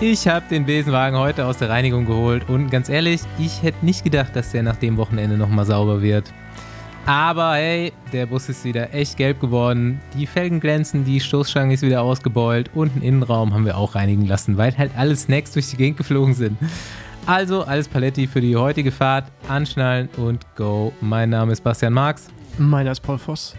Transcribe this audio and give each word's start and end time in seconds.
Ich 0.00 0.28
habe 0.28 0.46
den 0.48 0.64
Besenwagen 0.64 1.18
heute 1.18 1.44
aus 1.44 1.58
der 1.58 1.70
Reinigung 1.70 2.06
geholt 2.06 2.48
und 2.48 2.70
ganz 2.70 2.88
ehrlich, 2.88 3.20
ich 3.36 3.64
hätte 3.64 3.84
nicht 3.84 4.04
gedacht, 4.04 4.36
dass 4.36 4.52
der 4.52 4.62
nach 4.62 4.76
dem 4.76 4.96
Wochenende 4.96 5.36
nochmal 5.36 5.64
sauber 5.64 6.00
wird. 6.00 6.32
Aber 7.04 7.54
hey, 7.54 7.92
der 8.12 8.26
Bus 8.26 8.48
ist 8.48 8.64
wieder 8.64 8.94
echt 8.94 9.16
gelb 9.16 9.40
geworden. 9.40 10.00
Die 10.14 10.26
Felgen 10.26 10.60
glänzen, 10.60 11.04
die 11.04 11.18
Stoßstange 11.18 11.74
ist 11.74 11.82
wieder 11.82 12.02
ausgebeult 12.02 12.70
und 12.74 12.94
den 12.94 13.02
Innenraum 13.02 13.52
haben 13.52 13.64
wir 13.64 13.76
auch 13.76 13.96
reinigen 13.96 14.24
lassen, 14.24 14.56
weil 14.56 14.76
halt 14.78 14.92
alle 14.96 15.16
Snacks 15.16 15.50
durch 15.50 15.68
die 15.70 15.76
Gegend 15.76 15.96
geflogen 15.96 16.34
sind. 16.34 16.56
Also 17.26 17.64
alles 17.64 17.88
Paletti 17.88 18.28
für 18.28 18.40
die 18.40 18.54
heutige 18.54 18.92
Fahrt. 18.92 19.24
Anschnallen 19.48 20.08
und 20.16 20.46
go. 20.54 20.92
Mein 21.00 21.30
Name 21.30 21.50
ist 21.50 21.64
Bastian 21.64 21.92
Marx. 21.92 22.28
Meiner 22.56 22.92
ist 22.92 23.00
Paul 23.00 23.18
Voss. 23.18 23.56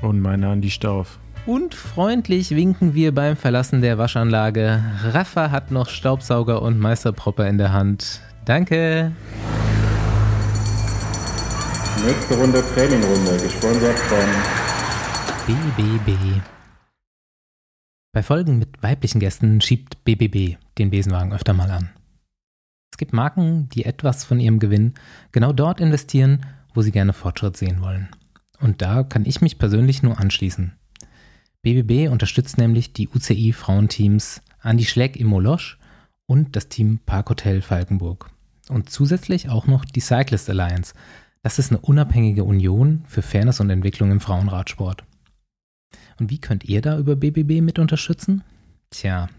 Und 0.00 0.20
meiner 0.20 0.48
Andi 0.48 0.70
Stauf. 0.70 1.18
Und 1.46 1.74
freundlich 1.74 2.52
winken 2.52 2.94
wir 2.94 3.14
beim 3.14 3.36
Verlassen 3.36 3.82
der 3.82 3.98
Waschanlage. 3.98 4.82
Rafa 5.02 5.50
hat 5.50 5.70
noch 5.70 5.90
Staubsauger 5.90 6.62
und 6.62 6.78
Meisterpropper 6.78 7.46
in 7.46 7.58
der 7.58 7.70
Hand. 7.70 8.22
Danke. 8.46 9.12
Nächste 12.02 12.38
Runde 12.38 12.64
Trainingrunde, 12.74 13.36
gesponsert 13.42 13.98
von 13.98 14.24
BBB. 15.76 16.40
Bei 18.14 18.22
Folgen 18.22 18.58
mit 18.58 18.82
weiblichen 18.82 19.20
Gästen 19.20 19.60
schiebt 19.60 20.02
BBB 20.04 20.56
den 20.78 20.88
Besenwagen 20.88 21.34
öfter 21.34 21.52
mal 21.52 21.70
an. 21.70 21.90
Es 22.90 22.96
gibt 22.96 23.12
Marken, 23.12 23.68
die 23.68 23.84
etwas 23.84 24.24
von 24.24 24.40
ihrem 24.40 24.60
Gewinn 24.60 24.94
genau 25.30 25.52
dort 25.52 25.80
investieren, 25.80 26.46
wo 26.72 26.80
sie 26.80 26.92
gerne 26.92 27.12
Fortschritt 27.12 27.58
sehen 27.58 27.82
wollen. 27.82 28.08
Und 28.60 28.80
da 28.80 29.02
kann 29.02 29.26
ich 29.26 29.42
mich 29.42 29.58
persönlich 29.58 30.02
nur 30.02 30.18
anschließen. 30.18 30.72
BBB 31.64 32.10
unterstützt 32.12 32.58
nämlich 32.58 32.92
die 32.92 33.08
UCI-Frauenteams 33.08 34.42
Andi 34.60 34.84
Schleck 34.84 35.16
im 35.16 35.28
Molosch 35.28 35.78
und 36.26 36.56
das 36.56 36.68
Team 36.68 37.00
Parkhotel 37.06 37.62
Falkenburg. 37.62 38.30
Und 38.68 38.90
zusätzlich 38.90 39.48
auch 39.48 39.66
noch 39.66 39.86
die 39.86 40.00
Cyclist 40.00 40.50
Alliance. 40.50 40.92
Das 41.42 41.58
ist 41.58 41.70
eine 41.70 41.80
unabhängige 41.80 42.44
Union 42.44 43.02
für 43.06 43.22
Fairness 43.22 43.60
und 43.60 43.70
Entwicklung 43.70 44.10
im 44.10 44.20
Frauenradsport. 44.20 45.04
Und 46.20 46.30
wie 46.30 46.38
könnt 46.38 46.64
ihr 46.64 46.82
da 46.82 46.98
über 46.98 47.16
BBB 47.16 47.62
mit 47.62 47.78
unterstützen? 47.78 48.44
Tja, 48.90 49.30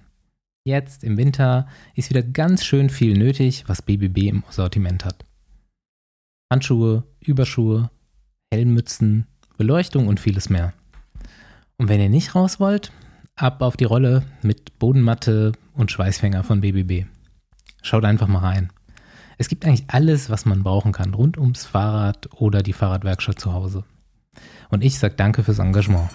jetzt 0.66 1.04
im 1.04 1.18
Winter 1.18 1.68
ist 1.94 2.10
wieder 2.10 2.24
ganz 2.24 2.66
schön 2.66 2.90
viel 2.90 3.16
nötig, 3.16 3.66
was 3.68 3.84
BBB 3.84 4.30
im 4.30 4.44
Sortiment 4.50 5.06
hat. 5.06 5.26
Handschuhe, 6.52 7.04
Überschuhe, 7.20 7.92
Helmmützen, 8.52 9.28
Beleuchtung 9.58 10.08
und 10.08 10.20
vieles 10.20 10.50
mehr. 10.50 10.74
Und 11.78 11.90
wenn 11.90 12.00
ihr 12.00 12.10
nicht 12.10 12.36
raus 12.36 12.60
wollt, 12.60 12.92
ab 13.36 13.62
auf 13.62 13.76
die 13.76 13.84
Rolle 13.84 14.24
mit 14.42 14.80
Bodenmatte 14.80 15.52
und 15.74 15.92
Schweißfänger 15.92 16.44
von 16.44 16.62
BBB. 16.62 17.06
Schaut 17.82 18.06
einfach 18.06 18.28
mal 18.28 18.40
rein. 18.40 18.72
Es 19.38 19.50
gibt 19.50 19.66
eigentlich 19.66 19.84
alles, 19.90 20.30
was 20.30 20.46
man 20.46 20.64
brauchen 20.64 20.94
kann, 20.94 21.14
rund 21.14 21.38
ums 21.38 21.66
Fahrrad 21.66 22.30
oder 22.40 22.64
die 22.64 22.72
Fahrradwerkstatt 22.72 23.40
zu 23.40 23.52
Hause. 23.52 23.84
Und 24.70 24.84
ich 24.86 24.98
sage 24.98 25.16
danke 25.16 25.44
fürs 25.44 25.60
Engagement. 25.60 26.10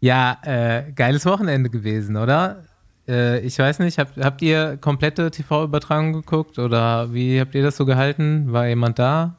Ja, 0.00 0.38
äh, 0.42 0.92
geiles 0.92 1.24
Wochenende 1.24 1.70
gewesen, 1.70 2.16
oder? 2.16 2.64
Äh, 3.12 3.40
ich 3.40 3.58
weiß 3.58 3.80
nicht, 3.80 3.98
habt, 3.98 4.16
habt 4.16 4.40
ihr 4.40 4.78
komplette 4.78 5.30
TV-Übertragung 5.30 6.14
geguckt 6.14 6.58
oder 6.58 7.12
wie 7.12 7.38
habt 7.40 7.54
ihr 7.54 7.62
das 7.62 7.76
so 7.76 7.84
gehalten? 7.84 8.52
War 8.52 8.66
jemand 8.66 8.98
da? 8.98 9.36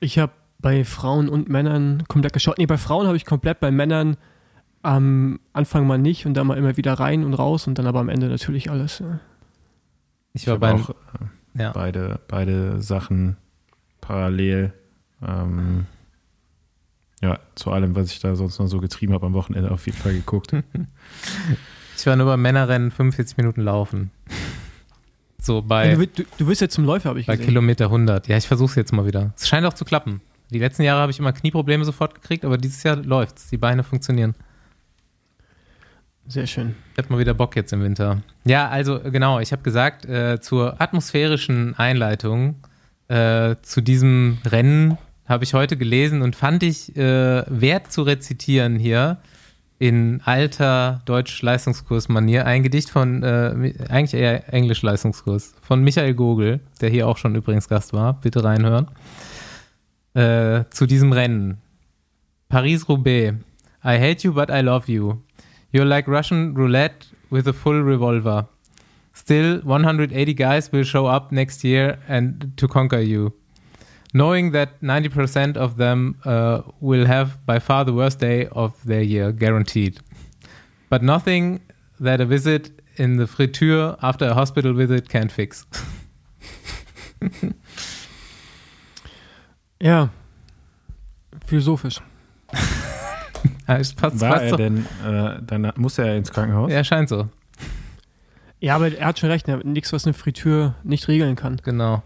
Ich 0.00 0.18
habe 0.18 0.32
bei 0.58 0.84
Frauen 0.84 1.28
und 1.28 1.48
Männern 1.48 2.04
komplett 2.08 2.34
geschaut. 2.34 2.58
Nee, 2.58 2.66
bei 2.66 2.76
Frauen 2.76 3.06
habe 3.06 3.16
ich 3.16 3.24
komplett, 3.24 3.58
bei 3.60 3.70
Männern 3.70 4.18
am 4.82 5.40
Anfang 5.52 5.86
mal 5.86 5.98
nicht 5.98 6.26
und 6.26 6.34
dann 6.34 6.46
mal 6.46 6.58
immer 6.58 6.76
wieder 6.76 6.94
rein 6.94 7.24
und 7.24 7.34
raus 7.34 7.66
und 7.66 7.78
dann 7.78 7.86
aber 7.86 8.00
am 8.00 8.08
Ende 8.08 8.28
natürlich 8.28 8.70
alles. 8.70 8.98
Ja. 8.98 9.20
Ich 10.34 10.46
war 10.46 10.54
ich 10.54 10.60
bei 10.60 10.74
auch 10.74 10.90
äh, 10.90 11.62
ja. 11.62 11.72
beide, 11.72 12.20
beide 12.28 12.82
Sachen 12.82 13.36
parallel. 14.00 14.72
Ähm, 15.26 15.86
ja, 17.22 17.38
zu 17.54 17.70
allem, 17.70 17.94
was 17.94 18.10
ich 18.12 18.18
da 18.18 18.34
sonst 18.34 18.58
noch 18.58 18.66
so 18.66 18.80
getrieben 18.80 19.14
habe 19.14 19.26
am 19.26 19.34
Wochenende 19.34 19.70
auf 19.70 19.86
jeden 19.86 19.98
Fall 19.98 20.12
geguckt. 20.12 20.52
Ich 22.02 22.06
war 22.06 22.16
nur 22.16 22.26
beim 22.26 22.42
Männerrennen 22.42 22.90
45 22.90 23.36
Minuten 23.36 23.60
laufen. 23.60 24.10
So 25.40 25.62
bei. 25.62 25.94
Du, 25.94 26.04
du, 26.04 26.24
du 26.36 26.46
wirst 26.48 26.60
jetzt 26.60 26.74
zum 26.74 26.84
Läufer, 26.84 27.10
habe 27.10 27.20
ich 27.20 27.26
bei 27.26 27.34
gesehen. 27.34 27.46
Bei 27.46 27.50
Kilometer 27.52 27.84
100. 27.84 28.26
Ja, 28.26 28.36
ich 28.36 28.48
versuche 28.48 28.70
es 28.70 28.74
jetzt 28.74 28.92
mal 28.92 29.06
wieder. 29.06 29.32
Es 29.36 29.46
scheint 29.46 29.64
auch 29.64 29.72
zu 29.72 29.84
klappen. 29.84 30.20
Die 30.50 30.58
letzten 30.58 30.82
Jahre 30.82 31.00
habe 31.00 31.12
ich 31.12 31.20
immer 31.20 31.32
Knieprobleme 31.32 31.84
sofort 31.84 32.16
gekriegt, 32.16 32.44
aber 32.44 32.58
dieses 32.58 32.82
Jahr 32.82 32.96
läuft's. 32.96 33.50
Die 33.50 33.56
Beine 33.56 33.84
funktionieren. 33.84 34.34
Sehr 36.26 36.48
schön. 36.48 36.74
Ich 36.90 36.98
habe 36.98 37.12
mal 37.12 37.20
wieder 37.20 37.34
Bock 37.34 37.54
jetzt 37.54 37.72
im 37.72 37.84
Winter. 37.84 38.20
Ja, 38.46 38.68
also 38.68 38.98
genau, 38.98 39.38
ich 39.38 39.52
habe 39.52 39.62
gesagt, 39.62 40.04
äh, 40.04 40.40
zur 40.40 40.80
atmosphärischen 40.80 41.78
Einleitung 41.78 42.56
äh, 43.06 43.54
zu 43.62 43.80
diesem 43.80 44.38
Rennen 44.44 44.98
habe 45.28 45.44
ich 45.44 45.54
heute 45.54 45.76
gelesen 45.76 46.22
und 46.22 46.34
fand 46.34 46.64
ich 46.64 46.96
äh, 46.96 47.44
wert 47.46 47.92
zu 47.92 48.02
rezitieren 48.02 48.80
hier 48.80 49.18
in 49.82 50.20
alter 50.24 51.02
Deutsch-Leistungskurs-Manier 51.06 52.46
ein 52.46 52.62
Gedicht 52.62 52.88
von, 52.88 53.24
äh, 53.24 53.74
eigentlich 53.88 54.14
eher 54.14 54.54
Englisch-Leistungskurs, 54.54 55.54
von 55.60 55.82
Michael 55.82 56.14
Gogel, 56.14 56.60
der 56.80 56.88
hier 56.88 57.08
auch 57.08 57.16
schon 57.16 57.34
übrigens 57.34 57.68
Gast 57.68 57.92
war. 57.92 58.20
Bitte 58.20 58.44
reinhören. 58.44 58.86
Äh, 60.14 60.66
zu 60.70 60.86
diesem 60.86 61.10
Rennen. 61.10 61.58
Paris-Roubaix. 62.48 63.38
I 63.84 63.98
hate 63.98 64.22
you, 64.22 64.32
but 64.32 64.50
I 64.50 64.60
love 64.60 64.86
you. 64.86 65.16
You're 65.72 65.84
like 65.84 66.06
Russian 66.06 66.54
roulette 66.56 67.08
with 67.30 67.48
a 67.48 67.52
full 67.52 67.82
revolver. 67.82 68.48
Still, 69.12 69.62
180 69.64 70.36
guys 70.36 70.70
will 70.70 70.84
show 70.84 71.08
up 71.08 71.32
next 71.32 71.64
year 71.64 71.98
and 72.06 72.56
to 72.56 72.68
conquer 72.68 73.00
you. 73.00 73.32
Knowing 74.12 74.52
that 74.52 74.80
90% 74.82 75.56
of 75.56 75.76
them 75.76 76.16
uh, 76.24 76.62
will 76.80 77.06
have 77.06 77.44
by 77.46 77.58
far 77.58 77.84
the 77.84 77.92
worst 77.92 78.18
day 78.18 78.46
of 78.52 78.72
their 78.84 79.02
year, 79.02 79.32
guaranteed. 79.32 80.00
But 80.90 81.02
nothing 81.02 81.60
that 82.00 82.20
a 82.20 82.26
visit 82.26 82.70
in 82.96 83.16
the 83.16 83.26
friture 83.26 83.96
after 84.02 84.26
a 84.28 84.34
hospital 84.34 84.74
visit 84.74 85.08
can 85.08 85.28
fix. 85.28 85.66
ja, 89.80 90.10
philosophisch. 91.46 92.00
ja, 93.68 93.76
passt, 93.76 94.20
War 94.20 94.32
passt 94.32 94.44
er 94.44 94.50
so. 94.50 94.56
denn, 94.56 94.86
äh, 95.04 95.40
dann 95.42 95.72
muss 95.76 95.98
er 95.98 96.16
ins 96.16 96.30
Krankenhaus? 96.30 96.70
Ja, 96.70 96.84
scheint 96.84 97.08
so. 97.08 97.28
Ja, 98.60 98.76
aber 98.76 98.96
er 98.96 99.06
hat 99.06 99.18
schon 99.18 99.30
recht, 99.30 99.48
nichts, 99.64 99.92
was 99.92 100.06
eine 100.06 100.14
Fritür 100.14 100.74
nicht 100.84 101.08
regeln 101.08 101.34
kann. 101.34 101.56
Genau. 101.64 102.02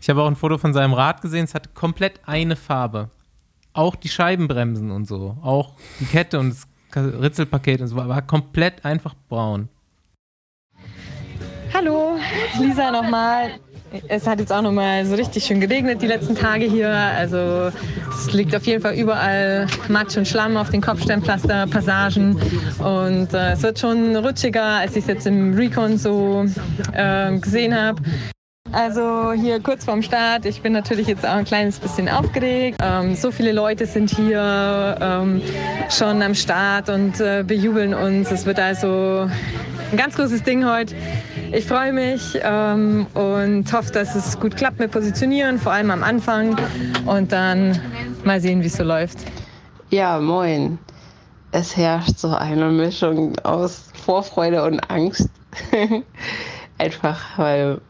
Ich 0.00 0.08
habe 0.08 0.22
auch 0.22 0.26
ein 0.26 0.36
Foto 0.36 0.56
von 0.56 0.72
seinem 0.72 0.94
Rad 0.94 1.20
gesehen, 1.20 1.44
es 1.44 1.54
hatte 1.54 1.68
komplett 1.74 2.20
eine 2.24 2.56
Farbe. 2.56 3.10
Auch 3.74 3.94
die 3.94 4.08
Scheibenbremsen 4.08 4.90
und 4.90 5.06
so. 5.06 5.36
Auch 5.42 5.74
die 6.00 6.06
Kette 6.06 6.40
und 6.40 6.50
das 6.50 6.66
Ritzelpaket 6.96 7.82
und 7.82 7.88
so 7.88 7.96
war 7.96 8.22
komplett 8.22 8.84
einfach 8.84 9.14
braun. 9.28 9.68
Hallo, 11.74 12.18
Lisa 12.58 12.90
nochmal. 12.90 13.50
Es 14.08 14.26
hat 14.26 14.38
jetzt 14.40 14.52
auch 14.52 14.62
nochmal 14.62 15.04
so 15.04 15.16
richtig 15.16 15.44
schön 15.44 15.60
geregnet 15.60 16.00
die 16.00 16.06
letzten 16.06 16.34
Tage 16.34 16.64
hier. 16.64 16.90
Also 16.90 17.70
es 18.10 18.32
liegt 18.32 18.54
auf 18.56 18.64
jeden 18.66 18.80
Fall 18.80 18.94
überall 18.94 19.66
Matsch 19.88 20.16
und 20.16 20.26
Schlamm 20.26 20.56
auf 20.56 20.70
den 20.70 20.80
Kopfsteinpflaster-Passagen. 20.80 22.40
Und 22.78 23.34
äh, 23.34 23.52
es 23.52 23.62
wird 23.62 23.78
schon 23.78 24.16
rutschiger, 24.16 24.64
als 24.64 24.92
ich 24.92 25.02
es 25.02 25.08
jetzt 25.08 25.26
im 25.26 25.54
Recon 25.54 25.98
so 25.98 26.46
äh, 26.92 27.36
gesehen 27.38 27.74
habe. 27.74 28.00
Also 28.72 29.32
hier 29.32 29.60
kurz 29.60 29.84
vorm 29.84 30.00
Start. 30.00 30.46
Ich 30.46 30.62
bin 30.62 30.72
natürlich 30.72 31.08
jetzt 31.08 31.26
auch 31.26 31.34
ein 31.34 31.44
kleines 31.44 31.80
bisschen 31.80 32.08
aufgeregt. 32.08 32.78
Ähm, 32.80 33.16
so 33.16 33.32
viele 33.32 33.50
Leute 33.50 33.84
sind 33.84 34.10
hier 34.10 34.96
ähm, 35.00 35.42
schon 35.90 36.22
am 36.22 36.36
Start 36.36 36.88
und 36.88 37.20
äh, 37.20 37.42
bejubeln 37.44 37.94
uns. 37.94 38.30
Es 38.30 38.46
wird 38.46 38.60
also 38.60 39.28
ein 39.90 39.96
ganz 39.96 40.14
großes 40.14 40.44
Ding 40.44 40.64
heute. 40.64 40.94
Ich 41.50 41.66
freue 41.66 41.92
mich 41.92 42.38
ähm, 42.44 43.08
und 43.14 43.72
hoffe, 43.72 43.90
dass 43.90 44.14
es 44.14 44.38
gut 44.38 44.56
klappt 44.56 44.78
mit 44.78 44.92
Positionieren, 44.92 45.58
vor 45.58 45.72
allem 45.72 45.90
am 45.90 46.04
Anfang. 46.04 46.56
Und 47.06 47.32
dann 47.32 47.80
mal 48.22 48.40
sehen, 48.40 48.62
wie 48.62 48.68
es 48.68 48.76
so 48.76 48.84
läuft. 48.84 49.18
Ja, 49.90 50.20
moin. 50.20 50.78
Es 51.50 51.76
herrscht 51.76 52.18
so 52.18 52.28
eine 52.28 52.66
Mischung 52.66 53.36
aus 53.40 53.90
Vorfreude 54.04 54.62
und 54.62 54.78
Angst. 54.88 55.28
Einfach 56.78 57.36
weil 57.36 57.80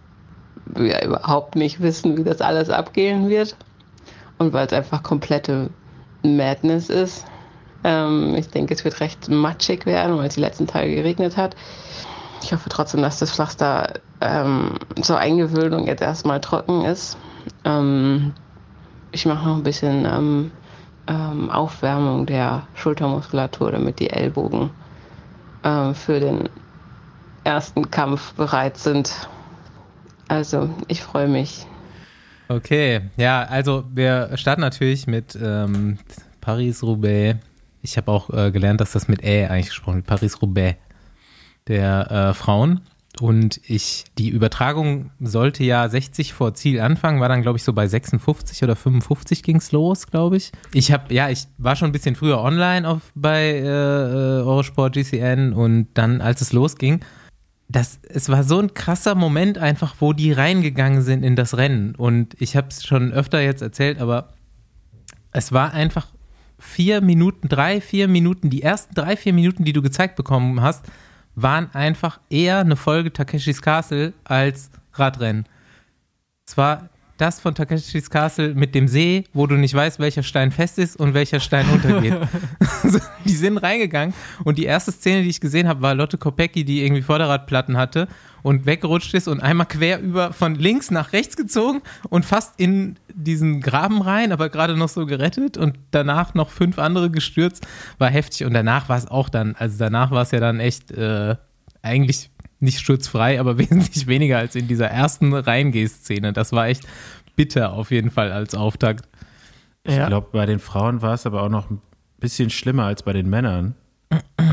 wir 0.74 1.02
überhaupt 1.02 1.56
nicht 1.56 1.80
wissen, 1.80 2.16
wie 2.16 2.24
das 2.24 2.40
alles 2.40 2.70
abgehen 2.70 3.28
wird. 3.28 3.56
Und 4.38 4.52
weil 4.52 4.66
es 4.66 4.72
einfach 4.72 5.02
komplette 5.02 5.70
Madness 6.22 6.88
ist. 6.88 7.26
Ähm, 7.84 8.34
ich 8.36 8.48
denke, 8.48 8.74
es 8.74 8.84
wird 8.84 9.00
recht 9.00 9.28
matschig 9.28 9.86
werden, 9.86 10.16
weil 10.16 10.26
es 10.26 10.34
die 10.34 10.40
letzten 10.40 10.66
Tage 10.66 10.94
geregnet 10.94 11.36
hat. 11.36 11.56
Ich 12.42 12.52
hoffe 12.52 12.68
trotzdem, 12.68 13.02
dass 13.02 13.18
das 13.18 13.32
Pflaster 13.32 13.94
ähm, 14.20 14.74
zur 15.02 15.18
Eingewöhnung 15.18 15.86
jetzt 15.86 16.02
erstmal 16.02 16.40
trocken 16.40 16.84
ist. 16.84 17.18
Ähm, 17.64 18.32
ich 19.12 19.26
mache 19.26 19.46
noch 19.46 19.56
ein 19.56 19.62
bisschen 19.62 20.04
ähm, 20.04 20.50
ähm, 21.06 21.50
Aufwärmung 21.50 22.26
der 22.26 22.66
Schultermuskulatur, 22.74 23.72
damit 23.72 23.98
die 23.98 24.10
Ellbogen 24.10 24.70
ähm, 25.64 25.94
für 25.94 26.20
den 26.20 26.48
ersten 27.44 27.90
Kampf 27.90 28.34
bereit 28.34 28.76
sind. 28.76 29.28
Also, 30.30 30.70
ich 30.86 31.02
freue 31.02 31.26
mich. 31.26 31.66
Okay, 32.46 33.00
ja, 33.16 33.42
also 33.42 33.82
wir 33.92 34.30
starten 34.36 34.60
natürlich 34.60 35.08
mit 35.08 35.36
ähm, 35.42 35.98
Paris-Roubaix. 36.40 37.40
Ich 37.82 37.96
habe 37.96 38.12
auch 38.12 38.30
äh, 38.30 38.52
gelernt, 38.52 38.80
dass 38.80 38.92
das 38.92 39.08
mit 39.08 39.24
Ä 39.24 39.48
eigentlich 39.48 39.70
gesprochen 39.70 39.96
wird, 39.96 40.06
Paris-Roubaix 40.06 40.78
der 41.66 42.10
äh, 42.12 42.34
Frauen. 42.34 42.82
Und 43.20 43.60
ich, 43.68 44.04
die 44.18 44.28
Übertragung 44.28 45.10
sollte 45.18 45.64
ja 45.64 45.88
60 45.88 46.32
vor 46.32 46.54
Ziel 46.54 46.80
anfangen, 46.80 47.20
war 47.20 47.28
dann, 47.28 47.42
glaube 47.42 47.58
ich, 47.58 47.64
so 47.64 47.72
bei 47.72 47.88
56 47.88 48.62
oder 48.62 48.76
55 48.76 49.42
ging 49.42 49.56
es 49.56 49.72
los, 49.72 50.06
glaube 50.06 50.36
ich. 50.36 50.52
Ich 50.72 50.92
habe, 50.92 51.12
ja, 51.12 51.28
ich 51.28 51.48
war 51.58 51.74
schon 51.74 51.88
ein 51.88 51.92
bisschen 51.92 52.14
früher 52.14 52.40
online 52.40 52.88
auf, 52.88 53.10
bei 53.16 53.50
äh, 53.50 53.64
äh 53.64 54.42
Eurosport 54.42 54.94
GCN 54.94 55.52
und 55.52 55.88
dann, 55.94 56.20
als 56.20 56.40
es 56.40 56.52
losging, 56.52 57.00
das, 57.72 58.00
es 58.08 58.28
war 58.28 58.42
so 58.42 58.58
ein 58.58 58.74
krasser 58.74 59.14
Moment 59.14 59.56
einfach, 59.56 59.94
wo 60.00 60.12
die 60.12 60.32
reingegangen 60.32 61.02
sind 61.02 61.22
in 61.22 61.36
das 61.36 61.56
Rennen. 61.56 61.94
Und 61.94 62.34
ich 62.40 62.56
habe 62.56 62.68
es 62.68 62.84
schon 62.84 63.12
öfter 63.12 63.40
jetzt 63.40 63.62
erzählt, 63.62 64.00
aber 64.00 64.32
es 65.32 65.52
war 65.52 65.72
einfach 65.72 66.08
vier 66.58 67.00
Minuten, 67.00 67.48
drei, 67.48 67.80
vier 67.80 68.08
Minuten, 68.08 68.50
die 68.50 68.62
ersten 68.62 68.94
drei, 68.94 69.16
vier 69.16 69.32
Minuten, 69.32 69.64
die 69.64 69.72
du 69.72 69.82
gezeigt 69.82 70.16
bekommen 70.16 70.60
hast, 70.60 70.84
waren 71.36 71.72
einfach 71.72 72.20
eher 72.28 72.58
eine 72.58 72.74
Folge 72.74 73.12
Takeshis 73.12 73.62
Castle 73.62 74.14
als 74.24 74.70
Radrennen. 74.94 75.46
Es 76.46 76.56
war 76.56 76.88
das 77.20 77.40
von 77.40 77.54
Takeshis 77.54 78.10
Castle 78.10 78.54
mit 78.54 78.74
dem 78.74 78.88
See, 78.88 79.24
wo 79.32 79.46
du 79.46 79.56
nicht 79.56 79.74
weißt, 79.74 79.98
welcher 79.98 80.22
Stein 80.22 80.50
fest 80.52 80.78
ist 80.78 80.96
und 80.96 81.14
welcher 81.14 81.40
Stein 81.40 81.68
untergeht. 81.68 82.14
die 83.24 83.34
sind 83.34 83.58
reingegangen 83.58 84.14
und 84.44 84.58
die 84.58 84.64
erste 84.64 84.92
Szene, 84.92 85.22
die 85.22 85.28
ich 85.28 85.40
gesehen 85.40 85.68
habe, 85.68 85.82
war 85.82 85.94
Lotte 85.94 86.18
Kopecki, 86.18 86.64
die 86.64 86.82
irgendwie 86.82 87.02
Vorderradplatten 87.02 87.76
hatte 87.76 88.08
und 88.42 88.66
weggerutscht 88.66 89.14
ist 89.14 89.28
und 89.28 89.40
einmal 89.40 89.66
quer 89.66 90.00
über 90.00 90.32
von 90.32 90.54
links 90.54 90.90
nach 90.90 91.12
rechts 91.12 91.36
gezogen 91.36 91.82
und 92.08 92.24
fast 92.24 92.58
in 92.58 92.96
diesen 93.12 93.60
Graben 93.60 94.02
rein, 94.02 94.32
aber 94.32 94.48
gerade 94.48 94.76
noch 94.76 94.88
so 94.88 95.06
gerettet 95.06 95.56
und 95.56 95.78
danach 95.90 96.34
noch 96.34 96.50
fünf 96.50 96.78
andere 96.78 97.10
gestürzt, 97.10 97.66
war 97.98 98.08
heftig 98.10 98.46
und 98.46 98.54
danach 98.54 98.88
war 98.88 98.96
es 98.96 99.06
auch 99.06 99.28
dann, 99.28 99.54
also 99.56 99.76
danach 99.78 100.10
war 100.10 100.22
es 100.22 100.30
ja 100.30 100.40
dann 100.40 100.60
echt 100.60 100.90
äh, 100.92 101.36
eigentlich 101.82 102.30
nicht 102.60 102.78
sturzfrei, 102.78 103.40
aber 103.40 103.58
wesentlich 103.58 104.06
weniger 104.06 104.38
als 104.38 104.54
in 104.54 104.68
dieser 104.68 104.86
ersten 104.88 105.34
Reingeh-Szene. 105.34 106.32
Das 106.32 106.52
war 106.52 106.68
echt 106.68 106.86
bitter 107.36 107.72
auf 107.72 107.90
jeden 107.90 108.10
Fall 108.10 108.32
als 108.32 108.54
Auftakt. 108.54 109.08
Ich 109.84 109.96
ja. 109.96 110.06
glaube, 110.08 110.28
bei 110.32 110.46
den 110.46 110.58
Frauen 110.58 111.02
war 111.02 111.14
es 111.14 111.26
aber 111.26 111.42
auch 111.42 111.48
noch 111.48 111.70
ein 111.70 111.80
bisschen 112.18 112.50
schlimmer 112.50 112.84
als 112.84 113.02
bei 113.02 113.12
den 113.12 113.30
Männern. 113.30 113.74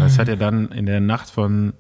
es 0.06 0.18
hat 0.18 0.28
ja 0.28 0.36
dann 0.36 0.70
in 0.70 0.86
der 0.86 1.02
Nacht 1.02 1.30
von 1.30 1.74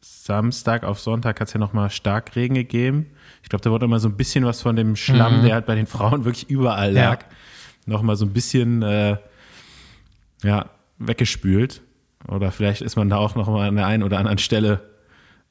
Samstag 0.00 0.84
auf 0.84 1.00
Sonntag 1.00 1.40
hat 1.40 1.48
es 1.48 1.54
ja 1.54 1.60
nochmal 1.60 1.90
Starkregen 1.90 2.54
gegeben. 2.54 3.06
Ich 3.42 3.48
glaube, 3.48 3.62
da 3.62 3.70
wurde 3.70 3.86
immer 3.86 4.00
so 4.00 4.08
ein 4.08 4.16
bisschen 4.16 4.44
was 4.44 4.62
von 4.62 4.76
dem 4.76 4.96
Schlamm, 4.96 5.38
mhm. 5.38 5.44
der 5.44 5.54
halt 5.54 5.66
bei 5.66 5.74
den 5.74 5.86
Frauen 5.86 6.24
wirklich 6.24 6.48
überall 6.50 6.92
lag, 6.92 7.22
ja. 7.22 7.28
nochmal 7.86 8.16
so 8.16 8.24
ein 8.24 8.32
bisschen 8.32 8.82
äh, 8.82 9.16
ja, 10.42 10.66
weggespült. 10.98 11.82
Oder 12.26 12.50
vielleicht 12.50 12.82
ist 12.82 12.96
man 12.96 13.08
da 13.08 13.16
auch 13.16 13.34
nochmal 13.34 13.68
an 13.68 13.76
der 13.76 13.86
einen 13.86 14.02
oder 14.02 14.18
anderen 14.18 14.38
Stelle 14.38 14.80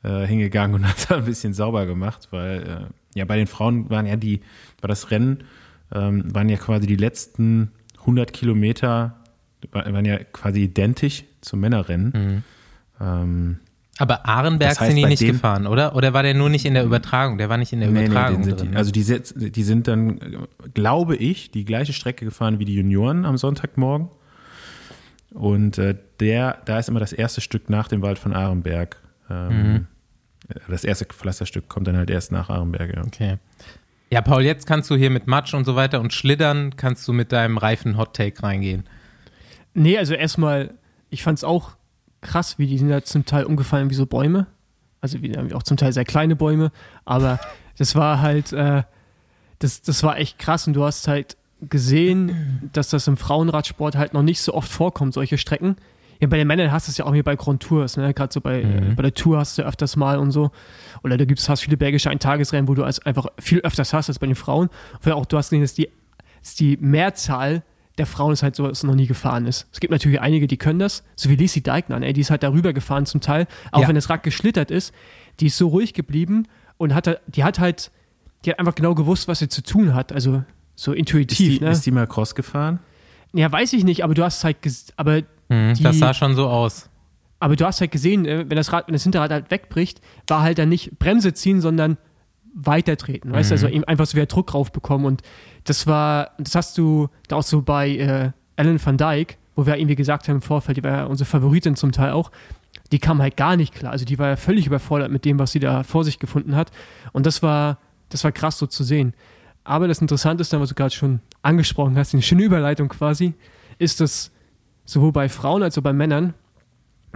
äh, 0.04 0.26
hingegangen 0.26 0.76
und 0.76 0.84
hat 0.88 1.10
da 1.10 1.18
ein 1.18 1.26
bisschen 1.26 1.54
sauber 1.54 1.86
gemacht, 1.86 2.28
weil 2.32 2.64
äh, 2.64 3.18
ja 3.18 3.26
bei 3.26 3.38
den 3.38 3.48
Frauen 3.48 3.90
waren 3.90 4.06
ja 4.06 4.16
die, 4.16 4.42
war 4.82 4.88
das 4.88 5.12
Rennen, 5.12 5.44
ähm, 5.94 6.34
waren 6.34 6.50
ja 6.50 6.58
quasi 6.58 6.88
die 6.88 6.96
letzten 6.96 7.72
100 8.00 8.34
Kilometer, 8.34 9.16
waren 9.72 10.06
ja 10.06 10.20
quasi 10.20 10.64
identisch 10.64 11.24
zum 11.42 11.60
Männerrennen. 11.60 12.14
Mhm. 12.14 12.44
Ähm, 13.00 13.60
aber 14.00 14.28
Ahrenberg 14.28 14.70
das 14.70 14.80
heißt, 14.80 14.92
sind 14.92 15.04
die 15.04 15.06
nicht 15.06 15.26
gefahren, 15.26 15.66
oder? 15.66 15.96
Oder 15.96 16.14
war 16.14 16.22
der 16.22 16.36
nur 16.36 16.50
nicht 16.50 16.66
in 16.66 16.76
der 16.76 16.86
Übertragung? 16.86 17.38
Der 17.40 17.50
war 17.50 17.58
nicht 17.58 17.74
in 17.74 17.80
der 17.80 17.90
nee, 17.90 18.06
Übertragung 18.06 18.42
nee, 18.42 18.52
drin. 18.52 18.72
Die, 18.72 18.78
also 18.78 18.92
die, 18.92 19.52
die 19.52 19.64
sind 19.64 19.88
dann, 19.88 20.48
glaube 20.74 21.16
ich, 21.16 21.50
die 21.50 21.66
gleiche 21.66 21.94
Strecke 21.94 22.24
gefahren 22.24 22.60
wie 22.60 22.66
die 22.66 22.76
Junioren 22.76 23.26
am 23.26 23.38
Sonntagmorgen. 23.38 24.10
Und 25.32 25.78
äh, 25.78 25.96
der, 26.20 26.60
da 26.66 26.80
ist 26.80 26.90
immer 26.90 27.00
das 27.00 27.14
erste 27.14 27.42
Stück 27.42 27.70
nach 27.70 27.88
dem 27.88 28.02
Wald 28.02 28.20
von 28.20 28.34
Ahrenberg. 28.34 28.98
Ähm, 29.30 29.74
mhm. 29.74 29.88
Das 30.68 30.84
erste 30.84 31.06
Pflasterstück 31.06 31.68
kommt 31.68 31.88
dann 31.88 31.98
halt 31.98 32.10
erst 32.10 32.32
nach 32.32 32.50
Arenberg. 32.50 32.96
Ja. 32.96 33.04
Okay. 33.04 33.38
Ja, 34.10 34.22
Paul, 34.22 34.44
jetzt 34.44 34.66
kannst 34.66 34.90
du 34.90 34.96
hier 34.96 35.10
mit 35.10 35.28
Matsch 35.28 35.54
und 35.54 35.66
so 35.66 35.76
weiter 35.76 36.00
und 36.00 36.14
Schlittern, 36.14 36.76
kannst 36.78 37.06
du 37.08 37.14
mit 37.14 37.34
deinem 37.34 37.58
reifen 37.58 37.98
Hot 37.98 38.16
Take 38.16 38.42
reingehen. 38.42 38.84
Nee, 39.74 39.98
also 39.98 40.14
erstmal, 40.14 40.74
ich 41.10 41.24
fand 41.24 41.40
es 41.40 41.44
auch 41.44 41.72
krass, 42.22 42.58
wie 42.58 42.68
die 42.68 42.78
sind 42.78 42.90
ja 42.90 43.02
zum 43.02 43.26
Teil 43.26 43.44
umgefallen 43.44 43.90
wie 43.90 43.96
so 43.96 44.06
Bäume. 44.06 44.48
Also 45.02 45.22
wie 45.22 45.54
auch 45.54 45.64
zum 45.64 45.78
Teil 45.78 45.92
sehr 45.92 46.06
kleine 46.06 46.36
Bäume. 46.36 46.72
Aber 47.04 47.40
das 47.78 47.96
war 47.96 48.22
halt, 48.22 48.54
äh, 48.54 48.84
das, 49.60 49.82
das 49.82 50.04
war 50.04 50.18
echt 50.18 50.40
krass 50.40 50.68
und 50.68 50.74
du 50.74 50.84
hast 50.86 51.08
halt 51.08 51.36
gesehen, 51.70 52.70
dass 52.74 52.90
das 52.90 53.08
im 53.08 53.18
Frauenradsport 53.18 53.96
halt 53.98 54.14
noch 54.14 54.22
nicht 54.22 54.42
so 54.42 54.54
oft 54.54 54.72
vorkommt, 54.72 55.14
solche 55.14 55.38
Strecken. 55.38 55.76
Ja, 56.19 56.28
bei 56.28 56.38
den 56.38 56.48
Männern 56.48 56.72
hast 56.72 56.88
du 56.88 56.92
es 56.92 56.98
ja 56.98 57.06
auch 57.06 57.14
hier 57.14 57.24
bei 57.24 57.36
Grand 57.36 57.62
Tours, 57.62 57.98
ne? 57.98 58.14
Gerade 58.14 58.34
so 58.34 58.42
bei, 58.42 58.64
mhm. 58.64 58.96
bei 58.96 59.04
der 59.04 59.14
Tour 59.14 59.38
hast 59.38 59.58
du 59.58 59.62
ja 59.62 59.68
öfters 59.68 59.96
mal 59.96 60.18
und 60.18 60.31
so. 60.31 60.52
Oder 61.04 61.18
da 61.18 61.25
gibt 61.25 61.40
es 61.40 61.60
viele 61.60 61.78
belgische 61.78 62.10
Eintagesrennen, 62.10 62.68
wo 62.68 62.74
du 62.74 62.84
es 62.84 63.00
einfach 63.00 63.28
viel 63.40 63.60
öfters 63.60 63.94
hast 63.94 64.10
als 64.10 64.19
bei 64.19 64.28
den 64.28 64.36
Frauen. 64.36 64.69
Weil 65.02 65.14
auch 65.14 65.25
du 65.25 65.38
hast 65.38 65.50
gesehen, 65.50 65.62
dass 65.62 65.74
die, 65.74 65.90
dass 66.42 66.56
die 66.56 66.78
Mehrzahl 66.78 67.64
der 67.98 68.06
Frauen 68.06 68.34
ist 68.34 68.44
halt 68.44 68.56
so, 68.56 68.68
dass 68.68 68.80
es 68.80 68.84
noch 68.84 68.96
nie 68.96 69.08
gefahren 69.08 69.46
ist. 69.46 69.68
Es 69.72 69.80
gibt 69.80 69.92
natürlich 69.92 70.22
einige, 70.22 70.48
die 70.48 70.58
können 70.58 70.80
das, 70.80 71.04
so 71.16 71.30
wie 71.30 71.36
Lisi 71.36 71.62
Deignan, 71.62 72.04
ey, 72.04 72.14
die 72.14 72.22
ist 72.22 72.30
halt 72.30 72.44
darüber 72.44 72.74
gefahren 72.74 73.06
zum 73.06 73.22
Teil, 73.22 73.48
auch 73.72 73.81
ja. 73.81 73.88
wenn 73.88 73.96
das 73.96 74.10
Rad 74.10 74.24
geschlittert 74.24 74.69
ist, 74.69 74.94
die 75.40 75.48
ist 75.48 75.58
so 75.58 75.68
ruhig 75.68 75.94
geblieben 75.94 76.48
und 76.78 76.94
hat, 76.94 77.19
die 77.28 77.44
hat 77.44 77.60
halt, 77.60 77.92
die 78.46 78.52
hat 78.52 78.60
einfach 78.60 78.75
genau 78.75 78.94
gewusst, 78.94 79.28
was 79.28 79.40
sie 79.40 79.50
zu 79.50 79.64
tun 79.64 79.96
hat, 79.96 80.14
also 80.14 80.44
so 80.75 80.94
intuitiv. 80.94 81.40
Ist 81.40 81.60
die, 81.60 81.66
ne? 81.66 81.72
ist 81.72 81.86
die 81.86 81.92
mal 81.92 82.06
Cross 82.06 82.36
gefahren? 82.36 82.80
Ja, 83.34 83.52
weiß 83.52 83.74
ich 83.74 83.84
nicht, 83.84 84.04
aber 84.04 84.14
du 84.14 84.24
hast 84.24 84.44
halt, 84.44 84.58
aber 84.96 85.24
Mhm, 85.50 85.74
die, 85.74 85.84
das 85.84 86.00
sah 86.00 86.14
schon 86.14 86.36
so 86.36 86.48
aus. 86.48 86.90
Aber 87.40 87.56
du 87.56 87.66
hast 87.66 87.82
halt 87.82 87.92
gesehen, 87.92 88.26
äh, 88.26 88.46
wenn 88.48 88.58
das, 88.58 88.74
Rad, 88.74 88.88
wenn 88.88 88.94
das 88.94 89.04
Hinterrad 89.04 89.32
halt 89.32 89.52
wegbricht, 89.52 90.02
war 90.28 90.42
halt 90.42 90.58
dann 90.58 90.70
nicht 90.70 90.98
Bremse 91.00 91.34
ziehen, 91.34 91.62
sondern 91.62 91.98
weitertreten. 92.54 93.32
Weißt 93.32 93.52
du, 93.52 93.56
also 93.56 93.68
mhm. 93.68 93.84
einfach 93.86 94.08
so 94.08 94.16
wieder 94.16 94.26
Druck 94.26 94.48
drauf 94.48 94.72
bekommen. 94.72 95.06
Und 95.06 95.22
das 95.66 95.86
war, 95.86 96.32
das 96.40 96.56
hast 96.56 96.78
du 96.78 97.10
da 97.28 97.36
auch 97.36 97.44
so 97.44 97.62
bei 97.62 97.90
äh, 97.90 98.32
Alan 98.56 98.84
van 98.84 98.98
Dyke, 98.98 99.36
wo 99.56 99.66
wir 99.66 99.78
irgendwie 99.78 99.96
gesagt 99.96 100.28
haben 100.28 100.38
im 100.38 100.42
Vorfeld, 100.42 100.78
die 100.78 100.84
war 100.84 100.92
ja 100.92 101.06
unsere 101.06 101.30
Favoritin 101.30 101.76
zum 101.76 101.92
Teil 101.92 102.12
auch, 102.12 102.31
die 102.92 103.00
kam 103.00 103.21
halt 103.21 103.38
gar 103.38 103.57
nicht 103.57 103.74
klar. 103.74 103.92
Also 103.92 104.06
die 104.06 104.18
war 104.18 104.30
ja 104.30 104.36
völlig 104.36 104.66
überfordert 104.66 105.12
mit 105.12 105.26
dem, 105.26 105.40
was 105.40 105.52
sie 105.52 105.60
da 105.60 105.83
vor 105.83 106.04
sich 106.04 106.19
gefunden 106.19 106.56
hat. 106.56 106.71
Und 107.12 107.26
das 107.26 107.44
war, 107.44 107.78
das 108.10 108.24
war 108.24 108.31
krass 108.31 108.57
so 108.57 108.66
zu 108.66 108.83
sehen. 108.83 109.14
Aber 109.64 109.88
das 109.88 110.00
Interessante 110.00 110.42
ist 110.42 110.54
dann, 110.54 110.62
was 110.62 110.69
du 110.69 110.76
gerade 110.76 110.95
schon 110.95 111.19
angesprochen 111.42 111.98
hast, 111.98 112.14
eine 112.14 112.24
schöne 112.24 112.44
Überleitung 112.44 112.88
quasi, 112.88 113.33
ist, 113.78 114.00
dass 114.00 114.31
sowohl 114.88 115.12
bei 115.12 115.30
Frauen 115.30 115.62
als 115.62 115.78
auch 115.78 115.84
bei 115.84 115.94
Männern 115.94 116.34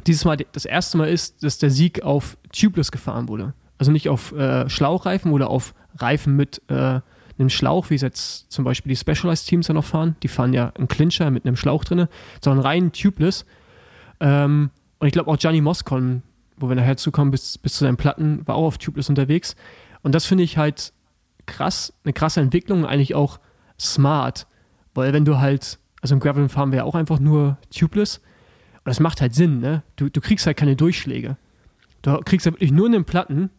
dieses 0.06 0.26
Mal 0.26 0.38
das 0.52 0.66
erste 0.66 0.98
Mal 0.98 1.10
ist, 1.10 1.44
dass 1.44 1.58
der 1.58 1.72
Sieg 1.72 2.04
auf 2.04 2.38
Tubeless 2.52 2.92
gefahren 2.92 3.28
wurde. 3.28 3.54
Also 3.78 3.92
nicht 3.92 4.10
auf 4.10 4.32
äh, 4.34 4.70
Schlauchreifen 4.70 5.32
oder 5.32 5.50
auf 5.50 5.74
Reifen 5.98 6.36
mit 6.36 6.62
äh, 6.68 7.02
einem 7.40 7.50
Schlauch, 7.50 7.90
wie 7.90 7.96
es 7.96 8.02
jetzt 8.02 8.52
zum 8.52 8.66
Beispiel 8.66 8.92
die 8.92 8.96
Specialized 8.96 9.48
Teams 9.48 9.68
ja 9.68 9.74
noch 9.74 9.86
fahren. 9.86 10.16
Die 10.22 10.28
fahren 10.28 10.54
ja 10.54 10.72
einen 10.76 10.88
Clincher 10.88 11.32
mit 11.32 11.46
einem 11.46 11.56
Schlauch 11.56 11.84
drin, 11.84 12.08
sondern 12.44 12.66
rein 12.66 12.92
Tubeless. 12.92 13.46
Ähm, 14.20 14.70
und 15.00 15.08
ich 15.08 15.14
glaube 15.14 15.32
auch 15.32 15.38
Gianni 15.38 15.62
Moscon, 15.62 16.22
wo 16.58 16.70
wir 16.70 16.76
nachher 16.76 16.98
zukommen, 16.98 17.32
bis, 17.32 17.58
bis 17.58 17.74
zu 17.74 17.86
seinen 17.86 17.98
Platten, 17.98 18.46
war 18.48 18.56
auch 18.56 18.68
auf 18.68 18.78
Tubeless 18.78 19.10
unterwegs. 19.10 19.56
Und 20.04 20.14
das 20.14 20.26
finde 20.26 20.44
ich 20.44 20.58
halt 20.58 20.94
krass, 21.46 21.94
eine 22.04 22.14
krasse 22.14 22.42
Entwicklung, 22.42 22.86
eigentlich 22.86 23.16
auch 23.16 23.40
smart. 23.80 24.48
Weil 24.94 25.14
wenn 25.14 25.26
du 25.26 25.40
halt 25.40 25.80
also 26.02 26.16
im 26.16 26.20
Gravel 26.20 26.50
fahren 26.50 26.72
wir 26.72 26.78
ja 26.78 26.84
auch 26.84 26.96
einfach 26.96 27.20
nur 27.20 27.58
tubeless. 27.76 28.18
Und 28.18 28.88
das 28.88 29.00
macht 29.00 29.22
halt 29.22 29.36
Sinn, 29.36 29.60
ne? 29.60 29.84
Du, 29.96 30.10
du 30.10 30.22
kriegst 30.22 30.46
halt 30.48 30.58
keine 30.58 30.76
Durchschläge. 30.76 31.38
Du 32.02 32.18
kriegst 32.22 32.46
halt 32.46 32.56
wirklich 32.56 32.72
nur 32.72 32.88
einen 32.88 33.06
Platten, 33.06 33.52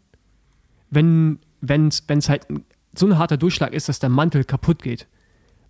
wenn 0.90 1.38
es 1.60 2.28
halt 2.28 2.46
so 2.94 3.06
ein 3.06 3.18
harter 3.18 3.36
Durchschlag 3.36 3.72
ist, 3.72 3.88
dass 3.88 4.00
der 4.00 4.10
Mantel 4.10 4.44
kaputt 4.44 4.82
geht. 4.82 5.06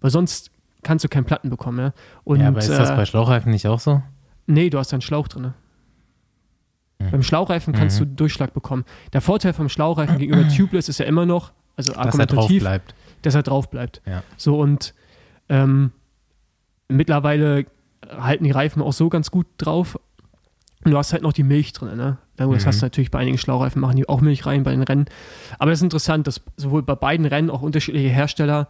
Weil 0.00 0.10
sonst 0.10 0.50
kannst 0.82 1.04
du 1.04 1.08
keinen 1.08 1.24
Platten 1.24 1.50
bekommen. 1.50 1.76
Ne? 1.76 1.92
Und, 2.24 2.40
ja, 2.40 2.48
aber 2.48 2.58
ist 2.58 2.70
das 2.70 2.90
äh, 2.90 2.96
bei 2.96 3.04
Schlauchreifen 3.04 3.52
nicht 3.52 3.66
auch 3.66 3.78
so? 3.78 4.02
Nee, 4.46 4.70
du 4.70 4.78
hast 4.78 4.92
einen 4.92 5.02
Schlauch 5.02 5.28
drin. 5.28 5.52
Mhm. 6.98 7.10
Beim 7.10 7.22
Schlauchreifen 7.22 7.74
kannst 7.74 8.00
mhm. 8.00 8.04
du 8.06 8.16
Durchschlag 8.16 8.54
bekommen. 8.54 8.84
Der 9.12 9.20
Vorteil 9.20 9.52
vom 9.52 9.68
Schlauchreifen 9.68 10.18
gegenüber 10.18 10.48
Tubeless 10.56 10.88
ist 10.88 10.98
ja 10.98 11.06
immer 11.06 11.26
noch, 11.26 11.52
also 11.76 11.94
argumentativ, 11.94 12.18
dass 12.22 12.24
er 12.28 12.36
drauf 12.36 12.48
bleibt. 12.58 12.94
Dass 13.22 13.34
er 13.34 13.42
drauf 13.42 13.70
bleibt. 13.70 14.02
Ja. 14.06 14.22
So 14.36 14.58
und 14.58 14.94
ähm, 15.48 15.92
Mittlerweile 16.88 17.66
halten 18.08 18.44
die 18.44 18.50
Reifen 18.50 18.82
auch 18.82 18.92
so 18.92 19.08
ganz 19.08 19.30
gut 19.30 19.46
drauf. 19.58 19.98
Und 20.84 20.90
du 20.90 20.98
hast 20.98 21.12
halt 21.12 21.22
noch 21.22 21.32
die 21.32 21.44
Milch 21.44 21.72
drin, 21.72 21.96
ne? 21.96 22.18
Das 22.36 22.48
mhm. 22.48 22.66
hast 22.66 22.82
du 22.82 22.86
natürlich 22.86 23.10
bei 23.12 23.20
einigen 23.20 23.38
Schlaureifen, 23.38 23.80
machen 23.80 23.96
die 23.96 24.08
auch 24.08 24.20
Milch 24.20 24.46
rein 24.46 24.64
bei 24.64 24.72
den 24.72 24.82
Rennen. 24.82 25.06
Aber 25.58 25.70
das 25.70 25.78
ist 25.78 25.84
interessant, 25.84 26.26
dass 26.26 26.40
sowohl 26.56 26.82
bei 26.82 26.96
beiden 26.96 27.24
Rennen 27.24 27.50
auch 27.50 27.62
unterschiedliche 27.62 28.08
Hersteller 28.08 28.68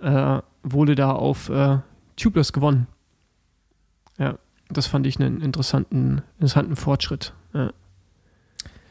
äh, 0.00 0.38
wurde 0.62 0.94
da 0.94 1.12
auf 1.12 1.48
äh, 1.48 1.78
Tubeless 2.16 2.52
gewonnen. 2.52 2.86
Ja, 4.18 4.38
das 4.68 4.86
fand 4.86 5.06
ich 5.06 5.18
einen 5.18 5.40
interessanten, 5.40 6.22
interessanten 6.36 6.76
Fortschritt. 6.76 7.32
Ja. 7.54 7.72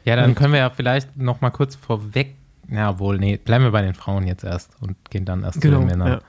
Ja, 0.04 0.16
dann 0.16 0.34
können 0.34 0.52
wir 0.52 0.60
ja 0.60 0.70
vielleicht 0.70 1.16
noch 1.16 1.42
mal 1.42 1.50
kurz 1.50 1.74
vorweg, 1.74 2.36
ja 2.70 2.98
wohl, 2.98 3.18
nee, 3.18 3.36
bleiben 3.36 3.64
wir 3.64 3.72
bei 3.72 3.82
den 3.82 3.94
Frauen 3.94 4.26
jetzt 4.26 4.42
erst 4.42 4.70
und 4.80 4.96
gehen 5.10 5.26
dann 5.26 5.42
erst 5.42 5.60
genau, 5.60 5.80
zu 5.80 5.86
den 5.86 5.98
Männern. 5.98 6.08
Ja, 6.08 6.20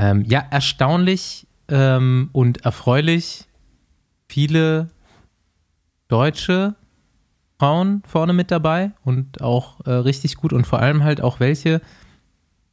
ähm, 0.00 0.24
ja 0.26 0.42
erstaunlich 0.50 1.46
ähm, 1.68 2.30
und 2.32 2.64
erfreulich 2.64 3.44
viele 4.28 4.88
deutsche 6.08 6.74
Frauen 7.58 8.02
vorne 8.06 8.32
mit 8.32 8.50
dabei 8.50 8.92
und 9.04 9.42
auch 9.42 9.84
äh, 9.84 9.90
richtig 9.90 10.36
gut 10.36 10.54
und 10.54 10.66
vor 10.66 10.80
allem 10.80 11.04
halt 11.04 11.20
auch 11.20 11.38
welche, 11.38 11.82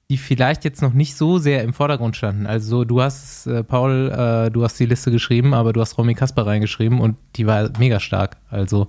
die 0.10 0.17
vielleicht 0.17 0.63
jetzt 0.63 0.81
noch 0.81 0.93
nicht 0.93 1.17
so 1.17 1.38
sehr 1.38 1.63
im 1.63 1.74
Vordergrund 1.74 2.15
standen. 2.15 2.48
Also 2.48 2.86
du 2.86 3.01
hast, 3.01 3.46
äh, 3.48 3.62
Paul, 3.62 4.10
äh, 4.10 4.50
du 4.50 4.63
hast 4.63 4.79
die 4.79 4.86
Liste 4.86 5.12
geschrieben, 5.12 5.53
aber 5.53 5.74
du 5.74 5.81
hast 5.81 5.98
Romy 5.98 6.13
Kasper 6.13 6.48
reingeschrieben 6.48 7.01
und 7.01 7.17
die 7.36 7.46
war 7.46 7.69
mega 7.77 8.00
stark. 8.00 8.38
Also 8.50 8.88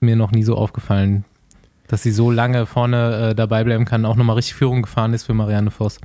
mir 0.00 0.16
noch 0.16 0.32
nie 0.32 0.42
so 0.42 0.56
aufgefallen, 0.56 1.24
dass 1.86 2.02
sie 2.02 2.10
so 2.10 2.32
lange 2.32 2.66
vorne 2.66 3.30
äh, 3.30 3.34
dabei 3.36 3.62
bleiben 3.62 3.84
kann, 3.84 4.04
auch 4.04 4.16
nochmal 4.16 4.34
richtig 4.34 4.54
Führung 4.54 4.82
gefahren 4.82 5.14
ist 5.14 5.24
für 5.24 5.34
Marianne 5.34 5.70
Voss. 5.70 6.00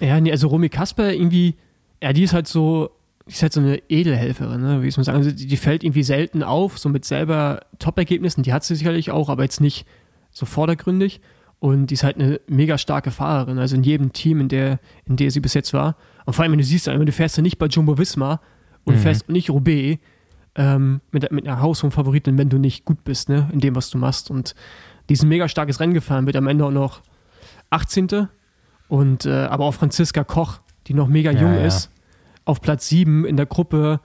Ja, 0.00 0.20
nee, 0.20 0.30
also 0.30 0.48
Romy 0.48 0.68
Kasper 0.68 1.12
irgendwie, 1.12 1.54
ja, 2.02 2.12
die 2.12 2.22
ist 2.22 2.32
halt 2.32 2.46
so, 2.46 2.90
die 3.26 3.32
ist 3.32 3.42
halt 3.42 3.52
so 3.52 3.60
eine 3.60 3.80
Edelhelferin, 3.88 4.60
ne, 4.60 4.82
wie 4.82 4.88
ich 4.88 4.96
mal 4.96 5.04
sagen. 5.04 5.18
Also 5.18 5.30
die, 5.30 5.46
die, 5.46 5.56
fällt 5.56 5.84
irgendwie 5.84 6.02
selten 6.02 6.42
auf, 6.42 6.78
so 6.78 6.88
mit 6.88 7.04
selber 7.04 7.60
Top-Ergebnissen, 7.78 8.42
die 8.42 8.52
hat 8.52 8.64
sie 8.64 8.74
sicherlich 8.74 9.10
auch, 9.10 9.28
aber 9.28 9.42
jetzt 9.42 9.60
nicht 9.60 9.86
so 10.30 10.46
vordergründig. 10.46 11.20
Und 11.60 11.86
die 11.86 11.94
ist 11.94 12.04
halt 12.04 12.16
eine 12.16 12.40
mega 12.46 12.76
starke 12.76 13.10
Fahrerin, 13.10 13.58
also 13.58 13.74
in 13.74 13.84
jedem 13.84 14.12
Team, 14.12 14.40
in 14.40 14.48
der, 14.48 14.80
in 15.06 15.16
der 15.16 15.30
sie 15.30 15.40
bis 15.40 15.54
jetzt 15.54 15.72
war. 15.72 15.96
Und 16.26 16.34
vor 16.34 16.42
allem, 16.42 16.52
wenn 16.52 16.58
du 16.58 16.64
siehst, 16.64 16.86
du 16.86 17.12
fährst 17.12 17.38
ja 17.38 17.42
nicht 17.42 17.58
bei 17.58 17.66
Jumbo 17.66 17.96
Visma 17.96 18.40
und 18.84 18.96
mhm. 18.96 18.98
fährst 18.98 19.30
nicht 19.30 19.48
Roubaix, 19.48 19.98
ähm, 20.56 21.00
mit, 21.10 21.30
mit 21.32 21.46
einer 21.46 21.60
Haus- 21.60 21.82
und 21.82 21.92
Favoritin, 21.92 22.38
wenn 22.38 22.48
du 22.48 22.58
nicht 22.58 22.84
gut 22.84 23.04
bist, 23.04 23.28
ne, 23.28 23.48
in 23.52 23.60
dem, 23.60 23.74
was 23.74 23.90
du 23.90 23.98
machst. 23.98 24.30
Und 24.30 24.54
die 25.08 25.14
ist 25.14 25.22
ein 25.22 25.28
mega 25.28 25.48
starkes 25.48 25.80
Rennen 25.80 25.94
gefahren, 25.94 26.26
wird 26.26 26.36
am 26.36 26.46
Ende 26.46 26.64
auch 26.64 26.70
noch 26.70 27.02
18. 27.70 28.28
Und 28.88 29.26
äh, 29.26 29.44
aber 29.44 29.64
auch 29.64 29.74
Franziska 29.74 30.24
Koch, 30.24 30.60
die 30.86 30.94
noch 30.94 31.08
mega 31.08 31.30
jung 31.30 31.54
ja, 31.54 31.60
ja. 31.60 31.66
ist, 31.66 31.90
auf 32.44 32.60
Platz 32.60 32.88
7 32.88 33.24
in 33.24 33.36
der 33.36 33.46
Gruppe 33.46 34.00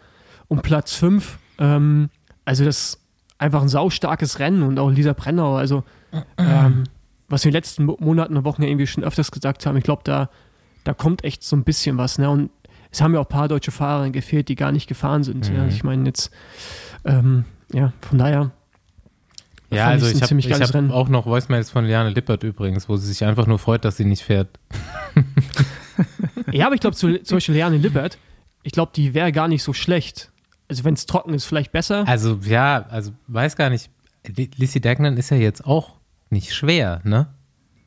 und 0.47 0.61
Platz 0.61 0.93
5. 0.95 1.37
Ähm, 1.59 2.09
also 2.45 2.65
das 2.65 2.77
ist 2.77 2.99
einfach 3.37 3.61
ein 3.61 3.69
saustarkes 3.69 4.39
Rennen 4.39 4.63
und 4.63 4.79
auch 4.79 4.89
Lisa 4.89 5.13
Brennauer, 5.13 5.59
also 5.59 5.83
ähm, 6.37 6.85
was 7.27 7.43
wir 7.43 7.49
in 7.49 7.53
den 7.53 7.57
letzten 7.57 7.85
Monaten 7.85 8.35
und 8.35 8.43
Wochen 8.43 8.63
irgendwie 8.63 8.87
schon 8.87 9.03
öfters 9.03 9.31
gesagt 9.31 9.65
haben, 9.65 9.77
ich 9.77 9.83
glaube, 9.83 10.01
da, 10.03 10.29
da 10.83 10.93
kommt 10.93 11.23
echt 11.23 11.43
so 11.43 11.55
ein 11.55 11.63
bisschen 11.63 11.97
was. 11.97 12.17
Ne? 12.17 12.29
Und 12.29 12.49
es 12.91 13.01
haben 13.01 13.13
ja 13.13 13.19
auch 13.19 13.25
ein 13.25 13.29
paar 13.29 13.47
deutsche 13.47 13.71
Fahrer 13.71 14.09
gefehlt, 14.09 14.49
die 14.49 14.55
gar 14.55 14.71
nicht 14.71 14.87
gefahren 14.87 15.23
sind. 15.23 15.49
Mhm. 15.49 15.55
Ja, 15.55 15.67
ich 15.67 15.83
meine 15.83 16.05
jetzt, 16.05 16.31
ähm, 17.05 17.45
ja, 17.71 17.93
von 18.01 18.17
daher. 18.17 18.51
Ja, 19.71 19.87
also 19.87 20.07
ich 20.07 20.21
habe 20.21 20.41
hab 20.41 20.91
auch 20.91 21.09
noch 21.09 21.25
Voicemails 21.25 21.69
von 21.69 21.85
Liane 21.85 22.09
Lippert 22.09 22.43
übrigens, 22.43 22.89
wo 22.89 22.97
sie 22.97 23.07
sich 23.07 23.23
einfach 23.23 23.45
nur 23.45 23.59
freut, 23.59 23.85
dass 23.85 23.97
sie 23.97 24.05
nicht 24.05 24.23
fährt. 24.23 24.59
ja, 26.51 26.65
aber 26.65 26.75
ich 26.75 26.81
glaube, 26.81 26.95
zum 26.95 27.19
Beispiel 27.29 27.55
Liane 27.55 27.77
Lippert, 27.77 28.17
ich 28.63 28.71
glaube, 28.71 28.91
die 28.95 29.13
wäre 29.13 29.31
gar 29.31 29.47
nicht 29.47 29.63
so 29.63 29.73
schlecht. 29.73 30.31
Also 30.67 30.83
wenn 30.83 30.93
es 30.93 31.05
trocken 31.05 31.33
ist, 31.33 31.45
vielleicht 31.45 31.71
besser. 31.71 32.07
Also 32.07 32.39
ja, 32.43 32.85
also 32.89 33.11
weiß 33.27 33.55
gar 33.55 33.69
nicht. 33.69 33.89
Lissy 34.57 34.81
Dagnan 34.81 35.17
ist 35.17 35.29
ja 35.29 35.37
jetzt 35.37 35.65
auch 35.65 35.95
nicht 36.29 36.53
schwer, 36.53 37.01
ne? 37.03 37.27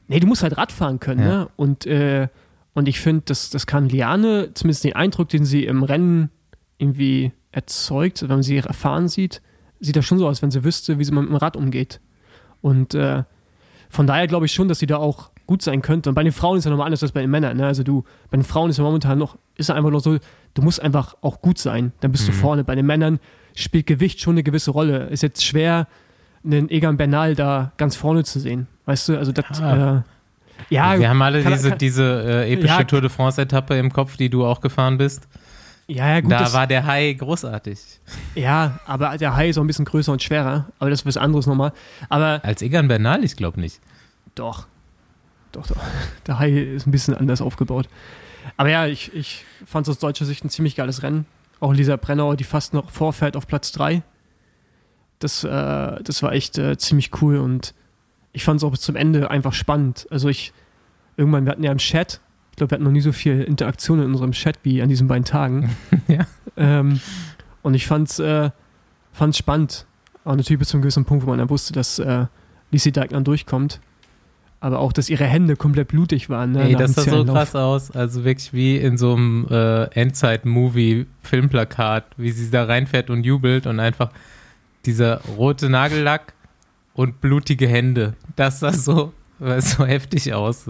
Nee, 0.08 0.20
du 0.20 0.26
musst 0.26 0.42
halt 0.42 0.56
Radfahren 0.56 0.98
können, 0.98 1.20
ja. 1.20 1.26
ne? 1.26 1.48
Und 1.56 1.86
äh, 1.86 2.28
und 2.74 2.88
ich 2.88 3.00
finde, 3.00 3.22
das, 3.26 3.50
das 3.50 3.66
kann 3.66 3.88
Liane, 3.88 4.50
zumindest 4.54 4.84
den 4.84 4.94
Eindruck, 4.94 5.28
den 5.28 5.44
sie 5.44 5.64
im 5.64 5.82
Rennen 5.82 6.30
irgendwie 6.78 7.32
erzeugt, 7.50 8.22
wenn 8.22 8.28
man 8.28 8.42
sie 8.42 8.56
erfahren 8.58 9.08
sieht, 9.08 9.42
sieht 9.82 9.96
das 9.96 10.04
schon 10.04 10.18
so 10.18 10.28
aus, 10.28 10.40
wenn 10.42 10.50
sie 10.50 10.64
wüsste, 10.64 10.98
wie 10.98 11.04
sie 11.04 11.12
mit 11.12 11.28
dem 11.28 11.36
Rad 11.36 11.56
umgeht. 11.56 12.00
Und 12.60 12.94
äh, 12.94 13.24
von 13.90 14.06
daher 14.06 14.26
glaube 14.26 14.46
ich 14.46 14.52
schon, 14.52 14.68
dass 14.68 14.78
sie 14.78 14.86
da 14.86 14.96
auch 14.96 15.30
gut 15.46 15.60
sein 15.60 15.82
könnte. 15.82 16.08
Und 16.08 16.14
bei 16.14 16.22
den 16.22 16.32
Frauen 16.32 16.56
ist 16.56 16.64
ja 16.64 16.70
nochmal 16.70 16.86
anders 16.86 17.02
als 17.02 17.12
bei 17.12 17.20
den 17.20 17.30
Männern. 17.30 17.56
Ne? 17.56 17.66
Also 17.66 17.82
du, 17.82 18.04
bei 18.30 18.38
den 18.38 18.44
Frauen 18.44 18.70
ist 18.70 18.78
ja 18.78 18.84
momentan 18.84 19.18
noch, 19.18 19.36
ist 19.56 19.68
ja 19.68 19.74
einfach 19.74 19.90
noch 19.90 20.00
so, 20.00 20.18
du 20.54 20.62
musst 20.62 20.80
einfach 20.80 21.16
auch 21.20 21.42
gut 21.42 21.58
sein, 21.58 21.92
dann 22.00 22.12
bist 22.12 22.24
mhm. 22.24 22.32
du 22.32 22.38
vorne. 22.38 22.64
Bei 22.64 22.74
den 22.74 22.86
Männern 22.86 23.18
spielt 23.54 23.86
Gewicht 23.86 24.20
schon 24.20 24.34
eine 24.34 24.42
gewisse 24.42 24.70
Rolle. 24.70 25.08
Ist 25.08 25.22
jetzt 25.22 25.44
schwer, 25.44 25.88
einen 26.44 26.70
Egan 26.70 26.96
Bernal 26.96 27.34
da 27.34 27.72
ganz 27.76 27.96
vorne 27.96 28.24
zu 28.24 28.40
sehen. 28.40 28.66
Weißt 28.86 29.08
du, 29.08 29.18
also 29.18 29.32
das, 29.32 29.60
ah. 29.60 29.98
äh, 29.98 30.02
ja, 30.74 30.98
wir 30.98 31.08
haben 31.08 31.22
alle 31.22 31.42
kann, 31.42 31.52
diese, 31.52 31.68
kann, 31.70 31.78
diese 31.78 32.24
äh, 32.26 32.52
epische 32.52 32.78
ja, 32.78 32.84
Tour 32.84 33.00
de 33.00 33.10
France-Etappe 33.10 33.76
im 33.76 33.92
Kopf, 33.92 34.16
die 34.16 34.30
du 34.30 34.44
auch 34.44 34.60
gefahren 34.60 34.98
bist. 34.98 35.28
Ja, 35.88 36.08
ja, 36.08 36.20
gut. 36.20 36.32
Da 36.32 36.52
war 36.52 36.66
der 36.66 36.86
Hai 36.86 37.12
großartig. 37.12 37.78
Ja, 38.34 38.80
aber 38.86 39.18
der 39.18 39.36
Hai 39.36 39.48
ist 39.48 39.58
auch 39.58 39.62
ein 39.62 39.66
bisschen 39.66 39.84
größer 39.84 40.12
und 40.12 40.22
schwerer. 40.22 40.66
Aber 40.78 40.90
das 40.90 41.00
ist 41.00 41.06
was 41.06 41.16
anderes 41.16 41.46
nochmal. 41.46 41.72
Aber 42.08 42.40
Als 42.44 42.62
Egan 42.62 42.88
Bernal, 42.88 43.24
ich 43.24 43.36
glaube 43.36 43.60
nicht. 43.60 43.80
Doch. 44.34 44.66
Doch, 45.50 45.66
doch. 45.66 45.76
Der 46.26 46.38
Hai 46.38 46.50
ist 46.50 46.86
ein 46.86 46.92
bisschen 46.92 47.14
anders 47.14 47.40
aufgebaut. 47.40 47.88
Aber 48.56 48.70
ja, 48.70 48.86
ich, 48.86 49.14
ich 49.14 49.44
fand 49.66 49.86
es 49.86 49.90
aus 49.90 49.98
deutscher 49.98 50.24
Sicht 50.24 50.44
ein 50.44 50.50
ziemlich 50.50 50.76
geiles 50.76 51.02
Rennen. 51.02 51.26
Auch 51.60 51.72
Lisa 51.72 51.96
Brennauer, 51.96 52.36
die 52.36 52.44
fast 52.44 52.74
noch 52.74 52.90
vorfährt 52.90 53.36
auf 53.36 53.46
Platz 53.46 53.72
3. 53.72 54.02
Das, 55.18 55.44
äh, 55.44 55.48
das 56.02 56.22
war 56.22 56.32
echt 56.32 56.58
äh, 56.58 56.76
ziemlich 56.76 57.10
cool 57.22 57.36
und 57.36 57.74
ich 58.32 58.44
fand 58.44 58.58
es 58.58 58.64
auch 58.64 58.70
bis 58.70 58.80
zum 58.80 58.96
Ende 58.96 59.30
einfach 59.30 59.52
spannend. 59.52 60.06
Also 60.10 60.28
ich, 60.28 60.52
irgendwann, 61.16 61.44
wir 61.44 61.52
hatten 61.52 61.62
ja 61.62 61.70
im 61.70 61.78
Chat, 61.78 62.20
ich 62.52 62.56
glaube, 62.56 62.70
wir 62.70 62.76
hatten 62.76 62.84
noch 62.84 62.92
nie 62.92 63.00
so 63.00 63.12
viel 63.12 63.40
Interaktion 63.40 64.00
in 64.00 64.12
unserem 64.12 64.32
Chat 64.32 64.58
wie 64.62 64.82
an 64.82 64.90
diesen 64.90 65.08
beiden 65.08 65.24
Tagen. 65.24 65.74
ja. 66.06 66.26
Ähm, 66.56 67.00
und 67.62 67.72
ich 67.72 67.86
fand 67.86 68.10
es 68.10 68.18
äh, 68.18 68.50
fand's 69.12 69.38
spannend. 69.38 69.86
Aber 70.24 70.36
natürlich 70.36 70.58
bis 70.58 70.68
zu 70.68 70.76
einem 70.76 70.82
gewissen 70.82 71.06
Punkt, 71.06 71.24
wo 71.24 71.30
man 71.30 71.38
dann 71.38 71.48
wusste, 71.48 71.72
dass 71.72 71.98
äh, 71.98 72.26
Lizzie 72.70 72.92
Deignan 72.92 73.24
durchkommt. 73.24 73.80
Aber 74.60 74.80
auch, 74.80 74.92
dass 74.92 75.08
ihre 75.08 75.24
Hände 75.24 75.56
komplett 75.56 75.88
blutig 75.88 76.28
waren. 76.28 76.52
Ne, 76.52 76.64
Ey, 76.64 76.76
das 76.76 76.92
sah 76.94 77.00
so 77.02 77.24
krass 77.24 77.56
aus. 77.56 77.90
Also 77.90 78.22
wirklich 78.22 78.52
wie 78.52 78.76
in 78.76 78.98
so 78.98 79.14
einem 79.14 79.46
äh, 79.50 79.84
Endzeit-Movie-Filmplakat, 79.86 82.04
wie 82.18 82.32
sie 82.32 82.50
da 82.50 82.64
reinfährt 82.64 83.08
und 83.08 83.24
jubelt 83.24 83.66
und 83.66 83.80
einfach 83.80 84.10
dieser 84.84 85.22
rote 85.36 85.70
Nagellack 85.70 86.34
und 86.92 87.22
blutige 87.22 87.66
Hände. 87.66 88.12
Das 88.36 88.60
sah 88.60 88.72
so, 88.72 89.14
so 89.58 89.86
heftig 89.86 90.34
aus. 90.34 90.68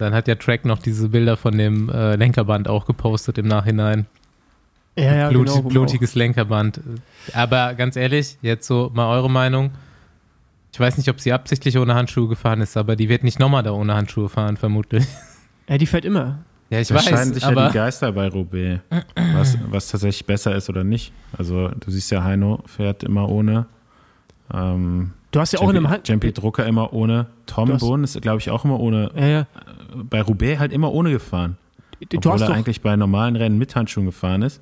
Dann 0.00 0.14
hat 0.14 0.28
ja 0.28 0.34
Track 0.34 0.64
noch 0.64 0.78
diese 0.78 1.10
Bilder 1.10 1.36
von 1.36 1.58
dem 1.58 1.90
äh, 1.90 2.16
Lenkerband 2.16 2.68
auch 2.68 2.86
gepostet 2.86 3.36
im 3.36 3.46
Nachhinein. 3.46 4.06
Ja, 4.96 5.14
ja, 5.14 5.28
Blut, 5.28 5.46
genau, 5.46 5.62
blutiges 5.62 6.14
Lenkerband. 6.14 6.80
Aber 7.34 7.74
ganz 7.74 7.96
ehrlich, 7.96 8.38
jetzt 8.40 8.66
so 8.66 8.90
mal 8.94 9.14
eure 9.14 9.28
Meinung. 9.28 9.72
Ich 10.72 10.80
weiß 10.80 10.96
nicht, 10.96 11.10
ob 11.10 11.20
sie 11.20 11.34
absichtlich 11.34 11.76
ohne 11.76 11.94
Handschuhe 11.94 12.28
gefahren 12.28 12.62
ist, 12.62 12.78
aber 12.78 12.96
die 12.96 13.10
wird 13.10 13.24
nicht 13.24 13.38
nochmal 13.38 13.62
da 13.62 13.72
ohne 13.72 13.94
Handschuhe 13.94 14.30
fahren, 14.30 14.56
vermutlich. 14.56 15.04
Ja, 15.68 15.76
die 15.76 15.86
fährt 15.86 16.06
immer. 16.06 16.38
Ja, 16.70 16.80
ich 16.80 16.88
da 16.88 16.94
weiß. 16.94 17.04
scheiden 17.04 17.34
sich 17.34 17.44
aber 17.44 17.64
ja 17.64 17.68
die 17.68 17.74
Geister 17.74 18.10
bei 18.12 18.28
Roubaix, 18.28 18.80
was, 19.34 19.58
was 19.68 19.88
tatsächlich 19.88 20.24
besser 20.24 20.56
ist 20.56 20.70
oder 20.70 20.82
nicht. 20.82 21.12
Also 21.36 21.68
du 21.68 21.90
siehst 21.90 22.10
ja, 22.10 22.24
Heino 22.24 22.62
fährt 22.64 23.04
immer 23.04 23.28
ohne. 23.28 23.66
Ähm, 24.52 25.12
du 25.30 25.40
hast 25.40 25.52
ja 25.52 25.60
auch 25.60 25.70
in 25.70 25.76
einem 25.76 25.88
Hand 25.88 26.08
Jampi 26.08 26.32
Drucker 26.32 26.66
immer 26.66 26.92
ohne. 26.92 27.26
Tom 27.46 27.76
Bohn 27.78 28.04
ist, 28.04 28.20
glaube 28.20 28.38
ich, 28.38 28.50
auch 28.50 28.64
immer 28.64 28.80
ohne. 28.80 29.10
Ja, 29.16 29.26
ja. 29.26 29.46
Bei 29.94 30.22
Roubaix 30.22 30.58
halt 30.58 30.72
immer 30.72 30.92
ohne 30.92 31.10
gefahren. 31.10 31.56
Du 32.08 32.16
obwohl 32.16 32.32
hast 32.32 32.42
er 32.42 32.50
eigentlich 32.50 32.80
bei 32.80 32.96
normalen 32.96 33.36
Rennen 33.36 33.58
mit 33.58 33.74
Handschuhen 33.76 34.06
gefahren 34.06 34.42
ist. 34.42 34.60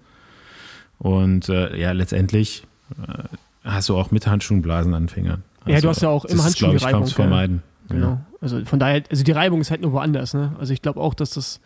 Und 0.99 1.49
äh, 1.49 1.77
ja, 1.77 1.93
letztendlich 1.93 2.65
äh, 2.91 3.23
hast 3.65 3.89
du 3.89 3.97
auch 3.97 4.11
mit 4.11 4.27
Handschuhen 4.27 4.63
Blasen 4.63 4.95
an 4.95 5.09
Fingern. 5.09 5.45
Also, 5.61 5.73
ja, 5.73 5.81
du 5.81 5.89
hast 5.89 6.03
ja 6.03 6.09
auch 6.09 6.25
immer 6.25 6.45
Handschuhe 6.45 6.75
ist, 6.75 6.85
ich, 6.85 6.91
kaum 6.91 7.05
zu 7.05 7.15
vermeiden. 7.15 7.63
Genau. 7.89 8.07
Ja. 8.07 8.21
Also 8.41 8.65
von 8.65 8.79
daher, 8.79 9.03
also 9.11 9.23
die 9.23 9.33
Reibung 9.33 9.61
ist 9.61 9.71
halt 9.71 9.83
nur 9.83 9.93
woanders. 9.93 10.35
Ne? 10.35 10.55
Also 10.59 10.73
ich 10.73 10.83
glaube 10.83 11.01
auch, 11.01 11.15
dass 11.15 11.31
das 11.31 11.61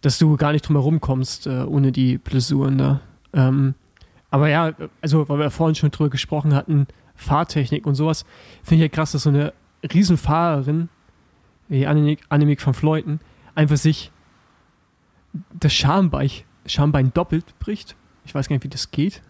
dass 0.00 0.18
du 0.18 0.36
gar 0.36 0.52
nicht 0.52 0.66
drum 0.66 0.76
herum 0.76 1.00
kommst 1.00 1.46
äh, 1.46 1.62
ohne 1.64 1.92
die 1.92 2.18
Blessuren 2.18 2.78
da. 2.78 3.00
Ähm, 3.32 3.74
aber 4.30 4.48
ja, 4.48 4.72
also 5.00 5.28
weil 5.28 5.38
wir 5.38 5.50
vorhin 5.50 5.74
schon 5.74 5.90
drüber 5.90 6.10
gesprochen 6.10 6.54
hatten, 6.54 6.86
Fahrtechnik 7.20 7.86
und 7.86 7.94
sowas, 7.94 8.24
finde 8.62 8.84
ich 8.84 8.90
ja 8.90 8.94
krass, 8.94 9.12
dass 9.12 9.24
so 9.24 9.30
eine 9.30 9.52
Riesenfahrerin 9.82 10.88
wie 11.68 11.86
Annemiek, 11.86 12.20
Annemiek 12.28 12.64
van 12.64 12.74
Fleuten 12.74 13.20
einfach 13.54 13.76
sich 13.76 14.10
das 15.52 15.72
Schambein, 15.72 16.30
Schambein 16.66 17.12
doppelt 17.12 17.58
bricht. 17.58 17.96
Ich 18.24 18.34
weiß 18.34 18.48
gar 18.48 18.56
nicht, 18.56 18.64
wie 18.64 18.68
das 18.68 18.90
geht. 18.90 19.22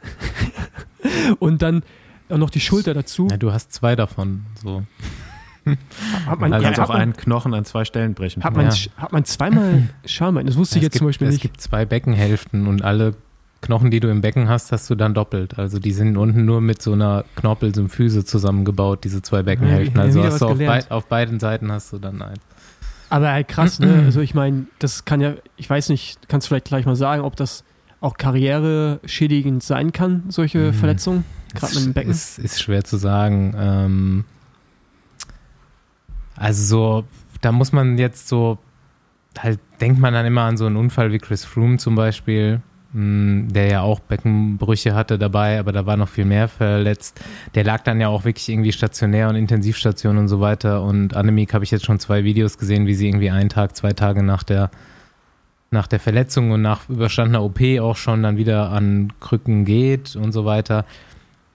und 1.39 1.63
dann 1.63 1.83
auch 2.29 2.39
noch 2.39 2.51
die 2.51 2.61
Schulter 2.61 2.95
dazu. 2.95 3.29
Ja, 3.31 3.37
du 3.37 3.53
hast 3.53 3.73
zwei 3.73 3.97
davon. 3.97 4.47
So. 4.63 4.85
Hat 6.27 6.41
man, 6.41 6.53
also 6.53 6.67
ja, 6.67 6.85
auch 6.85 6.91
einen 6.91 7.13
Knochen 7.13 7.53
an 7.55 7.65
zwei 7.65 7.85
Stellen 7.85 8.15
brechen. 8.15 8.43
Hat 8.43 8.57
man, 8.57 8.71
ja. 8.71 8.75
hat 8.97 9.13
man 9.13 9.25
zweimal 9.25 9.89
Schambein? 10.07 10.47
Das 10.47 10.57
wusste 10.57 10.79
ich 10.79 10.83
jetzt 10.83 10.93
gibt, 10.93 11.01
zum 11.01 11.09
Beispiel 11.09 11.29
nicht. 11.29 11.37
Es 11.37 11.43
gibt 11.43 11.61
zwei 11.61 11.85
Beckenhälften 11.85 12.67
und 12.67 12.83
alle 12.83 13.15
Knochen, 13.61 13.91
die 13.91 14.01
du 14.01 14.09
im 14.09 14.23
Becken 14.23 14.49
hast, 14.49 14.73
hast 14.73 14.89
du 14.89 14.95
dann 14.95 15.13
doppelt. 15.13 15.59
Also 15.59 15.79
die 15.79 15.93
sind 15.93 16.17
unten 16.17 16.45
nur 16.45 16.61
mit 16.61 16.81
so 16.81 16.93
einer 16.93 17.25
Knorpelsymphyse 17.37 18.25
zusammengebaut, 18.25 19.05
diese 19.05 19.21
zwei 19.21 19.43
Beckenhälften. 19.43 20.01
Also 20.01 20.25
hast 20.25 20.41
du 20.41 20.47
auf, 20.47 20.59
bei, 20.59 20.91
auf, 20.91 21.07
beiden 21.07 21.41
Seiten 21.41 21.71
hast 21.71 21.93
du 21.93 21.99
dann 21.99 22.23
ein. 22.23 22.39
Aber 23.11 23.33
halt 23.33 23.49
krass, 23.49 23.79
ne? 23.81 24.03
Also 24.07 24.21
ich 24.21 24.35
meine, 24.35 24.67
das 24.79 25.05
kann 25.05 25.21
ja, 25.21 25.35
ich 25.57 25.69
weiß 25.69 25.91
nicht, 25.91 26.29
kannst 26.29 26.47
du 26.47 26.49
vielleicht 26.49 26.67
gleich 26.67 26.87
mal 26.87 26.97
sagen, 26.97 27.23
ob 27.23 27.37
das 27.37 27.65
auch 28.01 28.17
karriereschädigend 28.17 29.63
sein 29.63 29.93
kann, 29.93 30.25
solche 30.29 30.59
mhm. 30.59 30.75
Verletzungen, 30.75 31.25
gerade 31.55 31.75
mit 31.75 31.85
dem 31.85 31.93
Becken? 31.93 32.11
Ist, 32.11 32.39
ist 32.39 32.63
schwer 32.63 32.85
zu 32.85 32.97
sagen. 32.97 33.55
Ähm, 33.59 34.25
also 36.35 36.65
so, 36.65 37.05
da 37.43 37.53
muss 37.53 37.73
man 37.73 37.99
jetzt 37.99 38.29
so, 38.29 38.59
halt 39.39 39.61
denkt 39.83 40.01
man 40.01 40.15
dann 40.15 40.25
immer 40.25 40.43
an 40.43 40.57
so 40.57 40.65
einen 40.65 40.77
Unfall 40.77 41.13
wie 41.13 41.19
Chris 41.19 41.45
Froome 41.45 41.77
zum 41.77 41.95
Beispiel, 41.95 42.63
der 42.93 43.67
ja 43.69 43.83
auch 43.83 44.01
Beckenbrüche 44.01 44.95
hatte 44.95 45.17
dabei, 45.17 45.61
aber 45.61 45.71
da 45.71 45.87
war 45.87 45.97
noch 45.97 46.09
viel 46.09 46.25
mehr 46.25 46.49
verletzt. 46.49 47.21
Der 47.55 47.63
lag 47.63 47.83
dann 47.83 48.01
ja 48.01 48.09
auch 48.09 48.25
wirklich 48.25 48.49
irgendwie 48.49 48.73
stationär 48.73 49.29
und 49.29 49.37
Intensivstation 49.37 50.19
und 50.19 50.27
so 50.27 50.41
weiter. 50.41 50.83
Und 50.83 51.15
Annemiek 51.15 51.55
habe 51.55 51.63
ich 51.63 51.71
jetzt 51.71 51.85
schon 51.85 52.01
zwei 52.01 52.25
Videos 52.25 52.59
gesehen, 52.59 52.87
wie 52.87 52.95
sie 52.95 53.07
irgendwie 53.07 53.31
einen 53.31 53.49
Tag, 53.49 53.77
zwei 53.77 53.93
Tage 53.93 54.23
nach 54.23 54.43
der 54.43 54.71
nach 55.73 55.87
der 55.87 56.01
Verletzung 56.01 56.51
und 56.51 56.63
nach 56.63 56.89
überstandener 56.89 57.45
OP 57.45 57.61
auch 57.81 57.97
schon 57.97 58.25
dann 58.25 58.37
wieder 58.37 58.71
an 58.71 59.13
Krücken 59.21 59.65
geht 59.65 60.17
und 60.17 60.33
so 60.33 60.45
weiter. 60.45 60.85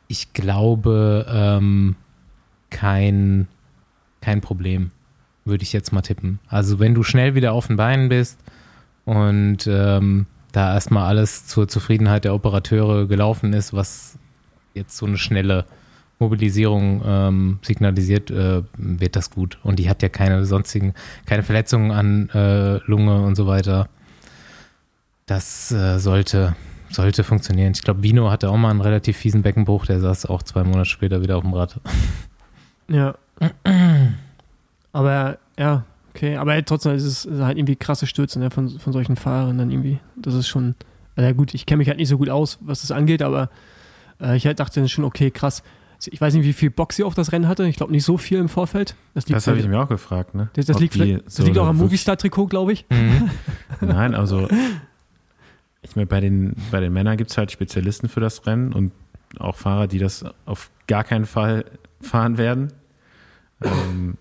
Ich 0.08 0.32
glaube, 0.32 1.26
ähm, 1.30 1.98
kein, 2.70 3.48
kein 4.22 4.40
Problem, 4.40 4.92
würde 5.44 5.64
ich 5.64 5.74
jetzt 5.74 5.92
mal 5.92 6.02
tippen. 6.02 6.40
Also 6.48 6.80
wenn 6.80 6.94
du 6.94 7.04
schnell 7.04 7.36
wieder 7.36 7.52
auf 7.52 7.68
den 7.68 7.76
Beinen 7.76 8.08
bist 8.08 8.40
und 9.04 9.68
ähm, 9.68 10.28
da 10.56 10.74
erstmal 10.74 11.08
alles 11.08 11.48
zur 11.48 11.68
Zufriedenheit 11.68 12.24
der 12.24 12.34
Operateure 12.34 13.08
gelaufen 13.08 13.54
ist, 13.54 13.74
was 13.74 14.18
jetzt 14.74 14.98
so 14.98 15.06
eine 15.06 15.18
schnelle 15.18 15.66
Mobilisierung 16.20 17.02
ähm, 17.06 17.60
signalisiert, 17.62 18.32
äh, 18.32 18.64
wird 18.78 19.16
das 19.16 19.32
gut. 19.32 19.58
Und 19.64 19.80
die 19.80 19.90
hat 19.90 20.02
ja 20.02 20.10
keine 20.10 20.46
sonstigen, 20.46 20.94
keine 21.26 21.44
Verletzungen 21.44 21.92
an 21.92 22.30
äh, 22.30 22.78
Lunge 22.86 23.22
und 23.22 23.36
so 23.36 23.48
weiter. 23.48 23.90
Das 25.26 25.72
äh, 25.72 26.00
sollte, 26.00 26.56
sollte 26.90 27.24
funktionieren. 27.24 27.74
Ich 27.74 27.82
glaube, 27.82 28.04
Vino 28.04 28.32
hatte 28.32 28.50
auch 28.50 28.58
mal 28.58 28.70
einen 28.70 28.82
relativ 28.82 29.18
fiesen 29.18 29.42
Beckenbruch, 29.42 29.86
der 29.86 30.00
saß 30.00 30.28
auch 30.28 30.44
zwei 30.44 30.64
Monate 30.64 30.86
später 30.86 31.22
wieder 31.22 31.38
auf 31.38 31.44
dem 31.44 31.54
Rad. 31.54 31.80
Ja. 32.88 33.16
Aber 34.94 35.38
ja, 35.58 35.84
okay. 36.16 36.38
Aber 36.38 36.64
trotzdem 36.64 36.94
ist 36.94 37.04
es 37.04 37.28
halt 37.42 37.58
irgendwie 37.58 37.76
krasse 37.76 38.08
Stürze 38.08 38.40
ne, 38.40 38.50
von, 38.50 38.70
von 38.80 38.94
solchen 38.94 39.16
Fahrern 39.16 39.58
dann 39.58 39.72
irgendwie. 39.72 40.00
Das 40.16 40.34
ist 40.34 40.48
schon. 40.48 40.76
Ja 41.18 41.32
gut, 41.32 41.54
ich 41.54 41.66
kenne 41.66 41.78
mich 41.78 41.88
halt 41.88 41.98
nicht 41.98 42.10
so 42.10 42.18
gut 42.18 42.30
aus, 42.30 42.58
was 42.62 42.82
das 42.82 42.92
angeht, 42.92 43.22
aber 43.22 43.50
äh, 44.20 44.36
ich 44.36 44.46
halt 44.46 44.60
dachte 44.60 44.88
schon, 44.90 45.06
okay, 45.06 45.32
krass. 45.32 45.64
Ich 46.08 46.20
weiß 46.20 46.34
nicht, 46.34 46.44
wie 46.44 46.52
viel 46.52 46.70
Bock 46.70 46.92
sie 46.92 47.06
auf 47.06 47.16
das 47.16 47.32
Rennen 47.32 47.48
hatte. 47.48 47.66
Ich 47.68 47.78
glaube 47.78 47.94
nicht 47.94 48.04
so 48.04 48.18
viel 48.18 48.38
im 48.38 48.50
Vorfeld. 48.50 48.96
Das, 49.14 49.24
das 49.24 49.48
habe 49.48 49.60
ich 49.60 49.68
mir 49.68 49.80
auch 49.80 49.88
gefragt. 49.88 50.36
Ne? 50.36 50.50
Das, 50.54 50.66
das 50.66 50.80
liegt, 50.80 51.00
das 51.00 51.40
liegt 51.40 51.58
auch 51.58 51.68
am 51.68 51.78
Movistar-Trikot, 51.78 52.48
glaube 52.48 52.74
ich. 52.74 52.86
Mhm. 52.90 53.30
Nein, 53.82 54.14
also 54.14 54.48
ich 55.82 55.96
meine, 55.96 56.06
bei 56.06 56.20
den, 56.20 56.54
bei 56.70 56.82
den 56.82 56.92
Männern 56.92 57.16
gibt 57.16 57.32
es 57.32 57.38
halt 57.38 57.52
Spezialisten 57.52 58.10
für 58.10 58.20
das 58.20 58.46
Rennen 58.46 58.74
und 58.74 58.92
auch 59.40 59.56
Fahrer, 59.56 59.88
die 59.88 60.00
das 60.00 60.26
auf 60.46 60.70
gar 60.88 61.06
keinen 61.06 61.26
Fall 61.26 61.66
fahren 62.02 62.38
werden. 62.38 62.74
Ähm, 63.64 64.18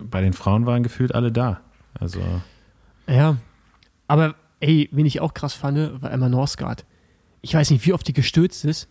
bei 0.00 0.20
den 0.20 0.32
Frauen 0.32 0.66
waren 0.66 0.82
gefühlt 0.82 1.14
alle 1.14 1.32
da. 1.32 1.60
Also. 1.98 2.20
Ja. 3.06 3.36
Aber 4.06 4.34
ey, 4.60 4.88
wen 4.92 5.06
ich 5.06 5.20
auch 5.20 5.34
krass 5.34 5.54
fand, 5.54 6.02
war 6.02 6.10
Emma 6.10 6.28
Norsgaard. 6.28 6.84
Ich 7.40 7.54
weiß 7.54 7.70
nicht, 7.70 7.86
wie 7.86 7.92
oft 7.92 8.06
die 8.06 8.12
gestürzt 8.12 8.64
ist. 8.64 8.88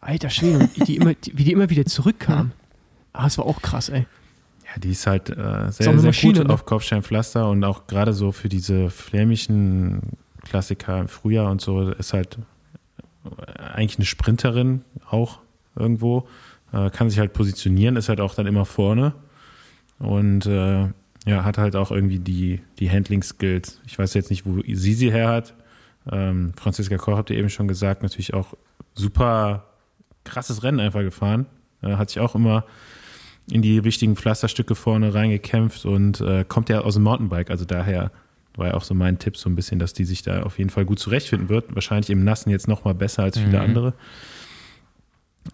Alter 0.00 0.30
Schwede, 0.30 0.68
die 0.86 0.96
immer, 0.96 1.14
die, 1.14 1.38
wie 1.38 1.44
die 1.44 1.52
immer 1.52 1.70
wieder 1.70 1.84
zurückkam. 1.84 2.52
Ah, 3.12 3.24
das 3.24 3.38
war 3.38 3.46
auch 3.46 3.62
krass, 3.62 3.88
ey. 3.88 4.06
Ja, 4.64 4.80
die 4.80 4.90
ist 4.90 5.06
halt 5.06 5.30
äh, 5.30 5.70
sehr, 5.70 5.72
sehr 5.72 5.94
Maschine, 5.94 6.38
gut 6.38 6.48
ne? 6.48 6.54
auf 6.54 6.64
Kopfsteinpflaster 6.64 7.48
und 7.48 7.62
auch 7.62 7.86
gerade 7.86 8.12
so 8.12 8.32
für 8.32 8.48
diese 8.48 8.90
flämischen 8.90 10.00
Klassiker 10.42 10.98
im 10.98 11.08
Frühjahr 11.08 11.50
und 11.50 11.60
so 11.60 11.90
ist 11.90 12.12
halt 12.14 12.38
eigentlich 13.56 13.98
eine 13.98 14.06
Sprinterin 14.06 14.82
auch 15.08 15.38
irgendwo. 15.76 16.26
Äh, 16.72 16.90
kann 16.90 17.10
sich 17.10 17.18
halt 17.18 17.32
positionieren, 17.32 17.96
ist 17.96 18.08
halt 18.08 18.20
auch 18.20 18.34
dann 18.34 18.46
immer 18.46 18.64
vorne 18.64 19.14
und 20.02 20.46
äh, 20.46 20.88
ja, 21.24 21.44
hat 21.44 21.56
halt 21.58 21.76
auch 21.76 21.90
irgendwie 21.90 22.18
die, 22.18 22.60
die 22.78 22.90
Handling-Skills. 22.90 23.80
Ich 23.86 23.98
weiß 23.98 24.14
jetzt 24.14 24.30
nicht, 24.30 24.44
wo 24.44 24.60
sie 24.66 24.94
sie 24.94 25.12
her 25.12 25.28
hat. 25.28 25.54
Ähm, 26.10 26.52
Franziska 26.56 26.96
Koch 26.98 27.16
habt 27.16 27.30
ihr 27.30 27.36
eben 27.36 27.48
schon 27.48 27.68
gesagt, 27.68 28.02
natürlich 28.02 28.34
auch 28.34 28.54
super 28.94 29.66
krasses 30.24 30.62
Rennen 30.62 30.80
einfach 30.80 31.00
gefahren. 31.00 31.46
Äh, 31.80 31.94
hat 31.96 32.10
sich 32.10 32.20
auch 32.20 32.34
immer 32.34 32.64
in 33.50 33.62
die 33.62 33.84
wichtigen 33.84 34.16
Pflasterstücke 34.16 34.74
vorne 34.74 35.14
reingekämpft 35.14 35.84
und 35.84 36.20
äh, 36.20 36.44
kommt 36.46 36.68
ja 36.68 36.80
aus 36.80 36.94
dem 36.94 37.04
Mountainbike, 37.04 37.50
also 37.50 37.64
daher 37.64 38.10
war 38.56 38.68
ja 38.68 38.74
auch 38.74 38.84
so 38.84 38.94
mein 38.94 39.18
Tipp 39.18 39.36
so 39.36 39.48
ein 39.48 39.56
bisschen, 39.56 39.78
dass 39.78 39.92
die 39.92 40.04
sich 40.04 40.22
da 40.22 40.42
auf 40.42 40.58
jeden 40.58 40.70
Fall 40.70 40.84
gut 40.84 40.98
zurechtfinden 40.98 41.48
wird. 41.48 41.74
Wahrscheinlich 41.74 42.10
im 42.10 42.22
Nassen 42.22 42.50
jetzt 42.50 42.68
noch 42.68 42.84
mal 42.84 42.94
besser 42.94 43.22
als 43.22 43.38
viele 43.38 43.58
mhm. 43.58 43.64
andere. 43.64 43.94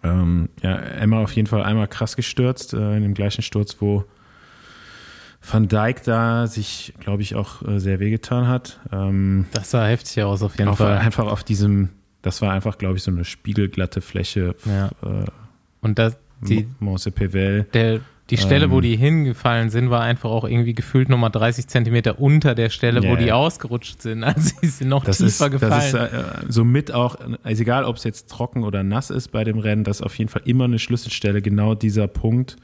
Ähm, 0.03 0.49
ja, 0.61 0.75
Emma 0.75 1.21
auf 1.23 1.31
jeden 1.31 1.47
Fall 1.47 1.63
einmal 1.63 1.87
krass 1.87 2.15
gestürzt, 2.15 2.73
äh, 2.73 2.97
in 2.97 3.03
dem 3.03 3.13
gleichen 3.13 3.41
Sturz, 3.41 3.77
wo 3.79 4.03
Van 5.41 5.67
Dijk 5.67 6.03
da 6.03 6.47
sich, 6.47 6.93
glaube 6.99 7.21
ich, 7.21 7.35
auch 7.35 7.65
äh, 7.67 7.79
sehr 7.79 7.99
wehgetan 7.99 8.47
hat. 8.47 8.79
Ähm, 8.91 9.45
das 9.51 9.71
sah 9.71 9.85
heftig 9.85 10.23
aus, 10.23 10.43
auf 10.43 10.57
jeden 10.57 10.69
auf, 10.69 10.77
Fall. 10.77 10.97
Einfach 10.97 11.27
auf 11.27 11.43
diesem, 11.43 11.89
das 12.21 12.41
war 12.41 12.51
einfach, 12.51 12.77
glaube 12.77 12.97
ich, 12.97 13.03
so 13.03 13.11
eine 13.11 13.25
spiegelglatte 13.25 14.01
Fläche. 14.01 14.55
Ja. 14.65 14.87
Äh, 15.01 15.25
Und 15.81 15.97
das, 15.97 16.17
die, 16.41 16.67
Monse 16.79 17.11
Pevel. 17.11 17.63
Der, 17.73 18.01
die 18.29 18.37
Stelle, 18.37 18.65
ähm, 18.65 18.71
wo 18.71 18.81
die 18.81 18.95
hingefallen 18.95 19.69
sind, 19.69 19.89
war 19.89 20.01
einfach 20.01 20.29
auch 20.29 20.43
irgendwie 20.43 20.73
gefühlt 20.73 21.09
nochmal 21.09 21.31
30 21.31 21.67
Zentimeter 21.67 22.19
unter 22.19 22.53
der 22.53 22.69
Stelle, 22.69 23.01
yeah. 23.01 23.11
wo 23.11 23.15
die 23.15 23.31
ausgerutscht 23.31 24.01
sind. 24.01 24.23
Also 24.29 24.51
sie 24.61 24.67
sind 24.67 24.89
noch 24.89 25.03
das 25.03 25.17
tiefer 25.17 25.45
ist, 25.45 25.51
gefallen. 25.51 25.71
Das 25.71 25.87
ist 25.87 25.93
äh, 25.93 26.23
somit 26.47 26.91
auch, 26.91 27.17
also 27.43 27.61
egal 27.61 27.85
ob 27.85 27.95
es 27.95 28.03
jetzt 28.03 28.29
trocken 28.29 28.63
oder 28.63 28.83
nass 28.83 29.09
ist 29.09 29.29
bei 29.29 29.43
dem 29.43 29.57
Rennen, 29.57 29.83
das 29.83 29.97
ist 29.97 30.05
auf 30.05 30.15
jeden 30.17 30.29
Fall 30.29 30.43
immer 30.45 30.65
eine 30.65 30.77
Schlüsselstelle, 30.77 31.41
genau 31.41 31.73
dieser 31.73 32.07
Punkt. 32.07 32.57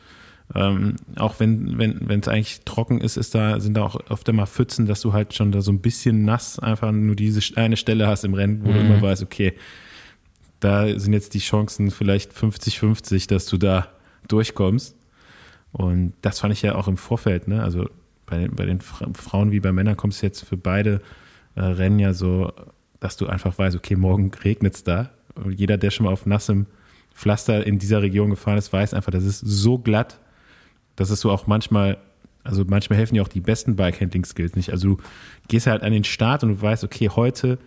Ähm, 0.53 0.97
auch 1.15 1.39
wenn 1.39 1.79
wenn 1.79 2.19
es 2.19 2.27
eigentlich 2.27 2.61
trocken 2.65 3.01
ist, 3.01 3.17
ist 3.17 3.33
da 3.33 3.59
sind 3.59 3.75
da 3.75 3.83
auch 3.83 3.99
oft 4.09 4.29
immer 4.29 4.45
Pfützen, 4.45 4.85
dass 4.85 5.01
du 5.01 5.11
halt 5.11 5.33
schon 5.33 5.51
da 5.51 5.61
so 5.61 5.71
ein 5.71 5.79
bisschen 5.79 6.23
nass 6.23 6.59
einfach 6.59 6.91
nur 6.91 7.15
diese 7.15 7.41
eine 7.57 7.77
Stelle 7.77 8.07
hast 8.07 8.23
im 8.25 8.35
Rennen, 8.35 8.63
wo 8.63 8.69
mhm. 8.69 8.73
du 8.73 8.79
immer 8.81 9.01
weißt, 9.01 9.23
okay, 9.23 9.53
da 10.59 10.97
sind 10.99 11.13
jetzt 11.13 11.33
die 11.33 11.39
Chancen 11.39 11.89
vielleicht 11.91 12.31
50-50, 12.31 13.27
dass 13.27 13.47
du 13.47 13.57
da 13.57 13.87
durchkommst. 14.27 14.95
Und 15.71 16.13
das 16.21 16.39
fand 16.39 16.53
ich 16.53 16.61
ja 16.61 16.75
auch 16.75 16.87
im 16.87 16.97
Vorfeld, 16.97 17.47
ne? 17.47 17.61
Also 17.61 17.89
bei, 18.25 18.47
bei 18.47 18.65
den 18.65 18.81
Frauen 18.81 19.51
wie 19.51 19.59
bei 19.59 19.71
Männern 19.71 19.97
kommt 19.97 20.13
es 20.13 20.21
jetzt 20.21 20.45
für 20.45 20.57
beide 20.57 21.01
äh, 21.55 21.61
Rennen 21.61 21.99
ja 21.99 22.13
so, 22.13 22.53
dass 22.99 23.17
du 23.17 23.27
einfach 23.27 23.57
weißt, 23.57 23.75
okay, 23.75 23.95
morgen 23.95 24.31
regnet 24.43 24.75
es 24.75 24.83
da. 24.83 25.11
Und 25.35 25.51
jeder, 25.51 25.77
der 25.77 25.91
schon 25.91 26.05
mal 26.05 26.13
auf 26.13 26.25
nassem 26.25 26.65
Pflaster 27.13 27.65
in 27.65 27.77
dieser 27.77 28.01
Region 28.01 28.29
gefahren 28.29 28.57
ist, 28.57 28.71
weiß 28.71 28.93
einfach, 28.93 29.11
das 29.11 29.23
ist 29.23 29.39
so 29.39 29.77
glatt, 29.77 30.19
dass 30.95 31.09
es 31.09 31.19
so 31.21 31.31
auch 31.31 31.47
manchmal, 31.47 31.97
also 32.43 32.63
manchmal 32.65 32.97
helfen 32.97 33.15
ja 33.15 33.21
auch 33.21 33.27
die 33.27 33.41
besten 33.41 33.75
Bike-Handling-Skills 33.75 34.55
nicht. 34.55 34.71
Also 34.71 34.95
du 34.95 34.97
gehst 35.47 35.67
halt 35.67 35.83
an 35.83 35.91
den 35.91 36.03
Start 36.03 36.43
und 36.43 36.49
du 36.49 36.61
weißt, 36.61 36.83
okay, 36.83 37.09
heute 37.09 37.57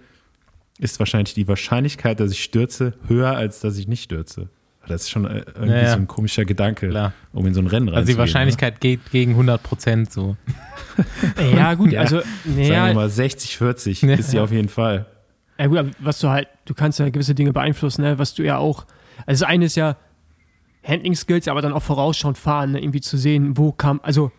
ist 0.78 0.98
wahrscheinlich 0.98 1.34
die 1.34 1.48
Wahrscheinlichkeit, 1.48 2.20
dass 2.20 2.30
ich 2.30 2.42
stürze, 2.42 2.94
höher, 3.06 3.36
als 3.36 3.60
dass 3.60 3.76
ich 3.78 3.88
nicht 3.88 4.04
stürze. 4.04 4.48
Das 4.86 5.02
ist 5.02 5.10
schon 5.10 5.26
äh, 5.26 5.44
irgendwie 5.54 5.70
ja, 5.70 5.82
ja. 5.82 5.92
so 5.92 5.98
ein 5.98 6.06
komischer 6.06 6.44
Gedanke, 6.44 6.88
Klar. 6.88 7.12
um 7.32 7.46
in 7.46 7.54
so 7.54 7.60
ein 7.60 7.66
Rennen 7.66 7.88
reinzugehen. 7.88 7.96
Also 7.98 8.12
die 8.12 8.18
Wahrscheinlichkeit 8.18 8.74
ne? 8.74 8.78
geht 8.80 9.10
gegen 9.10 9.32
100 9.32 9.62
Prozent 9.62 10.10
so. 10.10 10.36
ja, 11.54 11.74
gut, 11.74 11.92
ja. 11.92 12.00
also. 12.00 12.20
Sagen 12.20 12.68
wir 12.68 12.94
mal 12.94 13.10
60, 13.10 13.58
40 13.58 14.02
ja. 14.02 14.14
ist 14.14 14.30
sie 14.30 14.40
auf 14.40 14.50
jeden 14.50 14.68
Fall. 14.68 15.06
Ja, 15.58 15.66
gut, 15.66 15.78
aber 15.78 15.90
was 15.98 16.20
du 16.20 16.28
halt, 16.28 16.48
du 16.64 16.74
kannst 16.74 16.98
ja 16.98 17.08
gewisse 17.10 17.34
Dinge 17.34 17.52
beeinflussen, 17.52 18.02
ne? 18.02 18.18
was 18.18 18.34
du 18.34 18.42
ja 18.42 18.56
auch. 18.56 18.86
Also, 19.26 19.44
das 19.44 19.50
eine 19.50 19.66
ist 19.66 19.76
ja 19.76 19.96
Handling-Skills, 20.88 21.48
aber 21.48 21.62
dann 21.62 21.72
auch 21.72 21.82
vorausschauend 21.82 22.38
fahren, 22.38 22.72
ne? 22.72 22.80
irgendwie 22.80 23.00
zu 23.00 23.16
sehen, 23.16 23.56
wo 23.56 23.72
kam, 23.72 24.00
also 24.02 24.32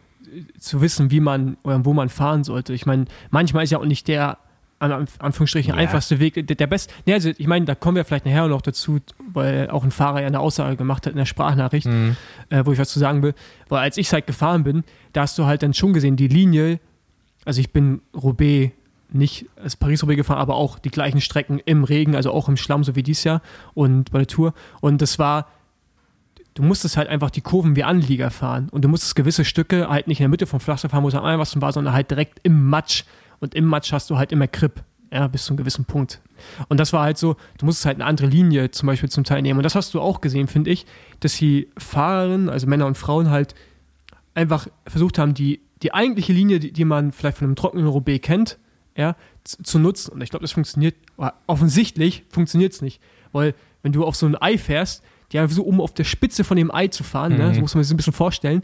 zu 0.60 0.82
wissen, 0.82 1.12
wie 1.12 1.20
man 1.20 1.58
oder 1.64 1.84
wo 1.86 1.94
man 1.94 2.10
fahren 2.10 2.44
sollte. 2.44 2.74
Ich 2.74 2.86
meine, 2.86 3.06
manchmal 3.32 3.64
ist 3.64 3.72
ja 3.72 3.80
auch 3.80 3.86
nicht 3.86 4.08
der 4.08 4.38
an 4.80 5.08
Anführungsstrichen 5.20 5.74
ja. 5.74 5.80
einfachste 5.80 6.20
Weg, 6.20 6.36
der, 6.36 6.56
der 6.56 6.68
beste. 6.68 6.94
Nee, 7.06 7.14
also 7.14 7.32
ich 7.38 7.48
meine, 7.48 7.66
da 7.66 7.76
kommen 7.76 7.98
wir 7.98 8.06
vielleicht 8.06 8.26
nachher 8.26 8.48
noch 8.48 8.62
dazu, 8.62 9.00
weil 9.28 9.70
auch 9.70 9.84
ein 9.84 9.92
Fahrer 9.92 10.22
ja 10.22 10.28
eine 10.28 10.40
Aussage 10.40 10.78
gemacht 10.78 11.06
hat 11.06 11.12
in 11.12 11.18
der 11.18 11.26
Sprachnachricht, 11.26 11.88
mhm. 11.88 12.16
äh, 12.50 12.66
wo 12.66 12.72
ich 12.72 12.80
was 12.80 12.90
zu 12.90 13.00
sagen 13.00 13.22
will. 13.22 13.34
Weil 13.68 13.80
als 13.80 13.98
ich 13.98 14.12
halt 14.14 14.26
gefahren 14.26 14.64
bin, 14.64 14.84
da 15.12 15.22
hast 15.22 15.38
du 15.38 15.46
halt 15.46 15.64
dann 15.64 15.74
schon 15.74 15.92
gesehen, 15.92 16.16
die 16.16 16.30
Linie, 16.30 16.80
also 17.44 17.60
ich 17.60 17.74
bin 17.74 18.02
Roubaix 18.16 18.72
nicht 19.12 19.48
als 19.62 19.76
Paris-Roubaix 19.76 20.18
gefahren, 20.18 20.40
aber 20.40 20.56
auch 20.56 20.80
die 20.80 20.92
gleichen 20.92 21.20
Strecken 21.20 21.60
im 21.66 21.84
Regen, 21.84 22.16
also 22.16 22.32
auch 22.32 22.48
im 22.48 22.58
Schlamm, 22.58 22.84
so 22.84 22.96
wie 22.96 23.04
dies 23.04 23.24
Jahr 23.24 23.42
und 23.74 24.12
bei 24.12 24.20
der 24.20 24.28
Tour. 24.28 24.54
Und 24.82 25.02
das 25.02 25.20
war, 25.20 25.48
du 26.54 26.64
musstest 26.64 26.98
halt 26.98 27.08
einfach 27.10 27.30
die 27.30 27.42
Kurven 27.42 27.76
wie 27.76 27.84
Anlieger 27.84 28.32
fahren 28.32 28.70
und 28.70 28.84
du 28.84 28.90
musstest 28.90 29.16
gewisse 29.16 29.46
Stücke 29.46 29.90
halt 29.90 30.08
nicht 30.08 30.20
in 30.20 30.24
der 30.24 30.30
Mitte 30.30 30.48
vom 30.48 30.60
Pflaster 30.60 30.90
fahren, 30.90 31.04
wo 31.04 31.08
es 31.08 31.16
am 31.16 31.24
einfachsten 31.24 31.62
war, 31.62 31.72
sondern 31.72 31.94
halt 31.94 32.12
direkt 32.12 32.40
im 32.44 32.70
Matsch 32.70 33.04
und 33.40 33.56
im 33.56 33.70
Match 33.70 33.92
hast 33.92 34.10
du 34.10 34.18
halt 34.18 34.32
immer 34.32 34.48
Grip, 34.48 34.84
ja, 35.12 35.28
bis 35.28 35.46
zu 35.46 35.52
einem 35.52 35.58
gewissen 35.58 35.86
Punkt. 35.86 36.22
Und 36.68 36.80
das 36.80 36.94
war 36.94 37.04
halt 37.04 37.18
so, 37.18 37.36
du 37.58 37.66
musstest 37.66 37.86
halt 37.86 37.98
eine 37.98 38.06
andere 38.06 38.28
Linie 38.28 38.72
zum 38.72 38.88
Beispiel 38.88 39.10
zum 39.10 39.24
Teilnehmen. 39.24 39.60
Und 39.60 39.64
das 39.64 39.76
hast 39.76 39.94
du 39.94 40.02
auch 40.02 40.22
gesehen, 40.22 40.48
finde 40.48 40.72
ich, 40.72 40.86
dass 41.20 41.36
die 41.36 41.70
Fahrerinnen, 41.78 42.50
also 42.50 42.68
Männer 42.68 42.86
und 42.86 42.98
Frauen 42.98 43.30
halt 43.30 43.56
einfach 44.34 44.68
versucht 44.86 45.18
haben, 45.18 45.34
die 45.34 45.62
die 45.82 45.94
eigentliche 45.94 46.34
Linie, 46.34 46.60
die, 46.60 46.72
die 46.72 46.86
man 46.86 47.12
vielleicht 47.12 47.38
von 47.38 47.48
einem 47.48 47.56
trockenen 47.56 47.88
Roubaix 47.88 48.26
kennt, 48.26 48.58
ja, 48.96 49.16
zu, 49.44 49.64
zu 49.64 49.80
nutzen. 49.80 50.12
Und 50.12 50.22
ich 50.22 50.30
glaube, 50.30 50.44
das 50.44 50.52
funktioniert, 50.52 50.96
offensichtlich 51.48 52.24
funktioniert 52.30 52.74
es 52.74 52.82
nicht. 52.82 53.02
Weil, 53.32 53.56
wenn 53.82 53.94
du 53.94 54.04
auf 54.04 54.16
so 54.16 54.26
ein 54.26 54.36
Ei 54.42 54.58
fährst, 54.58 55.04
die 55.32 55.40
einfach 55.40 55.56
so 55.56 55.64
um 55.64 55.82
auf 55.82 55.94
der 55.94 56.04
Spitze 56.04 56.44
von 56.44 56.58
dem 56.58 56.74
Ei 56.74 56.88
zu 56.88 57.04
fahren, 57.04 57.34
mhm. 57.34 57.38
ne, 57.40 57.56
so 57.56 57.62
muss 57.62 57.76
man 57.76 57.84
sich 57.84 57.94
ein 57.94 57.98
bisschen 57.98 58.14
vorstellen. 58.14 58.64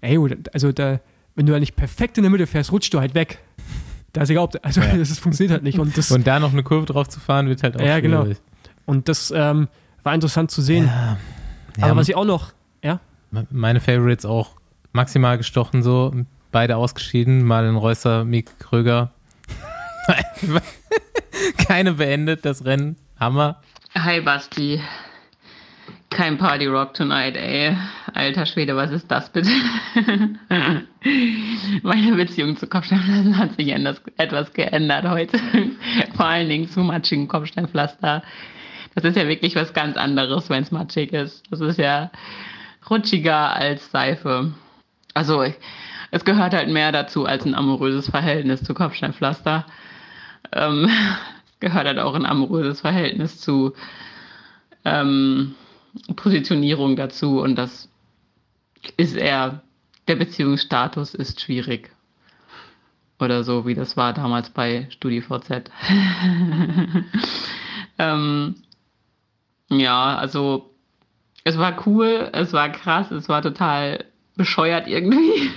Ey, 0.00 0.18
also 0.52 0.72
da, 0.72 1.00
wenn 1.34 1.46
du 1.46 1.52
da 1.52 1.60
nicht 1.60 1.76
perfekt 1.76 2.18
in 2.18 2.22
der 2.22 2.30
Mitte 2.30 2.46
fährst, 2.46 2.72
rutschst 2.72 2.92
du 2.94 3.00
halt 3.00 3.14
weg. 3.14 3.38
Da 4.12 4.22
ist 4.22 4.30
egal, 4.30 4.44
ob, 4.44 4.54
also 4.62 4.80
ja. 4.80 4.96
das 4.98 5.18
funktioniert 5.18 5.52
halt 5.52 5.62
nicht. 5.62 5.78
Und, 5.78 5.96
das, 5.96 6.10
und 6.10 6.26
da 6.26 6.40
noch 6.40 6.52
eine 6.52 6.62
Kurve 6.62 6.86
drauf 6.86 7.08
zu 7.08 7.20
fahren, 7.20 7.48
wird 7.48 7.62
halt 7.62 7.76
auch 7.76 7.84
Ja, 7.84 8.00
genau. 8.00 8.22
schwierig. 8.22 8.38
genau. 8.38 8.74
Und 8.86 9.08
das 9.08 9.32
ähm, 9.34 9.68
war 10.02 10.14
interessant 10.14 10.50
zu 10.50 10.62
sehen. 10.62 10.86
Ja. 10.86 11.18
Ja, 11.76 11.84
Aber 11.84 11.96
was 11.96 12.08
ich 12.08 12.16
auch 12.16 12.24
noch, 12.24 12.52
ja? 12.82 13.00
Meine 13.50 13.80
Favorites 13.80 14.24
auch 14.24 14.56
maximal 14.92 15.38
gestochen 15.38 15.82
so, 15.82 16.12
beide 16.50 16.76
ausgeschieden, 16.76 17.44
mal 17.44 17.64
in 17.66 17.76
Reusser, 17.76 18.24
Mick 18.24 18.58
Kröger. 18.58 19.12
Keine 21.68 21.92
beendet, 21.92 22.44
das 22.44 22.64
Rennen. 22.64 22.96
Hammer. 23.20 23.60
Hi 23.94 24.20
Basti. 24.20 24.80
Kein 26.18 26.36
Party 26.36 26.66
Rock 26.66 26.94
tonight, 26.94 27.36
ey. 27.36 27.76
Alter 28.12 28.44
Schwede, 28.44 28.74
was 28.74 28.90
ist 28.90 29.08
das 29.08 29.30
bitte? 29.30 29.50
Meine 31.84 32.16
Beziehung 32.16 32.56
zu 32.56 32.66
Kopfsteinpflastern 32.66 33.38
hat 33.38 33.54
sich 33.54 33.68
etwas 33.68 34.52
geändert 34.52 35.08
heute. 35.08 35.38
Vor 36.16 36.26
allen 36.26 36.48
Dingen 36.48 36.68
zu 36.68 36.80
matschigen 36.80 37.28
Kopfsteinpflaster. 37.28 38.24
Das 38.96 39.04
ist 39.04 39.16
ja 39.16 39.28
wirklich 39.28 39.54
was 39.54 39.72
ganz 39.72 39.96
anderes, 39.96 40.50
wenn 40.50 40.64
es 40.64 40.72
matschig 40.72 41.12
ist. 41.12 41.44
Das 41.52 41.60
ist 41.60 41.78
ja 41.78 42.10
rutschiger 42.90 43.54
als 43.54 43.88
Seife. 43.92 44.52
Also, 45.14 45.44
es 46.10 46.24
gehört 46.24 46.52
halt 46.52 46.68
mehr 46.68 46.90
dazu 46.90 47.26
als 47.26 47.46
ein 47.46 47.54
amoröses 47.54 48.10
Verhältnis 48.10 48.64
zu 48.64 48.74
Kopfsteinpflaster. 48.74 49.66
Ähm, 50.50 50.90
es 51.46 51.60
gehört 51.60 51.86
halt 51.86 52.00
auch 52.00 52.16
ein 52.16 52.26
amoröses 52.26 52.80
Verhältnis 52.80 53.40
zu 53.40 53.72
ähm, 54.84 55.54
Positionierung 56.16 56.96
dazu 56.96 57.40
und 57.40 57.56
das 57.56 57.88
ist 58.96 59.16
eher, 59.16 59.62
der 60.06 60.16
Beziehungsstatus 60.16 61.14
ist 61.14 61.40
schwierig. 61.40 61.90
Oder 63.20 63.42
so, 63.42 63.66
wie 63.66 63.74
das 63.74 63.96
war 63.96 64.12
damals 64.12 64.50
bei 64.50 64.86
StudiVZ. 64.90 65.50
ähm, 67.98 68.54
ja, 69.70 70.16
also 70.16 70.70
es 71.44 71.58
war 71.58 71.86
cool, 71.86 72.30
es 72.32 72.52
war 72.52 72.70
krass, 72.70 73.10
es 73.10 73.28
war 73.28 73.42
total 73.42 74.04
bescheuert 74.36 74.86
irgendwie. 74.86 75.50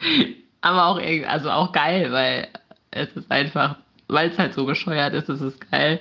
Aber 0.60 0.86
auch 0.86 1.00
also 1.26 1.50
auch 1.50 1.72
geil, 1.72 2.12
weil 2.12 2.48
es 2.90 3.08
ist 3.16 3.30
einfach, 3.30 3.76
weil 4.08 4.30
es 4.30 4.38
halt 4.38 4.54
so 4.54 4.64
bescheuert 4.64 5.14
ist, 5.14 5.28
es 5.28 5.40
ist 5.40 5.70
geil. 5.70 6.00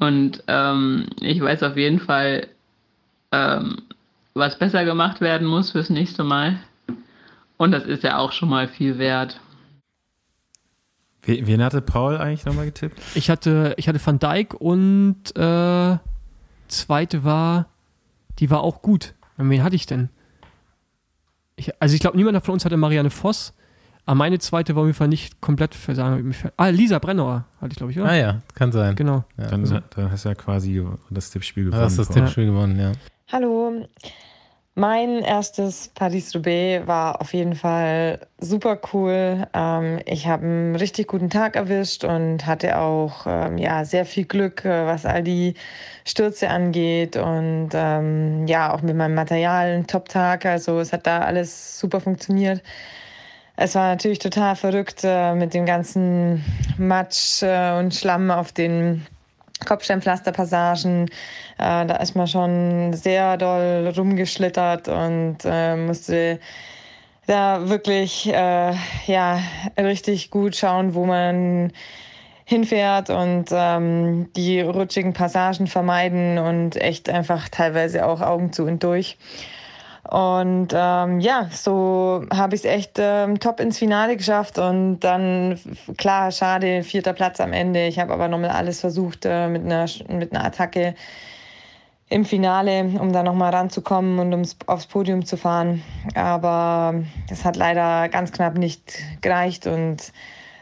Und 0.00 0.42
ähm, 0.48 1.06
ich 1.20 1.40
weiß 1.40 1.62
auf 1.62 1.76
jeden 1.76 2.00
Fall, 2.00 2.48
ähm, 3.32 3.82
was 4.34 4.58
besser 4.58 4.84
gemacht 4.84 5.20
werden 5.20 5.46
muss 5.46 5.72
fürs 5.72 5.90
nächste 5.90 6.24
Mal. 6.24 6.58
Und 7.58 7.72
das 7.72 7.84
ist 7.84 8.02
ja 8.02 8.16
auch 8.16 8.32
schon 8.32 8.48
mal 8.48 8.66
viel 8.66 8.98
wert. 8.98 9.38
Wen 11.22 11.62
hatte 11.62 11.82
Paul 11.82 12.16
eigentlich 12.16 12.46
nochmal 12.46 12.64
getippt? 12.64 12.98
Ich 13.14 13.28
hatte, 13.28 13.74
ich 13.76 13.88
hatte 13.88 14.04
Van 14.04 14.18
Dijk 14.18 14.54
und 14.54 15.36
äh, 15.36 15.98
zweite 16.68 17.24
war, 17.24 17.66
die 18.38 18.50
war 18.50 18.62
auch 18.62 18.80
gut. 18.80 19.14
Wen 19.36 19.62
hatte 19.62 19.76
ich 19.76 19.84
denn? 19.84 20.08
Ich, 21.56 21.70
also 21.80 21.94
ich 21.94 22.00
glaube, 22.00 22.16
niemand 22.16 22.42
von 22.42 22.54
uns 22.54 22.64
hatte 22.64 22.78
Marianne 22.78 23.10
Voss. 23.10 23.52
Aber 24.10 24.16
meine 24.16 24.40
zweite 24.40 24.74
war 24.74 24.82
auf 24.82 24.88
jeden 24.88 24.96
Fall 24.96 25.06
nicht 25.06 25.40
komplett 25.40 25.72
versagen. 25.72 26.34
Ah, 26.56 26.66
Lisa 26.66 26.98
Brennauer 26.98 27.44
hatte 27.60 27.70
ich, 27.70 27.76
glaube 27.76 27.92
ich, 27.92 28.00
oder? 28.00 28.08
Ah 28.08 28.16
ja, 28.16 28.42
kann 28.56 28.72
sein. 28.72 28.96
Genau. 28.96 29.22
Ja, 29.38 29.46
dann, 29.46 29.60
also. 29.60 29.78
dann, 29.94 30.10
hast 30.10 30.24
du 30.24 30.30
ja 30.30 30.34
quasi 30.34 30.84
das 31.10 31.30
Tippspiel 31.30 31.66
gewonnen. 31.66 31.80
Du 31.80 31.86
hast 31.86 31.96
das 31.96 32.08
Tippspiel 32.08 32.46
ja. 32.46 32.50
gewonnen, 32.50 32.80
ja. 32.80 32.90
Hallo. 33.30 33.86
Mein 34.74 35.20
erstes 35.20 35.92
Paris-Roubaix 35.94 36.88
war 36.88 37.20
auf 37.20 37.32
jeden 37.34 37.54
Fall 37.54 38.26
super 38.40 38.80
cool. 38.92 39.46
Ähm, 39.54 40.00
ich 40.06 40.26
habe 40.26 40.44
einen 40.44 40.74
richtig 40.74 41.06
guten 41.06 41.30
Tag 41.30 41.54
erwischt 41.54 42.02
und 42.02 42.46
hatte 42.46 42.80
auch 42.80 43.26
ähm, 43.28 43.58
ja, 43.58 43.84
sehr 43.84 44.04
viel 44.04 44.24
Glück, 44.24 44.64
äh, 44.64 44.86
was 44.86 45.06
all 45.06 45.22
die 45.22 45.54
Stürze 46.04 46.50
angeht. 46.50 47.16
Und 47.16 47.68
ähm, 47.74 48.48
ja, 48.48 48.74
auch 48.74 48.82
mit 48.82 48.96
meinem 48.96 49.14
Material 49.14 49.68
ein 49.68 49.86
Top-Tag. 49.86 50.46
Also 50.46 50.80
es 50.80 50.92
hat 50.92 51.06
da 51.06 51.20
alles 51.20 51.78
super 51.78 52.00
funktioniert. 52.00 52.60
Es 53.62 53.74
war 53.74 53.88
natürlich 53.88 54.20
total 54.20 54.56
verrückt 54.56 55.00
äh, 55.04 55.34
mit 55.34 55.52
dem 55.52 55.66
ganzen 55.66 56.42
Matsch 56.78 57.42
äh, 57.42 57.78
und 57.78 57.94
Schlamm 57.94 58.30
auf 58.30 58.52
den 58.52 59.06
Kopfsteinpflasterpassagen. 59.66 61.10
Äh, 61.58 61.84
da 61.84 61.96
ist 61.96 62.16
man 62.16 62.26
schon 62.26 62.94
sehr 62.94 63.36
doll 63.36 63.92
rumgeschlittert 63.94 64.88
und 64.88 65.36
äh, 65.44 65.76
musste 65.76 66.40
da 67.26 67.68
wirklich 67.68 68.32
äh, 68.32 68.72
ja, 69.06 69.42
richtig 69.76 70.30
gut 70.30 70.56
schauen, 70.56 70.94
wo 70.94 71.04
man 71.04 71.70
hinfährt 72.46 73.10
und 73.10 73.50
ähm, 73.50 74.30
die 74.36 74.62
rutschigen 74.62 75.12
Passagen 75.12 75.66
vermeiden 75.66 76.38
und 76.38 76.76
echt 76.76 77.10
einfach 77.10 77.50
teilweise 77.50 78.06
auch 78.06 78.22
Augen 78.22 78.54
zu 78.54 78.64
und 78.64 78.82
durch. 78.82 79.18
Und 80.10 80.68
ähm, 80.74 81.20
ja, 81.20 81.48
so 81.52 82.24
habe 82.34 82.56
ich 82.56 82.62
es 82.62 82.64
echt 82.64 82.98
ähm, 82.98 83.38
top 83.38 83.60
ins 83.60 83.78
Finale 83.78 84.16
geschafft. 84.16 84.58
Und 84.58 85.00
dann, 85.00 85.58
klar, 85.96 86.32
schade, 86.32 86.82
vierter 86.82 87.12
Platz 87.12 87.40
am 87.40 87.52
Ende. 87.52 87.86
Ich 87.86 88.00
habe 88.00 88.12
aber 88.12 88.26
nochmal 88.26 88.50
alles 88.50 88.80
versucht 88.80 89.24
äh, 89.24 89.46
mit, 89.48 89.64
einer, 89.64 89.86
mit 90.08 90.32
einer 90.32 90.44
Attacke 90.44 90.96
im 92.08 92.24
Finale, 92.24 92.90
um 92.98 93.12
da 93.12 93.22
nochmal 93.22 93.54
ranzukommen 93.54 94.18
und 94.18 94.32
ums, 94.32 94.56
aufs 94.66 94.86
Podium 94.86 95.24
zu 95.24 95.36
fahren. 95.36 95.82
Aber 96.16 97.04
das 97.28 97.44
hat 97.44 97.54
leider 97.54 98.08
ganz 98.08 98.32
knapp 98.32 98.58
nicht 98.58 98.98
gereicht 99.20 99.68
und 99.68 100.12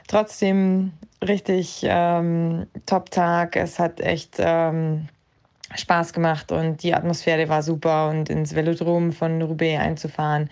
trotzdem 0.08 0.92
richtig 1.26 1.80
ähm, 1.84 2.66
Top-Tag. 2.84 3.56
Es 3.56 3.78
hat 3.78 4.00
echt 4.00 4.36
ähm, 4.38 5.08
Spaß 5.74 6.12
gemacht 6.12 6.50
und 6.52 6.82
die 6.82 6.94
Atmosphäre 6.94 7.48
war 7.48 7.62
super 7.62 8.08
und 8.08 8.30
ins 8.30 8.54
Velodrom 8.54 9.12
von 9.12 9.42
Roubaix 9.42 9.80
einzufahren 9.80 10.48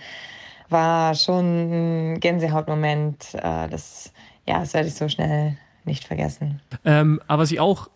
war 0.69 1.15
schon 1.15 2.15
ein 2.15 2.21
Gänsehautmoment. 2.21 3.35
Äh, 3.35 3.69
das, 3.69 4.13
ja, 4.47 4.61
das 4.61 4.75
werde 4.75 4.89
ich 4.89 4.95
so 4.95 5.09
schnell 5.09 5.57
nicht 5.85 6.05
vergessen. 6.05 6.61
Ähm, 6.85 7.21
aber 7.27 7.45
ich 7.45 7.61
auch, 7.61 7.89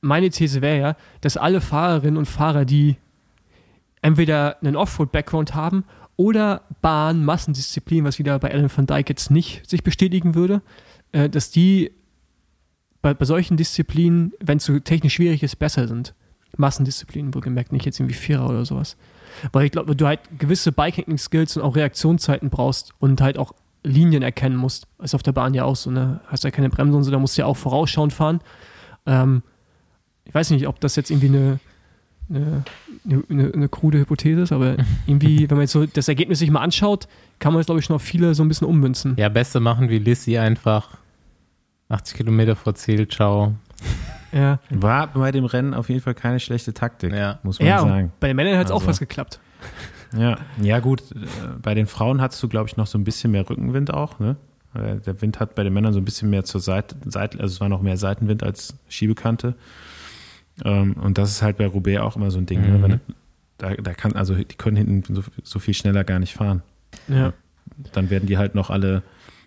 meine 0.00 0.30
These 0.30 0.60
wäre 0.62 0.78
ja, 0.78 0.96
dass 1.20 1.36
alle 1.36 1.60
Fahrerinnen 1.60 2.16
und 2.16 2.26
Fahrer, 2.26 2.64
die 2.64 2.96
entweder 4.02 4.58
einen 4.60 4.76
Offroad-Background 4.76 5.54
haben 5.54 5.84
oder 6.16 6.62
Bahn, 6.82 7.24
Massendisziplin, 7.24 8.04
was 8.04 8.18
wieder 8.18 8.38
bei 8.38 8.52
Alan 8.52 8.70
van 8.74 8.86
Dijk 8.86 9.08
jetzt 9.08 9.30
nicht 9.30 9.68
sich 9.68 9.82
bestätigen 9.82 10.34
würde, 10.34 10.62
äh, 11.12 11.28
dass 11.28 11.50
die 11.50 11.92
bei, 13.04 13.12
bei 13.12 13.26
solchen 13.26 13.58
Disziplinen, 13.58 14.32
wenn 14.40 14.56
es 14.56 14.64
so 14.64 14.78
technisch 14.78 15.14
schwierig 15.14 15.42
ist, 15.42 15.56
besser 15.56 15.86
sind. 15.86 16.14
Massendisziplinen, 16.56 17.34
wohlgemerkt, 17.34 17.70
nicht 17.70 17.84
jetzt 17.84 18.00
irgendwie 18.00 18.14
Vierer 18.14 18.48
oder 18.48 18.64
sowas. 18.64 18.96
Weil 19.52 19.66
ich 19.66 19.72
glaube, 19.72 19.94
du 19.94 20.06
halt 20.06 20.20
gewisse 20.38 20.72
Bikehacking-Skills 20.72 21.58
und 21.58 21.62
auch 21.64 21.76
Reaktionszeiten 21.76 22.48
brauchst 22.48 22.92
und 23.00 23.20
halt 23.20 23.36
auch 23.36 23.52
Linien 23.82 24.22
erkennen 24.22 24.56
musst. 24.56 24.86
Ist 25.02 25.14
auf 25.14 25.22
der 25.22 25.32
Bahn 25.32 25.52
ja 25.52 25.64
auch 25.64 25.76
so, 25.76 25.90
ne? 25.90 26.20
Hast 26.28 26.44
ja 26.44 26.50
keine 26.50 26.70
Bremse 26.70 26.96
und 26.96 27.04
so, 27.04 27.10
da 27.10 27.18
musst 27.18 27.36
du 27.36 27.42
ja 27.42 27.46
auch 27.46 27.58
vorausschauend 27.58 28.14
fahren. 28.14 28.40
Ähm, 29.04 29.42
ich 30.24 30.34
weiß 30.34 30.48
nicht, 30.50 30.66
ob 30.66 30.80
das 30.80 30.96
jetzt 30.96 31.10
irgendwie 31.10 31.28
eine, 31.28 31.60
eine, 32.30 32.64
eine, 33.28 33.52
eine 33.52 33.68
krude 33.68 33.98
Hypothese 33.98 34.40
ist, 34.40 34.52
aber 34.52 34.76
irgendwie, 35.06 35.50
wenn 35.50 35.58
man 35.58 35.64
jetzt 35.64 35.72
so 35.72 35.84
das 35.84 36.08
Ergebnis 36.08 36.38
sich 36.38 36.50
mal 36.50 36.62
anschaut, 36.62 37.06
kann 37.38 37.52
man 37.52 37.60
es, 37.60 37.66
glaube 37.66 37.80
ich, 37.80 37.84
schon 37.84 37.96
auf 37.96 38.02
viele 38.02 38.34
so 38.34 38.42
ein 38.42 38.48
bisschen 38.48 38.66
ummünzen. 38.66 39.14
Ja, 39.18 39.28
beste 39.28 39.60
machen 39.60 39.90
wie 39.90 39.98
Lissy 39.98 40.38
einfach 40.38 40.96
80 41.88 42.16
Kilometer 42.16 42.56
vor 42.56 42.74
Ziel, 42.74 43.08
ciao. 43.08 43.54
Ja. 44.32 44.58
War 44.70 45.08
bei 45.08 45.30
dem 45.30 45.44
Rennen 45.44 45.74
auf 45.74 45.88
jeden 45.88 46.00
Fall 46.00 46.14
keine 46.14 46.40
schlechte 46.40 46.74
Taktik, 46.74 47.12
ja. 47.12 47.38
muss 47.42 47.60
man 47.60 47.68
ja, 47.68 47.80
sagen. 47.80 48.12
Bei 48.18 48.26
den 48.28 48.36
Männern 48.36 48.56
hat 48.58 48.66
es 48.66 48.72
also. 48.72 48.84
auch 48.84 48.88
was 48.88 48.98
geklappt. 48.98 49.38
Ja, 50.16 50.38
ja 50.60 50.80
gut. 50.80 51.02
Äh, 51.12 51.26
bei 51.62 51.74
den 51.74 51.86
Frauen 51.86 52.20
hattest 52.20 52.42
du, 52.42 52.48
glaube 52.48 52.68
ich, 52.68 52.76
noch 52.76 52.86
so 52.86 52.98
ein 52.98 53.04
bisschen 53.04 53.30
mehr 53.30 53.48
Rückenwind 53.48 53.92
auch. 53.92 54.18
Ne? 54.18 54.36
Der 54.74 55.22
Wind 55.22 55.38
hat 55.38 55.54
bei 55.54 55.62
den 55.62 55.72
Männern 55.72 55.92
so 55.92 56.00
ein 56.00 56.04
bisschen 56.04 56.30
mehr 56.30 56.44
zur 56.44 56.60
Seite, 56.60 56.96
Seite 57.04 57.38
also 57.38 57.52
es 57.52 57.60
war 57.60 57.68
noch 57.68 57.80
mehr 57.80 57.96
Seitenwind 57.96 58.42
als 58.42 58.74
Schiebekante. 58.88 59.54
Ähm, 60.64 60.94
und 60.94 61.16
das 61.16 61.30
ist 61.30 61.42
halt 61.42 61.58
bei 61.58 61.66
Roubaix 61.66 62.00
auch 62.00 62.16
immer 62.16 62.30
so 62.32 62.38
ein 62.38 62.46
Ding. 62.46 62.60
Ne? 62.60 62.68
Mhm. 62.68 62.80
Ne? 62.80 62.82
Wenn, 62.82 63.00
da, 63.58 63.74
da 63.74 63.94
kann, 63.94 64.14
also 64.14 64.34
die 64.34 64.44
können 64.56 64.76
hinten 64.76 65.14
so, 65.14 65.22
so 65.44 65.58
viel 65.60 65.74
schneller 65.74 66.02
gar 66.02 66.18
nicht 66.18 66.34
fahren. 66.34 66.62
Ja. 67.06 67.32
Dann 67.92 68.10
werden 68.10 68.26
die 68.26 68.36
halt 68.36 68.54
noch 68.54 68.70
alle 68.70 69.02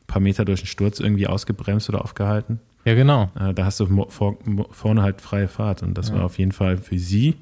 paar 0.08 0.22
Meter 0.22 0.46
durch 0.46 0.62
den 0.62 0.68
Sturz 0.68 1.00
irgendwie 1.00 1.28
ausgebremst 1.28 1.90
oder 1.90 2.04
aufgehalten. 2.04 2.60
Ja, 2.86 2.96
genau. 2.96 3.30
Äh, 3.40 3.54
da 3.54 3.66
hast 3.66 3.80
du 3.80 4.06
vor, 4.10 4.38
vorne 4.72 5.02
halt 5.04 5.22
freie 5.22 5.48
Fahrt 5.48 5.84
und 5.84 5.98
das 5.98 6.10
ja. 6.10 6.16
war 6.16 6.26
auf 6.26 6.38
jeden 6.40 6.54
Fall 6.54 6.78
für 6.78 6.98
sie 6.98 7.36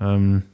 ähm, 0.00 0.44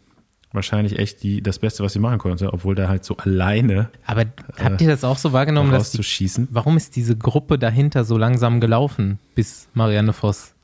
wahrscheinlich 0.53 0.99
echt 0.99 1.23
die, 1.23 1.43
das 1.43 1.59
Beste, 1.59 1.83
was 1.83 1.93
sie 1.93 1.99
machen 1.99 2.19
konnte, 2.19 2.53
obwohl 2.53 2.75
da 2.75 2.89
halt 2.89 3.05
so 3.05 3.17
alleine. 3.17 3.91
Aber 4.07 4.25
habt 4.59 4.81
ihr 4.81 4.89
das 4.89 5.05
auch 5.05 5.19
so 5.19 5.33
wahrgenommen, 5.33 5.73
dass 5.73 5.91
die, 5.91 6.03
schießen? 6.03 6.49
Warum 6.51 6.77
ist 6.77 6.97
diese 6.97 7.17
Gruppe 7.17 7.59
dahinter 7.59 8.05
so 8.05 8.17
langsam 8.17 8.61
gelaufen, 8.61 9.19
bis 9.35 9.69
Marianne 9.75 10.13
Voss 10.13 10.55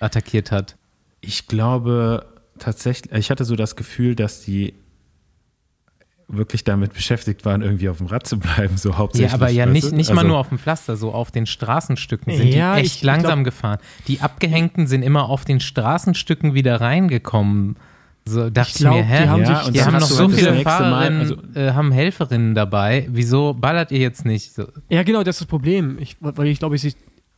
attackiert 0.00 0.52
hat? 0.52 0.76
Ich 1.20 1.48
glaube 1.48 2.26
tatsächlich, 2.58 3.12
ich 3.12 3.30
hatte 3.30 3.44
so 3.44 3.56
das 3.56 3.76
Gefühl, 3.76 4.14
dass 4.14 4.42
die 4.42 4.74
wirklich 6.32 6.64
damit 6.64 6.92
beschäftigt 6.92 7.44
waren, 7.44 7.62
irgendwie 7.62 7.88
auf 7.88 7.98
dem 7.98 8.06
Rad 8.06 8.26
zu 8.26 8.38
bleiben, 8.38 8.76
so 8.76 8.96
hauptsächlich. 8.96 9.30
Ja, 9.30 9.34
aber 9.34 9.50
ja 9.50 9.66
nicht, 9.66 9.92
nicht 9.92 10.10
also, 10.10 10.14
mal 10.20 10.26
nur 10.26 10.38
auf 10.38 10.48
dem 10.48 10.58
Pflaster, 10.58 10.96
so 10.96 11.12
auf 11.12 11.30
den 11.30 11.46
Straßenstücken 11.46 12.36
sind 12.36 12.48
ja, 12.48 12.76
die 12.76 12.82
echt 12.82 12.96
ich, 12.96 13.02
langsam 13.02 13.40
ich 13.40 13.44
glaub, 13.44 13.54
gefahren. 13.54 13.78
Die 14.08 14.20
Abgehängten 14.20 14.86
sind 14.86 15.02
immer 15.02 15.28
auf 15.28 15.44
den 15.44 15.60
Straßenstücken 15.60 16.54
wieder 16.54 16.80
reingekommen. 16.80 17.76
So 18.24 18.50
dachte 18.50 18.70
ich, 18.74 18.80
glaub, 18.80 18.94
mir, 18.96 19.02
hä? 19.02 19.22
Die 19.22 19.28
haben, 19.28 19.42
ja, 19.42 19.64
sich, 19.64 19.72
die 19.72 19.82
haben 19.82 19.98
noch 19.98 20.02
so 20.02 20.28
viele 20.28 20.54
Fahrerinnen, 20.60 21.20
also, 21.20 21.36
äh, 21.54 21.72
haben 21.72 21.90
Helferinnen 21.90 22.54
dabei. 22.54 23.06
Wieso 23.10 23.54
ballert 23.54 23.90
ihr 23.90 23.98
jetzt 23.98 24.24
nicht? 24.24 24.54
So. 24.54 24.68
Ja, 24.88 25.02
genau, 25.02 25.22
das 25.22 25.36
ist 25.36 25.40
das 25.42 25.48
Problem. 25.48 25.98
Ich, 25.98 26.16
weil 26.20 26.46
ich 26.46 26.58
glaube, 26.58 26.76
ich, 26.76 26.96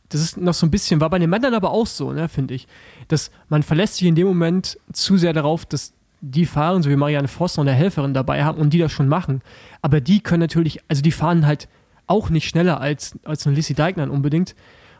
das 0.09 0.21
ist 0.21 0.37
noch 0.37 0.53
so 0.53 0.67
ein 0.67 0.71
bisschen, 0.71 1.01
war 1.01 1.09
bei 1.09 1.19
den 1.19 1.29
Männern 1.29 1.53
aber 1.53 1.71
auch 1.71 1.87
so, 1.87 2.11
ne, 2.11 2.29
finde 2.29 2.53
ich. 2.53 2.67
Dass 3.07 3.31
man 3.49 3.63
verlässt 3.63 3.95
sich 3.95 4.07
in 4.07 4.15
dem 4.15 4.27
Moment 4.27 4.77
zu 4.91 5.17
sehr 5.17 5.33
darauf, 5.33 5.65
dass 5.65 5.93
die 6.25 6.45
fahren, 6.45 6.81
so 6.81 6.89
wie 6.89 6.95
Marianne 6.95 7.27
Voss 7.27 7.57
und 7.57 7.67
eine 7.67 7.77
Helferin 7.77 8.13
dabei 8.13 8.45
haben 8.45 8.57
und 8.57 8.71
die 8.71 8.77
das 8.77 8.93
schon 8.93 9.09
machen. 9.09 9.41
Aber 9.81 9.99
die 9.99 10.21
können 10.21 10.39
natürlich, 10.39 10.79
also 10.87 11.01
die 11.01 11.11
fahren 11.11 11.45
halt 11.45 11.67
auch 12.07 12.29
nicht 12.29 12.47
schneller 12.47 12.79
als, 12.79 13.19
als 13.25 13.45
eine 13.45 13.57
Lissy 13.57 13.73
Deignan 13.73 14.09
unbedingt. 14.09 14.55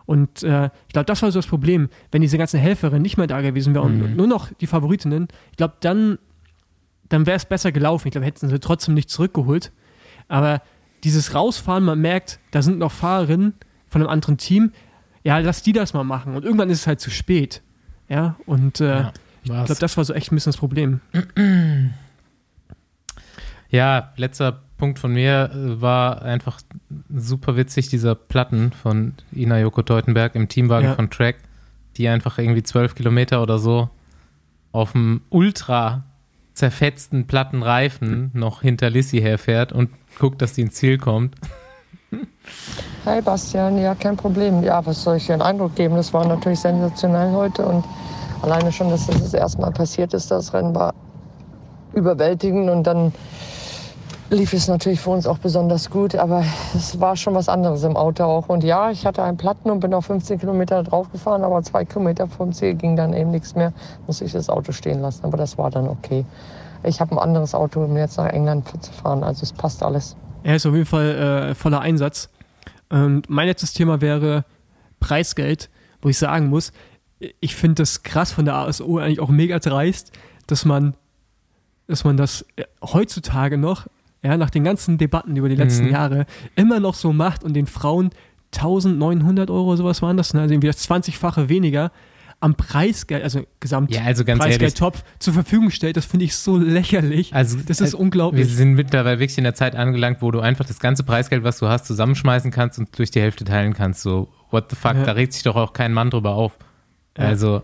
Und 0.06 0.44
äh, 0.44 0.66
ich 0.66 0.94
glaube, 0.94 1.06
das 1.06 1.22
war 1.22 1.32
so 1.32 1.40
das 1.40 1.48
Problem. 1.48 1.88
Wenn 2.12 2.22
diese 2.22 2.38
ganzen 2.38 2.60
Helferinnen 2.60 3.02
nicht 3.02 3.16
mehr 3.16 3.28
da 3.28 3.40
gewesen 3.40 3.74
wären 3.74 4.00
mhm. 4.00 4.04
und 4.04 4.16
nur 4.18 4.28
noch 4.28 4.52
die 4.52 4.68
Favoritinnen, 4.68 5.30
ich 5.52 5.58
glaube, 5.58 5.76
dann, 5.80 6.20
dann 7.08 7.26
wäre 7.26 7.38
es 7.38 7.46
besser 7.46 7.72
gelaufen. 7.72 8.10
Ich 8.10 8.12
glaube, 8.12 8.28
hätten 8.28 8.50
sie 8.50 8.60
trotzdem 8.60 8.94
nicht 8.94 9.10
zurückgeholt. 9.10 9.72
Aber 10.28 10.62
dieses 11.06 11.34
Rausfahren, 11.34 11.86
man 11.86 12.02
merkt, 12.02 12.40
da 12.52 12.62
sind 12.62 12.80
noch 12.80 12.92
Fahrerinnen 12.92 13.54
von 13.88 14.02
einem 14.02 14.10
anderen 14.10 14.38
Team. 14.38 14.74
Ja, 15.24 15.38
lass 15.38 15.62
die 15.62 15.72
das 15.72 15.94
mal 15.94 16.04
machen. 16.04 16.36
Und 16.36 16.44
irgendwann 16.44 16.70
ist 16.70 16.82
es 16.82 16.88
halt 16.88 17.00
zu 17.00 17.12
spät. 17.12 17.62
Ja, 18.10 18.36
und 18.46 18.82
äh, 18.82 19.00
ja, 19.00 19.14
ich 19.44 19.52
glaube, 19.52 19.76
das 19.76 19.98
war 19.98 20.04
so 20.04 20.14
echt 20.14 20.32
ein 20.32 20.36
bisschen 20.36 20.52
das 20.52 20.58
Problem. 20.58 21.02
Ja, 23.70 24.14
letzter 24.18 24.62
Punkt 24.78 25.00
von 25.00 25.14
mir 25.14 25.50
äh, 25.52 25.82
war 25.82 26.22
einfach 26.22 26.62
super 27.12 27.56
witzig, 27.56 27.90
dieser 27.90 28.14
Platten 28.14 28.72
von 28.72 29.16
Ina 29.36 29.60
Joko 29.60 29.82
Teutenberg 29.82 30.36
im 30.36 30.48
Teamwagen 30.48 30.90
ja. 30.90 30.94
von 30.94 31.10
Track, 31.10 31.38
die 31.98 32.08
einfach 32.08 32.38
irgendwie 32.38 32.62
zwölf 32.62 32.94
Kilometer 32.94 33.42
oder 33.42 33.58
so 33.58 33.90
auf 34.74 34.92
dem 34.92 35.22
ultra 35.32 36.04
zerfetzten 36.54 37.26
Plattenreifen 37.26 38.30
noch 38.36 38.62
hinter 38.62 38.92
Lissy 38.92 39.22
herfährt 39.22 39.72
und 39.72 39.90
guckt, 40.20 40.44
dass 40.44 40.54
die 40.54 40.62
ins 40.62 40.76
Ziel 40.76 41.00
kommt. 41.00 41.34
Hi 43.06 43.22
Bastian, 43.22 43.80
ja, 43.80 43.96
kein 43.96 44.18
Problem. 44.18 44.62
Ja, 44.62 44.86
was 44.86 45.02
soll 45.02 45.18
ich 45.18 45.26
dir 45.26 45.34
einen 45.34 45.42
Eindruck 45.42 45.76
geben? 45.76 45.96
Das 45.96 46.14
war 46.14 46.28
natürlich 46.28 46.60
sensationell 46.60 47.32
heute 47.32 47.66
und 47.66 47.84
alleine 48.44 48.72
schon, 48.72 48.90
dass 48.90 49.08
das 49.08 49.20
das 49.22 49.34
erste 49.34 49.62
Mal 49.62 49.72
passiert 49.72 50.14
ist, 50.14 50.30
das 50.30 50.54
Rennen 50.54 50.76
war 50.76 50.94
überwältigend 51.94 52.70
und 52.70 52.84
dann 52.84 53.14
lief 54.30 54.52
es 54.54 54.68
natürlich 54.68 55.00
für 55.00 55.12
uns 55.12 55.28
auch 55.28 55.38
besonders 55.38 55.90
gut, 55.90 56.16
aber 56.16 56.44
es 56.76 57.00
war 57.00 57.16
schon 57.16 57.36
was 57.36 57.48
anderes 57.48 57.84
im 57.84 57.96
Auto 57.96 58.24
auch. 58.24 58.50
Und 58.50 58.64
ja, 58.64 58.92
ich 58.92 59.06
hatte 59.06 59.24
einen 59.24 59.38
Platten 59.38 59.70
und 59.70 59.80
bin 59.80 59.94
auf 59.94 60.06
15 60.08 60.40
Kilometer 60.40 60.84
draufgefahren, 60.84 61.44
aber 61.44 61.62
zwei 61.64 61.86
Kilometer 61.86 62.28
vom 62.28 62.52
Ziel 62.52 62.74
ging 62.74 62.96
dann 62.96 63.14
eben 63.14 63.32
nichts 63.32 63.56
mehr, 63.56 63.74
musste 64.08 64.26
ich 64.26 64.32
das 64.32 64.50
Auto 64.50 64.72
stehen 64.72 65.02
lassen, 65.02 65.24
aber 65.24 65.38
das 65.38 65.58
war 65.58 65.70
dann 65.70 65.88
okay. 65.88 66.26
Ich 66.84 67.00
habe 67.00 67.14
ein 67.14 67.20
anderes 67.20 67.56
Auto, 67.56 67.84
um 67.84 67.96
jetzt 67.96 68.18
nach 68.18 68.28
England 68.28 68.68
zu 68.84 68.92
fahren, 68.92 69.24
also 69.24 69.44
es 69.44 69.54
passt 69.54 69.84
alles. 69.84 70.18
Er 70.44 70.56
ist 70.58 70.66
auf 70.66 70.74
jeden 70.74 70.86
Fall 70.86 71.52
äh, 71.52 71.56
voller 71.56 71.80
Einsatz. 71.80 72.30
Und 72.90 73.30
mein 73.30 73.48
letztes 73.48 73.74
Thema 73.74 74.02
wäre 74.02 74.44
Preisgeld, 75.00 75.70
wo 76.02 76.10
ich 76.10 76.18
sagen 76.18 76.48
muss, 76.48 76.74
ich 77.40 77.56
finde 77.56 77.76
das 77.76 78.04
krass 78.04 78.32
von 78.32 78.46
der 78.46 78.56
ASO 78.56 78.98
eigentlich 78.98 79.20
auch 79.20 79.30
mega 79.30 79.60
dreist, 79.60 80.12
dass 80.48 80.66
man, 80.66 80.96
dass 81.88 82.04
man 82.04 82.18
das 82.18 82.46
äh, 82.56 82.64
heutzutage 82.82 83.58
noch 83.58 83.88
ja, 84.24 84.38
nach 84.38 84.50
den 84.50 84.64
ganzen 84.64 84.98
Debatten 84.98 85.36
über 85.36 85.50
die 85.50 85.56
letzten 85.56 85.86
mhm. 85.86 85.92
Jahre, 85.92 86.26
immer 86.56 86.80
noch 86.80 86.96
so 86.96 87.12
macht 87.12 87.44
und 87.44 87.54
den 87.54 87.68
Frauen 87.68 88.12
1900 88.56 89.50
Euro, 89.50 89.76
sowas 89.76 90.02
waren 90.02 90.16
das, 90.16 90.34
ne? 90.34 90.42
also 90.42 90.54
irgendwie 90.54 90.68
das 90.68 90.90
20-fache 90.90 91.50
weniger 91.50 91.92
am 92.40 92.56
Preisgeld, 92.56 93.24
also 93.24 93.46
Gesamt 93.62 93.90
ja, 93.96 94.02
also 94.04 94.26
Preisgeldtopf 94.26 95.04
zur 95.18 95.34
Verfügung 95.34 95.72
stellt, 95.72 95.96
das 95.96 96.06
finde 96.06 96.26
ich 96.26 96.36
so 96.36 96.58
lächerlich. 96.58 97.34
Also 97.34 97.58
das 97.66 97.80
ist 97.80 97.94
äh, 97.94 97.98
unglaublich. 97.98 98.46
Wir 98.46 98.54
sind 98.54 98.74
mittlerweile 98.74 99.20
wirklich 99.20 99.38
in 99.38 99.46
der 99.46 99.56
Zeit 99.56 99.78
angelangt, 99.78 100.22
wo 100.22 100.30
du 100.30 100.42
einfach 100.42 100.66
das 100.66 100.80
ganze 100.80 101.04
Preisgeld, 101.04 101.46
was 101.46 101.60
du 101.60 101.70
hast, 101.70 101.86
zusammenschmeißen 101.86 102.52
kannst 102.52 102.80
und 102.80 102.98
durch 103.00 103.12
die 103.12 103.22
Hälfte 103.22 103.46
teilen 103.46 103.74
kannst. 103.74 104.02
So, 104.02 104.28
what 104.52 104.66
the 104.70 104.76
fuck, 104.76 104.96
ja. 104.96 105.04
da 105.04 105.14
regt 105.14 105.32
sich 105.32 105.44
doch 105.44 105.56
auch 105.56 105.72
kein 105.72 105.94
Mann 105.94 106.10
drüber 106.10 106.32
auf. 106.32 106.58
Ja. 107.18 107.26
Also. 107.26 107.64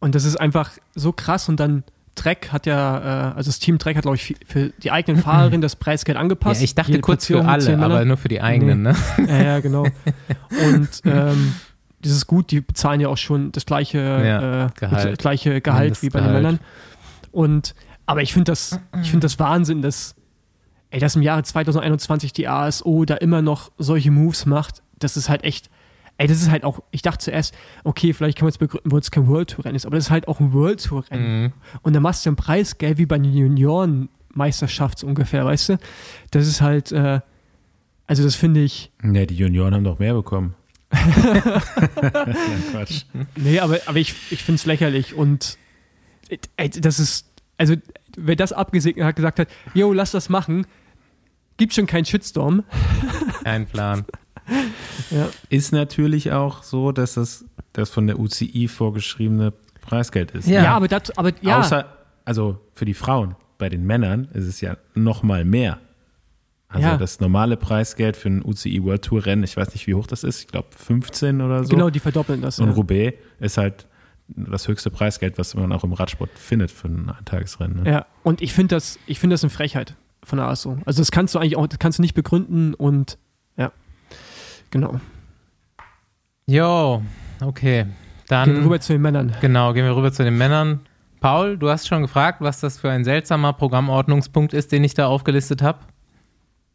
Und 0.00 0.14
das 0.14 0.24
ist 0.24 0.36
einfach 0.36 0.72
so 0.94 1.12
krass 1.12 1.48
und 1.48 1.60
dann 1.60 1.84
Trek 2.14 2.52
hat 2.52 2.66
ja, 2.66 3.30
äh, 3.30 3.34
also 3.34 3.48
das 3.48 3.58
Team 3.58 3.78
Trek 3.78 3.96
hat, 3.96 4.02
glaube 4.02 4.16
ich, 4.16 4.36
für 4.46 4.70
die 4.82 4.90
eigenen 4.90 5.22
Fahrerinnen 5.22 5.60
das 5.60 5.76
Preisgeld 5.76 6.18
angepasst. 6.18 6.60
Ja, 6.60 6.64
ich 6.64 6.74
dachte 6.74 7.00
kurz 7.00 7.26
für 7.26 7.44
alle, 7.44 7.78
aber 7.78 8.04
nur 8.04 8.16
für 8.16 8.28
die 8.28 8.40
eigenen, 8.40 8.82
nee. 8.82 8.92
ne? 8.92 9.28
Ja, 9.28 9.42
ja, 9.42 9.60
genau. 9.60 9.84
Und 9.84 10.88
ähm, 11.04 11.54
das 12.02 12.12
ist 12.12 12.26
gut, 12.26 12.50
die 12.50 12.60
bezahlen 12.60 13.00
ja 13.00 13.08
auch 13.08 13.16
schon 13.16 13.52
das 13.52 13.64
gleiche, 13.64 13.98
ja, 13.98 14.66
äh, 14.66 14.68
Gehalt. 14.74 15.12
Das 15.12 15.18
gleiche 15.18 15.60
Gehalt 15.60 16.02
wie 16.02 16.10
bei 16.10 16.20
den 16.20 16.32
Männern. 16.32 16.58
Und, 17.30 17.74
aber 18.06 18.22
ich 18.22 18.32
finde 18.32 18.52
das, 18.52 18.78
ich 19.00 19.10
finde 19.10 19.24
das 19.24 19.38
Wahnsinn, 19.38 19.82
dass, 19.82 20.14
ey, 20.90 21.00
dass 21.00 21.16
im 21.16 21.22
Jahre 21.22 21.42
2021 21.44 22.32
die 22.32 22.48
ASO 22.48 23.04
da 23.04 23.14
immer 23.14 23.40
noch 23.40 23.70
solche 23.78 24.10
Moves 24.10 24.46
macht. 24.46 24.82
Das 24.98 25.16
ist 25.16 25.28
halt 25.28 25.44
echt, 25.44 25.70
ey, 26.18 26.26
das 26.26 26.40
ist 26.40 26.50
halt 26.50 26.64
auch, 26.64 26.80
ich 26.90 27.02
dachte 27.02 27.24
zuerst, 27.24 27.54
okay, 27.84 28.12
vielleicht 28.12 28.38
kann 28.38 28.46
man 28.46 28.50
es 28.50 28.58
begründen, 28.58 28.90
wo 28.90 28.98
es 28.98 29.10
kein 29.10 29.26
World 29.26 29.50
Tour 29.50 29.64
Rennen 29.64 29.76
ist, 29.76 29.86
aber 29.86 29.96
das 29.96 30.06
ist 30.06 30.10
halt 30.10 30.28
auch 30.28 30.40
ein 30.40 30.52
World 30.52 30.84
Tour 30.84 31.04
Rennen. 31.10 31.42
Mhm. 31.42 31.52
Und 31.82 31.92
dann 31.94 32.02
machst 32.02 32.24
du 32.24 32.30
einen 32.30 32.36
Preis, 32.36 32.78
gell, 32.78 32.98
wie 32.98 33.06
bei 33.06 33.18
den 33.18 33.32
Juniorenmeisterschaft 33.32 35.02
ungefähr, 35.04 35.44
weißt 35.44 35.70
du? 35.70 35.78
Das 36.30 36.46
ist 36.46 36.60
halt, 36.60 36.92
äh, 36.92 37.20
also 38.06 38.22
das 38.24 38.34
finde 38.34 38.62
ich. 38.62 38.92
Ja, 39.02 39.26
die 39.26 39.36
Junioren 39.36 39.74
haben 39.74 39.84
doch 39.84 39.98
mehr 39.98 40.14
bekommen. 40.14 40.54
Nein, 40.92 42.34
Quatsch. 42.70 43.04
Nee, 43.36 43.60
aber, 43.60 43.80
aber 43.86 43.98
ich, 43.98 44.14
ich 44.30 44.42
finde 44.42 44.56
es 44.56 44.66
lächerlich 44.66 45.14
und 45.14 45.56
ey, 46.56 46.68
das 46.68 46.98
ist, 46.98 47.26
also 47.56 47.74
wer 48.16 48.36
das 48.36 48.52
abgesegnet 48.52 49.04
hat, 49.06 49.16
gesagt 49.16 49.38
hat, 49.38 49.48
yo, 49.74 49.92
lass 49.92 50.10
das 50.10 50.28
machen, 50.28 50.66
gibt 51.56 51.74
schon 51.74 51.86
keinen 51.86 52.04
Shitstorm. 52.04 52.64
Kein 53.44 53.66
Plan. 53.66 54.04
Ja. 55.10 55.28
Ist 55.50 55.72
natürlich 55.72 56.32
auch 56.32 56.62
so, 56.62 56.90
dass 56.90 57.14
das 57.14 57.44
das 57.72 57.90
von 57.90 58.06
der 58.06 58.18
UCI 58.18 58.68
vorgeschriebene 58.68 59.52
Preisgeld 59.80 60.30
ist. 60.32 60.48
Ja, 60.48 60.62
ja 60.62 60.76
aber 60.76 60.88
das, 60.88 61.16
aber 61.16 61.32
ja. 61.40 61.60
Außer, 61.60 61.86
also 62.24 62.58
für 62.74 62.84
die 62.84 62.94
Frauen, 62.94 63.34
bei 63.58 63.68
den 63.68 63.84
Männern 63.84 64.28
ist 64.32 64.46
es 64.46 64.60
ja 64.60 64.76
noch 64.94 65.22
mal 65.22 65.44
mehr. 65.44 65.78
Also 66.68 66.88
ja. 66.88 66.96
das 66.96 67.20
normale 67.20 67.56
Preisgeld 67.58 68.16
für 68.16 68.30
ein 68.30 68.42
UCI 68.42 68.82
World 68.82 69.02
Tour 69.02 69.26
Rennen, 69.26 69.44
ich 69.44 69.56
weiß 69.56 69.72
nicht, 69.72 69.86
wie 69.86 69.94
hoch 69.94 70.06
das 70.06 70.24
ist, 70.24 70.40
ich 70.40 70.46
glaube 70.48 70.68
15 70.74 71.42
oder 71.42 71.64
so. 71.64 71.70
Genau, 71.70 71.90
die 71.90 72.00
verdoppeln 72.00 72.40
das. 72.40 72.58
Und 72.60 72.68
ja. 72.68 72.74
Roubaix 72.74 73.18
ist 73.40 73.58
halt 73.58 73.86
das 74.28 74.68
höchste 74.68 74.90
Preisgeld, 74.90 75.36
was 75.36 75.54
man 75.54 75.70
auch 75.72 75.84
im 75.84 75.92
Radsport 75.92 76.30
findet 76.38 76.70
für 76.70 76.88
ein 76.88 77.10
Eintagesrennen. 77.10 77.82
Ne? 77.82 77.90
Ja, 77.90 78.06
und 78.22 78.40
ich 78.40 78.54
finde 78.54 78.76
das, 78.76 78.98
ich 79.06 79.20
finde 79.20 79.34
das 79.34 79.44
eine 79.44 79.50
Frechheit 79.50 79.96
von 80.22 80.38
der 80.38 80.48
ASO. 80.48 80.78
Also 80.86 81.02
das 81.02 81.10
kannst 81.10 81.34
du 81.34 81.38
eigentlich 81.38 81.56
auch, 81.56 81.66
das 81.66 81.78
kannst 81.78 81.98
du 81.98 82.02
nicht 82.02 82.14
begründen 82.14 82.74
und. 82.74 83.18
Genau. 84.72 84.98
Jo, 86.46 87.02
okay. 87.44 87.86
Dann 88.26 88.48
gehen 88.48 88.56
wir 88.56 88.64
rüber 88.64 88.80
zu 88.80 88.94
den 88.94 89.02
Männern. 89.02 89.36
Genau, 89.40 89.72
gehen 89.74 89.84
wir 89.84 89.94
rüber 89.94 90.12
zu 90.12 90.24
den 90.24 90.36
Männern. 90.36 90.80
Paul, 91.20 91.56
du 91.56 91.68
hast 91.68 91.86
schon 91.86 92.02
gefragt, 92.02 92.40
was 92.40 92.60
das 92.60 92.80
für 92.80 92.90
ein 92.90 93.04
seltsamer 93.04 93.52
Programmordnungspunkt 93.52 94.54
ist, 94.54 94.72
den 94.72 94.82
ich 94.82 94.94
da 94.94 95.06
aufgelistet 95.06 95.62
habe. 95.62 95.80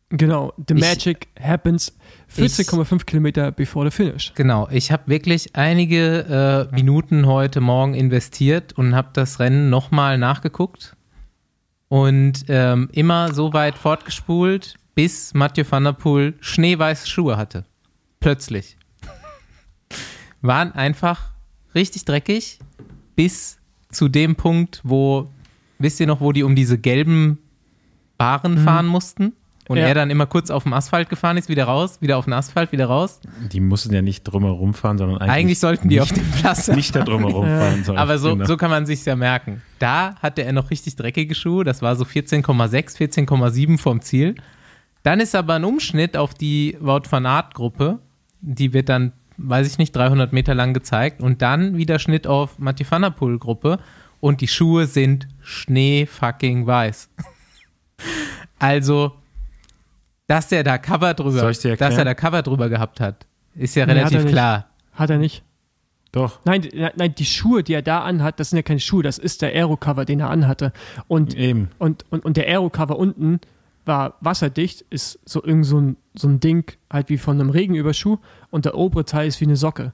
Genau, 0.09 0.53
The 0.69 0.75
ich, 0.75 0.79
Magic 0.79 1.27
happens 1.41 1.97
14,5 2.33 3.03
Kilometer 3.05 3.51
before 3.51 3.89
the 3.89 3.93
finish. 3.93 4.31
Genau, 4.35 4.69
ich 4.71 4.91
habe 4.91 5.03
wirklich 5.07 5.55
einige 5.55 6.69
äh, 6.71 6.75
Minuten 6.75 7.25
heute 7.25 7.59
Morgen 7.59 7.93
investiert 7.93 8.71
und 8.73 8.95
habe 8.95 9.09
das 9.13 9.39
Rennen 9.39 9.69
nochmal 9.69 10.17
nachgeguckt 10.17 10.95
und 11.89 12.45
ähm, 12.47 12.89
immer 12.93 13.33
so 13.33 13.51
weit 13.51 13.77
fortgespult, 13.77 14.75
bis 14.95 15.33
Mathieu 15.33 15.65
van 15.69 15.83
der 15.83 15.93
Poel 15.93 16.35
schneeweiße 16.39 17.07
Schuhe 17.07 17.35
hatte 17.35 17.65
plötzlich. 18.19 18.77
Waren 20.41 20.71
einfach 20.73 21.31
richtig 21.75 22.05
dreckig 22.05 22.59
bis 23.15 23.57
zu 23.89 24.07
dem 24.07 24.35
Punkt, 24.35 24.81
wo, 24.83 25.29
wisst 25.79 25.99
ihr 25.99 26.07
noch, 26.07 26.21
wo 26.21 26.31
die 26.31 26.43
um 26.43 26.55
diese 26.55 26.77
gelben 26.77 27.39
Bahnen 28.17 28.55
mhm. 28.55 28.63
fahren 28.63 28.85
mussten? 28.87 29.33
und 29.67 29.77
ja. 29.77 29.87
er 29.87 29.93
dann 29.93 30.09
immer 30.09 30.25
kurz 30.25 30.49
auf 30.49 30.63
dem 30.63 30.73
Asphalt 30.73 31.09
gefahren 31.09 31.37
ist, 31.37 31.49
wieder 31.49 31.65
raus, 31.65 32.01
wieder 32.01 32.17
auf 32.17 32.25
den 32.25 32.33
Asphalt, 32.33 32.71
wieder 32.71 32.85
raus. 32.85 33.19
Die 33.51 33.59
mussten 33.59 33.93
ja 33.93 34.01
nicht 34.01 34.23
drumherum 34.23 34.73
fahren, 34.73 34.97
sondern 34.97 35.19
eigentlich. 35.19 35.35
Eigentlich 35.35 35.59
sollten 35.59 35.89
die 35.89 35.95
nicht, 35.95 36.03
auf 36.03 36.11
dem 36.11 36.23
Pflaster. 36.23 36.75
Nicht 36.77 36.95
da 36.95 37.03
drumherum 37.03 37.45
fahren. 37.45 37.83
Sollen. 37.83 37.97
Aber 37.97 38.17
so, 38.17 38.33
genau. 38.33 38.45
so 38.45 38.57
kann 38.57 38.69
man 38.69 38.85
sich 38.85 39.03
ja 39.05 39.15
merken. 39.15 39.61
Da 39.79 40.15
hatte 40.21 40.43
er 40.43 40.53
noch 40.53 40.69
richtig 40.71 40.95
dreckige 40.95 41.35
Schuhe, 41.35 41.63
das 41.63 41.81
war 41.81 41.95
so 41.95 42.05
14,6, 42.05 42.97
14,7 42.97 43.77
vom 43.77 44.01
Ziel. 44.01 44.35
Dann 45.03 45.19
ist 45.19 45.35
aber 45.35 45.55
ein 45.55 45.63
Umschnitt 45.63 46.17
auf 46.17 46.33
die 46.33 46.77
Wout 46.79 47.03
van 47.09 47.25
Aert 47.25 47.53
Gruppe, 47.53 47.99
die 48.41 48.73
wird 48.73 48.89
dann, 48.89 49.13
weiß 49.37 49.67
ich 49.67 49.77
nicht, 49.77 49.95
300 49.95 50.33
Meter 50.33 50.55
lang 50.55 50.73
gezeigt 50.73 51.21
und 51.21 51.41
dann 51.41 51.77
wieder 51.77 51.99
Schnitt 51.99 52.27
auf 52.27 52.57
der 52.59 53.09
Poel 53.11 53.39
Gruppe 53.39 53.79
und 54.19 54.41
die 54.41 54.47
Schuhe 54.47 54.87
sind 54.87 55.27
Schnee 55.41 56.05
fucking 56.05 56.65
weiß. 56.65 57.09
also 58.59 59.13
dass 60.27 60.51
er 60.51 60.63
da 60.63 60.77
Cover 60.77 61.13
drüber, 61.13 61.41
dass 61.41 61.63
er 61.63 62.05
da 62.05 62.13
Cover 62.13 62.41
drüber 62.41 62.69
gehabt 62.69 62.99
hat, 62.99 63.25
ist 63.55 63.75
ja 63.75 63.85
relativ 63.85 64.23
hat 64.23 64.27
klar. 64.27 64.65
Hat 64.93 65.09
er 65.09 65.17
nicht. 65.17 65.43
Doch. 66.11 66.39
Nein, 66.45 66.67
nein, 66.95 67.15
die 67.15 67.25
Schuhe, 67.25 67.63
die 67.63 67.73
er 67.73 67.81
da 67.81 67.99
anhat, 68.01 68.39
das 68.39 68.49
sind 68.49 68.57
ja 68.57 68.63
keine 68.63 68.79
Schuhe, 68.79 69.03
das 69.03 69.17
ist 69.17 69.41
der 69.41 69.53
Aero-Cover, 69.53 70.05
den 70.05 70.19
er 70.19 70.29
anhatte. 70.29 70.73
Und, 71.07 71.35
Eben. 71.35 71.69
Und, 71.79 72.05
und, 72.09 72.25
und 72.25 72.37
der 72.37 72.47
Aero-Cover 72.47 72.97
unten 72.97 73.39
war 73.87 74.17
wasserdicht, 74.21 74.85
ist 74.89 75.19
so 75.25 75.43
irgend 75.43 75.65
so 75.65 75.79
ein, 75.79 75.97
so 76.15 76.27
ein 76.27 76.39
Ding, 76.39 76.71
halt 76.91 77.09
wie 77.09 77.17
von 77.17 77.39
einem 77.39 77.49
Regenüberschuh 77.49 78.17
und 78.49 78.65
der 78.65 78.75
obere 78.75 79.05
Teil 79.05 79.27
ist 79.27 79.39
wie 79.41 79.45
eine 79.45 79.55
Socke. 79.55 79.93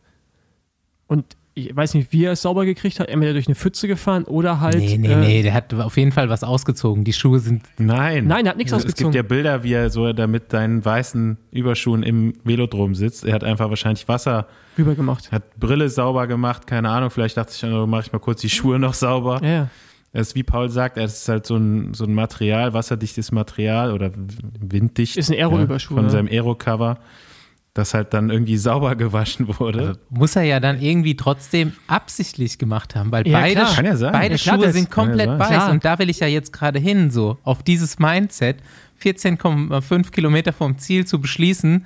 Und 1.07 1.37
ich 1.55 1.75
weiß 1.75 1.93
nicht, 1.93 2.11
wie 2.11 2.25
er 2.25 2.31
es 2.31 2.41
sauber 2.41 2.65
gekriegt 2.65 2.99
hat, 2.99 3.09
entweder 3.09 3.33
durch 3.33 3.47
eine 3.47 3.55
Pfütze 3.55 3.87
gefahren 3.87 4.23
oder 4.23 4.59
halt. 4.59 4.77
Nee, 4.77 4.97
nee, 4.97 5.11
äh, 5.11 5.15
nee, 5.15 5.43
der 5.43 5.53
hat 5.53 5.73
auf 5.73 5.97
jeden 5.97 6.11
Fall 6.11 6.29
was 6.29 6.43
ausgezogen. 6.43 7.03
Die 7.03 7.13
Schuhe 7.13 7.39
sind. 7.39 7.63
Nein. 7.77 8.25
Nein, 8.25 8.45
er 8.45 8.51
hat 8.51 8.57
nichts 8.57 8.73
ausgezogen. 8.73 9.11
Es 9.11 9.13
gibt 9.13 9.15
ja 9.15 9.21
Bilder, 9.21 9.63
wie 9.63 9.73
er 9.73 9.89
so 9.91 10.11
da 10.13 10.25
mit 10.25 10.51
seinen 10.51 10.83
weißen 10.83 11.37
Überschuhen 11.51 12.01
im 12.01 12.33
Velodrom 12.43 12.95
sitzt. 12.95 13.23
Er 13.23 13.33
hat 13.33 13.43
einfach 13.43 13.69
wahrscheinlich 13.69 14.07
Wasser 14.07 14.47
rüber 14.77 14.95
gemacht. 14.95 15.31
Hat 15.31 15.55
Brille 15.59 15.89
sauber 15.89 16.25
gemacht, 16.25 16.65
keine 16.65 16.89
Ahnung. 16.89 17.11
Vielleicht 17.11 17.37
dachte 17.37 17.53
ich, 17.53 17.63
oh, 17.71 17.85
mache 17.85 18.01
ich 18.07 18.11
mal 18.11 18.19
kurz 18.19 18.41
die 18.41 18.49
Schuhe 18.49 18.79
noch 18.79 18.95
sauber. 18.95 19.39
Ja. 19.43 19.49
ja. 19.49 19.69
Es 20.13 20.29
ist 20.29 20.35
wie 20.35 20.43
Paul 20.43 20.69
sagt, 20.69 20.97
es 20.97 21.21
ist 21.21 21.29
halt 21.29 21.45
so 21.45 21.57
ein, 21.57 21.93
so 21.93 22.05
ein 22.05 22.13
Material, 22.13 22.73
wasserdichtes 22.73 23.31
Material 23.31 23.91
oder 23.91 24.11
winddicht. 24.15 25.17
Ist 25.17 25.31
ein 25.31 25.37
Aero-Überschuh. 25.37 25.95
Ja, 25.95 26.01
von 26.01 26.09
seinem 26.09 26.27
Aero-Cover 26.27 26.99
das 27.73 27.93
halt 27.93 28.13
dann 28.13 28.29
irgendwie 28.29 28.57
sauber 28.59 28.95
gewaschen 28.95 29.59
wurde. 29.59 29.79
Also 29.79 29.99
muss 30.09 30.35
er 30.35 30.43
ja 30.43 30.59
dann 30.59 30.79
irgendwie 30.79 31.15
trotzdem 31.15 31.73
absichtlich 31.87 32.57
gemacht 32.57 32.95
haben, 32.95 33.11
weil 33.11 33.27
ja, 33.27 33.39
beide, 33.39 33.61
ja 33.61 34.11
beide 34.11 34.35
ja, 34.35 34.37
Schuhe 34.37 34.71
sind 34.71 34.91
komplett 34.91 35.27
weiß. 35.27 35.47
Klar. 35.47 35.71
Und 35.71 35.83
da 35.83 35.99
will 35.99 36.09
ich 36.09 36.19
ja 36.19 36.27
jetzt 36.27 36.53
gerade 36.53 36.79
hin, 36.79 37.11
so 37.11 37.37
auf 37.43 37.63
dieses 37.63 37.99
Mindset, 37.99 38.57
14,5 39.01 40.11
Kilometer 40.11 40.53
vom 40.53 40.77
Ziel 40.77 41.05
zu 41.05 41.19
beschließen, 41.19 41.85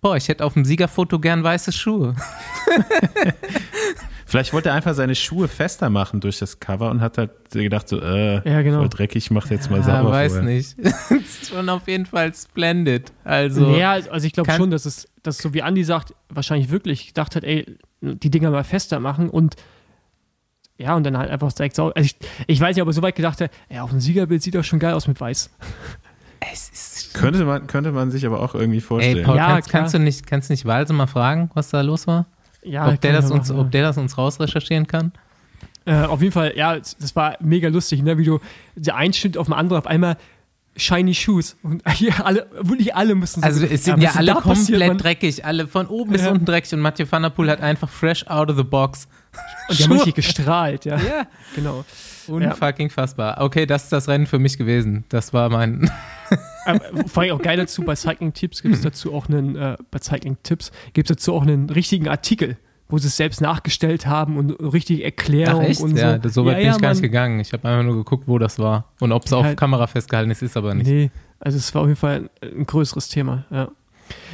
boah, 0.00 0.16
ich 0.16 0.28
hätte 0.28 0.44
auf 0.44 0.54
dem 0.54 0.64
Siegerfoto 0.64 1.18
gern 1.18 1.42
weiße 1.42 1.72
Schuhe. 1.72 2.14
Vielleicht 4.30 4.52
wollte 4.52 4.68
er 4.68 4.76
einfach 4.76 4.94
seine 4.94 5.16
Schuhe 5.16 5.48
fester 5.48 5.90
machen 5.90 6.20
durch 6.20 6.38
das 6.38 6.60
Cover 6.60 6.88
und 6.92 7.00
hat 7.00 7.18
halt 7.18 7.32
gedacht, 7.50 7.88
so, 7.88 8.00
äh, 8.00 8.48
ja, 8.48 8.62
genau. 8.62 8.78
voll 8.78 8.88
dreckig, 8.88 9.24
ich 9.24 9.30
mach 9.32 9.50
jetzt 9.50 9.72
mal 9.72 9.82
sauber. 9.82 10.04
Ja, 10.04 10.08
weiß 10.08 10.34
vorher. 10.34 10.48
nicht. 10.48 10.78
ist 10.78 11.48
schon 11.48 11.68
auf 11.68 11.88
jeden 11.88 12.06
Fall 12.06 12.32
splendid. 12.32 13.10
Also, 13.24 13.74
ja, 13.74 13.90
also 13.90 14.24
ich 14.24 14.32
glaube 14.32 14.52
schon, 14.52 14.70
dass 14.70 14.86
es, 14.86 15.08
dass 15.24 15.38
so 15.38 15.52
wie 15.52 15.64
Andi 15.64 15.82
sagt, 15.82 16.14
wahrscheinlich 16.28 16.70
wirklich 16.70 17.08
gedacht 17.08 17.34
hat, 17.34 17.42
ey, 17.42 17.76
die 18.02 18.30
Dinger 18.30 18.52
mal 18.52 18.62
fester 18.62 19.00
machen 19.00 19.30
und 19.30 19.56
ja, 20.78 20.94
und 20.94 21.02
dann 21.02 21.18
halt 21.18 21.28
einfach 21.28 21.52
direkt 21.52 21.74
sauber. 21.74 21.96
Also 21.96 22.06
ich, 22.06 22.16
ich 22.46 22.60
weiß 22.60 22.76
nicht, 22.76 22.82
ob 22.82 22.88
er 22.88 22.92
so 22.92 23.02
weit 23.02 23.16
gedacht 23.16 23.40
hat, 23.40 23.50
ey, 23.68 23.80
auf 23.80 23.90
dem 23.90 23.98
Siegerbild 23.98 24.44
sieht 24.44 24.54
doch 24.54 24.62
schon 24.62 24.78
geil 24.78 24.94
aus 24.94 25.08
mit 25.08 25.20
weiß. 25.20 25.50
Es 26.52 26.70
ist 26.70 27.14
könnte 27.14 27.44
man, 27.44 27.66
könnte 27.66 27.92
man 27.92 28.10
sich 28.10 28.24
aber 28.24 28.40
auch 28.40 28.54
irgendwie 28.54 28.80
vorstellen. 28.80 29.18
Ey, 29.18 29.24
Paul, 29.24 29.36
ja, 29.36 29.48
kannst, 29.48 29.68
kannst, 29.68 29.94
du 29.94 29.98
nicht, 29.98 30.26
kannst 30.26 30.48
du 30.48 30.52
nicht 30.52 30.64
Walse 30.64 30.94
mal 30.94 31.06
fragen, 31.06 31.50
was 31.52 31.68
da 31.68 31.82
los 31.82 32.06
war? 32.06 32.26
Ja, 32.62 32.88
ob, 32.88 33.00
der 33.00 33.12
das 33.12 33.30
uns, 33.30 33.50
ob 33.50 33.70
der 33.70 33.82
das 33.82 33.96
uns 33.96 34.18
rausrecherchieren 34.18 34.86
kann? 34.86 35.12
Äh, 35.86 36.04
auf 36.04 36.20
jeden 36.20 36.32
Fall, 36.32 36.52
ja, 36.56 36.76
das 36.76 37.16
war 37.16 37.36
mega 37.40 37.68
lustig, 37.68 38.02
ne? 38.02 38.18
wie 38.18 38.24
du 38.24 38.38
der 38.76 38.96
Einschnitt 38.96 39.38
auf 39.38 39.46
dem 39.46 39.54
anderen 39.54 39.78
auf 39.78 39.86
einmal 39.86 40.16
Shiny 40.76 41.14
Shoes. 41.14 41.56
Und 41.62 41.82
hier 41.92 42.24
alle, 42.24 42.46
wirklich 42.60 42.94
alle 42.94 43.14
müssen 43.14 43.42
Also 43.42 43.64
es 43.64 43.84
sind 43.84 44.02
ja, 44.02 44.10
ja 44.10 44.16
alle 44.16 44.34
komplett 44.34 45.02
dreckig, 45.02 45.44
alle 45.44 45.66
von 45.66 45.86
oben 45.86 46.12
bis 46.12 46.26
unten 46.26 46.44
dreckig 46.44 46.74
und 46.74 46.80
Mathieu 46.80 47.06
van 47.08 47.22
der 47.22 47.30
Poel 47.30 47.50
hat 47.50 47.60
einfach 47.60 47.88
fresh 47.88 48.26
out 48.26 48.50
of 48.50 48.56
the 48.56 48.62
box. 48.62 49.08
Und 49.68 49.78
die 49.78 49.84
haben 49.84 49.92
richtig 49.92 50.14
gestrahlt, 50.26 50.84
ja. 50.84 50.96
Ja, 50.96 51.26
genau. 51.54 51.84
Unfucking 52.26 52.90
fassbar. 52.90 53.40
Okay, 53.40 53.66
das 53.66 53.84
ist 53.84 53.92
das 53.92 54.08
Rennen 54.08 54.26
für 54.26 54.38
mich 54.38 54.58
gewesen. 54.58 55.04
Das 55.08 55.32
war 55.32 55.48
mein. 55.48 55.90
vor 57.06 57.22
allem 57.22 57.32
auch 57.32 57.42
geil 57.42 57.56
dazu, 57.56 57.82
bei 57.82 57.94
Cycling 57.94 58.32
Tipps 58.32 58.62
gibt 58.62 58.74
es 58.74 58.82
dazu 58.82 59.14
auch 59.14 59.28
einen, 59.28 59.56
äh, 59.56 59.76
bei 59.90 59.98
Cycling 59.98 60.36
Tipps 60.42 60.72
gibt 60.92 61.10
es 61.10 61.16
dazu 61.16 61.34
auch 61.34 61.42
einen 61.42 61.70
richtigen 61.70 62.08
Artikel, 62.08 62.56
wo 62.88 62.98
sie 62.98 63.08
es 63.08 63.16
selbst 63.16 63.40
nachgestellt 63.40 64.06
haben 64.06 64.36
und 64.36 64.52
richtig 64.52 65.04
Erklärung 65.04 65.66
Ach, 65.70 65.80
und 65.80 65.96
so. 65.96 65.96
Ja, 65.96 66.20
so 66.28 66.44
weit 66.44 66.52
ja, 66.52 66.58
bin 66.58 66.66
ja, 66.66 66.76
ich 66.76 66.82
gar 66.82 66.90
nicht 66.90 67.02
gegangen. 67.02 67.40
Ich 67.40 67.52
habe 67.52 67.68
einfach 67.68 67.84
nur 67.84 67.96
geguckt, 67.96 68.28
wo 68.28 68.38
das 68.38 68.58
war 68.58 68.92
und 69.00 69.12
ob 69.12 69.26
es 69.26 69.32
auf 69.32 69.44
halt, 69.44 69.58
Kamera 69.58 69.86
festgehalten 69.86 70.30
ist, 70.30 70.42
ist 70.42 70.56
aber 70.56 70.74
nicht. 70.74 70.86
Nee, 70.86 71.10
also 71.38 71.58
es 71.58 71.74
war 71.74 71.82
auf 71.82 71.88
jeden 71.88 71.98
Fall 71.98 72.30
ein, 72.40 72.58
ein 72.58 72.66
größeres 72.66 73.08
Thema, 73.08 73.44
ja. 73.50 73.70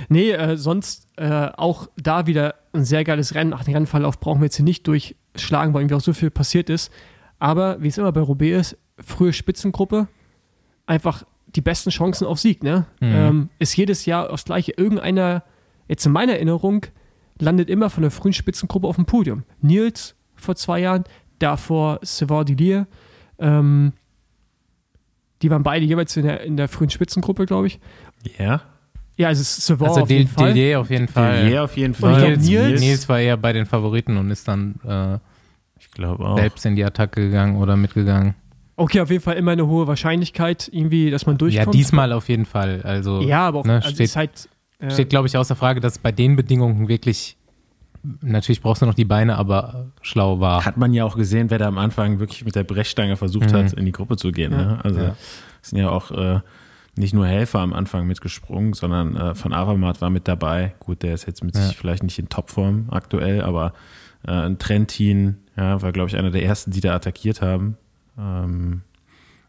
Nee, 0.08 0.30
äh, 0.30 0.56
sonst 0.56 1.06
äh, 1.16 1.48
auch 1.56 1.88
da 1.96 2.26
wieder 2.26 2.54
ein 2.72 2.84
sehr 2.84 3.04
geiles 3.04 3.34
Rennen. 3.34 3.52
Ach, 3.52 3.64
den 3.64 3.74
Rennverlauf 3.74 4.18
brauchen 4.20 4.40
wir 4.40 4.46
jetzt 4.46 4.56
hier 4.56 4.64
nicht 4.64 4.86
durchschlagen, 4.86 5.74
weil 5.74 5.82
irgendwie 5.82 5.96
auch 5.96 6.00
so 6.00 6.14
viel 6.14 6.30
passiert 6.30 6.70
ist. 6.70 6.90
Aber 7.38 7.82
wie 7.82 7.88
es 7.88 7.98
immer 7.98 8.12
bei 8.12 8.20
Roubaix 8.20 8.72
ist, 8.72 8.78
frühe 8.98 9.32
Spitzengruppe, 9.32 10.08
einfach 10.86 11.24
die 11.56 11.60
besten 11.60 11.90
Chancen 11.90 12.26
auf 12.26 12.38
Sieg. 12.38 12.62
Ne? 12.62 12.86
Mhm. 13.00 13.14
Ähm, 13.14 13.48
ist 13.58 13.76
jedes 13.76 14.06
Jahr 14.06 14.28
das 14.28 14.44
gleiche. 14.44 14.72
Irgendeiner, 14.76 15.42
jetzt 15.88 16.06
in 16.06 16.12
meiner 16.12 16.34
Erinnerung, 16.34 16.86
landet 17.38 17.68
immer 17.68 17.90
von 17.90 18.02
der 18.02 18.10
frühen 18.10 18.32
Spitzengruppe 18.32 18.86
auf 18.86 18.96
dem 18.96 19.06
Podium. 19.06 19.44
Nils 19.60 20.14
vor 20.34 20.54
zwei 20.54 20.80
Jahren, 20.80 21.04
davor 21.38 21.98
Savard 22.02 22.48
Dillier. 22.48 22.86
Ähm, 23.38 23.92
die 25.42 25.50
waren 25.50 25.62
beide 25.62 25.84
jeweils 25.84 26.16
in 26.16 26.24
der, 26.24 26.42
in 26.42 26.56
der 26.56 26.68
frühen 26.68 26.90
Spitzengruppe, 26.90 27.46
glaube 27.46 27.66
ich. 27.66 27.80
Ja. 28.38 28.62
Ja, 29.18 29.28
also 29.28 29.42
Savard 29.42 29.90
also 29.90 30.02
auf 30.02 30.10
jeden 30.10 30.28
Fall. 30.28 30.52
Dillier 30.52 30.80
auf 30.80 30.90
jeden 30.90 31.08
Fall. 31.08 31.42
Dillier 31.42 31.64
auf 31.64 31.76
jeden 31.76 31.94
Fall. 31.94 32.36
Nils, 32.36 32.46
Nils, 32.46 32.80
Nils, 32.80 33.08
war 33.08 33.18
eher 33.18 33.36
bei 33.38 33.52
den 33.52 33.64
Favoriten 33.64 34.18
und 34.18 34.30
ist 34.30 34.46
dann 34.46 34.74
äh, 34.86 35.18
ich 35.78 35.90
glaube 35.90 36.24
auch. 36.24 36.38
Selbst 36.38 36.64
in 36.66 36.76
die 36.76 36.84
Attacke 36.84 37.22
gegangen 37.22 37.56
oder 37.56 37.76
mitgegangen. 37.76 38.34
Okay, 38.76 39.00
auf 39.00 39.10
jeden 39.10 39.22
Fall 39.22 39.36
immer 39.36 39.52
eine 39.52 39.66
hohe 39.66 39.86
Wahrscheinlichkeit, 39.86 40.68
irgendwie, 40.70 41.10
dass 41.10 41.24
man 41.24 41.38
durchkommt. 41.38 41.66
Ja, 41.66 41.72
diesmal 41.72 42.12
auf 42.12 42.28
jeden 42.28 42.44
Fall. 42.44 42.82
Also, 42.82 43.22
ja, 43.22 43.48
aber 43.48 43.60
auch, 43.60 43.64
ne, 43.64 43.76
also 43.76 43.88
steht, 43.88 44.14
halt, 44.16 44.48
äh, 44.78 44.90
steht, 44.90 45.08
glaube 45.08 45.28
ich, 45.28 45.36
außer 45.36 45.56
Frage, 45.56 45.80
dass 45.80 45.98
bei 45.98 46.12
den 46.12 46.36
Bedingungen 46.36 46.86
wirklich, 46.86 47.38
natürlich 48.20 48.60
brauchst 48.60 48.82
du 48.82 48.86
noch 48.86 48.94
die 48.94 49.06
Beine, 49.06 49.38
aber 49.38 49.86
schlau 50.02 50.40
war. 50.40 50.64
Hat 50.64 50.76
man 50.76 50.92
ja 50.92 51.04
auch 51.04 51.16
gesehen, 51.16 51.48
wer 51.48 51.58
da 51.58 51.68
am 51.68 51.78
Anfang 51.78 52.18
wirklich 52.18 52.44
mit 52.44 52.54
der 52.54 52.64
Brechstange 52.64 53.16
versucht 53.16 53.50
mhm. 53.50 53.56
hat, 53.56 53.72
in 53.72 53.86
die 53.86 53.92
Gruppe 53.92 54.16
zu 54.16 54.30
gehen. 54.30 54.52
Ja. 54.52 54.58
Ne? 54.58 54.80
Also, 54.84 55.00
ja. 55.00 55.16
sind 55.62 55.78
ja 55.78 55.88
auch 55.88 56.10
äh, 56.10 56.40
nicht 56.96 57.14
nur 57.14 57.26
Helfer 57.26 57.60
am 57.60 57.72
Anfang 57.72 58.06
mitgesprungen, 58.06 58.74
sondern 58.74 59.16
äh, 59.16 59.34
von 59.34 59.54
Avamat 59.54 60.02
war 60.02 60.10
mit 60.10 60.28
dabei. 60.28 60.74
Gut, 60.80 61.02
der 61.02 61.14
ist 61.14 61.26
jetzt 61.26 61.42
mit 61.42 61.54
ja. 61.56 61.62
sich 61.62 61.78
vielleicht 61.78 62.02
nicht 62.02 62.18
in 62.18 62.28
Topform 62.28 62.88
aktuell, 62.90 63.40
aber 63.40 63.72
äh, 64.26 64.32
ein 64.32 64.58
Trentin, 64.58 65.38
ja, 65.56 65.80
war, 65.80 65.92
glaube 65.92 66.10
ich, 66.10 66.16
einer 66.16 66.30
der 66.30 66.42
ersten, 66.42 66.72
die 66.72 66.82
da 66.82 66.94
attackiert 66.94 67.40
haben. 67.40 67.78
Ähm, 68.18 68.82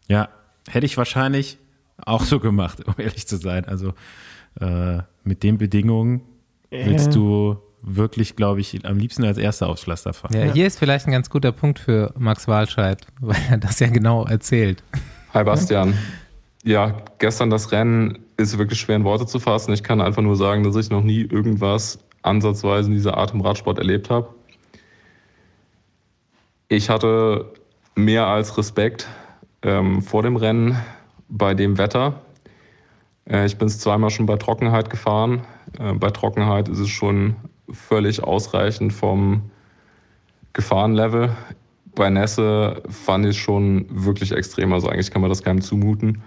ja, 0.08 0.28
hätte 0.68 0.86
ich 0.86 0.96
wahrscheinlich 0.96 1.58
auch 1.98 2.22
so 2.22 2.40
gemacht, 2.40 2.84
um 2.86 2.94
ehrlich 2.98 3.26
zu 3.26 3.36
sein. 3.36 3.64
Also 3.64 3.94
äh, 4.60 4.98
mit 5.24 5.42
den 5.42 5.58
Bedingungen 5.58 6.22
willst 6.70 7.14
du 7.14 7.58
wirklich, 7.82 8.36
glaube 8.36 8.60
ich, 8.60 8.84
am 8.84 8.98
liebsten 8.98 9.24
als 9.24 9.38
Erster 9.38 9.68
aufs 9.68 9.82
Pflaster 9.82 10.12
fahren. 10.12 10.34
Ja, 10.34 10.52
hier 10.52 10.66
ist 10.66 10.78
vielleicht 10.78 11.06
ein 11.06 11.12
ganz 11.12 11.30
guter 11.30 11.52
Punkt 11.52 11.78
für 11.78 12.12
Max 12.18 12.48
Walscheid, 12.48 13.06
weil 13.20 13.40
er 13.50 13.58
das 13.58 13.80
ja 13.80 13.88
genau 13.88 14.24
erzählt. 14.24 14.82
Hi 15.32 15.44
Bastian. 15.44 15.94
Ja, 16.64 17.02
gestern 17.18 17.50
das 17.50 17.70
Rennen 17.72 18.18
ist 18.36 18.58
wirklich 18.58 18.80
schwer 18.80 18.96
in 18.96 19.04
Worte 19.04 19.26
zu 19.26 19.38
fassen. 19.38 19.72
Ich 19.72 19.82
kann 19.82 20.00
einfach 20.00 20.22
nur 20.22 20.36
sagen, 20.36 20.64
dass 20.64 20.76
ich 20.76 20.90
noch 20.90 21.02
nie 21.02 21.22
irgendwas 21.22 21.98
ansatzweise 22.22 22.88
in 22.88 22.94
dieser 22.94 23.16
Art 23.16 23.32
im 23.32 23.40
Radsport 23.40 23.78
erlebt 23.78 24.10
habe. 24.10 24.34
Ich 26.68 26.90
hatte 26.90 27.52
mehr 27.98 28.26
als 28.26 28.56
Respekt 28.56 29.08
ähm, 29.62 30.02
vor 30.02 30.22
dem 30.22 30.36
Rennen 30.36 30.78
bei 31.28 31.54
dem 31.54 31.78
Wetter. 31.78 32.20
Äh, 33.28 33.46
ich 33.46 33.58
bin 33.58 33.66
es 33.66 33.80
zweimal 33.80 34.10
schon 34.10 34.26
bei 34.26 34.36
Trockenheit 34.36 34.88
gefahren. 34.88 35.42
Äh, 35.78 35.94
bei 35.94 36.10
Trockenheit 36.10 36.68
ist 36.68 36.78
es 36.78 36.88
schon 36.88 37.36
völlig 37.70 38.22
ausreichend 38.22 38.92
vom 38.92 39.50
Gefahrenlevel. 40.52 41.30
Bei 41.94 42.08
Nässe 42.08 42.82
fand 42.88 43.24
ich 43.24 43.32
es 43.32 43.36
schon 43.36 43.86
wirklich 43.90 44.30
extrem. 44.30 44.72
Also 44.72 44.88
eigentlich 44.88 45.10
kann 45.10 45.20
man 45.20 45.30
das 45.30 45.42
keinem 45.42 45.60
zumuten. 45.60 46.22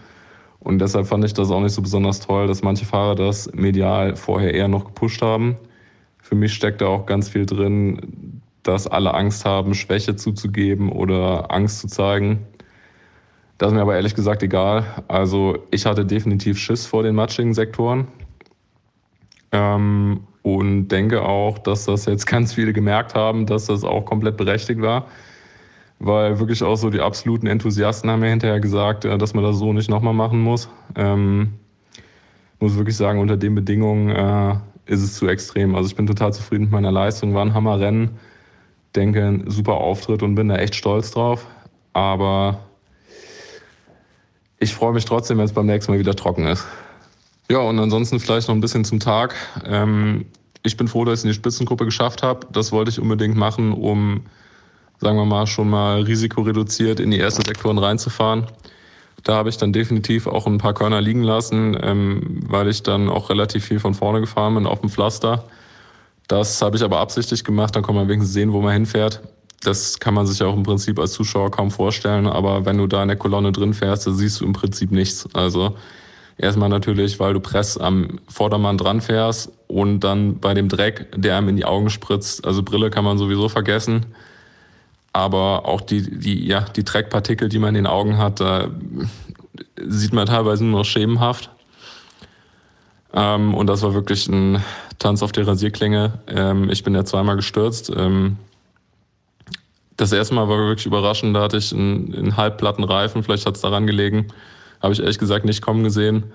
Und 0.60 0.80
deshalb 0.80 1.08
fand 1.08 1.24
ich 1.24 1.34
das 1.34 1.50
auch 1.50 1.62
nicht 1.62 1.74
so 1.74 1.82
besonders 1.82 2.20
toll, 2.20 2.48
dass 2.48 2.62
manche 2.62 2.86
Fahrer 2.86 3.16
das 3.16 3.52
medial 3.54 4.16
vorher 4.18 4.54
eher 4.54 4.68
noch 4.68 4.86
gepusht 4.86 5.22
haben. 5.22 5.56
Für 6.20 6.36
mich 6.36 6.54
steckt 6.54 6.82
da 6.82 6.88
auch 6.88 7.06
ganz 7.06 7.30
viel 7.30 7.46
drin, 7.46 8.42
dass 8.64 8.88
alle 8.88 9.14
Angst 9.14 9.46
haben, 9.46 9.74
Schwäche 9.74 10.16
zuzugeben 10.16 10.92
oder 10.92 11.52
Angst 11.52 11.80
zu 11.80 11.88
zeigen. 11.88 12.46
Das 13.58 13.70
ist 13.70 13.76
mir 13.76 13.82
aber 13.82 13.96
ehrlich 13.96 14.16
gesagt 14.16 14.44
egal. 14.44 14.86
Also 15.08 15.60
ich 15.72 15.86
hatte 15.86 16.06
definitiv 16.06 16.58
Schiss 16.58 16.86
vor 16.86 17.04
den 17.04 17.16
matschigen 17.16 17.54
Sektoren. 17.54 18.08
Ähm, 19.52 20.22
und 20.44 20.88
denke 20.88 21.22
auch, 21.22 21.60
dass 21.60 21.86
das 21.86 22.06
jetzt 22.06 22.26
ganz 22.28 22.54
viele 22.54 22.74
gemerkt 22.74 23.16
haben, 23.16 23.46
dass 23.46 23.68
das 23.68 23.84
auch 23.84 24.06
komplett 24.06 24.38
berechtigt 24.38 24.82
war. 24.82 25.08
Weil 26.00 26.40
wirklich 26.40 26.64
auch 26.64 26.76
so 26.76 26.90
die 26.90 27.00
absoluten 27.00 27.46
Enthusiasten 27.46 28.10
haben 28.10 28.22
mir 28.22 28.30
hinterher 28.30 28.60
gesagt, 28.60 29.06
äh, 29.06 29.18
dass 29.18 29.34
man 29.34 29.44
das 29.44 29.58
so 29.58 29.74
nicht 29.74 29.90
nochmal 29.90 30.16
machen 30.16 30.42
muss. 30.42 30.70
Ähm, 30.96 31.54
muss 32.60 32.78
wirklich 32.78 32.98
sagen, 32.98 33.20
unter 33.20 33.38
den 33.38 33.56
Bedingungen 33.56 34.10
äh, 34.10 34.56
ist 34.86 35.04
es 35.04 35.16
zu 35.16 35.28
extrem. 35.28 35.76
Also 35.76 35.88
ich 35.88 35.96
bin 35.96 36.08
total 36.08 36.34
zufrieden 36.34 36.64
mit 36.64 36.72
meiner 36.72 36.92
Leistung, 36.92 37.34
war 37.34 37.46
ein 37.46 37.54
Hammerrennen. 37.54 38.12
Denke, 38.96 39.26
ein 39.26 39.50
super 39.50 39.76
Auftritt 39.76 40.24
und 40.24 40.36
bin 40.36 40.50
da 40.50 40.58
echt 40.58 40.76
stolz 40.76 41.12
drauf. 41.12 41.46
Aber 41.94 42.60
ich 44.60 44.74
freue 44.74 44.94
mich 44.94 45.06
trotzdem, 45.06 45.38
wenn 45.38 45.46
es 45.46 45.54
beim 45.54 45.66
nächsten 45.66 45.92
Mal 45.92 46.00
wieder 46.00 46.16
trocken 46.16 46.46
ist. 46.46 46.66
Ja, 47.50 47.60
und 47.60 47.80
ansonsten 47.80 48.20
vielleicht 48.20 48.48
noch 48.48 48.56
ein 48.56 48.62
bisschen 48.62 48.86
zum 48.86 49.00
Tag. 49.00 49.36
Ähm, 49.66 50.26
ich 50.64 50.78
bin 50.78 50.88
froh, 50.88 51.04
dass 51.04 51.20
ich 51.20 51.26
in 51.26 51.30
die 51.32 51.36
Spitzengruppe 51.36 51.86
geschafft 51.86 52.24
habe. 52.24 52.48
Das 52.52 52.72
wollte 52.72 52.92
ich 52.92 53.00
unbedingt 53.00 53.36
machen, 53.36 53.74
um, 53.74 54.22
sagen 55.00 55.18
wir 55.18 55.26
mal, 55.26 55.48
schon 55.48 55.70
mal 55.70 56.02
risikoreduziert 56.04 57.00
in 57.00 57.12
die 57.12 57.20
ersten 57.20 57.44
Sektoren 57.44 57.78
reinzufahren. 57.78 58.48
Da 59.24 59.36
habe 59.36 59.50
ich 59.50 59.58
dann 59.58 59.74
definitiv 59.74 60.28
auch 60.28 60.48
ein 60.48 60.58
paar 60.58 60.74
Körner 60.74 61.02
liegen 61.02 61.24
lassen, 61.24 61.78
ähm, 61.82 62.42
weil 62.48 62.68
ich 62.68 62.84
dann 62.84 63.10
auch 63.10 63.30
relativ 63.30 63.66
viel 63.66 63.80
von 63.80 63.94
vorne 63.94 64.22
gefahren 64.22 64.56
bin 64.56 64.66
auf 64.66 64.82
dem 64.82 64.90
Pflaster. 64.90 65.46
Das 66.32 66.62
habe 66.62 66.78
ich 66.78 66.84
aber 66.84 67.00
absichtlich 67.00 67.44
gemacht, 67.44 67.76
dann 67.76 67.84
kann 67.84 67.96
man 67.96 68.08
wenigstens 68.08 68.34
sehen, 68.34 68.54
wo 68.54 68.62
man 68.62 68.72
hinfährt. 68.72 69.22
Das 69.64 70.00
kann 70.00 70.14
man 70.14 70.26
sich 70.26 70.42
auch 70.42 70.56
im 70.56 70.64
Prinzip 70.64 70.98
als 70.98 71.12
Zuschauer 71.12 71.52
kaum 71.52 71.72
vorstellen, 71.72 72.26
aber 72.26 72.66
wenn 72.66 72.78
du 72.78 72.88
da 72.88 73.02
in 73.02 73.10
der 73.10 73.18
Kolonne 73.18 73.52
drin 73.52 73.74
fährst, 73.74 74.08
dann 74.08 74.16
siehst 74.16 74.40
du 74.40 74.46
im 74.46 74.54
Prinzip 74.54 74.92
nichts. 74.92 75.28
Also 75.34 75.76
erstmal 76.38 76.70
natürlich, 76.70 77.20
weil 77.20 77.34
du 77.34 77.42
Press 77.42 77.78
am 77.78 78.20
Vordermann 78.30 78.78
dran 78.78 79.02
fährst 79.02 79.52
und 79.68 80.00
dann 80.00 80.40
bei 80.40 80.54
dem 80.54 80.70
Dreck, 80.70 81.08
der 81.16 81.38
einem 81.38 81.50
in 81.50 81.58
die 81.58 81.66
Augen 81.66 81.90
spritzt, 81.90 82.46
also 82.46 82.64
Brille 82.64 82.90
kann 82.90 83.04
man 83.04 83.18
sowieso 83.18 83.50
vergessen 83.50 84.06
aber 85.14 85.66
auch 85.66 85.82
die, 85.82 86.20
die, 86.20 86.46
ja, 86.48 86.62
die 86.62 86.84
Dreckpartikel, 86.84 87.50
die 87.50 87.60
man 87.60 87.70
in 87.70 87.84
den 87.84 87.88
Augen 87.88 88.18
hat, 88.18 88.40
da 88.40 88.70
sieht 89.86 90.14
man 90.14 90.26
teilweise 90.26 90.64
nur 90.64 90.80
noch 90.80 90.86
schemenhaft. 90.86 91.50
Ähm, 93.14 93.54
und 93.54 93.68
das 93.68 93.82
war 93.82 93.94
wirklich 93.94 94.28
ein 94.28 94.64
Tanz 95.02 95.24
auf 95.24 95.32
der 95.32 95.48
Rasierklinge. 95.48 96.20
Ähm, 96.28 96.70
ich 96.70 96.84
bin 96.84 96.94
ja 96.94 97.04
zweimal 97.04 97.36
gestürzt. 97.36 97.92
Ähm, 97.96 98.38
das 99.98 100.12
erste 100.12 100.36
Mal 100.36 100.48
war 100.48 100.58
wirklich 100.58 100.86
überraschend, 100.86 101.36
da 101.36 101.42
hatte 101.42 101.58
ich 101.58 101.74
einen, 101.74 102.14
einen 102.16 102.38
halbplatten 102.38 102.84
Reifen, 102.84 103.24
vielleicht 103.24 103.46
hat 103.46 103.56
es 103.56 103.62
daran 103.62 103.88
gelegen. 103.88 104.28
Habe 104.82 104.94
ich 104.94 105.00
ehrlich 105.00 105.20
gesagt 105.20 105.46
nicht 105.46 105.62
kommen 105.62 105.84
gesehen. 105.84 106.32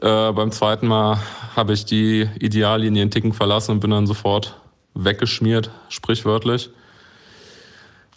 Äh, 0.00 0.32
beim 0.32 0.50
zweiten 0.50 0.86
Mal 0.86 1.18
habe 1.54 1.72
ich 1.72 1.84
die 1.84 2.28
Ideallinie 2.38 3.02
in 3.02 3.10
Ticken 3.10 3.32
verlassen 3.32 3.72
und 3.72 3.80
bin 3.80 3.90
dann 3.90 4.06
sofort 4.06 4.56
weggeschmiert, 4.94 5.70
sprichwörtlich. 5.88 6.70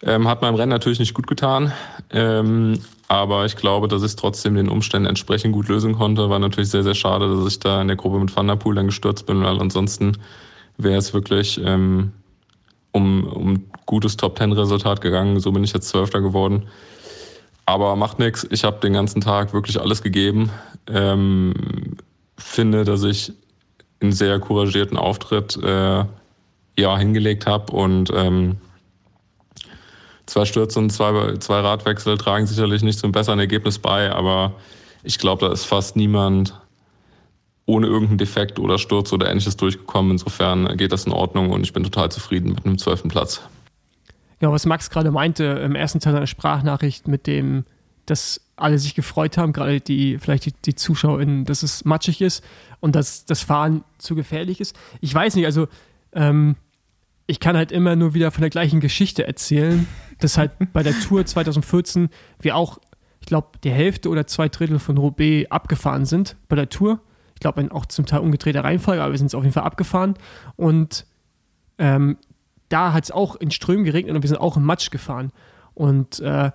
Ähm, 0.02 0.28
hat 0.28 0.41
meinem 0.41 0.56
Rennen 0.56 0.70
natürlich 0.70 1.00
nicht 1.00 1.14
gut 1.14 1.28
getan. 1.28 1.74
Ähm, 2.10 2.80
aber 3.08 3.45
ich 3.45 3.56
glaube, 3.56 3.88
dass 3.88 4.02
ich 4.02 4.10
es 4.10 4.16
trotzdem 4.16 4.56
den 4.56 4.70
Umständen 4.70 5.08
entsprechend 5.08 5.54
gut 5.54 5.68
lösen 5.68 5.93
konnte. 5.93 6.30
War 6.30 6.39
natürlich 6.39 6.70
sehr, 6.70 6.84
sehr 6.84 6.95
schade, 6.95 7.28
dass 7.28 7.52
ich 7.52 7.60
da 7.60 7.82
in 7.82 7.88
der 7.88 7.97
Gruppe 7.97 8.20
mit 8.20 8.36
Van 8.36 8.47
der 8.47 8.56
Poel 8.56 8.76
dann 8.76 8.86
gestürzt 8.86 9.26
bin, 9.26 9.43
weil 9.43 9.60
ansonsten 9.60 10.18
wäre 10.78 10.97
es 10.97 11.14
wirklich 11.14 11.60
ähm, 11.64 12.14
um, 12.91 13.24
um 13.26 13.66
gutes 13.86 14.16
Top-10-Resultat 14.16 15.02
gegangen. 15.02 15.39
So 15.39 15.52
bin 15.52 15.64
ich 15.64 15.74
jetzt 15.74 15.89
Zwölfter 15.89 16.22
geworden. 16.22 16.68
Aber 17.66 17.95
macht 17.95 18.20
nichts. 18.20 18.47
Ich 18.52 18.64
habe 18.64 18.80
den 18.80 18.93
ganzen 18.93 19.22
Tag 19.22 19.54
wirklich 19.54 19.80
alles 19.80 20.02
gegeben. 20.02 20.50
Ähm, 20.88 21.54
finde, 22.38 22.84
dass 22.84 23.04
ich 23.04 23.34
einen 24.02 24.12
sehr 24.12 24.39
couragierten 24.39 24.97
Auftritt 24.97 25.58
äh, 25.62 26.06
ja, 26.78 26.97
hingelegt 26.97 27.45
habe 27.45 27.74
und 27.74 28.12
ähm, 28.16 28.58
zwei 30.30 30.45
Stürze 30.45 30.80
und 30.80 30.91
zwei, 30.91 31.38
zwei 31.38 31.59
Radwechsel 31.59 32.17
tragen 32.17 32.45
sicherlich 32.45 32.84
nicht 32.84 32.99
zum 32.99 33.11
besseren 33.11 33.39
Ergebnis 33.39 33.80
bei, 33.80 34.11
aber 34.11 34.53
ich 35.03 35.17
glaube, 35.17 35.45
da 35.45 35.51
ist 35.51 35.65
fast 35.65 35.95
niemand 35.95 36.59
ohne 37.65 37.88
irgendeinen 37.88 38.17
Defekt 38.17 38.59
oder 38.59 38.77
Sturz 38.77 39.13
oder 39.13 39.30
ähnliches 39.30 39.55
durchgekommen. 39.57 40.13
Insofern 40.13 40.75
geht 40.77 40.91
das 40.91 41.05
in 41.05 41.11
Ordnung 41.11 41.51
und 41.51 41.61
ich 41.61 41.73
bin 41.73 41.84
total 41.84 42.11
zufrieden 42.11 42.53
mit 42.53 42.65
einem 42.65 42.77
zwölften 42.77 43.09
Platz. 43.09 43.41
Ja, 44.41 44.51
was 44.51 44.65
Max 44.65 44.89
gerade 44.89 45.11
meinte 45.11 45.43
im 45.43 45.75
ersten 45.75 45.99
Teil 45.99 46.13
seiner 46.13 46.27
Sprachnachricht 46.27 47.07
mit 47.07 47.27
dem, 47.27 47.65
dass 48.05 48.41
alle 48.55 48.80
sich 48.80 48.95
gefreut 48.95 49.38
haben, 49.38 49.53
gerade 49.53 49.82
die, 49.82 50.17
vielleicht 50.17 50.45
die, 50.45 50.53
die 50.65 50.75
ZuschauerInnen, 50.75 51.45
dass 51.45 51.61
es 51.61 51.86
matschig 51.86 52.21
ist 52.21 52.43
und 52.80 52.95
dass 52.95 53.25
das 53.25 53.41
Fahren 53.41 53.84
zu 53.97 54.15
gefährlich 54.15 54.59
ist. 54.59 54.75
Ich 55.01 55.13
weiß 55.13 55.36
nicht, 55.36 55.45
also 55.45 55.67
ähm, 56.13 56.55
ich 57.30 57.39
kann 57.39 57.55
halt 57.55 57.71
immer 57.71 57.95
nur 57.95 58.15
wieder 58.15 58.32
von 58.32 58.41
der 58.41 58.49
gleichen 58.49 58.80
Geschichte 58.80 59.27
erzählen, 59.27 59.88
dass 60.19 60.38
halt 60.38 60.51
bei 60.73 60.82
der 60.82 60.99
Tour 60.99 61.23
2014 61.23 62.09
wir 62.39 62.55
auch, 62.55 62.80
ich 63.21 63.27
glaube, 63.27 63.49
die 63.63 63.69
Hälfte 63.69 64.09
oder 64.09 64.25
zwei 64.25 64.49
Drittel 64.49 64.80
von 64.80 64.97
Roubaix 64.97 65.49
abgefahren 65.51 66.05
sind 66.05 66.38
bei 66.47 66.55
der 66.55 66.69
Tour. 66.69 67.01
Ich 67.36 67.39
glaube, 67.39 67.69
auch 67.71 67.86
zum 67.86 68.07
Teil 68.07 68.21
umgedrehter 68.21 68.63
Reihenfolge, 68.63 69.03
aber 69.03 69.11
wir 69.11 69.17
sind 69.19 69.27
es 69.27 69.36
auf 69.36 69.43
jeden 69.43 69.53
Fall 69.53 69.63
abgefahren. 69.63 70.15
Und 70.55 71.05
ähm, 71.77 72.17
da 72.67 72.93
hat 72.93 73.03
es 73.03 73.11
auch 73.11 73.36
in 73.36 73.51
Strömen 73.51 73.86
geregnet 73.86 74.15
und 74.15 74.23
wir 74.23 74.27
sind 74.27 74.41
auch 74.41 74.57
im 74.57 74.63
Matsch 74.63 74.89
gefahren. 74.89 75.32
Und 75.75 76.19
äh, 76.21 76.49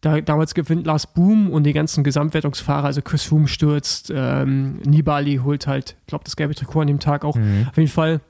da, 0.00 0.20
damals 0.20 0.54
gewinnt 0.54 0.86
Lars 0.86 1.08
Boom 1.08 1.50
und 1.50 1.64
die 1.64 1.72
ganzen 1.72 2.04
Gesamtwertungsfahrer, 2.04 2.86
also 2.86 3.02
Chris 3.02 3.24
Froome 3.24 3.48
stürzt, 3.48 4.12
ähm, 4.14 4.76
Nibali 4.84 5.40
holt 5.42 5.66
halt, 5.66 5.96
ich 6.02 6.06
glaube, 6.06 6.22
das 6.22 6.36
gelbe 6.36 6.54
Trikot 6.54 6.82
an 6.82 6.86
dem 6.86 7.00
Tag 7.00 7.24
auch. 7.24 7.34
Mhm. 7.34 7.66
Auf 7.68 7.76
jeden 7.76 7.90
Fall 7.90 8.20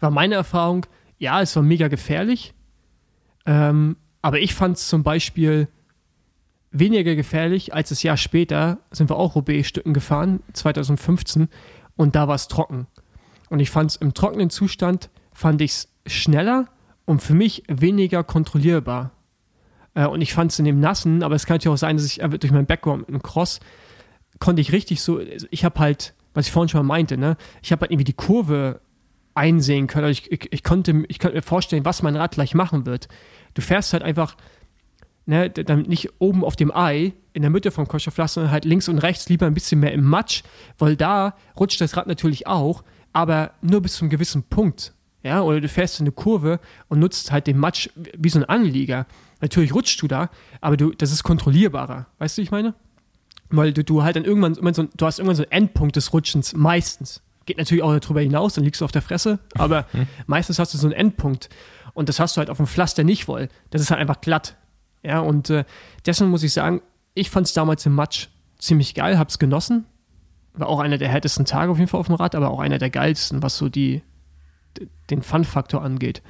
war 0.00 0.10
meine 0.10 0.34
Erfahrung, 0.34 0.86
ja, 1.18 1.42
es 1.42 1.54
war 1.56 1.62
mega 1.62 1.88
gefährlich, 1.88 2.54
ähm, 3.46 3.96
aber 4.22 4.40
ich 4.40 4.54
fand 4.54 4.76
es 4.76 4.88
zum 4.88 5.02
Beispiel 5.02 5.68
weniger 6.70 7.14
gefährlich 7.14 7.74
als 7.74 7.88
das 7.88 8.02
Jahr 8.02 8.16
später, 8.16 8.78
sind 8.90 9.10
wir 9.10 9.16
auch 9.16 9.34
Roubaix-Stücken 9.34 9.94
gefahren, 9.94 10.40
2015, 10.52 11.48
und 11.96 12.14
da 12.14 12.28
war 12.28 12.34
es 12.34 12.48
trocken. 12.48 12.86
Und 13.48 13.60
ich 13.60 13.70
fand 13.70 13.90
es 13.90 13.96
im 13.96 14.14
trockenen 14.14 14.50
Zustand, 14.50 15.10
fand 15.32 15.60
ich 15.62 15.70
es 15.70 15.88
schneller 16.06 16.66
und 17.06 17.22
für 17.22 17.34
mich 17.34 17.64
weniger 17.68 18.22
kontrollierbar. 18.22 19.12
Äh, 19.94 20.06
und 20.06 20.20
ich 20.20 20.34
fand 20.34 20.52
es 20.52 20.58
in 20.58 20.64
dem 20.64 20.80
Nassen, 20.80 21.22
aber 21.22 21.34
es 21.34 21.46
kann 21.46 21.54
natürlich 21.54 21.74
auch 21.74 21.78
sein, 21.78 21.96
dass 21.96 22.06
ich 22.06 22.18
durch 22.18 22.52
meinen 22.52 22.66
Background 22.66 23.08
im 23.08 23.22
Cross 23.22 23.60
konnte 24.38 24.60
ich 24.60 24.72
richtig 24.72 25.00
so, 25.00 25.20
ich 25.20 25.64
habe 25.64 25.80
halt, 25.80 26.14
was 26.34 26.46
ich 26.46 26.52
vorhin 26.52 26.68
schon 26.68 26.86
mal 26.86 26.94
meinte, 26.94 27.16
ne, 27.16 27.36
ich 27.62 27.72
habe 27.72 27.82
halt 27.82 27.90
irgendwie 27.90 28.04
die 28.04 28.12
Kurve 28.12 28.80
einsehen 29.38 29.86
können. 29.86 30.04
Also 30.06 30.20
ich, 30.20 30.32
ich, 30.32 30.52
ich, 30.52 30.64
konnte, 30.64 31.04
ich 31.08 31.18
konnte 31.18 31.36
mir 31.36 31.42
vorstellen, 31.42 31.84
was 31.84 32.02
mein 32.02 32.16
Rad 32.16 32.32
gleich 32.32 32.54
machen 32.54 32.84
wird. 32.84 33.08
Du 33.54 33.62
fährst 33.62 33.92
halt 33.92 34.02
einfach 34.02 34.36
ne, 35.26 35.50
dann 35.50 35.82
nicht 35.82 36.10
oben 36.18 36.44
auf 36.44 36.56
dem 36.56 36.74
Ei 36.74 37.12
in 37.32 37.42
der 37.42 37.50
Mitte 37.50 37.70
vom 37.70 37.86
Koscherpflaster, 37.86 38.40
sondern 38.40 38.52
halt 38.52 38.64
links 38.64 38.88
und 38.88 38.98
rechts 38.98 39.28
lieber 39.28 39.46
ein 39.46 39.54
bisschen 39.54 39.80
mehr 39.80 39.92
im 39.92 40.04
Matsch, 40.04 40.42
weil 40.78 40.96
da 40.96 41.36
rutscht 41.58 41.80
das 41.80 41.96
Rad 41.96 42.06
natürlich 42.06 42.46
auch, 42.46 42.82
aber 43.12 43.52
nur 43.60 43.80
bis 43.80 43.94
zu 43.94 44.04
einem 44.04 44.10
gewissen 44.10 44.42
Punkt. 44.42 44.94
Ja, 45.22 45.42
oder 45.42 45.60
du 45.60 45.68
fährst 45.68 46.00
in 46.00 46.04
eine 46.04 46.12
Kurve 46.12 46.60
und 46.88 47.00
nutzt 47.00 47.32
halt 47.32 47.46
den 47.46 47.58
Matsch 47.58 47.90
wie 48.16 48.28
so 48.28 48.38
ein 48.38 48.44
Anlieger. 48.44 49.06
Natürlich 49.40 49.74
rutschst 49.74 50.00
du 50.00 50.08
da, 50.08 50.30
aber 50.60 50.76
du, 50.76 50.92
das 50.92 51.12
ist 51.12 51.22
kontrollierbarer. 51.22 52.06
Weißt 52.18 52.36
du, 52.38 52.40
wie 52.40 52.44
ich 52.44 52.50
meine? 52.50 52.74
Weil 53.50 53.72
du, 53.72 53.82
du 53.82 54.02
halt 54.02 54.16
dann 54.16 54.24
irgendwann, 54.24 54.54
du 54.54 55.06
hast 55.06 55.18
irgendwann 55.18 55.36
so 55.36 55.42
einen 55.42 55.52
Endpunkt 55.52 55.96
des 55.96 56.12
Rutschens, 56.12 56.54
meistens. 56.54 57.22
Geht 57.48 57.56
natürlich 57.56 57.82
auch 57.82 57.98
darüber 57.98 58.20
hinaus, 58.20 58.52
dann 58.52 58.64
liegst 58.64 58.82
du 58.82 58.84
auf 58.84 58.92
der 58.92 59.00
Fresse, 59.00 59.38
aber 59.54 59.86
hm. 59.92 60.06
meistens 60.26 60.58
hast 60.58 60.74
du 60.74 60.76
so 60.76 60.86
einen 60.86 60.92
Endpunkt. 60.92 61.48
Und 61.94 62.10
das 62.10 62.20
hast 62.20 62.36
du 62.36 62.40
halt 62.40 62.50
auf 62.50 62.58
dem 62.58 62.66
Pflaster 62.66 63.04
nicht 63.04 63.24
voll. 63.24 63.48
Das 63.70 63.80
ist 63.80 63.90
halt 63.90 64.02
einfach 64.02 64.20
glatt. 64.20 64.58
Ja, 65.02 65.20
und 65.20 65.48
äh, 65.48 65.64
deswegen 66.04 66.28
muss 66.28 66.42
ich 66.42 66.52
sagen, 66.52 66.82
ich 67.14 67.30
fand 67.30 67.46
es 67.46 67.54
damals 67.54 67.86
im 67.86 67.94
Match 67.94 68.28
ziemlich 68.58 68.94
geil, 68.94 69.18
hab's 69.18 69.38
genossen. 69.38 69.86
War 70.52 70.68
auch 70.68 70.80
einer 70.80 70.98
der 70.98 71.08
härtesten 71.08 71.46
Tage 71.46 71.72
auf 71.72 71.78
jeden 71.78 71.88
Fall 71.88 72.00
auf 72.00 72.08
dem 72.08 72.16
Rad, 72.16 72.34
aber 72.34 72.50
auch 72.50 72.60
einer 72.60 72.76
der 72.76 72.90
geilsten, 72.90 73.42
was 73.42 73.56
so 73.56 73.70
die, 73.70 74.02
den 75.08 75.22
Fun-Faktor 75.22 75.82
angeht. 75.82 76.20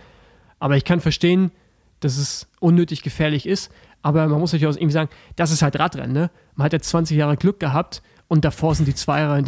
Aber 0.61 0.77
ich 0.77 0.85
kann 0.85 1.01
verstehen, 1.01 1.51
dass 1.99 2.17
es 2.17 2.47
unnötig 2.61 3.03
gefährlich 3.03 3.45
ist, 3.45 3.73
aber 4.03 4.29
man 4.29 4.39
muss 4.39 4.53
natürlich 4.53 4.73
auch 4.73 4.79
irgendwie 4.79 4.95
sagen, 4.95 5.11
das 5.35 5.51
ist 5.51 5.63
halt 5.63 5.81
Radrennen, 5.81 6.13
ne? 6.13 6.31
Man 6.55 6.67
hat 6.67 6.73
jetzt 6.73 6.91
20 6.91 7.17
Jahre 7.17 7.37
Glück 7.37 7.59
gehabt 7.59 8.03
und 8.29 8.45
davor 8.45 8.77
sind 8.77 8.87
die 8.87 8.95
zwei 8.95 9.19
Jahre 9.19 9.39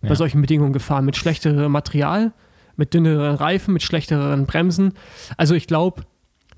hintereinander 0.00 0.08
ja. 0.08 0.08
bei 0.08 0.14
solchen 0.14 0.40
Bedingungen 0.40 0.72
gefahren, 0.72 1.04
mit 1.04 1.16
schlechterem 1.16 1.70
Material, 1.72 2.32
mit 2.76 2.94
dünneren 2.94 3.36
Reifen, 3.36 3.74
mit 3.74 3.82
schlechteren 3.82 4.46
Bremsen. 4.46 4.94
Also 5.36 5.54
ich 5.54 5.66
glaube, 5.66 6.02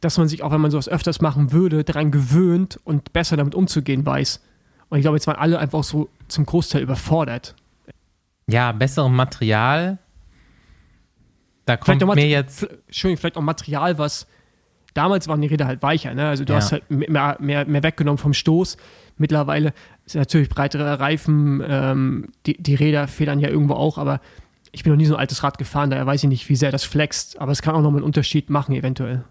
dass 0.01 0.19
man 0.19 0.29
sich, 0.29 0.43
auch 0.43 0.51
wenn 0.51 0.61
man 0.61 0.71
sowas 0.71 0.89
öfters 0.89 1.21
machen 1.21 1.53
würde, 1.53 1.85
daran 1.85 2.11
gewöhnt 2.11 2.81
und 2.85 3.13
besser 3.13 3.37
damit 3.37 3.55
umzugehen 3.55 4.05
weiß. 4.05 4.41
Und 4.89 4.99
ich 4.99 5.03
glaube, 5.03 5.17
jetzt 5.17 5.27
waren 5.27 5.37
alle 5.37 5.59
einfach 5.59 5.85
so 5.85 6.09
zum 6.29 6.45
Großteil 6.45 6.83
überfordert. 6.83 7.55
Ja, 8.49 8.73
besserem 8.73 9.15
Material. 9.15 9.99
Da 11.65 11.77
kommt 11.77 12.05
mir 12.15 12.29
jetzt. 12.29 12.65
Entschuldigung, 12.87 13.21
vielleicht 13.21 13.37
auch 13.37 13.43
Material, 13.43 13.97
was 13.99 14.27
damals 14.95 15.29
waren 15.29 15.41
die 15.41 15.47
Räder 15.47 15.67
halt 15.67 15.83
weicher, 15.83 16.15
ne? 16.15 16.29
Also 16.29 16.45
du 16.45 16.53
ja. 16.53 16.59
hast 16.59 16.73
halt 16.73 16.91
mehr, 16.91 17.37
mehr, 17.41 17.65
mehr 17.65 17.83
weggenommen 17.83 18.19
vom 18.19 18.35
Stoß. 18.35 18.77
Mittlerweile 19.17 19.73
sind 20.07 20.21
natürlich 20.21 20.49
breitere 20.49 21.01
Reifen, 21.01 21.63
ähm, 21.67 22.29
die, 22.47 22.61
die 22.61 22.75
Räder 22.75 23.09
federn 23.09 23.39
ja 23.39 23.49
irgendwo 23.49 23.75
auch, 23.75 23.99
aber 23.99 24.21
ich 24.73 24.83
bin 24.83 24.93
noch 24.93 24.97
nie 24.97 25.07
so 25.07 25.15
ein 25.15 25.21
altes 25.21 25.43
Rad 25.43 25.59
gefahren, 25.59 25.91
daher 25.91 26.07
weiß 26.07 26.25
ich 26.25 26.29
nicht, 26.29 26.49
wie 26.49 26.57
sehr 26.57 26.73
das 26.73 26.85
flext, 26.85 27.41
aber 27.41 27.53
es 27.53 27.63
kann 27.63 27.75
auch 27.75 27.83
noch 27.83 27.91
mal 27.91 27.99
einen 27.99 28.05
Unterschied 28.05 28.51
machen, 28.51 28.75
eventuell. 28.75 29.25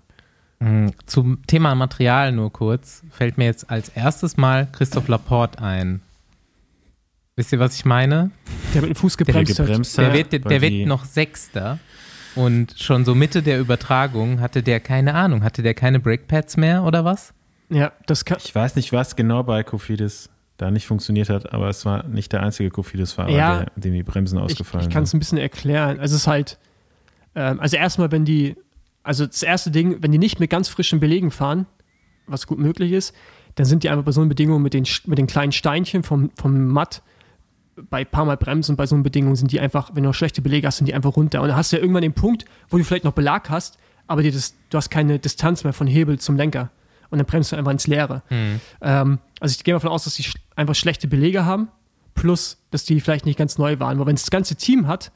Hm, 0.60 0.92
zum 1.08 1.46
Thema 1.48 1.74
Material 1.74 2.32
nur 2.32 2.54
kurz, 2.54 3.04
fällt 3.10 3.38
mir 3.38 3.46
jetzt 3.46 3.70
als 3.70 3.90
erstes 3.90 4.38
mal 4.38 4.68
Christoph 4.72 5.08
Laporte 5.08 5.62
ein. 5.62 6.02
Wisst 7.36 7.52
ihr, 7.54 7.60
was 7.60 7.76
ich 7.76 7.86
meine? 7.86 8.30
Der 8.74 8.82
mit 8.82 8.92
dem 8.92 8.96
Fuß 8.96 9.18
gebremst, 9.18 9.58
der 9.58 9.66
gebremst 9.66 9.98
hat. 9.98 10.06
Der, 10.06 10.14
wird, 10.14 10.32
der, 10.32 10.40
der 10.40 10.62
wird 10.62 10.88
noch 10.88 11.06
Sechster. 11.06 11.80
Und 12.36 12.76
schon 12.78 13.04
so 13.04 13.16
Mitte 13.16 13.42
der 13.42 13.60
Übertragung 13.60 14.40
hatte 14.40 14.64
der 14.64 14.80
keine 14.80 15.16
Ahnung. 15.16 15.44
Hatte 15.44 15.64
der 15.64 15.74
keine 15.74 16.00
Brakepads 16.00 16.58
mehr 16.58 16.84
oder 16.84 17.04
was? 17.04 17.34
Ja, 17.70 17.94
das 18.06 18.26
kann. 18.26 18.38
Ich 18.44 18.54
weiß 18.54 18.76
nicht, 18.76 18.94
was 18.94 19.16
genau 19.16 19.44
bei 19.44 19.64
Kofidis 19.64 20.30
da 20.62 20.72
nicht 20.72 20.86
funktioniert 20.86 21.30
hat, 21.30 21.54
aber 21.54 21.70
es 21.70 21.86
war 21.86 22.08
nicht 22.08 22.32
der 22.32 22.44
einzige 22.44 22.70
Kofidis-Fahrer, 22.70 23.32
ja, 23.32 23.66
dem 23.76 23.94
die 23.94 24.04
Bremsen 24.04 24.38
ausgefallen 24.38 24.82
sind. 24.82 24.82
Ich, 24.82 24.88
ich 24.88 24.94
kann 24.94 25.04
es 25.04 25.14
ein 25.14 25.20
bisschen 25.20 25.38
erklären. 25.38 26.00
Also 26.00 26.16
es 26.16 26.22
ist 26.22 26.28
halt, 26.28 26.60
ähm, 27.36 27.60
also 27.60 27.78
erstmal, 27.78 28.12
wenn 28.12 28.26
die, 28.26 28.56
also 29.04 29.26
das 29.26 29.44
erste 29.44 29.72
Ding, 29.72 29.98
wenn 30.02 30.12
die 30.12 30.18
nicht 30.18 30.40
mit 30.40 30.50
ganz 30.50 30.70
frischen 30.70 31.00
Belegen 31.00 31.32
fahren, 31.32 31.66
was 32.28 32.46
gut 32.48 32.60
möglich 32.60 32.92
ist, 32.92 33.16
dann 33.56 33.66
sind 33.66 33.84
die 33.84 33.90
einfach 33.90 34.04
bei 34.04 34.12
so 34.12 34.22
einer 34.22 34.30
Bedingung 34.30 34.62
mit 34.62 34.74
den, 34.74 34.86
mit 35.06 35.18
den 35.18 35.28
kleinen 35.28 35.52
Steinchen 35.52 36.04
vom, 36.04 36.32
vom 36.36 36.68
Matt 36.68 37.02
bei 37.90 38.02
ein 38.02 38.06
paar 38.06 38.26
Mal 38.26 38.38
bremsen 38.38 38.76
bei 38.76 38.86
so 38.86 38.96
einer 38.96 39.04
Bedingung 39.04 39.36
sind 39.36 39.52
die 39.52 39.60
einfach, 39.60 39.90
wenn 39.94 40.04
du 40.04 40.10
noch 40.10 40.14
schlechte 40.14 40.42
Belege 40.42 40.68
hast, 40.68 40.78
sind 40.78 40.88
die 40.88 40.94
einfach 40.94 41.16
runter. 41.16 41.42
Und 41.42 41.48
dann 41.48 41.58
hast 41.58 41.72
du 41.72 41.78
ja 41.78 41.82
irgendwann 41.82 42.04
den 42.04 42.14
Punkt, 42.14 42.46
wo 42.70 42.78
du 42.78 42.84
vielleicht 42.84 43.06
noch 43.06 43.14
Belag 43.14 43.50
hast, 43.50 43.78
aber 44.08 44.24
das, 44.24 44.56
du 44.70 44.78
hast 44.78 44.90
keine 44.90 45.20
Distanz 45.20 45.64
mehr 45.64 45.74
von 45.74 45.88
Hebel 45.88 46.20
zum 46.20 46.36
Lenker. 46.36 46.70
Und 47.12 47.20
dann 47.20 47.28
bremst 47.28 47.52
du 47.52 47.56
einfach 47.56 47.72
ins 47.72 47.88
Leere. 47.88 48.24
Mhm. 48.30 48.60
Ähm, 48.82 49.20
also 49.40 49.54
ich 49.56 49.64
gehe 49.64 49.74
davon 49.74 49.90
aus, 49.90 50.06
dass 50.06 50.16
die 50.16 50.26
einfach 50.56 50.76
schlechte 50.76 51.08
Belege 51.08 51.46
haben, 51.46 51.68
plus, 52.16 52.58
dass 52.72 52.86
die 52.86 53.00
vielleicht 53.00 53.26
nicht 53.26 53.38
ganz 53.38 53.58
neu 53.58 53.80
waren. 53.80 54.00
Weil 54.00 54.08
wenn 54.08 54.16
es 54.16 54.24
das 54.24 54.32
ganze 54.32 54.56
Team 54.56 54.88
hat, 54.88 55.12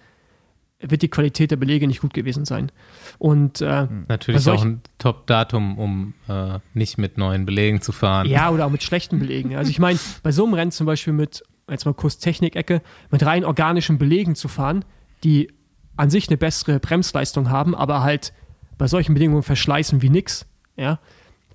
wird 0.80 1.02
die 1.02 1.08
Qualität 1.08 1.52
der 1.52 1.56
Belege 1.56 1.88
nicht 1.88 2.02
gut 2.02 2.14
gewesen 2.14 2.46
sein. 2.46 2.72
Und 3.18 3.62
äh, 3.62 3.88
natürlich 4.08 4.48
auch 4.50 4.64
ein 4.64 4.82
Top-Datum, 4.98 5.78
um 5.78 6.14
äh, 6.28 6.60
nicht 6.74 6.98
mit 6.98 7.18
neuen 7.18 7.46
Belegen 7.46 7.82
zu 7.82 7.92
fahren. 7.92 8.28
Ja, 8.28 8.50
oder 8.50 8.66
auch 8.66 8.70
mit 8.70 8.84
schlechten 8.84 9.20
Belegen. 9.20 9.56
Also 9.56 9.72
ich 9.72 9.80
meine, 9.80 9.98
bei 10.22 10.32
so 10.32 10.44
einem 10.44 10.54
Rennen 10.54 10.72
zum 10.72 10.86
Beispiel 10.86 11.14
mit 11.14 11.44
jetzt 11.70 11.86
mal 11.86 11.94
kurz 11.94 12.18
Technikecke, 12.18 12.82
mit 13.10 13.26
rein 13.26 13.46
organischen 13.46 13.98
Belegen 13.98 14.36
zu 14.36 14.48
fahren, 14.48 14.86
die 15.24 15.52
an 15.98 16.10
sich 16.10 16.28
eine 16.28 16.38
bessere 16.38 16.80
Bremsleistung 16.80 17.50
haben, 17.50 17.74
aber 17.74 18.04
halt 18.04 18.34
bei 18.78 18.88
solchen 18.88 19.14
Bedingungen 19.14 19.44
verschleißen 19.44 20.02
wie 20.02 20.10
nix, 20.10 20.46
ja, 20.76 21.00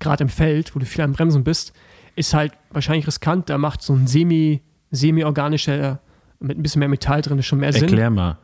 gerade 0.01 0.23
im 0.23 0.29
Feld, 0.29 0.75
wo 0.75 0.79
du 0.79 0.85
viel 0.85 1.03
am 1.03 1.13
Bremsen 1.13 1.45
bist, 1.45 1.73
ist 2.15 2.33
halt 2.33 2.51
wahrscheinlich 2.71 3.07
riskant. 3.07 3.49
Da 3.49 3.57
macht 3.57 3.81
so 3.81 3.93
ein 3.93 4.07
semi, 4.07 4.61
semi-organischer 4.91 5.99
mit 6.39 6.57
ein 6.57 6.63
bisschen 6.63 6.79
mehr 6.79 6.89
Metall 6.89 7.21
drin 7.21 7.41
schon 7.43 7.59
mehr 7.59 7.71
Sinn. 7.71 7.83
Erklär 7.83 8.09
mal. 8.09 8.37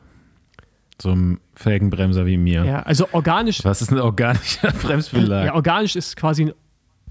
So 1.01 1.11
ein 1.11 1.39
Felgenbremser 1.55 2.25
wie 2.25 2.37
mir. 2.37 2.63
Ja, 2.63 2.79
also 2.83 3.07
organisch. 3.11 3.63
Was 3.65 3.81
ist 3.81 3.91
ein 3.91 3.99
organischer 3.99 4.71
Bremsbelag? 4.81 5.47
Ja, 5.47 5.55
organisch 5.55 5.95
ist 5.95 6.15
quasi 6.15 6.45
ein 6.45 6.53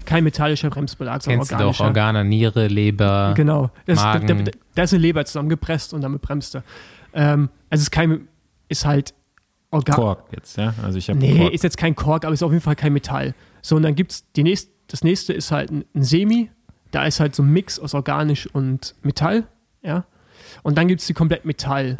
kein 0.05 0.23
metallischer 0.23 0.69
Bremsbelag, 0.69 1.21
sondern 1.21 1.39
Kennst 1.39 1.51
organischer. 1.51 1.83
du 1.83 1.83
doch 1.83 1.87
Organe, 1.87 2.23
Niere, 2.23 2.67
Leber, 2.67 3.33
Genau. 3.35 3.69
Das, 3.85 4.01
Magen. 4.01 4.27
Da, 4.27 4.33
da, 4.35 4.51
da, 4.75 4.83
ist 4.83 4.93
eine 4.93 5.01
Leber 5.01 5.25
zusammengepresst 5.25 5.93
und 5.93 6.01
damit 6.01 6.21
bremst 6.21 6.55
er. 6.55 6.63
Ähm, 7.13 7.49
also 7.69 7.81
es 7.81 7.83
ist 7.83 7.91
kein, 7.91 8.27
ist 8.69 8.85
halt 8.85 9.13
Organ. 9.71 9.95
Kork 9.95 10.23
jetzt, 10.31 10.57
ja? 10.57 10.73
Also 10.81 10.97
ich 10.97 11.09
habe 11.09 11.19
Nee, 11.19 11.37
Kork. 11.37 11.53
ist 11.53 11.63
jetzt 11.63 11.77
kein 11.77 11.95
Kork, 11.95 12.23
aber 12.23 12.33
ist 12.33 12.43
auf 12.43 12.51
jeden 12.51 12.63
Fall 12.63 12.75
kein 12.75 12.93
Metall. 12.93 13.33
So, 13.67 13.75
und 13.75 13.83
dann 13.83 13.95
gibt 13.95 14.11
es 14.11 14.25
nächst, 14.37 14.69
das 14.87 15.03
nächste 15.03 15.33
ist 15.33 15.51
halt 15.51 15.71
ein, 15.71 15.85
ein, 15.93 16.03
Semi. 16.03 16.49
Da 16.91 17.05
ist 17.05 17.19
halt 17.19 17.35
so 17.35 17.43
ein 17.43 17.51
Mix 17.51 17.79
aus 17.79 17.93
organisch 17.93 18.47
und 18.47 18.95
Metall, 19.01 19.45
ja. 19.81 20.05
Und 20.63 20.77
dann 20.77 20.87
gibt 20.87 21.01
es 21.01 21.07
die 21.07 21.13
komplett 21.13 21.43
Metall. 21.45 21.97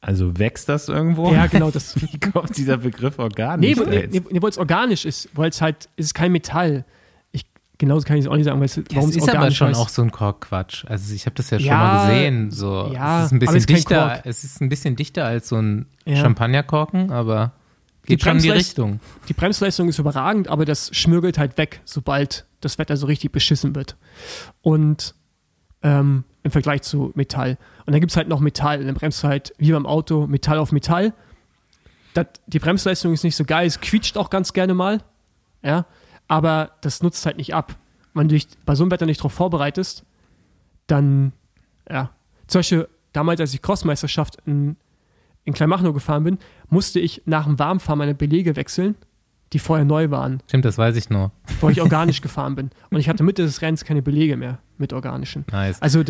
Also 0.00 0.38
wächst 0.38 0.68
das 0.68 0.88
irgendwo? 0.88 1.32
Ja, 1.32 1.46
genau. 1.46 1.70
Das, 1.70 1.94
Wie 2.00 2.18
kommt 2.18 2.56
dieser 2.56 2.78
Begriff 2.78 3.18
organisch? 3.18 3.76
Nee, 3.78 4.08
nee, 4.10 4.22
nee 4.30 4.42
weil 4.42 4.50
es 4.50 4.58
organisch 4.58 5.04
ist, 5.04 5.28
weil 5.34 5.50
es 5.50 5.62
halt, 5.62 5.88
es 5.96 6.06
ist 6.06 6.14
kein 6.14 6.32
Metall 6.32 6.84
genauso 7.78 8.06
kann 8.06 8.16
ich 8.16 8.24
es 8.24 8.30
auch 8.30 8.36
nicht 8.36 8.44
sagen, 8.44 8.60
warum 8.60 9.08
es 9.10 9.16
ist 9.16 9.28
aber 9.28 9.50
schon 9.50 9.68
heißt. 9.68 9.80
auch 9.80 9.88
so 9.88 10.02
ein 10.02 10.10
Korkquatsch. 10.10 10.84
Also 10.86 11.14
ich 11.14 11.26
habe 11.26 11.34
das 11.34 11.50
ja 11.50 11.58
schon 11.58 11.66
ja, 11.66 11.78
mal 11.78 12.06
gesehen. 12.06 12.50
So, 12.50 12.90
ja, 12.92 13.20
es 13.20 13.26
ist 13.26 13.32
ein 13.32 13.38
bisschen 13.38 13.66
dichter. 13.66 14.20
Es 14.24 14.44
ist 14.44 14.60
ein 14.60 14.68
bisschen 14.68 14.96
dichter 14.96 15.24
als 15.24 15.48
so 15.48 15.56
ein 15.56 15.86
ja. 16.04 16.16
Champagnerkorken, 16.16 17.10
aber 17.10 17.52
geht 18.04 18.22
schon 18.22 18.36
in 18.36 18.42
die 18.42 18.50
Richtung. 18.50 19.00
Die 19.28 19.32
Bremsleistung 19.32 19.88
ist 19.88 19.98
überragend, 19.98 20.48
aber 20.48 20.64
das 20.64 20.94
schmürgelt 20.94 21.38
halt 21.38 21.58
weg, 21.58 21.80
sobald 21.84 22.46
das 22.60 22.78
Wetter 22.78 22.96
so 22.96 23.06
richtig 23.06 23.32
beschissen 23.32 23.74
wird. 23.74 23.96
Und 24.62 25.14
ähm, 25.82 26.24
im 26.42 26.50
Vergleich 26.50 26.82
zu 26.82 27.12
Metall. 27.14 27.58
Und 27.86 27.92
dann 27.92 28.00
gibt 28.00 28.12
es 28.12 28.16
halt 28.16 28.28
noch 28.28 28.40
Metall. 28.40 28.80
Und 28.80 28.86
dann 28.86 28.94
bremst 28.94 29.22
du 29.22 29.28
halt 29.28 29.54
wie 29.58 29.72
beim 29.72 29.86
Auto 29.86 30.26
Metall 30.26 30.58
auf 30.58 30.72
Metall. 30.72 31.14
Das, 32.12 32.26
die 32.46 32.58
Bremsleistung 32.58 33.12
ist 33.12 33.24
nicht 33.24 33.36
so 33.36 33.44
geil, 33.44 33.66
es 33.66 33.80
quietscht 33.80 34.16
auch 34.16 34.30
ganz 34.30 34.52
gerne 34.52 34.74
mal. 34.74 35.02
Ja, 35.62 35.86
aber 36.28 36.72
das 36.82 37.02
nutzt 37.02 37.24
halt 37.26 37.38
nicht 37.38 37.54
ab. 37.54 37.76
Wenn 38.12 38.28
du 38.28 38.34
dich 38.34 38.46
bei 38.64 38.74
so 38.74 38.84
einem 38.84 38.90
Wetter 38.90 39.06
nicht 39.06 39.20
darauf 39.20 39.32
vorbereitest, 39.32 40.04
dann, 40.86 41.32
ja. 41.90 42.10
Zum 42.46 42.58
Beispiel 42.60 42.88
damals, 43.12 43.40
als 43.40 43.54
ich 43.54 43.62
Crossmeisterschaft 43.62 44.36
in, 44.46 44.76
in 45.44 45.54
Kleinmachnow 45.54 45.94
gefahren 45.94 46.24
bin, 46.24 46.38
musste 46.74 46.98
ich 46.98 47.22
nach 47.24 47.46
dem 47.46 47.58
Warmfahren 47.58 47.98
meine 47.98 48.14
Belege 48.14 48.56
wechseln, 48.56 48.96
die 49.52 49.60
vorher 49.60 49.84
neu 49.84 50.10
waren. 50.10 50.42
Stimmt, 50.48 50.64
das 50.64 50.76
weiß 50.76 50.96
ich 50.96 51.08
nur. 51.08 51.30
Wo 51.60 51.68
ich 51.70 51.80
organisch 51.80 52.20
gefahren 52.20 52.56
bin. 52.56 52.70
Und 52.90 52.98
ich 52.98 53.08
hatte 53.08 53.22
Mitte 53.22 53.42
des 53.42 53.62
Rennens 53.62 53.84
keine 53.84 54.02
Belege 54.02 54.36
mehr 54.36 54.58
mit 54.76 54.92
organischen. 54.92 55.44
Nice. 55.52 55.80
Also, 55.80 56.02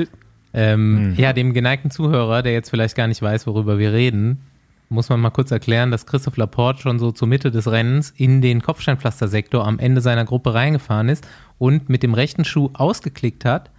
ähm, 0.54 1.10
mhm. 1.10 1.14
ja, 1.16 1.34
dem 1.34 1.52
geneigten 1.52 1.90
Zuhörer, 1.90 2.42
der 2.42 2.54
jetzt 2.54 2.70
vielleicht 2.70 2.96
gar 2.96 3.06
nicht 3.06 3.20
weiß, 3.20 3.46
worüber 3.46 3.78
wir 3.78 3.92
reden, 3.92 4.40
muss 4.88 5.10
man 5.10 5.20
mal 5.20 5.30
kurz 5.30 5.50
erklären, 5.50 5.90
dass 5.90 6.06
Christoph 6.06 6.38
Laporte 6.38 6.80
schon 6.80 6.98
so 6.98 7.12
zur 7.12 7.28
Mitte 7.28 7.50
des 7.50 7.70
Rennens 7.70 8.14
in 8.16 8.40
den 8.40 8.62
Kopfsteinpflastersektor 8.62 9.66
am 9.66 9.78
Ende 9.78 10.00
seiner 10.00 10.24
Gruppe 10.24 10.54
reingefahren 10.54 11.10
ist 11.10 11.26
und 11.58 11.90
mit 11.90 12.02
dem 12.02 12.14
rechten 12.14 12.44
Schuh 12.44 12.70
ausgeklickt 12.72 13.44
hat, 13.44 13.70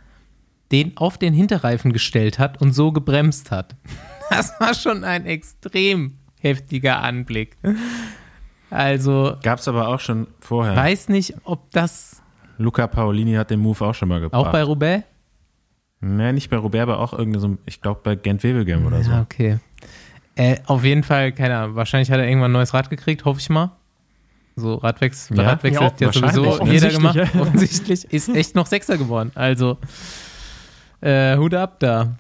den 0.71 0.97
auf 0.97 1.17
den 1.17 1.33
Hinterreifen 1.33 1.93
gestellt 1.93 2.38
hat 2.38 2.61
und 2.61 2.73
so 2.73 2.91
gebremst 2.91 3.49
hat. 3.49 3.75
Das 4.31 4.59
war 4.59 4.73
schon 4.73 5.03
ein 5.03 5.27
extrem 5.27 6.17
heftiger 6.46 7.02
Anblick. 7.02 7.58
Also. 8.70 9.36
Gab 9.43 9.60
es 9.60 9.68
aber 9.68 9.88
auch 9.88 10.00
schon 10.00 10.28
vorher. 10.39 10.76
Weiß 10.76 11.10
nicht, 11.10 11.34
ob 11.43 11.72
das. 11.72 12.22
Luca 12.58 12.88
Paolini 12.88 13.34
hat 13.34 13.50
den 13.50 13.60
Move 13.60 13.84
auch 13.86 13.96
schon 13.96 14.10
mal 14.10 14.22
gebracht. 14.22 14.39
Auch 14.39 14.52
bei 14.52 14.64
Roubaix? 14.64 15.04
Nee, 16.00 16.32
nicht 16.34 16.50
bei 16.50 16.58
Roubaix, 16.58 16.84
aber 16.84 17.00
auch 17.00 17.14
irgendwie 17.14 17.39
so, 17.39 17.58
ich 17.66 17.82
glaube 17.82 18.02
bei 18.04 18.16
Gent-Wevelgem 18.16 18.86
oder 18.86 19.04
so. 19.04 19.12
Ja, 19.12 19.22
okay. 19.22 19.60
Äh, 20.36 20.58
auf 20.66 20.84
jeden 20.84 21.04
Fall, 21.04 21.32
keine 21.32 21.58
Ahnung, 21.58 21.76
wahrscheinlich 21.76 22.12
hat 22.12 22.20
er 22.20 22.28
irgendwann 22.28 22.52
ein 22.52 22.54
neues 22.54 22.74
Rad 22.74 22.89
gekriegt, 22.89 23.26
hoffe 23.26 23.39
ich 23.39 23.50
mal. 23.50 23.72
So 24.56 24.76
Radwechsel, 24.76 25.38
ja, 25.38 25.43
Radwechsel 25.43 25.82
ja, 25.82 25.88
hat 25.88 26.02
ja 26.02 26.14
sowieso 26.14 26.66
jeder 26.66 26.89
gemacht. 26.89 27.16
Ja. 27.16 27.24
Offensichtlich 27.39 28.06
ist 28.14 28.30
echt 28.30 28.56
noch 28.56 28.68
Sechser 28.68 28.98
geworden. 28.98 29.32
Also 29.36 29.78
äh, 31.02 31.36
Hut 31.38 31.54
ab 31.54 31.80
da. 31.80 32.16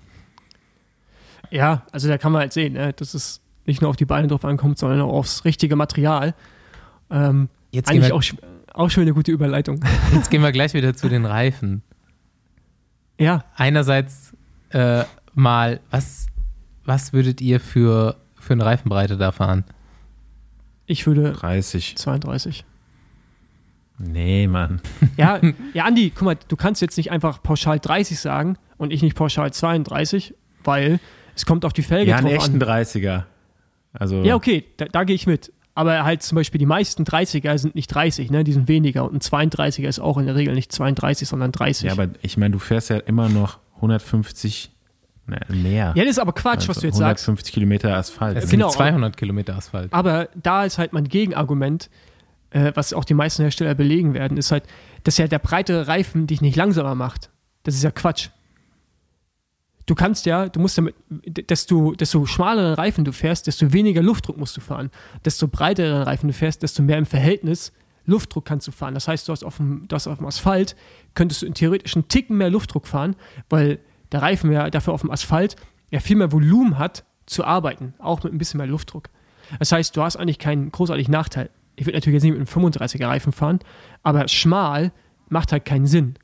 Ja, 1.49 1.83
also 1.91 2.07
da 2.07 2.17
kann 2.17 2.31
man 2.31 2.41
halt 2.41 2.53
sehen, 2.53 2.73
ne, 2.73 2.91
dass 2.91 3.13
es 3.13 3.41
nicht 3.65 3.81
nur 3.81 3.89
auf 3.89 3.95
die 3.95 4.05
Beine 4.05 4.27
drauf 4.27 4.45
ankommt, 4.45 4.77
sondern 4.77 5.01
auch 5.01 5.13
aufs 5.13 5.45
richtige 5.45 5.75
Material. 5.75 6.33
Ähm, 7.09 7.49
Jetzt 7.71 7.89
eigentlich 7.89 8.11
auch, 8.11 8.23
auch 8.73 8.89
schon 8.89 9.01
eine 9.01 9.13
gute 9.13 9.31
Überleitung. 9.31 9.79
Jetzt 10.13 10.29
gehen 10.29 10.41
wir 10.41 10.51
gleich 10.51 10.73
wieder 10.73 10.93
zu 10.95 11.09
den 11.09 11.25
Reifen. 11.25 11.81
Ja. 13.19 13.45
Einerseits 13.55 14.33
äh, 14.69 15.03
mal, 15.33 15.79
was 15.89 16.27
was 16.85 17.13
würdet 17.13 17.41
ihr 17.41 17.59
für, 17.59 18.15
für 18.39 18.53
eine 18.53 18.65
Reifenbreite 18.65 19.17
da 19.17 19.31
fahren? 19.31 19.65
Ich 20.85 21.07
würde 21.07 21.33
30. 21.33 21.97
32. 21.97 22.63
Nee, 23.97 24.47
Mann. 24.47 24.81
Ja, 25.17 25.39
ja, 25.73 25.85
Andi, 25.85 26.11
guck 26.13 26.23
mal, 26.23 26.37
du 26.47 26.55
kannst 26.55 26.81
jetzt 26.81 26.97
nicht 26.97 27.11
einfach 27.11 27.41
pauschal 27.41 27.79
30 27.79 28.19
sagen 28.19 28.57
und 28.77 28.91
ich 28.91 29.01
nicht 29.01 29.15
pauschal 29.15 29.51
32, 29.51 30.35
weil 30.63 30.99
es 31.35 31.45
kommt 31.45 31.65
auf 31.65 31.73
die 31.73 31.81
Felge 31.81 32.11
ja, 32.11 32.21
drauf 32.21 32.29
Ja, 32.29 32.39
einen 32.39 32.61
echten 32.61 32.63
30er. 32.63 33.23
Also 33.99 34.21
ja, 34.23 34.35
okay, 34.35 34.65
da, 34.77 34.85
da 34.85 35.03
gehe 35.03 35.15
ich 35.15 35.27
mit. 35.27 35.51
Aber 35.73 36.05
halt 36.05 36.23
zum 36.23 36.37
Beispiel 36.37 36.59
die 36.59 36.65
meisten 36.65 37.03
30er 37.03 37.57
sind 37.57 37.75
nicht 37.75 37.87
30, 37.87 38.31
ne? 38.31 38.45
Die 38.45 38.53
sind 38.53 38.69
weniger. 38.69 39.03
Und 39.03 39.15
ein 39.15 39.49
32er 39.49 39.87
ist 39.87 39.99
auch 39.99 40.17
in 40.17 40.25
der 40.25 40.35
Regel 40.35 40.55
nicht 40.55 40.71
32, 40.71 41.27
sondern 41.27 41.51
30. 41.51 41.87
Ja, 41.87 41.91
aber 41.91 42.07
ich 42.21 42.37
meine, 42.37 42.53
du 42.53 42.59
fährst 42.59 42.89
ja 42.89 42.97
immer 42.97 43.27
noch 43.27 43.59
150 43.75 44.71
Mehr. 45.27 45.93
Ja, 45.95 46.03
das 46.03 46.11
ist 46.11 46.19
aber 46.19 46.33
Quatsch, 46.33 46.57
also 46.57 46.69
was 46.69 46.79
du 46.79 46.87
jetzt 46.87 46.97
150 46.97 46.99
sagst. 46.99 47.27
150 47.27 47.53
Kilometer 47.53 47.97
Asphalt. 47.97 48.37
Es 48.37 48.49
genau. 48.49 48.69
sind 48.69 48.77
200 48.77 49.17
Kilometer 49.17 49.55
Asphalt. 49.55 49.91
Aber 49.91 50.29
da 50.35 50.65
ist 50.65 50.77
halt 50.77 50.93
mein 50.93 51.05
Gegenargument, 51.05 51.89
äh, 52.51 52.71
was 52.75 52.93
auch 52.93 53.05
die 53.05 53.15
meisten 53.15 53.41
Hersteller 53.41 53.73
belegen 53.73 54.13
werden, 54.13 54.37
ist 54.37 54.51
halt, 54.51 54.65
dass 55.03 55.17
ja 55.17 55.27
der 55.27 55.39
breitere 55.39 55.87
Reifen 55.87 56.27
dich 56.27 56.41
nicht 56.41 56.55
langsamer 56.55 56.93
macht. 56.93 57.31
Das 57.63 57.73
ist 57.73 57.83
ja 57.83 57.89
Quatsch. 57.89 58.29
Du 59.85 59.93
kannst 59.93 60.25
ja, 60.25 60.49
du 60.49 60.59
musst 60.59 60.77
ja 60.77 60.83
mit, 60.83 60.95
desto, 61.49 61.93
desto 61.93 62.25
schmaleren 62.25 62.73
Reifen 62.73 63.05
du 63.05 63.11
fährst, 63.11 63.45
desto 63.45 63.71
weniger 63.71 64.01
Luftdruck 64.01 64.37
musst 64.37 64.57
du 64.57 64.61
fahren. 64.61 64.89
Desto 65.23 65.47
breiteren 65.47 66.01
Reifen 66.03 66.27
du 66.27 66.33
fährst, 66.33 66.63
desto 66.63 66.81
mehr 66.81 66.97
im 66.97 67.05
Verhältnis 67.05 67.71
Luftdruck 68.05 68.45
kannst 68.45 68.67
du 68.67 68.71
fahren. 68.71 68.93
Das 68.93 69.07
heißt, 69.07 69.27
du 69.27 69.31
hast 69.31 69.43
auf 69.43 69.57
dem, 69.57 69.87
du 69.87 69.95
hast 69.95 70.07
auf 70.07 70.17
dem 70.17 70.27
Asphalt, 70.27 70.75
könntest 71.13 71.41
du 71.41 71.45
in 71.45 71.53
theoretisch 71.53 71.95
einen 71.95 72.07
Ticken 72.07 72.37
mehr 72.37 72.49
Luftdruck 72.49 72.87
fahren, 72.87 73.15
weil 73.49 73.79
der 74.11 74.21
Reifen 74.21 74.51
ja 74.51 74.69
dafür 74.69 74.93
auf 74.93 75.01
dem 75.01 75.11
Asphalt 75.11 75.55
ja 75.91 75.99
viel 75.99 76.15
mehr 76.15 76.31
Volumen 76.31 76.77
hat 76.77 77.03
zu 77.25 77.43
arbeiten, 77.43 77.93
auch 77.99 78.23
mit 78.23 78.33
ein 78.33 78.37
bisschen 78.37 78.59
mehr 78.59 78.67
Luftdruck. 78.67 79.09
Das 79.59 79.71
heißt, 79.71 79.95
du 79.95 80.01
hast 80.01 80.15
eigentlich 80.17 80.39
keinen 80.39 80.71
großartigen 80.71 81.11
Nachteil. 81.11 81.49
Ich 81.75 81.85
würde 81.85 81.97
natürlich 81.97 82.15
jetzt 82.15 82.23
nicht 82.23 82.37
mit 82.37 82.55
einem 82.55 82.71
35er 82.71 83.07
Reifen 83.07 83.33
fahren, 83.33 83.59
aber 84.03 84.27
schmal 84.27 84.91
macht 85.29 85.51
halt 85.51 85.65
keinen 85.65 85.85
Sinn. 85.85 86.15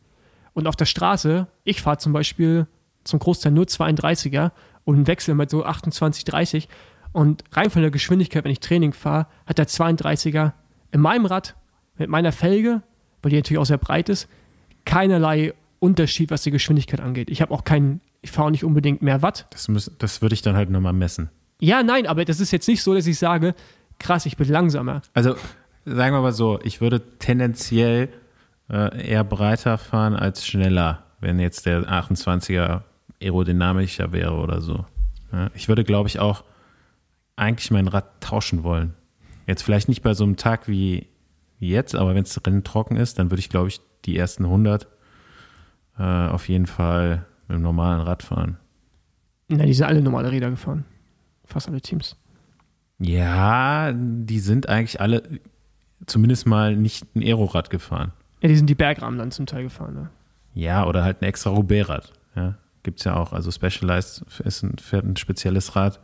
Und 0.54 0.68
auf 0.68 0.76
der 0.76 0.86
Straße, 0.86 1.48
ich 1.64 1.82
fahre 1.82 1.98
zum 1.98 2.14
Beispiel 2.14 2.68
zum 3.04 3.20
Großteil 3.20 3.52
nur 3.52 3.66
32er 3.66 4.52
und 4.84 5.08
wechsle 5.08 5.36
mit 5.36 5.50
so 5.50 5.66
28, 5.66 6.26
30 6.26 6.68
und 7.12 7.44
rein 7.52 7.70
von 7.70 7.82
der 7.82 7.92
Geschwindigkeit, 7.92 8.44
wenn 8.44 8.52
ich 8.52 8.60
Training 8.60 8.94
fahre, 8.94 9.28
hat 9.46 9.58
der 9.58 9.68
32er 9.68 10.54
in 10.92 11.02
meinem 11.02 11.26
Rad 11.26 11.56
mit 11.98 12.10
meiner 12.10 12.32
Felge, 12.32 12.82
weil 13.22 13.32
die 13.32 13.36
natürlich 13.36 13.60
auch 13.60 13.66
sehr 13.66 13.78
breit 13.78 14.10
ist, 14.10 14.28
keinerlei 14.86 15.54
Unterschied, 15.80 16.32
was 16.32 16.44
die 16.44 16.52
Geschwindigkeit 16.52 17.02
angeht. 17.02 17.30
Ich 17.30 17.42
habe 17.42 17.54
auch 17.54 17.64
keinen, 17.64 18.02
ich 18.22 18.32
fahre 18.32 18.52
nicht 18.52 18.64
unbedingt 18.64 19.02
mehr 19.02 19.22
Watt. 19.22 19.48
Das, 19.52 19.68
muss, 19.68 19.92
das 19.98 20.22
würde 20.22 20.34
ich 20.34 20.42
dann 20.42 20.56
halt 20.56 20.70
nochmal 20.70 20.94
messen. 20.94 21.30
Ja, 21.60 21.84
nein, 21.84 22.08
aber 22.08 22.26
das 22.26 22.40
ist 22.40 22.52
jetzt 22.52 22.68
nicht 22.68 22.82
so, 22.82 22.94
dass 22.94 23.08
ich 23.08 23.20
sage, 23.20 23.56
krass, 24.00 24.26
ich 24.26 24.38
bin 24.38 24.48
langsamer. 24.50 25.02
Also 25.14 25.36
sagen 25.86 26.16
wir 26.16 26.22
mal 26.22 26.34
so, 26.34 26.60
ich 26.64 26.82
würde 26.82 27.02
tendenziell 27.20 28.10
äh, 28.70 29.10
eher 29.10 29.24
breiter 29.24 29.78
fahren 29.78 30.16
als 30.16 30.46
schneller, 30.46 31.04
wenn 31.20 31.40
jetzt 31.40 31.66
der 31.66 31.84
28er 31.84 32.82
aerodynamischer 33.22 34.12
wäre 34.12 34.34
oder 34.34 34.62
so. 34.62 34.86
Ja, 35.32 35.50
ich 35.54 35.68
würde, 35.68 35.84
glaube 35.84 36.10
ich, 36.10 36.20
auch 36.20 36.44
eigentlich 37.36 37.72
mein 37.72 37.88
Rad 37.88 38.22
tauschen 38.22 38.64
wollen. 38.64 38.94
Jetzt 39.48 39.64
vielleicht 39.64 39.90
nicht 39.90 40.02
bei 40.02 40.14
so 40.14 40.24
einem 40.24 40.36
Tag 40.36 40.68
wie, 40.68 41.08
wie 41.60 41.70
jetzt, 41.70 41.96
aber 41.96 42.16
wenn 42.16 42.24
es 42.24 42.46
Rennen 42.46 42.64
trocken 42.64 42.98
ist, 42.98 43.20
dann 43.20 43.32
würde 43.32 43.40
ich, 43.40 43.50
glaube 43.50 43.70
ich, 43.70 43.82
die 44.06 44.18
ersten 44.18 44.46
100 44.46 44.88
äh, 45.98 46.04
auf 46.04 46.50
jeden 46.50 46.68
Fall 46.68 47.26
mit 47.48 47.56
einem 47.56 47.64
normalen 47.64 48.02
Rad 48.02 48.24
fahren. 48.24 48.58
Na, 49.48 49.66
die 49.66 49.74
sind 49.74 49.86
alle 49.86 50.02
normale 50.02 50.32
Räder 50.32 50.50
gefahren. 50.50 50.86
Fast 51.46 51.68
alle 51.68 51.82
Teams. 51.82 52.16
Ja, 53.00 53.92
die 53.94 54.40
sind 54.40 54.70
eigentlich 54.70 55.02
alle 55.02 55.24
zumindest 56.06 56.48
mal 56.48 56.76
nicht 56.76 57.16
ein 57.16 57.22
Aerorad 57.22 57.70
gefahren. 57.70 58.14
Ja, 58.42 58.50
die 58.50 58.56
sind 58.56 58.70
die 58.70 58.76
Bergrahmen 58.76 59.20
dann 59.20 59.32
zum 59.32 59.46
Teil 59.46 59.64
gefahren, 59.64 59.94
ne? 59.94 60.10
Ja, 60.54 60.86
oder 60.86 61.04
halt 61.04 61.22
ein 61.22 61.26
extra 61.26 61.50
Roubaix-Rad. 61.52 62.12
Ja, 62.36 62.56
gibt 62.84 63.00
es 63.00 63.06
ja 63.06 63.16
auch. 63.16 63.34
Also 63.34 63.52
Specialized 63.52 64.24
ist 64.44 64.64
ein, 64.64 64.78
fährt 64.78 65.06
ein 65.06 65.16
spezielles 65.18 65.76
Rad. 65.76 66.00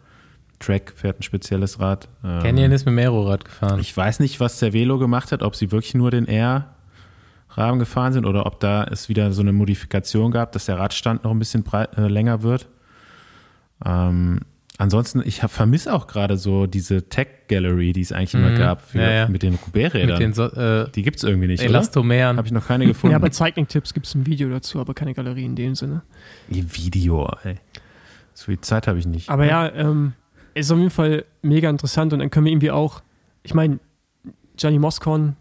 Track 0.60 0.94
fährt 0.96 1.20
ein 1.20 1.24
spezielles 1.24 1.80
Rad. 1.80 2.08
Ähm, 2.24 2.42
Canyon 2.42 2.72
ist 2.72 2.86
mit 2.86 2.94
dem 2.94 3.00
Aerorad 3.00 3.46
gefahren. 3.46 3.80
Ich 3.80 3.96
weiß 3.96 4.20
nicht, 4.20 4.40
was 4.40 4.60
der 4.60 4.74
Velo 4.74 4.98
gemacht 4.98 5.32
hat, 5.32 5.44
ob 5.44 5.56
sie 5.56 5.72
wirklich 5.72 5.94
nur 5.94 6.10
den 6.10 6.26
Air-Rahmen 6.26 7.80
gefahren 7.80 8.14
sind 8.14 8.26
oder 8.26 8.46
ob 8.46 8.60
da 8.60 8.84
es 8.86 9.08
wieder 9.10 9.32
so 9.32 9.42
eine 9.42 9.54
Modifikation 9.54 10.32
gab, 10.32 10.52
dass 10.54 10.66
der 10.66 10.80
Radstand 10.80 11.24
noch 11.24 11.32
ein 11.32 11.40
bisschen 11.40 11.64
breit, 11.64 11.96
äh, 11.98 12.08
länger 12.08 12.42
wird. 12.42 12.68
Ähm, 13.86 14.40
ansonsten, 14.78 15.22
ich 15.26 15.42
vermisse 15.42 15.94
auch 15.94 16.08
gerade 16.08 16.38
so 16.38 16.68
diese 16.68 17.10
Tech-Gallery, 17.10 17.94
die 17.94 18.02
es 18.02 18.12
eigentlich 18.12 18.34
immer 18.34 18.52
mhm. 18.52 18.58
gab 18.58 18.82
für, 18.82 19.00
ja, 19.00 19.12
ja. 19.12 19.28
mit 19.28 19.44
den 19.44 19.56
Roubaix-Rädern. 19.56 20.34
So, 20.34 20.44
äh, 20.46 20.90
die 20.92 21.04
gibt 21.04 21.18
es 21.18 21.24
irgendwie 21.24 21.48
nicht, 21.48 21.64
Elastomeren. 21.64 22.38
Habe 22.38 22.48
ich 22.48 22.54
noch 22.54 22.68
keine 22.68 22.86
gefunden. 22.86 23.12
Ja, 23.18 23.20
bei 23.20 23.32
Cycling-Tipps 23.32 23.94
gibt 23.94 24.06
es 24.06 24.16
ein 24.16 24.26
Video 24.26 24.50
dazu, 24.50 24.80
aber 24.80 24.94
keine 24.94 25.14
Galerie 25.14 25.46
in 25.46 25.56
dem 25.56 25.76
Sinne. 25.76 26.02
Wie 26.48 26.64
Video, 26.76 27.30
ey. 27.44 27.56
So 28.34 28.46
viel 28.46 28.62
Zeit 28.62 28.88
habe 28.88 29.00
ich 29.00 29.08
nicht. 29.08 29.30
Aber 29.30 29.46
ja, 29.46 29.72
ähm, 29.74 30.14
ist 30.54 30.72
auf 30.72 30.78
jeden 30.78 30.92
Fall 30.92 31.26
mega 31.42 31.70
interessant 31.70 32.14
und 32.14 32.20
dann 32.20 32.30
können 32.30 32.46
wir 32.46 32.52
irgendwie 32.52 32.72
auch, 32.72 33.02
ich 33.44 33.54
meine, 33.54 33.80
Johnny 34.58 34.80
Moscon, 34.80 35.36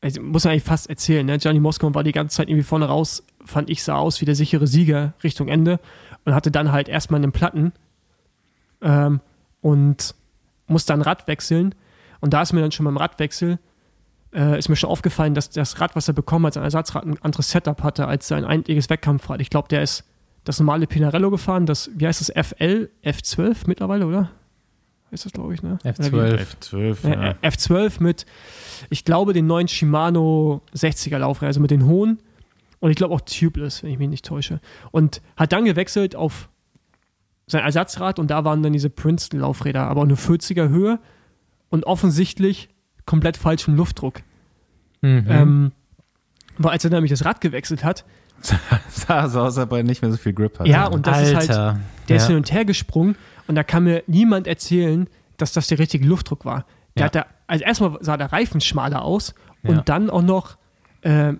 also 0.00 0.20
muss 0.20 0.44
man 0.44 0.52
eigentlich 0.52 0.64
fast 0.64 0.88
erzählen, 0.88 1.24
ne? 1.24 1.36
Johnny 1.36 1.60
Moscon 1.60 1.94
war 1.94 2.04
die 2.04 2.12
ganze 2.12 2.36
Zeit 2.36 2.48
irgendwie 2.48 2.64
vorne 2.64 2.86
raus, 2.86 3.24
fand 3.44 3.70
ich, 3.70 3.82
sah 3.82 3.96
aus 3.96 4.20
wie 4.20 4.24
der 4.24 4.34
sichere 4.34 4.66
Sieger 4.66 5.14
Richtung 5.22 5.48
Ende 5.48 5.80
und 6.24 6.34
hatte 6.34 6.50
dann 6.50 6.72
halt 6.72 6.88
erstmal 6.88 7.22
einen 7.22 7.32
Platten 7.32 7.72
ähm, 8.84 9.20
und 9.60 10.14
musste 10.66 10.92
dann 10.92 11.02
Rad 11.02 11.26
wechseln. 11.26 11.74
Und 12.20 12.32
da 12.32 12.42
ist 12.42 12.52
mir 12.52 12.60
dann 12.60 12.70
schon 12.70 12.84
beim 12.84 12.96
Radwechsel, 12.96 13.58
äh, 14.32 14.58
ist 14.58 14.68
mir 14.68 14.76
schon 14.76 14.90
aufgefallen, 14.90 15.34
dass 15.34 15.50
das 15.50 15.80
Rad, 15.80 15.96
was 15.96 16.08
er 16.08 16.14
bekommen 16.14 16.46
hat, 16.46 16.54
sein 16.54 16.62
Ersatzrad, 16.62 17.04
ein 17.04 17.18
anderes 17.22 17.50
Setup 17.50 17.82
hatte 17.82 18.06
als 18.06 18.28
sein 18.28 18.44
einziges 18.44 18.88
Wettkampfrad. 18.88 19.40
Ich 19.40 19.50
glaube, 19.50 19.68
der 19.68 19.82
ist 19.82 20.04
das 20.44 20.60
normale 20.60 20.86
Pinarello 20.86 21.30
gefahren, 21.30 21.66
das, 21.66 21.90
wie 21.94 22.06
heißt 22.06 22.20
das, 22.20 22.46
FL, 22.46 22.90
F12 23.02 23.56
mittlerweile, 23.66 24.06
oder? 24.06 24.30
Ist 25.10 25.24
das, 25.24 25.32
glaube 25.32 25.54
ich, 25.54 25.62
ne? 25.62 25.78
F12. 25.84 26.44
F12, 26.60 27.08
ja. 27.08 27.30
Äh, 27.30 27.34
F12 27.42 28.02
mit, 28.02 28.26
ich 28.90 29.04
glaube, 29.04 29.32
den 29.32 29.46
neuen 29.46 29.68
Shimano 29.68 30.62
60er 30.74 31.18
Laufräder, 31.18 31.48
also 31.48 31.60
mit 31.60 31.70
den 31.70 31.86
hohen. 31.86 32.18
Und 32.80 32.90
ich 32.90 32.96
glaube 32.96 33.14
auch 33.14 33.20
tubeless, 33.22 33.82
wenn 33.82 33.90
ich 33.90 33.98
mich 33.98 34.08
nicht 34.08 34.24
täusche. 34.24 34.60
Und 34.90 35.22
hat 35.36 35.52
dann 35.52 35.64
gewechselt 35.64 36.16
auf 36.16 36.50
sein 37.46 37.62
Ersatzrad 37.62 38.18
und 38.18 38.30
da 38.30 38.44
waren 38.44 38.62
dann 38.62 38.72
diese 38.72 38.90
Princeton-Laufräder, 38.90 39.86
aber 39.86 40.00
auch 40.00 40.04
eine 40.04 40.14
40er 40.14 40.68
Höhe 40.68 40.98
und 41.68 41.84
offensichtlich 41.84 42.68
komplett 43.06 43.36
falschem 43.36 43.74
Luftdruck. 43.74 44.22
Mhm. 45.02 45.26
Ähm, 45.28 45.72
weil 46.56 46.72
als 46.72 46.84
er 46.84 46.90
nämlich 46.90 47.10
das 47.10 47.24
Rad 47.24 47.40
gewechselt 47.40 47.84
hat, 47.84 48.04
sah 48.88 49.28
so 49.28 49.40
aus, 49.40 49.58
aber 49.58 49.82
nicht 49.82 50.02
mehr 50.02 50.10
so 50.10 50.16
viel 50.16 50.32
Grip 50.32 50.58
hat. 50.58 50.66
Ja, 50.66 50.86
und 50.86 51.06
das 51.06 51.18
Alter. 51.18 51.38
ist 51.38 51.48
halt, 51.48 51.80
der 52.08 52.16
ja. 52.16 52.22
ist 52.22 52.26
hin 52.26 52.36
und 52.36 52.52
her 52.52 52.64
gesprungen 52.64 53.16
und 53.46 53.54
da 53.54 53.62
kann 53.62 53.84
mir 53.84 54.02
niemand 54.06 54.46
erzählen, 54.46 55.08
dass 55.36 55.52
das 55.52 55.66
der 55.66 55.78
richtige 55.78 56.06
Luftdruck 56.06 56.44
war. 56.44 56.64
Der 56.96 57.00
ja. 57.00 57.06
hat 57.06 57.14
da, 57.14 57.26
also 57.46 57.64
erstmal 57.64 57.98
sah 58.00 58.16
der 58.16 58.32
Reifen 58.32 58.60
schmaler 58.60 59.02
aus 59.02 59.34
und 59.62 59.76
ja. 59.76 59.82
dann 59.82 60.10
auch 60.10 60.22
noch 60.22 60.56
äh, 61.02 61.34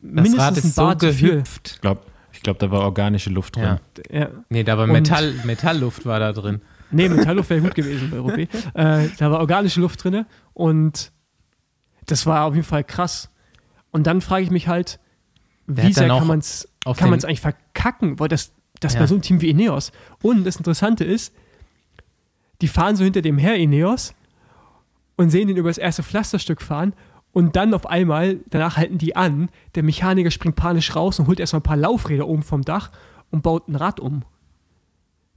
mindestens 0.00 0.40
Rad 0.40 0.56
ist 0.56 0.64
ein 0.64 0.74
Bar 0.74 0.96
so 1.00 1.06
gehüpft. 1.06 1.72
Ich 1.74 1.80
glaube, 1.80 2.02
ich 2.42 2.44
glaub, 2.44 2.58
da 2.58 2.72
war 2.72 2.80
organische 2.80 3.30
Luft 3.30 3.54
drin. 3.54 3.78
Ja. 4.10 4.30
Nee, 4.48 4.64
da 4.64 4.76
war 4.76 4.88
Metall, 4.88 5.32
Metallluft 5.44 6.04
war 6.06 6.18
da 6.18 6.32
drin. 6.32 6.60
Nee, 6.90 7.08
Metallluft 7.08 7.50
wäre 7.50 7.60
gut 7.60 7.76
gewesen 7.76 8.10
bei 8.10 8.18
Rupi. 8.18 8.48
äh, 8.74 9.08
da 9.16 9.30
war 9.30 9.38
organische 9.38 9.80
Luft 9.80 10.02
drin 10.02 10.26
und 10.52 11.12
das 12.06 12.26
war 12.26 12.46
auf 12.46 12.56
jeden 12.56 12.66
Fall 12.66 12.82
krass. 12.82 13.30
Und 13.92 14.08
dann 14.08 14.20
frage 14.20 14.42
ich 14.42 14.50
mich 14.50 14.66
halt, 14.66 14.98
wie 15.68 15.92
sehr 15.92 16.08
kann 16.08 16.26
man 16.26 16.40
es 16.40 16.68
kann 16.96 17.10
man's 17.10 17.24
eigentlich 17.24 17.40
verkacken? 17.40 18.18
Weil 18.18 18.26
das, 18.26 18.52
das 18.80 18.94
ja. 18.94 18.98
bei 18.98 19.06
so 19.06 19.14
einem 19.14 19.22
Team 19.22 19.40
wie 19.40 19.50
Ineos. 19.50 19.92
Und 20.20 20.42
das 20.42 20.56
Interessante 20.56 21.04
ist, 21.04 21.32
die 22.60 22.66
fahren 22.66 22.96
so 22.96 23.04
hinter 23.04 23.22
dem 23.22 23.38
her 23.38 23.54
Ineos 23.54 24.14
und 25.14 25.30
sehen 25.30 25.46
den 25.46 25.56
über 25.56 25.70
das 25.70 25.78
erste 25.78 26.02
Pflasterstück 26.02 26.60
fahren 26.60 26.92
und 27.32 27.56
dann 27.56 27.74
auf 27.74 27.86
einmal, 27.86 28.40
danach 28.50 28.76
halten 28.76 28.98
die 28.98 29.16
an, 29.16 29.48
der 29.74 29.82
Mechaniker 29.82 30.30
springt 30.30 30.56
panisch 30.56 30.94
raus 30.94 31.18
und 31.18 31.26
holt 31.26 31.40
erstmal 31.40 31.60
ein 31.60 31.64
paar 31.64 31.76
Laufräder 31.76 32.28
oben 32.28 32.42
vom 32.42 32.62
Dach 32.62 32.90
und 33.30 33.42
baut 33.42 33.68
ein 33.68 33.76
Rad 33.76 34.00
um. 34.00 34.22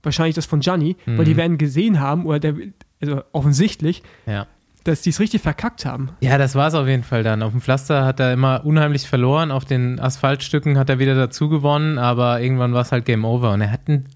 Wahrscheinlich 0.04 0.36
das 0.36 0.46
von 0.46 0.60
Gianni, 0.60 0.98
mhm. 1.06 1.18
weil 1.18 1.26
die 1.26 1.34
mhm. 1.34 1.38
werden 1.38 1.58
gesehen 1.58 2.00
haben, 2.00 2.26
oder 2.26 2.40
der, 2.40 2.56
also 3.02 3.22
offensichtlich, 3.32 4.04
ja 4.26 4.48
dass 4.86 5.02
die 5.02 5.10
es 5.10 5.20
richtig 5.20 5.42
verkackt 5.42 5.84
haben. 5.86 6.12
Ja, 6.22 6.38
das 6.38 6.54
war 6.54 6.68
es 6.68 6.76
auf 6.76 6.88
jeden 6.88 7.04
Fall 7.04 7.24
dann. 7.24 7.42
Auf 7.42 7.52
dem 7.52 7.60
Pflaster 7.60 8.06
hat 8.06 8.20
er 8.20 8.32
immer 8.32 8.64
unheimlich 8.66 9.08
verloren, 9.08 9.52
auf 9.52 9.66
den 9.66 10.00
Asphaltstücken 10.00 10.78
hat 10.78 10.90
er 10.90 11.00
wieder 11.00 11.16
dazu 11.16 11.50
gewonnen, 11.50 11.98
aber 11.98 12.40
irgendwann 12.40 12.74
war 12.74 12.82
es 12.82 12.92
halt 12.92 13.04
Game 13.04 13.26
Over. 13.26 13.52
Und 13.54 13.62
er 13.62 13.72
hat 13.72 13.82
einen, 13.88 14.08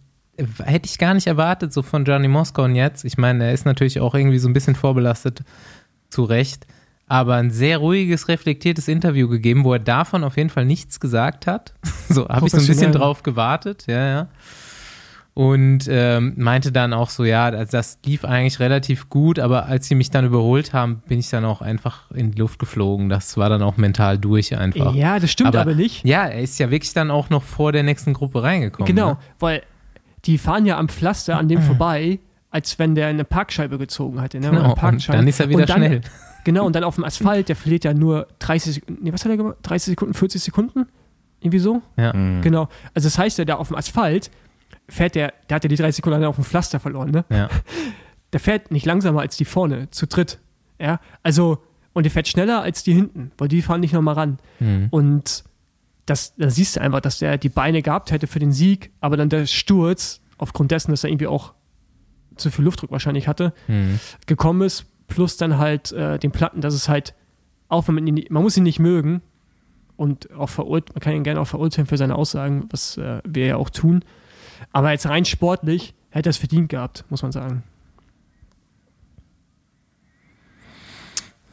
hätte 0.63 0.87
ich 0.87 0.99
gar 0.99 1.15
nicht 1.15 1.25
erwartet, 1.25 1.73
so 1.73 1.81
von 1.81 2.05
Johnny 2.05 2.27
Moskau 2.27 2.63
und 2.63 2.75
jetzt. 2.75 3.03
Ich 3.03 3.17
meine, 3.17 3.45
er 3.45 3.53
ist 3.53 3.65
natürlich 3.65 3.99
auch 3.99 4.13
irgendwie 4.13 4.37
so 4.37 4.47
ein 4.47 4.53
bisschen 4.53 4.75
vorbelastet, 4.75 5.41
zu 6.09 6.23
Recht, 6.23 6.67
aber 7.09 7.35
ein 7.35 7.51
sehr 7.51 7.79
ruhiges, 7.79 8.29
reflektiertes 8.29 8.87
Interview 8.87 9.27
gegeben, 9.27 9.65
wo 9.65 9.73
er 9.73 9.79
davon 9.79 10.23
auf 10.23 10.37
jeden 10.37 10.49
Fall 10.49 10.65
nichts 10.65 11.01
gesagt 11.01 11.47
hat. 11.47 11.73
so 12.09 12.29
habe 12.29 12.45
ich 12.45 12.53
so 12.53 12.59
ein 12.59 12.67
bisschen 12.67 12.93
drauf 12.93 13.23
gewartet, 13.23 13.85
ja, 13.87 14.07
ja 14.07 14.27
und 15.39 15.87
ähm, 15.89 16.33
meinte 16.35 16.73
dann 16.73 16.91
auch 16.91 17.09
so, 17.09 17.23
ja, 17.23 17.49
das 17.63 17.99
lief 18.05 18.25
eigentlich 18.25 18.59
relativ 18.59 19.09
gut, 19.09 19.39
aber 19.39 19.67
als 19.67 19.87
sie 19.87 19.95
mich 19.95 20.11
dann 20.11 20.25
überholt 20.25 20.73
haben, 20.73 21.01
bin 21.07 21.17
ich 21.17 21.29
dann 21.29 21.45
auch 21.45 21.61
einfach 21.61 22.11
in 22.11 22.31
die 22.31 22.39
Luft 22.39 22.59
geflogen. 22.59 23.07
Das 23.07 23.37
war 23.37 23.47
dann 23.47 23.61
auch 23.61 23.77
mental 23.77 24.17
durch 24.17 24.57
einfach. 24.57 24.93
Ja, 24.93 25.17
das 25.17 25.31
stimmt 25.31 25.47
aber, 25.47 25.61
aber 25.61 25.75
nicht. 25.75 26.03
Ja, 26.03 26.25
er 26.25 26.41
ist 26.41 26.59
ja 26.59 26.71
wirklich 26.71 26.93
dann 26.93 27.09
auch 27.09 27.29
noch 27.29 27.43
vor 27.43 27.71
der 27.71 27.83
nächsten 27.83 28.11
Gruppe 28.11 28.43
reingekommen. 28.43 28.85
Genau, 28.85 29.11
ne? 29.11 29.17
weil 29.39 29.61
die 30.25 30.37
fahren 30.37 30.65
ja 30.65 30.77
am 30.77 30.89
Pflaster 30.89 31.37
an 31.37 31.47
dem 31.47 31.61
vorbei, 31.61 32.19
als 32.51 32.77
wenn 32.77 32.93
der 32.95 33.07
eine 33.07 33.23
Parkscheibe 33.23 33.77
gezogen 33.77 34.19
hätte. 34.19 34.41
Ne? 34.41 34.49
Genau, 34.49 34.73
und 34.73 35.07
dann 35.07 35.25
ist 35.25 35.39
er 35.39 35.47
wieder 35.47 35.65
dann, 35.65 35.77
schnell. 35.77 36.01
Genau, 36.43 36.65
und 36.65 36.75
dann 36.75 36.83
auf 36.83 36.95
dem 36.95 37.03
Asphalt, 37.03 37.49
der 37.49 37.55
verliert 37.55 37.83
ja 37.83 37.93
nur 37.93 38.27
30 38.39 38.75
Sekunden, 38.75 39.03
nee, 39.03 39.13
was 39.13 39.23
hat 39.23 39.31
er 39.31 39.37
gemacht? 39.37 39.57
30 39.63 39.91
Sekunden, 39.91 40.13
40 40.13 40.41
Sekunden? 40.41 40.87
Irgendwie 41.41 41.59
so? 41.59 41.81
Ja. 41.97 42.13
Mhm. 42.13 42.41
Genau. 42.41 42.69
Also 42.93 43.07
das 43.07 43.17
heißt 43.17 43.37
ja, 43.37 43.45
da 43.45 43.55
auf 43.55 43.67
dem 43.69 43.77
Asphalt 43.77 44.31
fährt 44.87 45.15
der, 45.15 45.33
der 45.49 45.55
hat 45.55 45.63
ja 45.63 45.67
die 45.67 45.75
30 45.75 45.97
Sekunden 45.97 46.23
auf 46.23 46.35
dem 46.35 46.43
Pflaster 46.43 46.79
verloren, 46.79 47.11
ne? 47.11 47.25
Ja. 47.29 47.49
Der 48.31 48.39
fährt 48.39 48.69
nicht 48.69 48.85
langsamer 48.85 49.21
als 49.21 49.37
die 49.37 49.45
vorne, 49.45 49.89
zu 49.89 50.05
dritt. 50.05 50.37
Ja, 50.79 50.99
also, 51.23 51.63
und 51.93 52.03
der 52.03 52.11
fährt 52.11 52.27
schneller 52.27 52.61
als 52.61 52.83
die 52.83 52.93
hinten, 52.93 53.31
weil 53.39 53.47
die 53.47 53.63
fahren 53.63 53.81
nicht 53.81 53.91
nochmal 53.91 54.13
ran. 54.13 54.37
Mhm. 54.59 54.87
Und 54.91 55.43
das, 56.05 56.35
da 56.35 56.51
siehst 56.51 56.75
du 56.75 56.81
einfach, 56.81 57.01
dass 57.01 57.17
der 57.17 57.39
die 57.39 57.49
Beine 57.49 57.81
gehabt 57.81 58.11
hätte 58.11 58.27
für 58.27 58.37
den 58.37 58.51
Sieg, 58.51 58.91
aber 58.99 59.17
dann 59.17 59.29
der 59.29 59.47
Sturz, 59.47 60.21
aufgrund 60.37 60.69
dessen, 60.69 60.91
dass 60.91 61.03
er 61.03 61.09
irgendwie 61.09 61.25
auch 61.25 61.53
zu 62.35 62.51
viel 62.51 62.65
Luftdruck 62.65 62.91
wahrscheinlich 62.91 63.27
hatte, 63.27 63.53
mhm. 63.67 63.99
gekommen 64.27 64.61
ist, 64.61 64.85
plus 65.09 65.37
dann 65.37 65.57
halt 65.57 65.91
äh, 65.91 66.17
den 66.17 66.31
Platten, 66.31 66.61
dass 66.61 66.73
es 66.73 66.87
halt 66.87 67.13
auch 67.67 67.87
wenn 67.87 67.95
man 67.95 68.07
ihn, 68.07 68.25
man 68.29 68.43
muss 68.43 68.57
ihn 68.57 68.63
nicht 68.63 68.79
mögen 68.79 69.21
und 69.95 70.31
auch 70.33 70.49
verurteilen, 70.49 70.95
man 70.95 71.01
kann 71.01 71.13
ihn 71.13 71.23
gerne 71.23 71.39
auch 71.39 71.47
verurteilen 71.47 71.87
für 71.87 71.97
seine 71.97 72.15
Aussagen, 72.15 72.67
was 72.71 72.97
äh, 72.97 73.21
wir 73.25 73.45
ja 73.45 73.55
auch 73.57 73.69
tun. 73.69 74.03
Aber 74.73 74.91
jetzt 74.91 75.07
rein 75.07 75.25
sportlich 75.25 75.93
hätte 76.09 76.29
er 76.29 76.31
es 76.31 76.37
verdient 76.37 76.69
gehabt, 76.69 77.05
muss 77.09 77.21
man 77.21 77.31
sagen. 77.31 77.63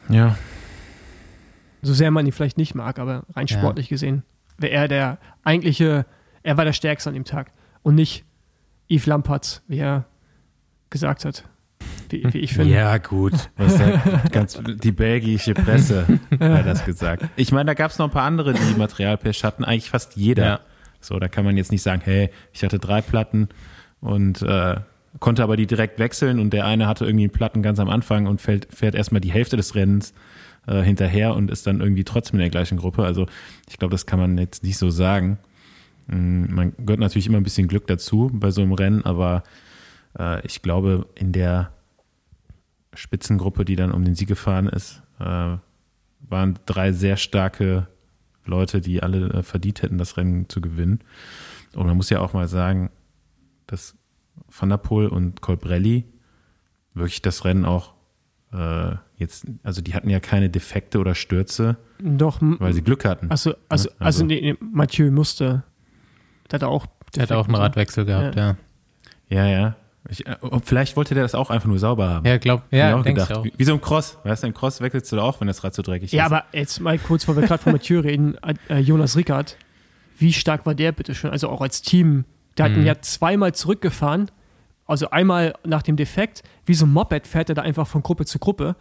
Ja. 0.08 0.36
So 1.82 1.92
sehr 1.92 2.10
man 2.10 2.24
ihn 2.26 2.32
vielleicht 2.32 2.56
nicht 2.56 2.74
mag, 2.74 2.98
aber 2.98 3.24
rein 3.34 3.46
ja. 3.46 3.58
sportlich 3.58 3.88
gesehen 3.88 4.22
wäre 4.58 4.72
er 4.72 4.88
der 4.88 5.18
eigentliche, 5.44 6.06
er 6.42 6.56
war 6.56 6.64
der 6.64 6.72
Stärkste 6.72 7.10
an 7.10 7.14
dem 7.14 7.24
Tag 7.24 7.52
und 7.82 7.94
nicht 7.94 8.24
Yves 8.88 9.06
Lampertz, 9.06 9.62
wie 9.68 9.78
er 9.78 10.06
gesagt 10.90 11.24
hat. 11.24 11.44
Wie, 12.10 12.24
wie 12.32 12.38
ich 12.38 12.54
finde. 12.54 12.72
Ja, 12.74 12.98
gut. 12.98 13.50
ganz, 14.32 14.60
die 14.64 14.92
belgische 14.92 15.54
Presse 15.54 16.06
hat 16.40 16.66
das 16.66 16.84
gesagt. 16.84 17.24
Ich 17.36 17.52
meine, 17.52 17.66
da 17.66 17.74
gab 17.74 17.90
es 17.90 17.98
noch 17.98 18.06
ein 18.06 18.12
paar 18.12 18.24
andere, 18.24 18.54
die 18.54 18.78
Materialpech 18.78 19.44
hatten. 19.44 19.64
Eigentlich 19.64 19.90
fast 19.90 20.16
jeder. 20.16 20.44
Ja. 20.44 20.60
So, 21.00 21.18
da 21.18 21.28
kann 21.28 21.44
man 21.44 21.56
jetzt 21.56 21.72
nicht 21.72 21.82
sagen, 21.82 22.02
hey, 22.04 22.30
ich 22.52 22.64
hatte 22.64 22.78
drei 22.78 23.00
Platten 23.00 23.48
und 24.00 24.42
äh, 24.42 24.76
konnte 25.20 25.42
aber 25.42 25.56
die 25.56 25.66
direkt 25.66 25.98
wechseln 25.98 26.40
und 26.40 26.52
der 26.52 26.66
eine 26.66 26.86
hatte 26.86 27.04
irgendwie 27.04 27.24
einen 27.24 27.32
Platten 27.32 27.62
ganz 27.62 27.78
am 27.78 27.88
Anfang 27.88 28.26
und 28.26 28.40
fährt, 28.40 28.68
fährt 28.70 28.94
erstmal 28.94 29.20
die 29.20 29.32
Hälfte 29.32 29.56
des 29.56 29.74
Rennens 29.74 30.14
äh, 30.66 30.82
hinterher 30.82 31.34
und 31.34 31.50
ist 31.50 31.66
dann 31.66 31.80
irgendwie 31.80 32.04
trotzdem 32.04 32.38
in 32.38 32.44
der 32.44 32.50
gleichen 32.50 32.78
Gruppe. 32.78 33.04
Also 33.04 33.26
ich 33.68 33.78
glaube, 33.78 33.92
das 33.92 34.06
kann 34.06 34.18
man 34.18 34.38
jetzt 34.38 34.64
nicht 34.64 34.78
so 34.78 34.90
sagen. 34.90 35.38
Mm, 36.08 36.54
man 36.54 36.72
gehört 36.78 37.00
natürlich 37.00 37.26
immer 37.26 37.38
ein 37.38 37.44
bisschen 37.44 37.68
Glück 37.68 37.86
dazu 37.86 38.30
bei 38.32 38.50
so 38.50 38.62
einem 38.62 38.72
Rennen, 38.72 39.04
aber 39.04 39.44
äh, 40.18 40.44
ich 40.46 40.62
glaube, 40.62 41.06
in 41.14 41.32
der 41.32 41.72
Spitzengruppe, 42.96 43.64
die 43.64 43.76
dann 43.76 43.92
um 43.92 44.04
den 44.04 44.14
Sieg 44.14 44.28
gefahren 44.28 44.68
ist, 44.68 45.02
äh, 45.20 45.56
waren 46.20 46.58
drei 46.66 46.92
sehr 46.92 47.16
starke 47.16 47.88
Leute, 48.44 48.80
die 48.80 49.02
alle 49.02 49.30
äh, 49.30 49.42
verdient 49.42 49.82
hätten, 49.82 49.98
das 49.98 50.16
Rennen 50.16 50.48
zu 50.48 50.60
gewinnen. 50.60 51.00
Und 51.74 51.86
man 51.86 51.96
muss 51.96 52.10
ja 52.10 52.20
auch 52.20 52.32
mal 52.32 52.48
sagen, 52.48 52.90
dass 53.66 53.96
Van 54.48 54.68
der 54.68 54.76
Poel 54.78 55.08
und 55.08 55.40
Colbrelli 55.40 56.04
wirklich 56.94 57.22
das 57.22 57.44
Rennen 57.44 57.64
auch 57.64 57.94
äh, 58.52 58.94
jetzt, 59.16 59.46
also 59.62 59.82
die 59.82 59.94
hatten 59.94 60.08
ja 60.08 60.20
keine 60.20 60.48
Defekte 60.48 60.98
oder 60.98 61.14
Stürze, 61.14 61.76
Doch, 61.98 62.38
weil 62.40 62.72
sie 62.72 62.82
Glück 62.82 63.04
hatten. 63.04 63.30
Also, 63.30 63.54
also, 63.68 63.88
also, 63.90 63.90
also 63.98 64.24
nee, 64.24 64.40
nee, 64.40 64.56
Mathieu 64.60 65.10
musste, 65.10 65.64
der 66.50 66.60
hatte 66.60 66.68
auch 66.68 66.86
Der 67.14 67.24
hat 67.24 67.32
auch 67.32 67.46
einen 67.46 67.56
Radwechsel 67.56 68.04
gehabt, 68.04 68.36
ja. 68.36 68.56
Ja, 69.28 69.46
ja. 69.46 69.48
ja. 69.48 69.76
Ich, 70.08 70.26
äh, 70.26 70.36
vielleicht 70.64 70.96
wollte 70.96 71.14
der 71.14 71.22
das 71.22 71.34
auch 71.34 71.50
einfach 71.50 71.68
nur 71.68 71.78
sauber 71.78 72.08
haben. 72.08 72.26
Ja, 72.26 72.38
glaub, 72.38 72.62
ja, 72.70 73.00
denke 73.02 73.22
ich 73.22 73.34
auch. 73.34 73.44
Wie, 73.44 73.52
wie, 73.56 73.64
so 73.64 73.72
ein 73.72 73.80
Cross. 73.80 74.18
Weißt 74.24 74.42
du, 74.42 74.48
ein 74.48 74.54
Cross 74.54 74.80
wechselst 74.80 75.12
du 75.12 75.20
auch, 75.20 75.40
wenn 75.40 75.48
das 75.48 75.64
Rad 75.64 75.74
so 75.74 75.82
dreckig 75.82 76.12
ja, 76.12 76.26
ist. 76.26 76.30
Ja, 76.30 76.36
aber 76.36 76.46
jetzt 76.52 76.80
mal 76.80 76.98
kurz, 76.98 77.24
bevor 77.24 77.40
wir 77.40 77.46
gerade 77.46 77.62
von 77.62 77.72
Mathieu 77.72 78.00
reden, 78.00 78.36
äh, 78.68 78.78
Jonas 78.78 79.16
Rickard, 79.16 79.56
wie 80.18 80.32
stark 80.32 80.66
war 80.66 80.74
der 80.74 80.92
bitte 80.92 81.14
schon? 81.14 81.30
Also 81.30 81.48
auch 81.48 81.60
als 81.60 81.82
Team. 81.82 82.24
Der 82.56 82.66
hat 82.66 82.72
mhm. 82.72 82.80
ihn 82.80 82.86
ja 82.86 83.00
zweimal 83.00 83.54
zurückgefahren. 83.54 84.30
Also 84.86 85.10
einmal 85.10 85.54
nach 85.64 85.82
dem 85.82 85.96
Defekt, 85.96 86.42
wie 86.64 86.74
so 86.74 86.86
ein 86.86 86.92
Moped 86.92 87.26
fährt 87.26 87.48
er 87.48 87.54
da 87.54 87.62
einfach 87.62 87.86
von 87.86 88.02
Gruppe 88.02 88.24
zu 88.24 88.38
Gruppe. 88.38 88.76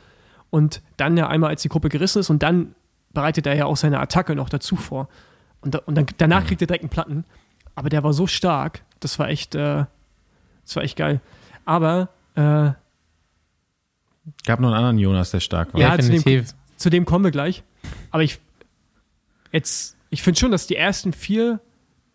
Und 0.50 0.82
dann 0.98 1.18
ja 1.18 1.28
einmal, 1.28 1.50
als 1.50 1.64
die 1.64 1.70
Gruppe 1.70 1.90
gerissen 1.90 2.20
ist, 2.20 2.30
und 2.30 2.44
dann 2.44 2.76
bereitet 3.14 3.48
er 3.48 3.56
ja 3.56 3.66
auch 3.66 3.78
seine 3.78 4.00
Attacke 4.00 4.36
noch 4.36 4.50
dazu 4.50 4.76
vor. 4.76 5.10
Und, 5.62 5.74
da, 5.74 5.80
und 5.86 5.96
dann, 5.96 6.06
danach 6.18 6.44
mhm. 6.44 6.48
kriegt 6.48 6.62
er 6.62 6.68
direkt 6.68 6.84
einen 6.84 6.90
Platten. 6.90 7.26
Aber 7.74 7.90
der 7.90 8.04
war 8.04 8.14
so 8.14 8.28
stark, 8.28 8.84
das 9.00 9.20
war 9.20 9.30
echt, 9.30 9.56
äh, 9.56 9.86
das 10.66 10.76
war 10.76 10.84
echt 10.84 10.98
geil. 10.98 11.22
Aber 11.66 12.10
äh, 12.36 12.72
gab 14.46 14.60
noch 14.60 14.70
einen 14.70 14.78
anderen 14.78 14.98
Jonas, 14.98 15.32
der 15.32 15.40
stark 15.40 15.74
war. 15.74 15.82
Ja, 15.82 15.98
zu 15.98 16.12
dem, 16.12 16.46
zu 16.78 16.90
dem, 16.90 17.06
kommen 17.06 17.24
wir 17.24 17.32
gleich. 17.32 17.64
Aber 18.12 18.24
ich 18.24 18.40
jetzt, 19.52 19.96
ich 20.10 20.22
finde 20.22 20.40
schon, 20.40 20.52
dass 20.52 20.68
die 20.68 20.76
ersten 20.76 21.14
vier, 21.14 21.60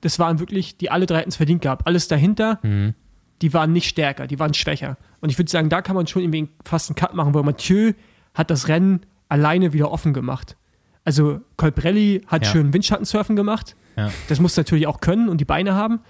das 0.00 0.18
waren 0.18 0.38
wirklich, 0.38 0.76
die 0.76 0.90
alle 0.90 1.06
drei 1.06 1.18
hätten 1.18 1.30
es 1.30 1.36
verdient 1.36 1.62
gehabt. 1.62 1.86
Alles 1.86 2.08
dahinter, 2.08 2.58
mhm. 2.62 2.94
die 3.42 3.52
waren 3.52 3.72
nicht 3.72 3.88
stärker, 3.88 4.26
die 4.26 4.38
waren 4.38 4.54
schwächer. 4.54 4.96
Und 5.20 5.30
ich 5.30 5.38
würde 5.38 5.50
sagen, 5.50 5.68
da 5.68 5.82
kann 5.82 5.96
man 5.96 6.06
schon 6.06 6.22
irgendwie 6.22 6.48
fast 6.64 6.90
einen 6.90 6.96
Cut 6.96 7.14
machen, 7.14 7.34
weil 7.34 7.42
Mathieu 7.42 7.92
hat 8.34 8.50
das 8.50 8.68
Rennen 8.68 9.00
alleine 9.28 9.72
wieder 9.72 9.90
offen 9.90 10.12
gemacht. 10.12 10.56
Also 11.04 11.40
Colbrelli 11.56 12.22
hat 12.26 12.44
ja. 12.44 12.52
schön 12.52 12.72
Windschattensurfen 12.72 13.36
gemacht. 13.36 13.74
Ja. 13.96 14.10
Das 14.28 14.38
muss 14.40 14.56
natürlich 14.56 14.86
auch 14.86 15.00
können 15.00 15.28
und 15.28 15.40
die 15.40 15.44
Beine 15.44 15.74
haben. 15.74 16.00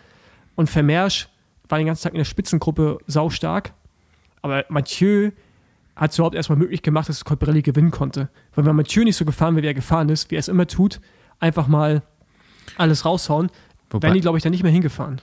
Und 0.57 0.69
Vermersch 0.69 1.29
war 1.71 1.79
den 1.79 1.87
ganzen 1.87 2.05
Tag 2.05 2.13
in 2.13 2.19
der 2.19 2.25
Spitzengruppe 2.25 2.99
saustark. 3.07 3.73
Aber 4.43 4.65
Mathieu 4.69 5.31
hat 5.97 6.13
es 6.13 6.19
überhaupt 6.19 6.35
erstmal 6.35 6.59
möglich 6.59 6.83
gemacht, 6.83 7.09
dass 7.09 7.25
Colbrelli 7.25 7.63
gewinnen 7.63 7.91
konnte. 7.91 8.31
Weil 8.55 8.65
wenn 8.65 8.77
Mathieu 8.77 9.05
nicht 9.05 9.17
so 9.17 9.25
gefahren 9.25 9.55
wäre, 9.55 9.63
wie 9.65 9.69
er 9.69 9.75
gefahren 9.75 10.09
ist, 10.09 10.31
wie 10.31 10.37
er 10.37 10.41
es 10.41 10.49
immer 10.49 10.67
tut, 10.67 11.01
einfach 11.39 11.67
mal 11.67 12.03
alles 12.77 13.05
raushauen, 13.05 13.51
wobei, 13.91 14.09
wären 14.09 14.15
die, 14.15 14.21
glaube 14.21 14.39
ich, 14.39 14.43
dann 14.43 14.53
nicht 14.53 14.63
mehr 14.63 14.73
hingefahren. 14.73 15.21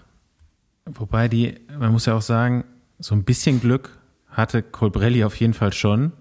Wobei 0.86 1.28
die, 1.28 1.56
man 1.78 1.92
muss 1.92 2.06
ja 2.06 2.14
auch 2.14 2.22
sagen, 2.22 2.64
so 3.00 3.16
ein 3.16 3.24
bisschen 3.24 3.60
Glück 3.60 3.98
hatte 4.30 4.62
Colbrelli 4.62 5.24
auf 5.24 5.36
jeden 5.36 5.54
Fall 5.54 5.74
schon, 5.74 6.14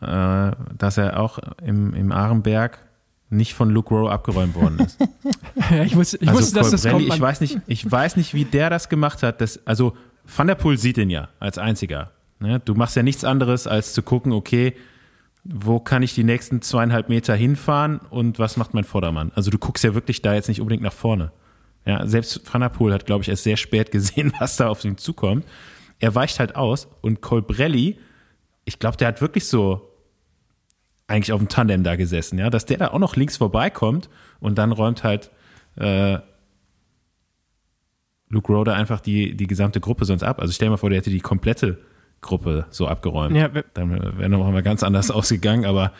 äh, 0.00 0.52
dass 0.76 0.98
er 0.98 1.18
auch 1.18 1.38
im, 1.62 1.94
im 1.94 2.12
Ahrenberg 2.12 2.78
nicht 3.30 3.54
von 3.54 3.70
Luke 3.70 3.94
Rowe 3.94 4.10
abgeräumt 4.10 4.54
worden 4.54 4.80
ist. 4.80 4.98
ja, 5.70 5.82
ich 5.82 5.96
wusste, 5.96 6.18
ich 6.20 6.28
also 6.28 6.40
wusste 6.40 6.54
dass 6.54 6.70
das 6.70 6.86
kommt. 6.86 7.02
Ich 7.02 7.20
weiß, 7.20 7.40
nicht, 7.40 7.60
ich 7.66 7.90
weiß 7.90 8.16
nicht, 8.16 8.34
wie 8.34 8.44
der 8.44 8.70
das 8.70 8.88
gemacht 8.88 9.22
hat. 9.22 9.40
Dass, 9.40 9.66
also 9.66 9.96
Van 10.24 10.46
der 10.46 10.54
Poel 10.54 10.78
sieht 10.78 10.98
ihn 10.98 11.10
ja 11.10 11.28
als 11.38 11.58
einziger. 11.58 12.12
Ne? 12.40 12.60
Du 12.64 12.74
machst 12.74 12.96
ja 12.96 13.02
nichts 13.02 13.24
anderes, 13.24 13.66
als 13.66 13.92
zu 13.92 14.02
gucken, 14.02 14.32
okay, 14.32 14.74
wo 15.44 15.80
kann 15.80 16.02
ich 16.02 16.14
die 16.14 16.24
nächsten 16.24 16.62
zweieinhalb 16.62 17.08
Meter 17.08 17.34
hinfahren 17.34 18.00
und 18.10 18.38
was 18.38 18.56
macht 18.56 18.74
mein 18.74 18.84
Vordermann? 18.84 19.32
Also 19.34 19.50
du 19.50 19.58
guckst 19.58 19.84
ja 19.84 19.94
wirklich 19.94 20.22
da 20.22 20.34
jetzt 20.34 20.48
nicht 20.48 20.60
unbedingt 20.60 20.82
nach 20.82 20.92
vorne. 20.92 21.32
Ja, 21.86 22.06
selbst 22.06 22.42
Van 22.52 22.60
der 22.60 22.68
Poel 22.68 22.92
hat, 22.92 23.06
glaube 23.06 23.22
ich, 23.22 23.28
erst 23.28 23.44
sehr 23.44 23.56
spät 23.56 23.90
gesehen, 23.90 24.32
was 24.38 24.56
da 24.56 24.68
auf 24.68 24.84
ihn 24.84 24.98
zukommt. 24.98 25.46
Er 26.00 26.14
weicht 26.14 26.38
halt 26.38 26.54
aus 26.54 26.88
und 27.00 27.20
Colbrelli, 27.22 27.98
ich 28.64 28.78
glaube, 28.78 28.98
der 28.98 29.08
hat 29.08 29.20
wirklich 29.20 29.46
so 29.46 29.87
eigentlich 31.08 31.32
auf 31.32 31.40
dem 31.40 31.48
Tandem 31.48 31.82
da 31.82 31.96
gesessen, 31.96 32.38
ja, 32.38 32.50
dass 32.50 32.66
der 32.66 32.78
da 32.78 32.88
auch 32.88 32.98
noch 32.98 33.16
links 33.16 33.38
vorbeikommt 33.38 34.08
und 34.40 34.58
dann 34.58 34.72
räumt 34.72 35.02
halt 35.02 35.30
äh, 35.76 36.18
Luke 38.28 38.52
Roder 38.52 38.74
einfach 38.74 39.00
die, 39.00 39.34
die 39.34 39.46
gesamte 39.46 39.80
Gruppe 39.80 40.04
sonst 40.04 40.22
ab. 40.22 40.38
Also 40.38 40.52
stell 40.52 40.66
dir 40.66 40.72
mal 40.72 40.76
vor, 40.76 40.90
der 40.90 40.98
hätte 40.98 41.10
die 41.10 41.20
komplette 41.20 41.78
Gruppe 42.20 42.66
so 42.70 42.86
abgeräumt. 42.86 43.34
Ja, 43.34 43.48
dann 43.74 44.18
wäre 44.18 44.28
noch 44.28 44.50
mal 44.50 44.62
ganz 44.62 44.82
anders 44.82 45.10
ausgegangen, 45.10 45.64
aber 45.64 45.92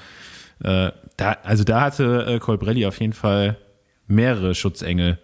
äh, 0.62 0.90
da, 1.16 1.36
also 1.42 1.64
da 1.64 1.80
hatte 1.80 2.26
äh, 2.26 2.38
Colbrelli 2.38 2.84
auf 2.86 3.00
jeden 3.00 3.14
Fall 3.14 3.56
mehrere 4.08 4.54
Schutzengel, 4.54 5.18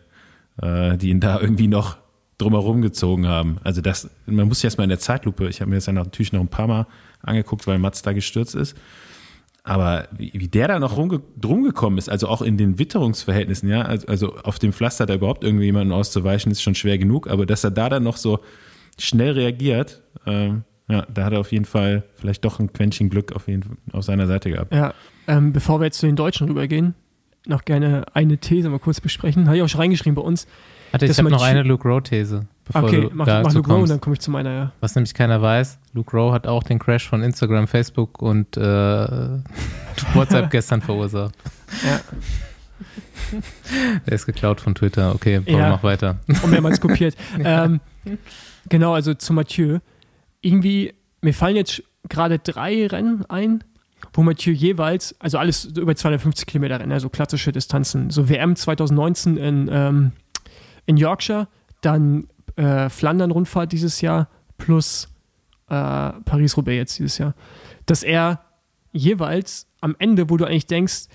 äh, 0.63 0.97
die 0.97 1.11
ihn 1.11 1.21
da 1.21 1.41
irgendwie 1.41 1.69
noch 1.69 1.99
drumherum 2.39 2.81
gezogen 2.83 3.29
haben. 3.29 3.59
Also 3.65 3.81
das, 3.81 4.11
man 4.27 4.49
muss 4.49 4.59
sich 4.59 4.65
erstmal 4.65 4.85
in 4.85 4.91
der 4.91 4.99
Zeitlupe, 4.99 5.49
ich 5.49 5.61
habe 5.61 5.71
mir 5.71 5.77
das 5.77 5.87
ja 5.87 5.93
natürlich 5.93 6.33
noch 6.33 6.41
ein 6.41 6.49
paar 6.49 6.67
Mal 6.67 6.87
angeguckt, 7.23 7.67
weil 7.67 7.79
Mats 7.79 8.03
da 8.03 8.13
gestürzt 8.13 8.55
ist. 8.55 8.77
Aber 9.67 10.09
wie, 10.17 10.31
wie 10.35 10.49
der 10.49 10.69
da 10.69 10.79
noch 10.79 10.99
rumge 10.99 11.23
drum 11.41 11.65
gekommen 11.65 11.97
ist, 11.97 12.11
also 12.11 12.29
auch 12.29 12.43
in 12.43 12.59
den 12.59 12.79
Witterungsverhältnissen, 12.79 13.69
ja, 13.69 13.83
also, 13.83 14.07
also 14.07 14.37
auf 14.37 14.59
dem 14.59 14.75
Pflaster 14.75 15.07
da 15.07 15.15
überhaupt 15.15 15.43
irgendwie 15.43 15.65
jemanden 15.65 15.93
auszuweichen, 15.93 16.53
ist 16.53 16.63
schon 16.63 16.75
schwer 16.75 16.99
genug, 16.99 17.29
aber 17.29 17.47
dass 17.47 17.65
er 17.65 17.71
da 17.71 17.89
dann 17.89 18.03
noch 18.03 18.19
so 18.19 18.41
schnell 18.99 19.33
reagiert, 19.33 20.03
ähm, 20.27 20.65
ja, 20.87 21.07
da 21.13 21.25
hat 21.25 21.33
er 21.33 21.41
auf 21.41 21.51
jeden 21.51 21.65
Fall 21.65 22.05
vielleicht 22.15 22.45
doch 22.45 22.61
ein 22.61 22.75
Quäntchen 22.75 23.09
Glück 23.09 23.33
auf, 23.33 23.49
jeden, 23.49 23.79
auf 23.93 24.05
seiner 24.05 24.27
Seite 24.27 24.51
gehabt. 24.51 24.75
Ja, 24.75 24.93
ähm, 25.27 25.55
bevor 25.55 25.81
wir 25.81 25.87
jetzt 25.87 25.99
zu 25.99 26.05
den 26.05 26.17
Deutschen 26.17 26.47
rübergehen, 26.47 26.95
noch 27.47 27.65
gerne 27.65 28.05
eine 28.13 28.37
These 28.37 28.69
mal 28.69 28.79
kurz 28.79 29.01
besprechen. 29.01 29.47
Habe 29.47 29.57
ich 29.57 29.63
auch 29.63 29.69
schon 29.69 29.81
reingeschrieben 29.81 30.15
bei 30.15 30.23
uns. 30.23 30.47
Hatte, 30.93 31.07
ich 31.07 31.19
habe 31.19 31.31
noch 31.31 31.43
eine 31.43 31.63
Luke 31.63 31.89
Rowe-These. 31.89 32.47
Okay, 32.73 33.11
mach, 33.13 33.27
mach 33.27 33.53
Luke 33.53 33.71
Rowe 33.71 33.83
und 33.83 33.91
dann 33.91 34.01
komme 34.01 34.15
ich 34.15 34.21
zu 34.21 34.31
meiner, 34.31 34.51
ja. 34.51 34.73
Was 34.81 34.95
nämlich 34.95 35.13
keiner 35.13 35.43
weiß, 35.43 35.79
Luke 35.93 36.17
Rowe 36.17 36.33
hat 36.33 36.47
auch 36.47 36.63
den 36.63 36.79
Crash 36.79 37.07
von 37.07 37.23
Instagram, 37.23 37.67
Facebook 37.67 38.23
und 38.23 38.57
äh, 38.57 38.61
WhatsApp 40.15 40.51
gestern 40.51 40.81
verursacht. 40.81 41.35
Ja. 41.85 42.01
Der 44.07 44.13
ist 44.13 44.27
geklaut 44.27 44.61
von 44.61 44.75
Twitter. 44.75 45.15
Okay, 45.15 45.41
Paul, 45.41 45.55
ja, 45.55 45.71
mach 45.71 45.83
weiter. 45.83 46.17
Und 46.43 46.51
mehrmals 46.51 46.81
kopiert. 46.81 47.17
ähm, 47.39 47.81
genau, 48.69 48.95
also 48.95 49.15
zu 49.15 49.33
Mathieu. 49.33 49.79
Irgendwie, 50.41 50.95
mir 51.21 51.35
fallen 51.35 51.57
jetzt 51.57 51.83
gerade 52.09 52.39
drei 52.39 52.87
Rennen 52.87 53.25
ein, 53.29 53.65
wo 54.13 54.23
Mathieu 54.23 54.53
jeweils, 54.53 55.19
also 55.21 55.39
alles 55.39 55.65
über 55.65 55.95
250 55.95 56.47
Kilometer 56.47 56.81
Rennen, 56.81 56.93
also 56.93 57.09
klassische 57.09 57.53
Distanzen, 57.53 58.11
so 58.11 58.29
WM 58.29 58.57
2019 58.57 59.37
in, 59.37 59.69
ähm, 59.73 60.13
in 60.87 60.97
Yorkshire, 60.97 61.49
dann 61.81 62.29
äh, 62.57 62.89
Flandern-Rundfahrt 62.89 63.73
dieses 63.73 64.01
Jahr 64.01 64.29
plus 64.59 65.09
äh, 65.69 65.75
Paris-Roubaix 66.25 66.77
jetzt 66.77 66.99
dieses 66.99 67.19
Jahr, 67.19 67.35
dass 67.87 68.03
er 68.03 68.45
jeweils 68.93 69.67
am 69.81 69.97
Ende, 69.99 70.31
wo 70.31 70.37
du 70.37 70.45
eigentlich 70.45 70.67
denkst, 70.67 71.09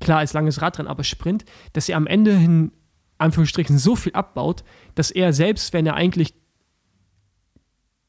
klar, 0.00 0.22
ist 0.22 0.34
langes 0.34 0.60
Radrennen, 0.60 0.90
aber 0.90 1.04
Sprint, 1.04 1.44
dass 1.72 1.88
er 1.88 1.96
am 1.96 2.06
Ende 2.06 2.36
hin, 2.36 2.72
Anführungsstrichen, 3.18 3.78
so 3.78 3.96
viel 3.96 4.12
abbaut, 4.12 4.64
dass 4.94 5.10
er 5.10 5.32
selbst, 5.32 5.72
wenn 5.72 5.86
er 5.86 5.94
eigentlich 5.94 6.34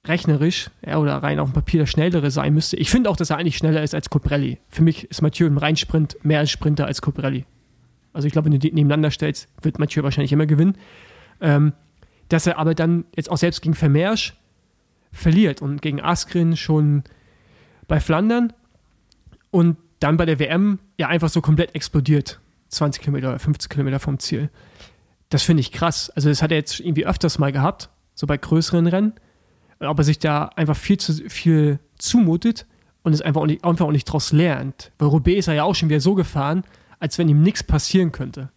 rechnerisch 0.07 0.69
ja, 0.85 0.97
oder 0.97 1.15
rein 1.17 1.39
auf 1.39 1.49
dem 1.49 1.53
Papier 1.53 1.79
der 1.79 1.87
schnellere 1.87 2.29
sein 2.31 2.53
müsste. 2.53 2.77
Ich 2.77 2.89
finde 2.89 3.09
auch, 3.09 3.15
dass 3.15 3.29
er 3.29 3.37
eigentlich 3.37 3.57
schneller 3.57 3.81
ist 3.83 3.95
als 3.95 4.09
Coprelli. 4.09 4.59
Für 4.69 4.83
mich 4.83 5.05
ist 5.05 5.21
Mathieu 5.21 5.47
im 5.47 5.57
Reinsprint 5.57 6.17
mehr 6.23 6.39
als 6.39 6.51
Sprinter 6.51 6.85
als 6.85 7.01
Coprelli. 7.01 7.45
Also 8.13 8.27
ich 8.27 8.31
glaube, 8.31 8.45
wenn 8.45 8.53
du 8.53 8.59
die 8.59 8.71
nebeneinander 8.71 9.11
stellst, 9.11 9.47
wird 9.61 9.79
Mathieu 9.79 10.03
wahrscheinlich 10.03 10.31
immer 10.31 10.45
gewinnen. 10.45 10.77
Ähm, 11.41 11.73
dass 12.29 12.47
er 12.47 12.57
aber 12.57 12.75
dann 12.75 13.05
jetzt 13.15 13.29
auch 13.29 13.37
selbst 13.37 13.61
gegen 13.61 13.75
Vermeersch 13.75 14.35
verliert 15.11 15.61
und 15.61 15.81
gegen 15.81 16.01
Askren 16.01 16.57
schon 16.57 17.03
bei 17.87 17.99
Flandern 17.99 18.53
und 19.51 19.77
dann 19.99 20.17
bei 20.17 20.25
der 20.25 20.39
WM 20.39 20.79
ja 20.97 21.07
einfach 21.07 21.29
so 21.29 21.41
komplett 21.41 21.75
explodiert. 21.75 22.39
20 22.69 23.01
Kilometer 23.01 23.29
oder 23.29 23.39
50 23.39 23.69
Kilometer 23.69 23.99
vom 23.99 24.19
Ziel. 24.19 24.49
Das 25.29 25.43
finde 25.43 25.61
ich 25.61 25.71
krass. 25.71 26.09
Also 26.09 26.29
das 26.29 26.41
hat 26.41 26.51
er 26.51 26.57
jetzt 26.57 26.79
irgendwie 26.79 27.05
öfters 27.05 27.39
mal 27.39 27.51
gehabt, 27.51 27.89
so 28.13 28.27
bei 28.27 28.37
größeren 28.37 28.87
Rennen. 28.87 29.13
Aber 29.79 30.03
sich 30.03 30.19
da 30.19 30.45
einfach 30.55 30.75
viel 30.75 30.97
zu 30.97 31.13
viel 31.29 31.79
zumutet 31.97 32.65
und 33.03 33.13
es 33.13 33.21
einfach 33.21 33.41
auch 33.41 33.45
nicht, 33.45 33.63
einfach 33.63 33.85
auch 33.85 33.91
nicht 33.91 34.05
draus 34.05 34.31
lernt. 34.31 34.91
Weil 34.97 35.09
Roubaix 35.09 35.39
ist 35.39 35.47
er 35.47 35.53
ja 35.53 35.63
auch 35.63 35.75
schon 35.75 35.89
wieder 35.89 35.99
so 35.99 36.15
gefahren, 36.15 36.63
als 36.99 37.17
wenn 37.17 37.29
ihm 37.29 37.41
nichts 37.41 37.63
passieren 37.63 38.11
könnte. 38.11 38.49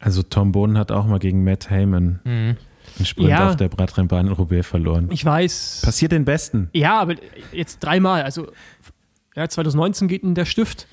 Also 0.00 0.22
Tom 0.22 0.52
Boden 0.52 0.78
hat 0.78 0.92
auch 0.92 1.06
mal 1.06 1.18
gegen 1.18 1.44
Matt 1.44 1.70
Heyman 1.70 2.20
mhm. 2.24 2.56
Einen 2.98 3.06
Sprint 3.06 3.30
ja, 3.30 3.50
auf 3.50 3.56
der 3.56 3.68
Bradrennbahn 3.68 4.26
in 4.26 4.32
Roubaix 4.32 4.66
verloren. 4.66 5.08
Ich 5.10 5.24
weiß. 5.24 5.82
Passiert 5.84 6.12
den 6.12 6.24
Besten. 6.24 6.70
Ja, 6.72 7.00
aber 7.00 7.14
jetzt 7.52 7.80
dreimal. 7.80 8.22
Also 8.22 8.48
ja, 9.34 9.48
2019 9.48 10.08
geht 10.08 10.22
in 10.22 10.34
der 10.34 10.46
Stift, 10.46 10.86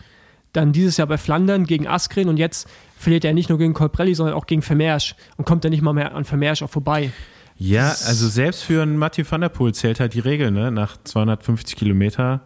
dann 0.51 0.71
dieses 0.71 0.97
Jahr 0.97 1.07
bei 1.07 1.17
Flandern 1.17 1.65
gegen 1.65 1.87
Askren 1.87 2.29
und 2.29 2.37
jetzt 2.37 2.67
verliert 2.97 3.25
er 3.25 3.33
nicht 3.33 3.49
nur 3.49 3.57
gegen 3.57 3.73
Colprelli, 3.73 4.13
sondern 4.13 4.35
auch 4.35 4.45
gegen 4.45 4.61
Vermeersch 4.61 5.15
und 5.37 5.45
kommt 5.45 5.63
dann 5.63 5.71
nicht 5.71 5.81
mal 5.81 5.93
mehr 5.93 6.13
an 6.13 6.25
Vermeersch 6.25 6.61
auch 6.61 6.69
vorbei. 6.69 7.11
Ja, 7.57 7.89
also 7.89 8.27
selbst 8.27 8.63
für 8.63 8.81
einen 8.81 8.97
Mathieu 8.97 9.23
van 9.27 9.41
der 9.41 9.49
Poel 9.49 9.73
zählt 9.73 9.99
halt 9.99 10.13
die 10.13 10.19
Regel, 10.19 10.51
ne? 10.51 10.71
Nach 10.71 10.97
250 11.03 11.75
Kilometer 11.75 12.41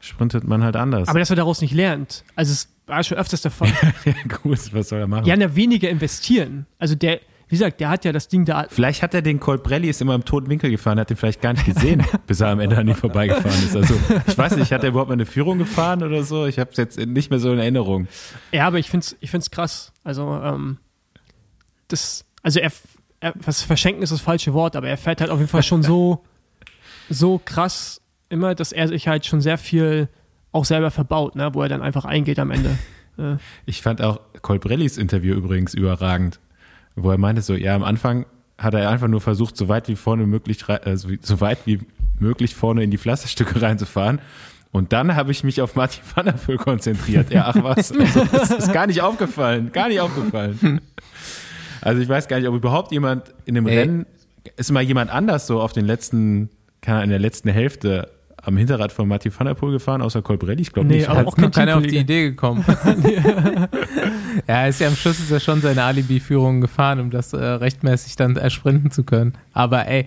sprintet 0.00 0.44
man 0.44 0.62
halt 0.62 0.76
anders. 0.76 1.08
Aber 1.08 1.18
dass 1.18 1.30
er 1.30 1.36
daraus 1.36 1.60
nicht 1.60 1.72
lernt. 1.72 2.24
Also 2.36 2.52
es 2.52 2.68
war 2.86 3.02
schon 3.02 3.18
öfters 3.18 3.42
der 3.42 3.50
Fall. 3.50 3.72
ja, 4.04 4.12
gut, 4.42 4.72
was 4.72 4.90
soll 4.90 5.00
er 5.00 5.06
machen? 5.06 5.26
Ja, 5.26 5.36
na, 5.36 5.56
weniger 5.56 5.88
investieren. 5.88 6.66
Also 6.78 6.94
der, 6.94 7.20
wie 7.54 7.58
gesagt, 7.58 7.78
der 7.78 7.88
hat 7.88 8.04
ja 8.04 8.10
das 8.10 8.26
Ding 8.26 8.44
da. 8.44 8.66
Vielleicht 8.68 9.00
hat 9.00 9.14
er 9.14 9.22
den 9.22 9.38
Colbrelli 9.38 9.88
ist 9.88 10.02
immer 10.02 10.16
im 10.16 10.24
toten 10.24 10.50
Winkel 10.50 10.72
gefahren, 10.72 10.98
hat 10.98 11.10
den 11.10 11.16
vielleicht 11.16 11.40
gar 11.40 11.52
nicht 11.52 11.64
gesehen, 11.64 12.02
bis 12.26 12.40
er 12.40 12.48
am 12.48 12.58
Ende 12.58 12.76
an 12.76 12.88
ihm 12.88 12.96
vorbeigefahren 12.96 13.64
ist. 13.64 13.76
Also 13.76 13.94
ich 14.26 14.36
weiß 14.36 14.56
nicht, 14.56 14.72
hat 14.72 14.82
er 14.82 14.88
überhaupt 14.88 15.08
mal 15.08 15.14
eine 15.14 15.24
Führung 15.24 15.58
gefahren 15.58 16.02
oder 16.02 16.24
so? 16.24 16.46
Ich 16.46 16.58
habe 16.58 16.72
es 16.72 16.78
jetzt 16.78 16.98
nicht 16.98 17.30
mehr 17.30 17.38
so 17.38 17.52
in 17.52 17.60
Erinnerung. 17.60 18.08
Ja, 18.50 18.66
aber 18.66 18.80
ich 18.80 18.90
finde 18.90 19.04
es 19.04 19.16
ich 19.20 19.30
find's 19.30 19.52
krass. 19.52 19.92
Also 20.02 20.34
ähm, 20.42 20.78
das, 21.86 22.24
also 22.42 22.58
er, 22.58 22.72
er, 23.20 23.34
was 23.36 23.62
verschenken 23.62 24.02
ist 24.02 24.10
das 24.10 24.20
falsche 24.20 24.52
Wort, 24.52 24.74
aber 24.74 24.88
er 24.88 24.96
fährt 24.96 25.20
halt 25.20 25.30
auf 25.30 25.38
jeden 25.38 25.50
Fall 25.50 25.62
schon 25.62 25.84
so, 25.84 26.24
so 27.08 27.40
krass 27.44 28.00
immer, 28.30 28.56
dass 28.56 28.72
er 28.72 28.88
sich 28.88 29.06
halt 29.06 29.26
schon 29.26 29.40
sehr 29.40 29.58
viel 29.58 30.08
auch 30.50 30.64
selber 30.64 30.90
verbaut, 30.90 31.36
ne, 31.36 31.50
wo 31.52 31.62
er 31.62 31.68
dann 31.68 31.82
einfach 31.82 32.04
eingeht 32.04 32.40
am 32.40 32.50
Ende. 32.50 32.76
Ich 33.64 33.80
fand 33.80 34.02
auch 34.02 34.18
Colbrellis 34.42 34.98
Interview 34.98 35.36
übrigens 35.36 35.72
überragend 35.72 36.40
wo 36.96 37.10
er 37.10 37.18
meinte 37.18 37.42
so, 37.42 37.54
ja, 37.54 37.74
am 37.74 37.82
Anfang 37.82 38.26
hat 38.58 38.74
er 38.74 38.88
einfach 38.88 39.08
nur 39.08 39.20
versucht, 39.20 39.56
so 39.56 39.68
weit 39.68 39.88
wie 39.88 39.96
vorne 39.96 40.26
möglich, 40.26 40.64
äh, 40.68 40.96
so 40.96 41.40
weit 41.40 41.58
wie 41.64 41.80
möglich 42.18 42.54
vorne 42.54 42.82
in 42.82 42.90
die 42.90 42.98
Pflasterstücke 42.98 43.60
reinzufahren. 43.62 44.20
Und 44.70 44.92
dann 44.92 45.14
habe 45.14 45.30
ich 45.30 45.44
mich 45.44 45.60
auf 45.60 45.76
Martin 45.76 46.02
van 46.14 46.26
der 46.26 46.32
Poel 46.32 46.56
konzentriert. 46.56 47.30
Ja, 47.30 47.46
ach 47.46 47.62
was, 47.62 47.92
also, 47.98 48.24
das 48.24 48.50
ist 48.50 48.72
gar 48.72 48.86
nicht 48.86 49.02
aufgefallen, 49.02 49.72
gar 49.72 49.88
nicht 49.88 50.00
aufgefallen. 50.00 50.80
Also 51.80 52.00
ich 52.00 52.08
weiß 52.08 52.28
gar 52.28 52.38
nicht, 52.38 52.48
ob 52.48 52.54
überhaupt 52.54 52.92
jemand 52.92 53.34
in 53.44 53.54
dem 53.54 53.66
Ey. 53.66 53.78
Rennen, 53.78 54.06
ist 54.56 54.70
mal 54.72 54.82
jemand 54.82 55.10
anders 55.10 55.46
so 55.46 55.60
auf 55.60 55.72
den 55.72 55.84
letzten, 55.84 56.50
keine 56.80 56.98
Ahnung, 56.98 57.04
in 57.04 57.10
der 57.10 57.18
letzten 57.18 57.50
Hälfte 57.50 58.10
am 58.36 58.56
Hinterrad 58.56 58.92
von 58.92 59.08
Martin 59.08 59.32
van 59.36 59.46
der 59.46 59.54
Poel 59.54 59.72
gefahren, 59.72 60.02
außer 60.02 60.22
Colbrelli? 60.22 60.62
Ich 60.62 60.72
glaube 60.72 60.88
nee, 60.88 60.96
nicht. 60.96 61.08
Auch, 61.08 61.24
auch 61.24 61.36
noch 61.36 61.50
keiner 61.50 61.76
auf 61.76 61.86
die 61.86 61.96
Idee 61.96 62.30
gekommen. 62.30 62.64
ja, 64.48 64.66
ist 64.66 64.80
ja 64.80 64.88
am 64.88 64.96
Schluss 64.96 65.18
ist 65.18 65.30
er 65.30 65.40
schon 65.40 65.60
seine 65.60 65.84
Alibi-Führung 65.84 66.60
gefahren, 66.60 67.00
um 67.00 67.10
das 67.10 67.32
äh, 67.32 67.44
rechtmäßig 67.44 68.16
dann 68.16 68.36
ersprinten 68.36 68.90
zu 68.90 69.04
können. 69.04 69.34
Aber 69.52 69.86
ey, 69.86 70.06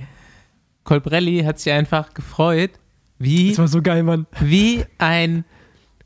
Colbrelli 0.83 1.43
hat 1.43 1.59
sich 1.59 1.73
einfach 1.73 2.13
gefreut, 2.13 2.71
wie. 3.19 3.49
Das 3.49 3.59
war 3.59 3.67
so 3.67 3.81
geil, 3.81 4.03
Mann. 4.03 4.27
Wie 4.39 4.85
ein 4.97 5.43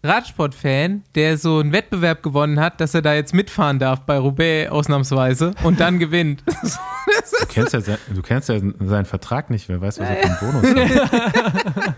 Radsportfan, 0.03 1.03
der 1.13 1.37
so 1.37 1.59
einen 1.59 1.71
Wettbewerb 1.73 2.23
gewonnen 2.23 2.59
hat, 2.59 2.81
dass 2.81 2.95
er 2.95 3.03
da 3.03 3.13
jetzt 3.13 3.33
mitfahren 3.33 3.77
darf 3.77 4.01
bei 4.01 4.17
Roubaix 4.17 4.71
ausnahmsweise 4.71 5.53
und 5.63 5.79
dann 5.79 5.99
gewinnt. 5.99 6.43
du, 7.39 7.45
kennst 7.47 7.73
ja, 7.73 7.81
du 7.81 8.21
kennst 8.23 8.49
ja 8.49 8.59
seinen 8.79 9.05
Vertrag 9.05 9.51
nicht, 9.51 9.69
wer 9.69 9.79
weiß, 9.79 9.99
was 9.99 10.09
er 10.09 10.15
für 10.15 10.25
einen 10.25 10.61
Bonus 10.61 10.75
hat. 10.75 11.95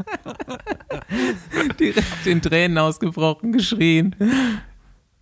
Direkt 1.79 2.27
in 2.27 2.41
Tränen 2.41 2.77
ausgebrochen, 2.77 3.53
geschrien. 3.53 4.15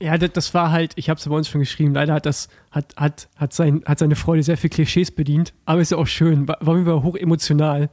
Ja, 0.01 0.17
das 0.17 0.53
war 0.53 0.71
halt, 0.71 0.93
ich 0.95 1.09
habe 1.09 1.19
es 1.19 1.27
bei 1.27 1.35
uns 1.35 1.47
schon 1.47 1.61
geschrieben, 1.61 1.93
leider 1.93 2.13
hat 2.13 2.25
das, 2.25 2.49
hat, 2.71 2.95
hat, 2.97 3.29
hat, 3.35 3.53
sein, 3.53 3.83
hat 3.85 3.99
seine 3.99 4.15
Freude 4.15 4.41
sehr 4.41 4.57
viel 4.57 4.69
Klischees 4.69 5.11
bedient, 5.11 5.53
aber 5.65 5.81
ist 5.81 5.91
ja 5.91 5.97
auch 5.97 6.07
schön, 6.07 6.47
war, 6.47 6.57
war 6.61 7.03
hoch 7.03 7.15
emotional. 7.15 7.89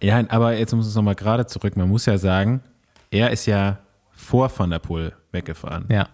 Ja, 0.00 0.22
aber 0.28 0.56
jetzt 0.56 0.74
muss 0.74 0.86
es 0.86 0.94
nochmal 0.94 1.16
gerade 1.16 1.46
zurück, 1.46 1.76
man 1.76 1.88
muss 1.88 2.06
ja 2.06 2.18
sagen, 2.18 2.62
er 3.10 3.30
ist 3.30 3.46
ja 3.46 3.78
vor 4.12 4.50
Van 4.56 4.70
der 4.70 4.78
Poel 4.78 5.12
weggefahren. 5.32 5.86
Ja. 5.88 6.08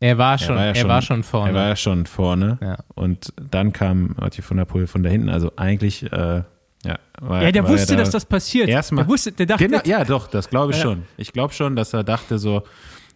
Er 0.00 0.18
war 0.18 0.36
schon, 0.36 0.56
er 0.56 0.58
war, 0.58 0.64
ja 0.64 0.68
er 0.68 0.74
schon, 0.74 0.88
war 0.88 1.02
schon 1.02 1.22
vorne. 1.22 1.50
Er 1.50 1.54
war 1.54 1.68
ja 1.68 1.76
schon 1.76 2.06
vorne. 2.06 2.58
Ja. 2.60 2.76
Und 2.94 3.32
dann 3.50 3.72
kam 3.72 4.14
Mathieu 4.20 4.44
van 4.46 4.58
der 4.58 4.66
Poel 4.66 4.86
von 4.86 5.02
da 5.02 5.08
hinten. 5.08 5.30
Also 5.30 5.52
eigentlich, 5.56 6.02
äh, 6.12 6.42
ja. 6.84 6.98
War, 7.18 7.42
ja, 7.42 7.50
der 7.50 7.64
war 7.64 7.70
wusste, 7.70 7.94
da 7.94 8.02
dass 8.02 8.10
das 8.10 8.26
passiert. 8.26 8.68
Erstmal. 8.68 9.04
Der 9.04 9.10
wusste, 9.10 9.32
der 9.32 9.46
dachte. 9.46 9.66
Genau, 9.66 9.80
ja, 9.84 10.04
doch, 10.04 10.28
das 10.28 10.50
glaube 10.50 10.72
ich 10.72 10.78
ja. 10.78 10.84
schon. 10.84 11.04
Ich 11.16 11.32
glaube 11.32 11.54
schon, 11.54 11.76
dass 11.76 11.94
er 11.94 12.04
dachte 12.04 12.38
so, 12.38 12.62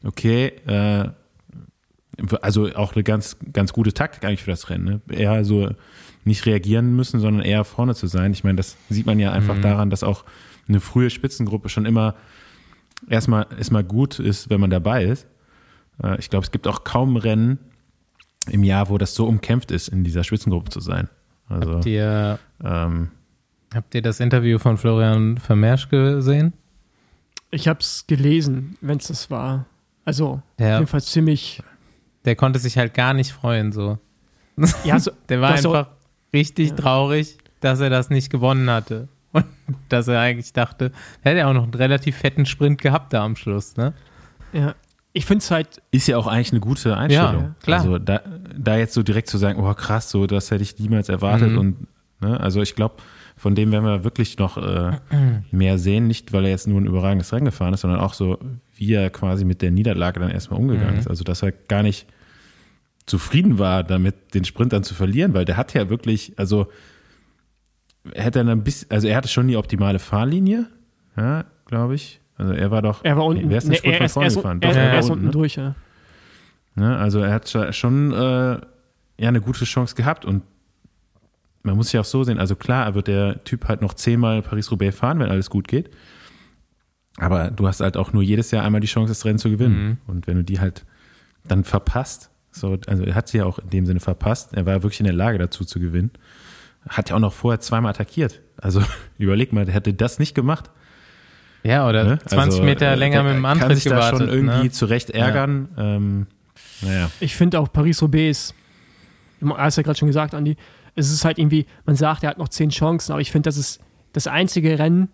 okay, 0.04 0.46
äh, 0.66 1.08
also 2.42 2.72
auch 2.74 2.94
eine 2.94 3.02
ganz, 3.02 3.36
ganz 3.52 3.72
gute 3.72 3.92
Taktik 3.92 4.24
eigentlich 4.24 4.42
für 4.42 4.50
das 4.50 4.68
Rennen. 4.70 4.84
Ne? 4.84 5.00
Eher 5.16 5.44
so 5.44 5.70
nicht 6.24 6.44
reagieren 6.46 6.94
müssen, 6.94 7.20
sondern 7.20 7.44
eher 7.44 7.64
vorne 7.64 7.94
zu 7.94 8.06
sein. 8.06 8.32
Ich 8.32 8.44
meine, 8.44 8.56
das 8.56 8.76
sieht 8.88 9.06
man 9.06 9.18
ja 9.18 9.32
einfach 9.32 9.56
mhm. 9.56 9.62
daran, 9.62 9.90
dass 9.90 10.02
auch 10.02 10.24
eine 10.68 10.80
frühe 10.80 11.10
Spitzengruppe 11.10 11.68
schon 11.68 11.86
immer 11.86 12.14
erstmal, 13.08 13.46
erstmal 13.56 13.84
gut 13.84 14.18
ist, 14.18 14.50
wenn 14.50 14.60
man 14.60 14.70
dabei 14.70 15.04
ist. 15.04 15.26
Äh, 16.02 16.18
ich 16.18 16.30
glaube, 16.30 16.44
es 16.44 16.50
gibt 16.50 16.66
auch 16.66 16.84
kaum 16.84 17.16
Rennen 17.16 17.58
im 18.48 18.64
Jahr, 18.64 18.88
wo 18.88 18.98
das 18.98 19.14
so 19.14 19.26
umkämpft 19.26 19.70
ist, 19.70 19.88
in 19.88 20.04
dieser 20.04 20.24
Spitzengruppe 20.24 20.70
zu 20.70 20.80
sein. 20.80 21.08
Also, 21.48 21.76
habt, 21.76 21.86
ihr, 21.86 22.38
ähm, 22.62 23.08
habt 23.74 23.94
ihr 23.94 24.02
das 24.02 24.20
Interview 24.20 24.58
von 24.58 24.76
Florian 24.76 25.38
Vermersch 25.38 25.88
gesehen? 25.88 26.52
Ich 27.50 27.66
habe 27.66 27.80
es 27.80 28.06
gelesen, 28.06 28.76
wenn 28.80 28.98
es 28.98 29.08
das 29.08 29.30
war. 29.30 29.66
Also, 30.10 30.42
der, 30.58 30.74
jedenfalls 30.74 31.06
ziemlich. 31.06 31.62
Der 32.24 32.36
konnte 32.36 32.58
sich 32.58 32.76
halt 32.76 32.94
gar 32.94 33.14
nicht 33.14 33.32
freuen, 33.32 33.72
so. 33.72 33.98
Ja, 34.84 34.98
so 34.98 35.12
der 35.28 35.40
war 35.40 35.52
einfach 35.52 35.86
so, 35.86 36.36
richtig 36.36 36.70
ja. 36.70 36.76
traurig, 36.76 37.38
dass 37.60 37.80
er 37.80 37.88
das 37.88 38.10
nicht 38.10 38.30
gewonnen 38.30 38.68
hatte. 38.68 39.08
Und 39.32 39.46
dass 39.88 40.08
er 40.08 40.20
eigentlich 40.20 40.52
dachte, 40.52 40.90
er 41.22 41.30
hätte 41.30 41.38
ja 41.38 41.48
auch 41.48 41.54
noch 41.54 41.62
einen 41.62 41.74
relativ 41.74 42.16
fetten 42.16 42.44
Sprint 42.44 42.80
gehabt 42.82 43.12
da 43.12 43.24
am 43.24 43.36
Schluss, 43.36 43.76
ne? 43.76 43.94
Ja. 44.52 44.74
Ich 45.12 45.26
finde 45.26 45.42
es 45.42 45.50
halt. 45.50 45.82
Ist 45.90 46.08
ja 46.08 46.18
auch 46.18 46.26
eigentlich 46.26 46.52
eine 46.52 46.60
gute 46.60 46.96
Einstellung. 46.96 47.42
Ja, 47.42 47.54
klar. 47.62 47.80
Also 47.80 47.98
da, 47.98 48.20
da 48.56 48.76
jetzt 48.76 48.94
so 48.94 49.02
direkt 49.02 49.28
zu 49.28 49.38
sagen, 49.38 49.60
oh 49.60 49.74
krass, 49.74 50.10
so 50.10 50.26
das 50.26 50.50
hätte 50.50 50.62
ich 50.62 50.78
niemals 50.78 51.08
erwartet. 51.08 51.52
Mhm. 51.52 51.58
Und 51.58 51.86
ne, 52.20 52.38
also 52.38 52.60
ich 52.60 52.74
glaube, 52.74 52.96
von 53.40 53.54
dem 53.54 53.72
werden 53.72 53.86
wir 53.86 54.04
wirklich 54.04 54.36
noch 54.36 54.58
äh, 54.58 54.98
mehr 55.50 55.78
sehen. 55.78 56.06
Nicht, 56.06 56.34
weil 56.34 56.44
er 56.44 56.50
jetzt 56.50 56.68
nur 56.68 56.78
ein 56.78 56.84
überragendes 56.84 57.32
Rennen 57.32 57.46
gefahren 57.46 57.72
ist, 57.72 57.80
sondern 57.80 57.98
auch 57.98 58.12
so, 58.12 58.38
wie 58.74 58.92
er 58.92 59.08
quasi 59.08 59.46
mit 59.46 59.62
der 59.62 59.70
Niederlage 59.70 60.20
dann 60.20 60.30
erstmal 60.30 60.60
umgegangen 60.60 60.92
mhm. 60.92 61.00
ist. 61.00 61.08
Also 61.08 61.24
dass 61.24 61.42
er 61.42 61.52
gar 61.52 61.82
nicht 61.82 62.06
zufrieden 63.06 63.58
war, 63.58 63.82
damit 63.82 64.34
den 64.34 64.44
Sprint 64.44 64.74
dann 64.74 64.82
zu 64.82 64.92
verlieren, 64.92 65.32
weil 65.32 65.46
der 65.46 65.56
hat 65.56 65.72
ja 65.72 65.88
wirklich, 65.88 66.34
also 66.36 66.66
hätte 68.12 68.40
er 68.40 68.46
ein 68.46 68.62
bisschen, 68.62 68.90
also 68.90 69.08
er 69.08 69.16
hatte 69.16 69.28
schon 69.28 69.48
die 69.48 69.56
optimale 69.56 70.00
Fahrlinie, 70.00 70.66
ja, 71.16 71.46
glaube 71.64 71.94
ich. 71.94 72.20
Also 72.36 72.52
er 72.52 72.70
war 72.70 72.82
doch. 72.82 73.02
Er 73.04 73.16
war 73.16 73.24
unten. 73.24 73.44
Nee, 73.44 73.50
wer 73.52 73.58
ist 73.58 73.68
nee, 73.68 73.80
er, 73.82 74.04
ist, 74.04 74.16
er, 74.16 74.24
gefahren? 74.24 74.60
Er, 74.60 74.76
er, 74.76 74.92
er 74.92 74.98
ist 74.98 75.08
unten, 75.08 75.24
ne? 75.24 75.30
durch, 75.30 75.56
ja. 75.56 75.76
ja. 76.76 76.96
Also 76.96 77.20
er 77.20 77.32
hat 77.32 77.48
schon 77.74 78.12
äh, 78.12 78.16
ja 78.16 78.60
eine 79.16 79.40
gute 79.40 79.64
Chance 79.64 79.94
gehabt 79.94 80.26
und 80.26 80.42
man 81.62 81.76
muss 81.76 81.90
sich 81.90 82.00
auch 82.00 82.04
so 82.04 82.24
sehen. 82.24 82.38
Also 82.38 82.56
klar, 82.56 82.94
wird 82.94 83.08
der 83.08 83.44
Typ 83.44 83.68
halt 83.68 83.82
noch 83.82 83.94
zehnmal 83.94 84.42
Paris-Roubaix 84.42 84.96
fahren, 84.96 85.18
wenn 85.18 85.30
alles 85.30 85.50
gut 85.50 85.68
geht. 85.68 85.90
Aber 87.16 87.50
du 87.50 87.66
hast 87.66 87.80
halt 87.80 87.96
auch 87.96 88.12
nur 88.12 88.22
jedes 88.22 88.50
Jahr 88.50 88.64
einmal 88.64 88.80
die 88.80 88.86
Chance, 88.86 89.10
das 89.10 89.24
Rennen 89.24 89.38
zu 89.38 89.50
gewinnen. 89.50 89.82
Mhm. 89.82 89.98
Und 90.06 90.26
wenn 90.26 90.36
du 90.36 90.44
die 90.44 90.60
halt 90.60 90.86
dann 91.46 91.64
verpasst, 91.64 92.30
so, 92.50 92.78
also 92.86 93.04
er 93.04 93.14
hat 93.14 93.28
sie 93.28 93.38
ja 93.38 93.44
auch 93.44 93.58
in 93.58 93.70
dem 93.70 93.86
Sinne 93.86 94.00
verpasst, 94.00 94.54
er 94.54 94.66
war 94.66 94.82
wirklich 94.82 95.00
in 95.00 95.04
der 95.04 95.12
Lage 95.14 95.38
dazu 95.38 95.64
zu 95.64 95.80
gewinnen 95.80 96.10
hat 96.88 97.10
ja 97.10 97.16
auch 97.16 97.20
noch 97.20 97.32
vorher 97.32 97.60
zweimal 97.60 97.90
attackiert. 97.90 98.40
Also 98.56 98.82
überleg 99.18 99.52
mal, 99.52 99.64
der 99.64 99.74
hätte 99.74 99.92
das 99.94 100.18
nicht 100.18 100.34
gemacht. 100.34 100.70
Ja, 101.62 101.86
oder 101.86 102.04
ne? 102.04 102.18
20 102.20 102.38
also, 102.38 102.62
Meter 102.62 102.92
äh, 102.92 102.94
länger 102.94 103.22
mit 103.22 103.34
dem 103.34 103.44
Antritt 103.44 103.68
kann 103.68 103.74
sich 103.76 103.84
gewartet. 103.84 104.12
Da 104.12 104.18
schon 104.18 104.28
irgendwie 104.28 104.62
ne? 104.64 104.70
zurecht 104.70 105.10
ärgern. 105.10 105.68
Ja. 105.76 105.96
Ähm, 105.96 106.26
naja. 106.80 107.10
Ich 107.20 107.36
finde 107.36 107.60
auch 107.60 107.70
Paris-Roubaix, 107.70 108.54
du 109.40 109.56
hast 109.56 109.76
ja 109.76 109.82
gerade 109.82 109.98
schon 109.98 110.08
gesagt, 110.08 110.34
Andi, 110.34 110.56
es 111.08 111.12
ist 111.12 111.24
halt 111.24 111.38
irgendwie, 111.38 111.66
man 111.86 111.96
sagt, 111.96 112.22
er 112.22 112.30
hat 112.30 112.38
noch 112.38 112.48
zehn 112.48 112.70
Chancen, 112.70 113.12
aber 113.12 113.20
ich 113.20 113.30
finde, 113.30 113.48
das 113.48 113.56
ist 113.56 113.80
das 114.12 114.26
einzige 114.26 114.78
Rennen, 114.78 115.08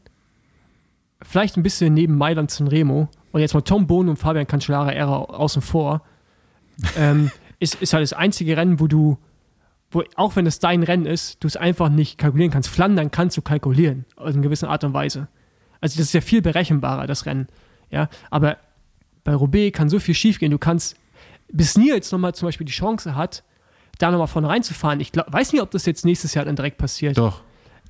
vielleicht 1.22 1.56
ein 1.56 1.62
bisschen 1.62 1.94
neben 1.94 2.16
Mailand 2.16 2.58
Remo, 2.70 3.08
und 3.32 3.40
jetzt 3.40 3.54
mal 3.54 3.60
Tom 3.60 3.86
Bohn 3.86 4.08
und 4.08 4.16
Fabian 4.16 4.46
Cancellara 4.46 4.92
eher 4.92 5.08
außen 5.08 5.60
vor, 5.60 6.02
ähm, 6.96 7.30
ist, 7.58 7.74
ist 7.76 7.92
halt 7.92 8.02
das 8.02 8.12
einzige 8.12 8.56
Rennen, 8.56 8.80
wo 8.80 8.86
du, 8.86 9.18
wo 9.90 10.02
auch 10.14 10.36
wenn 10.36 10.46
es 10.46 10.58
dein 10.58 10.82
Rennen 10.82 11.06
ist, 11.06 11.42
du 11.42 11.46
es 11.46 11.56
einfach 11.56 11.88
nicht 11.90 12.16
kalkulieren 12.18 12.50
kannst. 12.50 12.70
Flandern 12.70 13.10
kannst 13.10 13.36
du 13.36 13.42
kalkulieren, 13.42 14.06
aus 14.16 14.32
einer 14.32 14.42
gewissen 14.42 14.66
Art 14.66 14.84
und 14.84 14.94
Weise. 14.94 15.28
Also 15.80 15.98
das 15.98 16.06
ist 16.06 16.12
ja 16.14 16.22
viel 16.22 16.40
berechenbarer, 16.40 17.06
das 17.06 17.26
Rennen. 17.26 17.48
Ja, 17.90 18.08
aber 18.30 18.56
bei 19.24 19.34
Roubaix 19.34 19.76
kann 19.76 19.88
so 19.88 19.98
viel 19.98 20.14
schiefgehen. 20.14 20.50
Du 20.50 20.58
kannst, 20.58 20.96
bis 21.52 21.76
Nils 21.76 22.10
nochmal 22.12 22.34
zum 22.34 22.48
Beispiel 22.48 22.64
die 22.64 22.72
Chance 22.72 23.14
hat, 23.14 23.44
da 23.98 24.10
nochmal 24.10 24.26
vorne 24.26 24.48
reinzufahren. 24.48 25.00
Ich 25.00 25.12
glaub, 25.12 25.32
weiß 25.32 25.52
nicht, 25.52 25.62
ob 25.62 25.70
das 25.70 25.86
jetzt 25.86 26.04
nächstes 26.04 26.34
Jahr 26.34 26.44
dann 26.44 26.56
direkt 26.56 26.78
passiert. 26.78 27.16
Doch. 27.18 27.42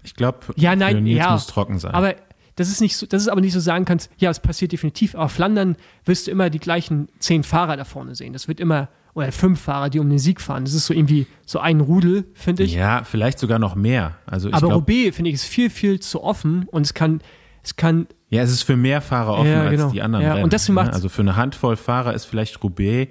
Ich 0.02 0.14
glaube, 0.14 0.38
ja, 0.56 0.76
nein, 0.76 1.02
Nils 1.02 1.18
ja, 1.18 1.32
muss 1.32 1.46
trocken 1.46 1.78
sein. 1.78 1.92
Aber 1.92 2.14
das 2.54 2.68
ist 2.68 2.80
nicht 2.80 2.96
so, 2.96 3.06
das 3.06 3.22
ist 3.22 3.28
aber 3.28 3.40
nicht 3.40 3.52
so 3.52 3.60
sagen 3.60 3.84
kannst, 3.84 4.10
ja, 4.16 4.30
es 4.30 4.40
passiert 4.40 4.72
definitiv. 4.72 5.14
Aber 5.14 5.28
Flandern 5.28 5.76
wirst 6.04 6.26
du 6.26 6.30
immer 6.30 6.48
die 6.48 6.58
gleichen 6.58 7.08
zehn 7.18 7.42
Fahrer 7.42 7.76
da 7.76 7.84
vorne 7.84 8.14
sehen. 8.14 8.32
Das 8.32 8.48
wird 8.48 8.60
immer, 8.60 8.88
oder 9.14 9.32
fünf 9.32 9.60
Fahrer, 9.60 9.90
die 9.90 9.98
um 9.98 10.08
den 10.08 10.18
Sieg 10.18 10.40
fahren. 10.40 10.64
Das 10.64 10.74
ist 10.74 10.86
so 10.86 10.94
irgendwie 10.94 11.26
so 11.44 11.58
ein 11.58 11.80
Rudel, 11.80 12.24
finde 12.34 12.62
ich. 12.62 12.74
Ja, 12.74 13.02
vielleicht 13.04 13.38
sogar 13.38 13.58
noch 13.58 13.74
mehr. 13.74 14.16
Also 14.26 14.50
aber 14.52 14.74
Roubaix, 14.74 15.16
finde 15.16 15.30
ich, 15.30 15.34
ist 15.34 15.44
viel, 15.44 15.70
viel 15.70 16.00
zu 16.00 16.22
offen 16.22 16.66
und 16.70 16.82
es 16.82 16.94
kann, 16.94 17.20
es 17.62 17.76
kann. 17.76 18.06
Ja, 18.28 18.42
es 18.42 18.50
ist 18.50 18.62
für 18.62 18.76
mehr 18.76 19.00
Fahrer 19.00 19.34
offen 19.34 19.50
ja, 19.50 19.70
genau. 19.70 19.84
als 19.84 19.92
die 19.92 20.02
anderen. 20.02 20.24
Ja, 20.24 20.32
Rennen, 20.32 20.44
und 20.44 20.52
deswegen 20.52 20.74
ne? 20.74 20.82
macht 20.82 20.94
Also 20.94 21.08
für 21.08 21.22
eine 21.22 21.36
Handvoll 21.36 21.76
Fahrer 21.76 22.14
ist 22.14 22.24
vielleicht 22.26 22.62
Roubaix, 22.62 23.10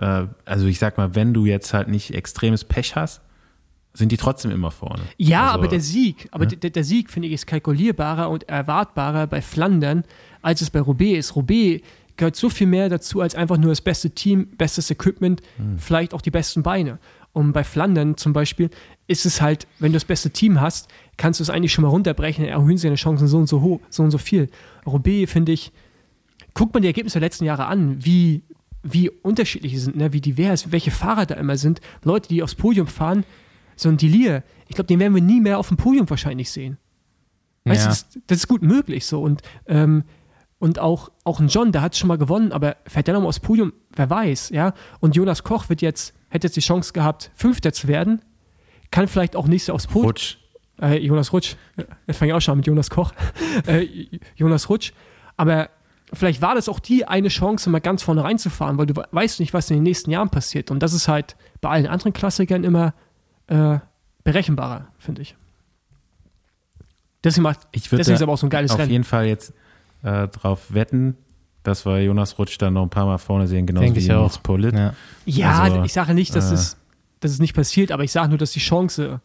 äh, 0.00 0.26
also 0.44 0.66
ich 0.66 0.78
sag 0.78 0.96
mal, 0.96 1.14
wenn 1.14 1.32
du 1.32 1.46
jetzt 1.46 1.72
halt 1.74 1.88
nicht 1.88 2.14
extremes 2.14 2.64
Pech 2.64 2.96
hast, 2.96 3.20
sind 3.92 4.12
die 4.12 4.16
trotzdem 4.16 4.50
immer 4.50 4.70
vorne. 4.70 5.02
Ja, 5.18 5.48
also, 5.48 5.54
aber 5.54 5.68
der 5.68 5.80
Sieg, 5.80 6.28
aber 6.30 6.46
ne? 6.46 6.56
der, 6.56 6.70
der, 6.70 6.84
Sieg, 6.84 7.10
finde 7.10 7.28
ich, 7.28 7.34
ist 7.34 7.46
kalkulierbarer 7.46 8.30
und 8.30 8.48
erwartbarer 8.48 9.26
bei 9.26 9.42
Flandern, 9.42 10.04
als 10.42 10.60
es 10.60 10.70
bei 10.70 10.80
Roubaix 10.80 11.18
ist. 11.18 11.36
Roubaix 11.36 11.82
gehört 12.16 12.36
so 12.36 12.48
viel 12.48 12.66
mehr 12.66 12.88
dazu 12.88 13.20
als 13.20 13.34
einfach 13.34 13.56
nur 13.58 13.70
das 13.70 13.80
beste 13.80 14.10
Team, 14.10 14.48
bestes 14.56 14.90
Equipment, 14.90 15.42
hm. 15.56 15.78
vielleicht 15.78 16.14
auch 16.14 16.22
die 16.22 16.30
besten 16.30 16.62
Beine. 16.62 16.98
Und 17.32 17.52
bei 17.52 17.64
Flandern 17.64 18.16
zum 18.16 18.32
Beispiel 18.32 18.70
ist 19.06 19.26
es 19.26 19.40
halt, 19.40 19.66
wenn 19.78 19.92
du 19.92 19.96
das 19.96 20.04
beste 20.04 20.30
Team 20.30 20.60
hast, 20.60 20.88
kannst 21.16 21.40
du 21.40 21.42
es 21.42 21.50
eigentlich 21.50 21.72
schon 21.72 21.82
mal 21.82 21.88
runterbrechen, 21.88 22.44
erhöhen 22.44 22.76
sie 22.76 22.86
deine 22.86 22.96
Chancen 22.96 23.26
so 23.26 23.38
und 23.38 23.48
so 23.48 23.60
hoch, 23.60 23.80
so 23.88 24.02
und 24.02 24.10
so 24.10 24.18
viel. 24.18 24.48
Roubaix, 24.86 25.30
finde 25.32 25.52
ich, 25.52 25.72
guckt 26.54 26.74
man 26.74 26.82
die 26.82 26.88
Ergebnisse 26.88 27.18
der 27.18 27.26
letzten 27.26 27.44
Jahre 27.44 27.66
an, 27.66 28.04
wie, 28.04 28.42
wie 28.82 29.10
unterschiedlich 29.10 29.72
sie 29.72 29.78
sind, 29.78 29.96
ne? 29.96 30.12
wie 30.12 30.20
divers, 30.20 30.72
welche 30.72 30.90
Fahrer 30.90 31.26
da 31.26 31.34
immer 31.34 31.56
sind. 31.56 31.80
Leute, 32.02 32.28
die 32.28 32.42
aufs 32.42 32.54
Podium 32.54 32.86
fahren, 32.86 33.24
so 33.76 33.88
ein 33.88 33.96
Delir, 33.96 34.42
ich 34.68 34.74
glaube, 34.74 34.86
den 34.86 35.00
werden 35.00 35.14
wir 35.14 35.22
nie 35.22 35.40
mehr 35.40 35.58
auf 35.58 35.68
dem 35.68 35.76
Podium 35.76 36.08
wahrscheinlich 36.08 36.50
sehen. 36.50 36.78
Weißt 37.64 37.80
ja. 37.80 37.86
du, 37.86 37.90
das, 37.90 38.06
das, 38.26 38.38
ist 38.38 38.48
gut 38.48 38.62
möglich 38.62 39.06
so. 39.06 39.22
Und, 39.22 39.42
ähm, 39.66 40.04
und 40.58 40.78
auch, 40.78 41.10
auch 41.24 41.40
ein 41.40 41.48
John, 41.48 41.72
der 41.72 41.82
hat 41.82 41.96
schon 41.96 42.08
mal 42.08 42.18
gewonnen, 42.18 42.52
aber 42.52 42.76
fährt 42.86 43.06
der 43.06 43.14
nochmal 43.14 43.28
aufs 43.28 43.40
Podium? 43.40 43.72
Wer 43.94 44.08
weiß, 44.08 44.50
ja. 44.50 44.74
Und 45.00 45.16
Jonas 45.16 45.42
Koch 45.42 45.68
wird 45.68 45.82
jetzt, 45.82 46.14
hätte 46.28 46.46
jetzt 46.46 46.56
die 46.56 46.60
Chance 46.60 46.92
gehabt, 46.92 47.30
Fünfter 47.34 47.72
zu 47.72 47.88
werden, 47.88 48.22
kann 48.90 49.08
vielleicht 49.08 49.36
auch 49.36 49.46
nächstes 49.46 49.74
aufs 49.74 49.86
Podium. 49.86 50.06
Rutsch. 50.06 50.38
Äh, 50.80 50.98
Jonas 50.98 51.32
Rutsch. 51.32 51.56
Jetzt 52.06 52.16
fange 52.18 52.32
ich 52.32 52.34
auch 52.34 52.40
schon 52.40 52.52
an 52.52 52.58
mit 52.58 52.66
Jonas 52.66 52.88
Koch. 52.90 53.12
äh, 53.66 53.86
Jonas 54.36 54.68
Rutsch. 54.68 54.92
Aber 55.36 55.70
vielleicht 56.12 56.42
war 56.42 56.54
das 56.54 56.68
auch 56.68 56.80
die 56.80 57.06
eine 57.06 57.28
Chance, 57.28 57.70
mal 57.70 57.80
ganz 57.80 58.02
vorne 58.02 58.24
reinzufahren, 58.24 58.78
weil 58.78 58.86
du 58.86 58.94
weißt 59.10 59.40
nicht, 59.40 59.54
was 59.54 59.70
in 59.70 59.76
den 59.76 59.82
nächsten 59.82 60.10
Jahren 60.10 60.30
passiert. 60.30 60.70
Und 60.70 60.80
das 60.82 60.92
ist 60.92 61.08
halt 61.08 61.36
bei 61.60 61.68
allen 61.68 61.86
anderen 61.86 62.12
Klassikern 62.12 62.64
immer 62.64 62.94
äh, 63.46 63.78
berechenbarer, 64.24 64.88
finde 64.98 65.22
ich. 65.22 65.36
Deswegen, 67.22 67.42
macht, 67.42 67.60
ich 67.72 67.88
deswegen 67.88 68.14
ist 68.14 68.22
aber 68.22 68.32
auch 68.32 68.38
so 68.38 68.46
ein 68.46 68.50
geiles 68.50 68.72
auf 68.72 68.78
Rennen. 68.78 68.88
Auf 68.88 68.92
jeden 68.92 69.04
Fall 69.04 69.26
jetzt 69.26 69.52
äh, 70.02 70.28
drauf 70.28 70.72
wetten, 70.72 71.16
dass 71.62 71.84
wir 71.84 72.02
Jonas 72.02 72.38
Rutsch 72.38 72.56
dann 72.58 72.74
noch 72.74 72.82
ein 72.82 72.90
paar 72.90 73.06
Mal 73.06 73.18
vorne 73.18 73.46
sehen, 73.46 73.66
genauso 73.66 73.84
Denk 73.84 73.96
wie 73.96 74.06
Jonas 74.06 74.38
Polit. 74.38 74.74
Ja, 74.74 74.94
ja 75.26 75.62
also, 75.62 75.82
ich 75.84 75.92
sage 75.92 76.14
nicht, 76.14 76.34
dass, 76.34 76.50
äh, 76.50 76.54
es, 76.54 76.76
dass 77.20 77.32
es 77.32 77.38
nicht 77.38 77.54
passiert, 77.54 77.92
aber 77.92 78.04
ich 78.04 78.12
sage 78.12 78.30
nur, 78.30 78.38
dass 78.38 78.52
die 78.52 78.60
Chance 78.60 79.20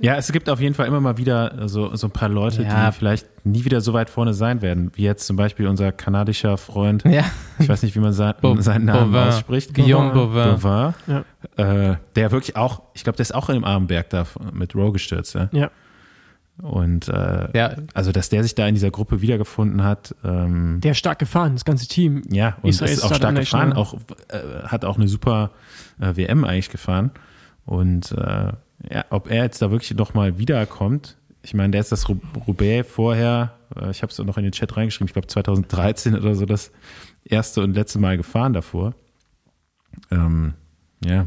ja, 0.00 0.16
es 0.16 0.30
gibt 0.32 0.48
auf 0.48 0.60
jeden 0.60 0.74
Fall 0.74 0.86
immer 0.86 1.00
mal 1.00 1.16
wieder 1.16 1.68
so, 1.68 1.94
so 1.96 2.08
ein 2.08 2.10
paar 2.10 2.28
Leute, 2.28 2.62
ja. 2.62 2.90
die 2.90 2.96
vielleicht 2.96 3.26
nie 3.44 3.64
wieder 3.64 3.80
so 3.80 3.92
weit 3.92 4.10
vorne 4.10 4.34
sein 4.34 4.62
werden, 4.62 4.90
wie 4.94 5.02
jetzt 5.02 5.26
zum 5.26 5.36
Beispiel 5.36 5.66
unser 5.66 5.92
kanadischer 5.92 6.56
Freund. 6.56 7.04
Ja. 7.04 7.24
Ich 7.58 7.68
weiß 7.68 7.82
nicht, 7.82 7.94
wie 7.94 8.00
man 8.00 8.12
sein, 8.12 8.34
Bo 8.40 8.60
seinen 8.60 8.86
Namen 8.86 9.12
Bovin. 9.12 9.28
ausspricht. 9.28 9.74
Guillaume 9.74 10.12
Bovin. 10.12 10.56
Bovin 10.56 10.94
ja. 11.06 11.92
äh, 11.92 11.96
der 12.16 12.30
wirklich 12.32 12.56
auch, 12.56 12.82
ich 12.94 13.04
glaube, 13.04 13.16
der 13.16 13.22
ist 13.22 13.34
auch 13.34 13.48
im 13.48 13.64
Armenberg 13.64 14.10
da 14.10 14.26
mit 14.52 14.74
Rowe 14.74 14.92
gestürzt. 14.92 15.34
Ja. 15.34 15.48
ja. 15.52 15.70
Und 16.62 17.08
äh, 17.08 17.48
ja. 17.56 17.76
also, 17.94 18.12
dass 18.12 18.28
der 18.28 18.42
sich 18.42 18.54
da 18.54 18.66
in 18.66 18.74
dieser 18.74 18.90
Gruppe 18.90 19.20
wiedergefunden 19.20 19.82
hat. 19.82 20.14
Ähm, 20.24 20.80
der 20.82 20.92
ist 20.92 20.98
stark 20.98 21.18
gefahren, 21.18 21.54
das 21.54 21.64
ganze 21.64 21.88
Team. 21.88 22.22
Ja, 22.30 22.56
und 22.62 22.70
Israel 22.70 22.92
ist 22.92 23.02
auch 23.02 23.14
stark 23.14 23.34
gefahren, 23.34 23.72
auch, 23.72 23.94
äh, 24.28 24.62
hat 24.64 24.84
auch 24.84 24.96
eine 24.96 25.08
super 25.08 25.50
äh, 26.00 26.16
WM 26.16 26.44
eigentlich 26.44 26.70
gefahren. 26.70 27.10
Und 27.66 28.14
ja, 28.90 29.04
ob 29.10 29.30
er 29.30 29.44
jetzt 29.44 29.60
da 29.62 29.70
wirklich 29.70 29.94
nochmal 29.94 30.38
wiederkommt, 30.38 31.16
ich 31.42 31.52
meine, 31.52 31.72
der 31.72 31.82
ist 31.82 31.92
das 31.92 32.08
Roubaix 32.08 32.88
vorher, 32.90 33.54
äh, 33.76 33.90
ich 33.90 34.02
habe 34.02 34.10
es 34.10 34.18
noch 34.18 34.38
in 34.38 34.44
den 34.44 34.52
Chat 34.52 34.76
reingeschrieben, 34.76 35.08
ich 35.08 35.12
glaube 35.12 35.28
2013 35.28 36.16
oder 36.16 36.34
so 36.34 36.46
das 36.46 36.72
erste 37.24 37.62
und 37.62 37.74
letzte 37.74 37.98
Mal 37.98 38.16
gefahren 38.16 38.52
davor. 38.52 38.94
Ähm, 40.10 40.54
ja, 41.04 41.26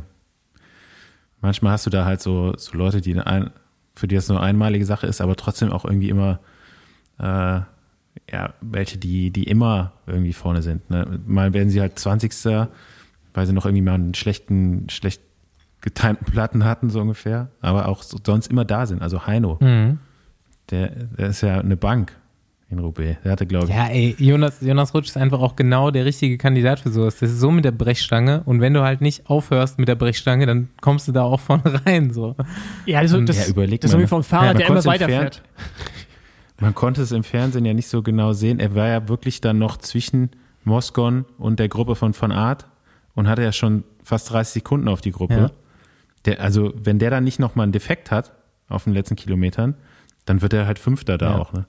manchmal 1.42 1.74
hast 1.74 1.86
du 1.86 1.90
da 1.90 2.06
halt 2.06 2.22
so, 2.22 2.54
so 2.58 2.78
Leute, 2.78 3.02
die 3.02 3.18
ein, 3.20 3.52
für 3.96 4.08
die 4.08 4.16
das 4.16 4.28
nur 4.28 4.42
einmalige 4.42 4.86
Sache 4.86 5.08
ist, 5.08 5.22
aber 5.22 5.36
trotzdem 5.36 5.72
auch 5.72 5.86
irgendwie 5.86 6.10
immer 6.10 6.40
äh, 7.20 7.62
ja, 8.32 8.54
welche, 8.62 8.98
die, 8.98 9.32
die 9.32 9.44
immer 9.44 9.94
irgendwie 10.08 10.34
vorne 10.34 10.62
sind. 10.62 10.90
Ne? 10.90 11.20
Mal 11.26 11.54
werden 11.54 11.70
sie 11.70 11.82
halt 11.82 11.98
20. 11.98 12.34
weil 13.34 13.46
sie 13.46 13.54
noch 13.54 13.66
irgendwie 13.66 13.84
mal 13.84 13.94
einen 13.94 14.14
schlechten, 14.14 14.90
schlecht 14.90 15.22
getimten 15.88 16.26
Platten 16.26 16.66
hatten, 16.66 16.90
so 16.90 17.00
ungefähr, 17.00 17.50
aber 17.62 17.88
auch 17.88 18.04
sonst 18.04 18.48
immer 18.48 18.66
da 18.66 18.86
sind. 18.86 19.02
Also 19.02 19.26
Heino, 19.26 19.58
mhm. 19.62 20.00
der, 20.70 20.90
der 20.90 21.28
ist 21.28 21.42
ja 21.42 21.60
eine 21.62 21.78
Bank 21.78 22.12
in 22.70 22.80
Roubaix. 22.80 23.18
Der 23.24 23.32
hatte, 23.32 23.46
glaube 23.46 23.68
ich. 23.68 23.72
Ja, 23.74 23.88
ey, 23.88 24.14
Jonas, 24.20 24.58
Jonas 24.60 24.94
Rutsch 24.94 25.08
ist 25.08 25.16
einfach 25.16 25.40
auch 25.40 25.56
genau 25.56 25.90
der 25.90 26.04
richtige 26.04 26.38
Kandidat 26.38 26.82
für 26.82 26.90
sowas. 26.90 27.20
Das 27.20 27.32
ist 27.32 27.40
so 27.40 27.52
mit 27.52 27.64
der 27.64 27.72
Brechstange 27.72 28.42
und 28.44 28.60
wenn 28.60 28.74
du 28.74 28.82
halt 28.82 29.00
nicht 29.00 29.30
aufhörst 29.30 29.80
mit 29.80 29.88
der 29.88 29.96
Brechstange, 29.96 30.46
dann 30.46 30.68
kommst 30.82 31.08
du 31.08 31.14
da 31.14 31.24
auch 31.24 31.40
vorne 31.40 31.82
rein. 31.86 32.12
So. 32.12 32.36
Ja, 32.86 33.00
also 33.00 33.22
das, 33.22 33.48
ja, 33.48 33.54
überleg 33.54 33.80
das 33.80 33.92
ist 33.92 33.94
irgendwie 33.94 34.10
vom 34.10 34.24
Fahrer, 34.24 34.48
ja, 34.48 34.54
der 34.56 34.68
immer 34.68 34.84
weiterfährt. 34.84 35.42
Man 36.60 36.76
konnte 36.76 37.04
es 37.04 37.14
im 37.14 37.24
Fernsehen 37.24 37.64
ja 37.64 37.74
nicht 37.74 37.88
so 37.88 38.02
genau 38.02 38.34
sehen. 38.34 38.60
Er 38.60 38.76
war 38.76 38.90
ja 38.90 39.08
wirklich 39.08 39.40
dann 39.40 39.58
noch 39.58 39.78
zwischen 39.78 40.32
Mosgon 40.66 41.24
und 41.38 41.60
der 41.60 41.70
Gruppe 41.70 41.96
von 41.96 42.20
Van 42.20 42.34
Art 42.34 42.68
und 43.14 43.30
hatte 43.30 43.44
ja 43.44 43.54
schon 43.54 43.84
fast 44.04 44.32
30 44.32 44.56
Sekunden 44.56 44.88
auf 44.88 45.00
die 45.00 45.12
Gruppe. 45.12 45.36
Ja. 45.36 45.52
Der, 46.28 46.42
also, 46.42 46.74
wenn 46.76 47.00
der 47.00 47.10
dann 47.10 47.24
nicht 47.24 47.40
nochmal 47.40 47.64
einen 47.64 47.72
Defekt 47.72 48.12
hat 48.12 48.34
auf 48.68 48.84
den 48.84 48.94
letzten 48.94 49.16
Kilometern, 49.16 49.76
dann 50.26 50.42
wird 50.42 50.54
er 50.54 50.68
halt 50.68 50.78
Fünfter 50.78 51.18
da 51.18 51.32
ja. 51.32 51.38
auch. 51.38 51.54
Ne? 51.54 51.66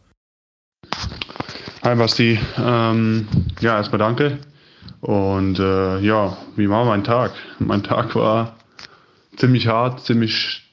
Hi 1.84 1.94
Basti, 1.94 2.40
ähm, 2.58 3.28
ja, 3.60 3.76
erstmal 3.76 4.00
danke. 4.00 4.38
Und 5.00 5.60
äh, 5.60 6.00
ja, 6.00 6.36
wie 6.56 6.68
war 6.68 6.84
mein 6.84 7.04
Tag? 7.04 7.30
Mein 7.60 7.84
Tag 7.84 8.16
war 8.16 8.56
ziemlich 9.36 9.68
hart, 9.68 10.00
ziemlich 10.00 10.68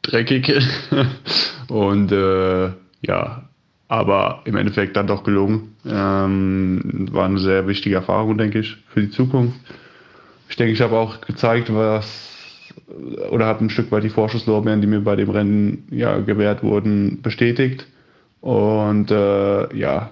dreckig 0.00 0.50
und 1.68 2.10
äh, 2.12 2.70
ja, 3.02 3.48
aber 3.88 4.40
im 4.46 4.56
Endeffekt 4.56 4.96
dann 4.96 5.06
doch 5.06 5.24
gelungen. 5.24 5.76
Ähm, 5.84 7.08
war 7.12 7.26
eine 7.26 7.38
sehr 7.38 7.68
wichtige 7.68 7.96
Erfahrung, 7.96 8.38
denke 8.38 8.60
ich, 8.60 8.78
für 8.88 9.02
die 9.02 9.10
Zukunft. 9.10 9.60
Ich 10.48 10.56
denke, 10.56 10.72
ich 10.72 10.80
habe 10.80 10.96
auch 10.96 11.20
gezeigt, 11.20 11.72
was 11.74 12.35
oder 13.30 13.46
habe 13.46 13.64
ein 13.64 13.70
Stück 13.70 13.90
weit 13.90 14.04
die 14.04 14.10
Vorschusslorbeeren, 14.10 14.80
die 14.80 14.86
mir 14.86 15.00
bei 15.00 15.16
dem 15.16 15.30
Rennen 15.30 15.86
ja 15.90 16.18
gewährt 16.18 16.62
wurden, 16.62 17.20
bestätigt. 17.22 17.86
Und 18.40 19.10
äh, 19.10 19.76
ja, 19.76 20.10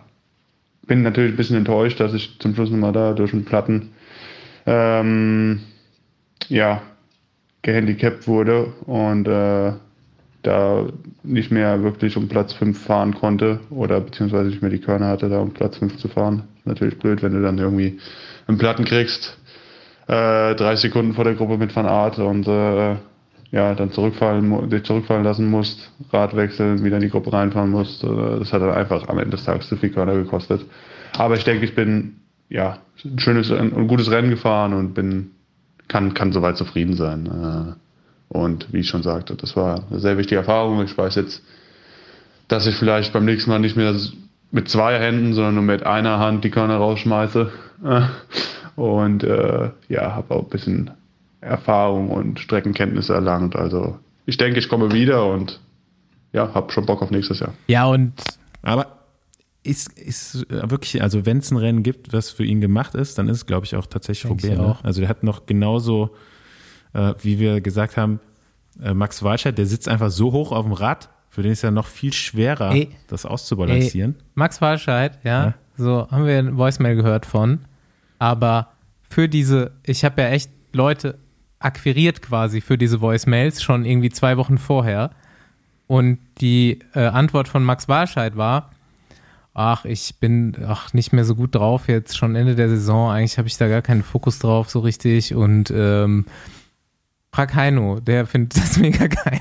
bin 0.86 1.02
natürlich 1.02 1.32
ein 1.32 1.36
bisschen 1.36 1.56
enttäuscht, 1.56 2.00
dass 2.00 2.14
ich 2.14 2.38
zum 2.40 2.54
Schluss 2.54 2.70
nochmal 2.70 2.92
da 2.92 3.12
durch 3.12 3.30
den 3.30 3.44
Platten 3.44 3.90
ähm, 4.66 5.60
ja, 6.48 6.82
gehandicapt 7.62 8.26
wurde 8.26 8.72
und 8.86 9.28
äh, 9.28 9.72
da 10.42 10.86
nicht 11.22 11.50
mehr 11.50 11.82
wirklich 11.82 12.16
um 12.16 12.28
Platz 12.28 12.52
5 12.52 12.78
fahren 12.78 13.14
konnte 13.14 13.60
oder 13.70 14.00
beziehungsweise 14.00 14.50
nicht 14.50 14.60
mehr 14.60 14.70
die 14.70 14.80
Körner 14.80 15.08
hatte, 15.08 15.28
da 15.28 15.40
um 15.40 15.52
Platz 15.52 15.78
5 15.78 15.96
zu 15.96 16.08
fahren. 16.08 16.44
Natürlich 16.64 16.98
blöd, 16.98 17.22
wenn 17.22 17.32
du 17.32 17.40
dann 17.40 17.58
irgendwie 17.58 17.98
einen 18.46 18.58
Platten 18.58 18.84
kriegst 18.84 19.38
äh, 20.06 20.54
drei 20.54 20.76
Sekunden 20.76 21.14
vor 21.14 21.24
der 21.24 21.34
Gruppe 21.34 21.56
mit 21.58 21.74
Van 21.74 21.86
Art 21.86 22.18
und 22.18 22.46
äh, 22.46 22.96
ja, 23.50 23.74
dann 23.74 23.92
zurückfallen, 23.92 24.68
dich 24.68 24.82
zurückfallen 24.84 25.24
lassen 25.24 25.48
musst, 25.48 25.90
Rad 26.12 26.34
wechseln, 26.34 26.82
wieder 26.82 26.96
in 26.96 27.02
die 27.02 27.10
Gruppe 27.10 27.32
reinfahren 27.32 27.70
musst. 27.70 28.02
Äh, 28.02 28.38
das 28.38 28.52
hat 28.52 28.62
dann 28.62 28.72
einfach 28.72 29.08
am 29.08 29.18
Ende 29.18 29.36
des 29.36 29.44
Tages 29.44 29.68
zu 29.68 29.76
viel 29.76 29.90
Körner 29.90 30.14
gekostet. 30.14 30.64
Aber 31.16 31.36
ich 31.36 31.44
denke, 31.44 31.64
ich 31.64 31.74
bin 31.74 32.16
ja 32.48 32.78
ein 33.04 33.18
schönes 33.18 33.50
und 33.50 33.88
gutes 33.88 34.10
Rennen 34.10 34.30
gefahren 34.30 34.74
und 34.74 34.94
bin 34.94 35.30
kann, 35.88 36.14
kann 36.14 36.32
soweit 36.32 36.56
zufrieden 36.56 36.96
sein. 36.96 37.26
Äh, 37.26 38.36
und 38.36 38.72
wie 38.72 38.80
ich 38.80 38.88
schon 38.88 39.02
sagte, 39.02 39.36
das 39.36 39.54
war 39.56 39.84
eine 39.88 40.00
sehr 40.00 40.18
wichtige 40.18 40.36
Erfahrung. 40.36 40.82
Ich 40.82 40.96
weiß 40.96 41.14
jetzt 41.14 41.42
dass 42.48 42.66
ich 42.66 42.76
vielleicht 42.76 43.12
beim 43.12 43.24
nächsten 43.24 43.50
Mal 43.50 43.58
nicht 43.58 43.76
mehr 43.76 43.94
mit 44.54 44.68
zwei 44.68 45.00
Händen, 45.00 45.34
sondern 45.34 45.56
nur 45.56 45.64
mit 45.64 45.84
einer 45.84 46.20
Hand 46.20 46.44
die 46.44 46.50
Körner 46.50 46.76
rausschmeiße. 46.76 47.50
Und 48.76 49.24
äh, 49.24 49.70
ja, 49.88 50.14
habe 50.14 50.34
auch 50.34 50.44
ein 50.44 50.48
bisschen 50.48 50.90
Erfahrung 51.40 52.10
und 52.10 52.40
Streckenkenntnisse 52.40 53.14
erlangt. 53.14 53.54
Also 53.54 53.98
ich 54.26 54.36
denke, 54.36 54.58
ich 54.58 54.68
komme 54.68 54.90
wieder 54.92 55.30
und 55.30 55.60
ja, 56.32 56.52
habe 56.54 56.72
schon 56.72 56.84
Bock 56.84 57.00
auf 57.00 57.12
nächstes 57.12 57.38
Jahr. 57.38 57.52
Ja, 57.68 57.86
und 57.86 58.14
aber 58.62 58.86
ist, 59.62 59.96
ist 59.96 60.44
wirklich, 60.50 61.02
also 61.02 61.24
wenn 61.24 61.38
es 61.38 61.52
ein 61.52 61.56
Rennen 61.56 61.84
gibt, 61.84 62.12
was 62.12 62.30
für 62.30 62.44
ihn 62.44 62.60
gemacht 62.60 62.96
ist, 62.96 63.16
dann 63.16 63.28
ist 63.28 63.36
es, 63.36 63.46
glaube 63.46 63.66
ich, 63.66 63.76
auch 63.76 63.86
tatsächlich 63.86 64.28
Roubaix. 64.28 64.58
Ne? 64.58 64.76
Also 64.82 65.00
der 65.02 65.08
hat 65.08 65.22
noch 65.22 65.46
genauso, 65.46 66.10
äh, 66.94 67.14
wie 67.22 67.38
wir 67.38 67.60
gesagt 67.60 67.96
haben, 67.96 68.18
äh, 68.82 68.92
Max 68.92 69.22
Walscheid, 69.22 69.56
der 69.56 69.66
sitzt 69.66 69.88
einfach 69.88 70.10
so 70.10 70.32
hoch 70.32 70.50
auf 70.50 70.64
dem 70.64 70.72
Rad, 70.72 71.10
für 71.34 71.42
den 71.42 71.52
ist 71.52 71.62
ja 71.62 71.70
noch 71.70 71.86
viel 71.86 72.12
schwerer, 72.12 72.72
ey, 72.72 72.90
das 73.08 73.26
auszubalancieren. 73.26 74.14
Ey, 74.16 74.24
Max 74.34 74.60
Walscheid, 74.60 75.18
ja, 75.24 75.46
ja, 75.46 75.54
so 75.76 76.08
haben 76.10 76.26
wir 76.26 76.38
ein 76.38 76.56
Voicemail 76.56 76.94
gehört 76.94 77.26
von, 77.26 77.60
aber 78.18 78.68
für 79.10 79.28
diese, 79.28 79.72
ich 79.82 80.04
habe 80.04 80.22
ja 80.22 80.28
echt 80.28 80.50
Leute 80.72 81.18
akquiriert 81.58 82.22
quasi 82.22 82.60
für 82.60 82.78
diese 82.78 83.00
Voicemails 83.00 83.62
schon 83.62 83.84
irgendwie 83.84 84.10
zwei 84.10 84.36
Wochen 84.36 84.58
vorher. 84.58 85.10
Und 85.86 86.18
die 86.40 86.80
äh, 86.94 87.00
Antwort 87.06 87.48
von 87.48 87.64
Max 87.64 87.88
Walscheid 87.88 88.36
war, 88.36 88.70
ach, 89.54 89.84
ich 89.84 90.16
bin 90.20 90.56
ach, 90.66 90.92
nicht 90.92 91.12
mehr 91.12 91.24
so 91.24 91.34
gut 91.34 91.54
drauf 91.54 91.88
jetzt, 91.88 92.16
schon 92.16 92.36
Ende 92.36 92.54
der 92.54 92.68
Saison, 92.68 93.10
eigentlich 93.10 93.38
habe 93.38 93.48
ich 93.48 93.56
da 93.56 93.68
gar 93.68 93.82
keinen 93.82 94.02
Fokus 94.02 94.38
drauf 94.38 94.70
so 94.70 94.80
richtig 94.80 95.34
und 95.34 95.70
ähm, 95.74 96.26
frag 97.32 97.54
Heino, 97.54 98.00
der 98.00 98.26
findet 98.26 98.56
das 98.62 98.78
mega 98.78 99.06
geil. 99.06 99.40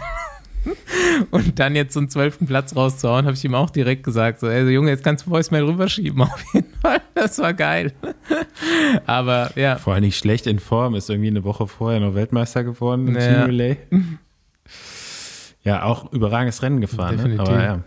Und 1.31 1.59
dann 1.59 1.75
jetzt 1.75 1.93
so 1.93 1.99
einen 1.99 2.09
zwölften 2.09 2.45
Platz 2.45 2.75
rauszuhauen, 2.75 3.25
habe 3.25 3.35
ich 3.35 3.43
ihm 3.43 3.55
auch 3.55 3.69
direkt 3.69 4.03
gesagt, 4.03 4.39
so, 4.39 4.47
ey, 4.47 4.69
Junge, 4.69 4.89
jetzt 4.89 5.03
kannst 5.03 5.25
du 5.25 5.31
Voicemail 5.31 5.63
rüberschieben, 5.63 6.21
auf 6.21 6.43
jeden 6.53 6.73
Fall. 6.81 7.01
Das 7.13 7.39
war 7.39 7.53
geil. 7.53 7.93
Aber 9.05 9.51
ja. 9.55 9.77
Vor 9.77 9.93
allem 9.93 10.03
nicht 10.03 10.17
schlecht 10.17 10.47
in 10.47 10.59
Form, 10.59 10.95
ist 10.95 11.09
irgendwie 11.09 11.29
eine 11.29 11.43
Woche 11.43 11.67
vorher 11.67 11.99
noch 11.99 12.15
Weltmeister 12.15 12.63
geworden 12.63 13.07
im 13.07 13.13
naja. 13.13 13.33
Team 13.33 13.43
Relay. 13.45 13.77
Ja, 15.63 15.83
auch 15.83 16.11
überragendes 16.11 16.61
Rennen 16.61 16.81
gefahren, 16.81 17.15
ne? 17.15 17.39
aber 17.39 17.63
ja. 17.63 17.79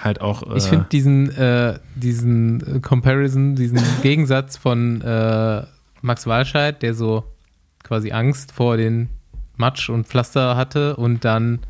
Halt 0.00 0.20
auch. 0.20 0.42
Äh, 0.42 0.58
ich 0.58 0.64
finde 0.64 0.86
diesen, 0.90 1.34
äh, 1.36 1.78
diesen 1.94 2.82
Comparison, 2.82 3.56
diesen 3.56 3.80
Gegensatz 4.02 4.56
von 4.56 5.00
äh, 5.02 5.62
Max 6.02 6.26
Walscheid, 6.26 6.82
der 6.82 6.94
so 6.94 7.24
quasi 7.82 8.12
Angst 8.12 8.52
vor 8.52 8.76
den 8.76 9.08
Matsch 9.56 9.88
und 9.88 10.06
Pflaster 10.06 10.56
hatte 10.56 10.96
und 10.96 11.24
dann 11.24 11.60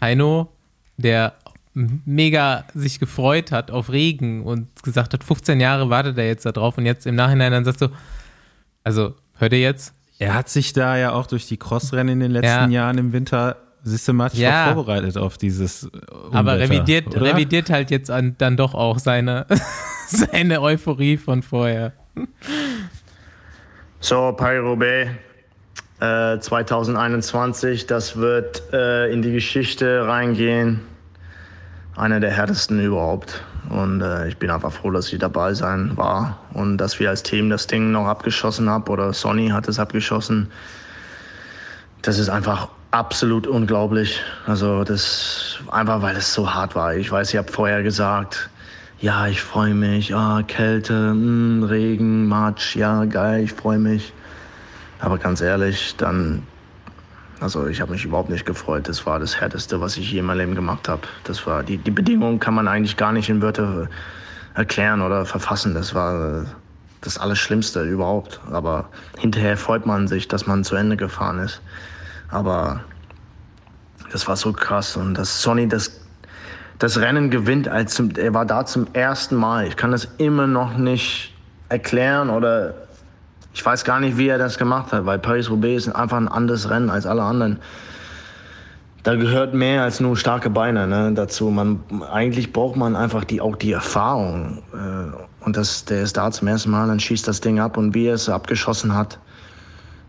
Heino, 0.00 0.52
der 0.96 1.34
mega 1.74 2.64
sich 2.74 2.98
gefreut 2.98 3.52
hat 3.52 3.70
auf 3.70 3.90
Regen 3.90 4.42
und 4.42 4.82
gesagt 4.82 5.14
hat, 5.14 5.22
15 5.22 5.60
Jahre 5.60 5.90
wartet 5.90 6.18
er 6.18 6.26
jetzt 6.26 6.44
da 6.44 6.52
drauf 6.52 6.76
und 6.76 6.86
jetzt 6.86 7.06
im 7.06 7.14
Nachhinein 7.14 7.52
dann 7.52 7.64
sagst 7.64 7.82
du, 7.82 7.88
also 8.82 9.14
hört 9.36 9.52
ihr 9.52 9.60
jetzt? 9.60 9.94
Er 10.18 10.34
hat 10.34 10.48
sich 10.48 10.72
da 10.72 10.96
ja 10.96 11.12
auch 11.12 11.26
durch 11.26 11.46
die 11.46 11.56
Crossrennen 11.56 12.14
in 12.14 12.20
den 12.20 12.30
letzten 12.32 12.72
ja. 12.72 12.82
Jahren 12.82 12.98
im 12.98 13.12
Winter 13.12 13.56
systematisch 13.84 14.40
ja. 14.40 14.72
vorbereitet 14.72 15.16
auf 15.16 15.38
dieses 15.38 15.84
Unwetter, 15.84 16.34
Aber 16.34 16.58
revidiert, 16.58 17.14
revidiert 17.14 17.70
halt 17.70 17.90
jetzt 17.92 18.10
an, 18.10 18.34
dann 18.38 18.56
doch 18.56 18.74
auch 18.74 18.98
seine, 18.98 19.46
seine 20.08 20.60
Euphorie 20.60 21.16
von 21.16 21.42
vorher. 21.42 21.92
So, 24.00 24.32
Paris-Roubaix, 24.32 25.10
2021. 25.10 25.27
Äh, 26.00 26.38
das 26.38 26.50
wird 28.16 28.62
äh, 28.72 29.12
in 29.12 29.22
die 29.22 29.32
Geschichte 29.32 30.06
reingehen. 30.06 30.80
Einer 31.96 32.20
der 32.20 32.30
härtesten 32.30 32.80
überhaupt. 32.80 33.42
Und 33.70 34.00
äh, 34.00 34.28
ich 34.28 34.36
bin 34.36 34.50
einfach 34.50 34.72
froh, 34.72 34.90
dass 34.90 35.12
ich 35.12 35.18
dabei 35.18 35.52
sein 35.54 35.96
war 35.96 36.38
und 36.54 36.78
dass 36.78 37.00
wir 37.00 37.10
als 37.10 37.22
Team 37.22 37.50
das 37.50 37.66
Ding 37.66 37.90
noch 37.90 38.06
abgeschossen 38.06 38.70
haben 38.70 38.84
oder 38.84 39.12
Sonny 39.12 39.48
hat 39.48 39.68
es 39.68 39.78
abgeschossen. 39.78 40.50
Das 42.02 42.18
ist 42.18 42.28
einfach 42.28 42.68
absolut 42.92 43.46
unglaublich. 43.46 44.22
Also 44.46 44.84
das 44.84 45.58
einfach, 45.70 46.00
weil 46.00 46.16
es 46.16 46.32
so 46.32 46.54
hart 46.54 46.74
war. 46.74 46.94
Ich 46.94 47.10
weiß, 47.10 47.30
ich 47.30 47.36
habe 47.36 47.50
vorher 47.50 47.82
gesagt, 47.82 48.48
ja, 49.00 49.26
ich 49.26 49.42
freue 49.42 49.74
mich, 49.74 50.14
ah, 50.14 50.42
Kälte, 50.46 50.94
mh, 50.94 51.12
hm, 51.12 51.62
Regen, 51.64 52.26
Matsch, 52.26 52.76
ja, 52.76 53.04
geil, 53.04 53.44
ich 53.44 53.52
freue 53.52 53.78
mich. 53.78 54.12
Aber 55.00 55.18
ganz 55.18 55.40
ehrlich, 55.40 55.94
dann, 55.96 56.42
also 57.40 57.66
ich 57.66 57.80
habe 57.80 57.92
mich 57.92 58.04
überhaupt 58.04 58.30
nicht 58.30 58.46
gefreut. 58.46 58.88
Das 58.88 59.06
war 59.06 59.18
das 59.18 59.40
Härteste, 59.40 59.80
was 59.80 59.96
ich 59.96 60.10
je 60.10 60.18
in 60.18 60.26
meinem 60.26 60.38
Leben 60.38 60.54
gemacht 60.54 60.88
habe. 60.88 61.02
Das 61.24 61.46
war, 61.46 61.62
die, 61.62 61.78
die 61.78 61.90
Bedingungen 61.90 62.40
kann 62.40 62.54
man 62.54 62.66
eigentlich 62.66 62.96
gar 62.96 63.12
nicht 63.12 63.28
in 63.28 63.40
Wörter 63.40 63.88
erklären 64.54 65.00
oder 65.02 65.24
verfassen. 65.24 65.74
Das 65.74 65.94
war 65.94 66.46
das 67.00 67.16
Allerschlimmste 67.16 67.82
überhaupt. 67.84 68.40
Aber 68.50 68.88
hinterher 69.18 69.56
freut 69.56 69.86
man 69.86 70.08
sich, 70.08 70.26
dass 70.26 70.46
man 70.46 70.64
zu 70.64 70.74
Ende 70.74 70.96
gefahren 70.96 71.38
ist. 71.38 71.62
Aber 72.30 72.80
das 74.10 74.26
war 74.26 74.36
so 74.36 74.52
krass. 74.52 74.96
Und 74.96 75.14
dass 75.14 75.42
Sonny 75.42 75.68
das, 75.68 76.00
das 76.80 76.98
Rennen 76.98 77.30
gewinnt, 77.30 77.68
als 77.68 78.00
er 78.00 78.34
war 78.34 78.44
da 78.44 78.66
zum 78.66 78.88
ersten 78.94 79.36
Mal. 79.36 79.68
Ich 79.68 79.76
kann 79.76 79.92
das 79.92 80.08
immer 80.18 80.48
noch 80.48 80.76
nicht 80.76 81.34
erklären 81.68 82.30
oder 82.30 82.74
ich 83.54 83.64
weiß 83.64 83.84
gar 83.84 84.00
nicht, 84.00 84.18
wie 84.18 84.28
er 84.28 84.38
das 84.38 84.58
gemacht 84.58 84.92
hat, 84.92 85.06
weil 85.06 85.18
Paris-Roubaix 85.18 85.86
ist 85.86 85.94
einfach 85.94 86.16
ein 86.16 86.28
anderes 86.28 86.70
Rennen 86.70 86.90
als 86.90 87.06
alle 87.06 87.22
anderen. 87.22 87.58
Da 89.04 89.14
gehört 89.14 89.54
mehr 89.54 89.84
als 89.84 90.00
nur 90.00 90.16
starke 90.16 90.50
Beine 90.50 90.86
ne, 90.86 91.12
dazu. 91.14 91.50
Man, 91.50 91.80
eigentlich 92.10 92.52
braucht 92.52 92.76
man 92.76 92.96
einfach 92.96 93.24
die, 93.24 93.40
auch 93.40 93.56
die 93.56 93.72
Erfahrung. 93.72 94.62
Äh, 94.74 95.44
und 95.44 95.56
das, 95.56 95.84
der 95.84 96.02
ist 96.02 96.16
da 96.16 96.30
zum 96.30 96.48
ersten 96.48 96.70
Mal, 96.70 96.88
dann 96.88 97.00
schießt 97.00 97.26
das 97.26 97.40
Ding 97.40 97.58
ab 97.58 97.76
und 97.76 97.94
wie 97.94 98.06
er 98.06 98.14
es 98.14 98.28
abgeschossen 98.28 98.94
hat, 98.94 99.18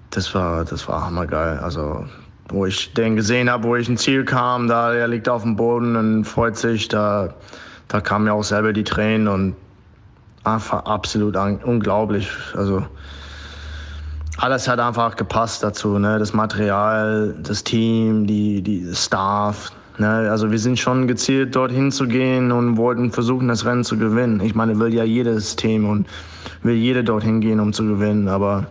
das 0.10 0.34
war, 0.34 0.66
das 0.66 0.88
war 0.88 1.06
hammergeil. 1.06 1.60
Also, 1.60 2.06
wo 2.50 2.66
ich 2.66 2.94
den 2.94 3.16
gesehen 3.16 3.50
habe, 3.50 3.64
wo 3.64 3.76
ich 3.76 3.88
ein 3.88 3.98
Ziel 3.98 4.26
kam, 4.26 4.68
da 4.68 4.94
er 4.94 5.08
liegt 5.08 5.30
auf 5.30 5.44
dem 5.44 5.56
Boden 5.56 5.96
und 5.96 6.26
freut 6.26 6.58
sich, 6.58 6.88
da, 6.88 7.34
da 7.88 8.02
kamen 8.02 8.26
mir 8.26 8.34
auch 8.34 8.44
selber 8.44 8.74
die 8.74 8.84
Tränen 8.84 9.28
und 9.28 9.56
einfach 10.44 10.86
absolut 10.86 11.38
unglaublich. 11.64 12.30
Also, 12.56 12.86
alles 14.40 14.68
hat 14.68 14.80
einfach 14.80 15.16
gepasst 15.16 15.64
dazu. 15.64 16.00
Ne? 16.00 16.18
Das 16.18 16.34
Material, 16.34 17.36
das 17.44 17.64
Team, 17.64 18.26
die, 18.26 18.62
die 18.62 18.88
Staff. 18.94 19.72
Ne? 19.98 20.08
Also 20.30 20.50
wir 20.50 20.60
sind 20.60 20.80
schon 20.80 21.08
gezielt 21.08 21.56
dorthin 21.56 21.92
zu 21.92 22.08
gehen 22.08 22.52
und 22.52 22.78
wollten 22.78 23.12
versuchen, 23.12 23.50
das 23.50 23.66
Rennen 23.66 23.84
zu 23.84 23.98
gewinnen. 23.98 24.40
Ich 24.42 24.56
meine, 24.56 24.80
will 24.80 24.94
ja 24.94 25.04
jedes 25.04 25.56
Team 25.56 25.88
und 25.90 26.08
will 26.64 26.76
jeder 26.76 27.04
dorthin 27.04 27.42
gehen, 27.42 27.60
um 27.60 27.74
zu 27.74 27.86
gewinnen. 27.86 28.30
Aber 28.30 28.68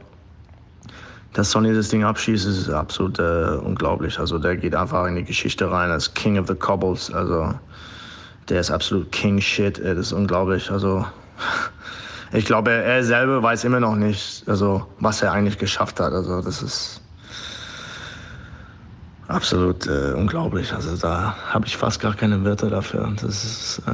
dass 1.35 1.51
Sonny 1.51 1.75
das 1.75 1.91
Ding 1.91 2.03
abschießt, 2.03 2.47
ist 2.47 2.71
absolut 2.71 3.19
äh, 3.19 3.59
unglaublich. 3.63 4.19
Also 4.19 4.39
der 4.39 4.57
geht 4.57 4.75
einfach 4.75 5.07
in 5.07 5.17
die 5.17 5.25
Geschichte 5.25 5.71
rein 5.71 5.91
als 5.91 6.13
King 6.15 6.39
of 6.39 6.47
the 6.49 6.55
Cobbles. 6.55 7.13
Also 7.13 7.53
der 8.49 8.61
ist 8.61 8.71
absolut 8.71 9.13
King 9.13 9.39
Shit. 9.39 9.79
Das 9.79 9.99
ist 9.99 10.13
unglaublich. 10.13 10.71
Also 10.71 11.05
ich 12.33 12.45
glaube, 12.45 12.71
er, 12.71 12.85
er 12.85 13.05
selber 13.05 13.43
weiß 13.43 13.65
immer 13.65 13.81
noch 13.81 13.97
nicht, 13.97 14.45
also 14.49 14.87
was 15.01 15.23
er 15.23 15.33
eigentlich 15.33 15.59
geschafft 15.59 16.01
hat. 16.01 16.13
Also 16.13 16.43
das 16.43 16.63
ist 16.63 17.01
absolut 19.29 19.87
äh, 19.87 20.13
unglaublich. 20.13 20.73
Also 20.73 20.97
da 20.97 21.37
habe 21.51 21.67
ich 21.67 21.77
fast 21.77 22.01
gar 22.01 22.15
keine 22.15 22.45
Wörter 22.45 22.71
dafür. 22.71 23.11
Das 23.21 23.45
ist 23.45 23.83
äh, 23.87 23.93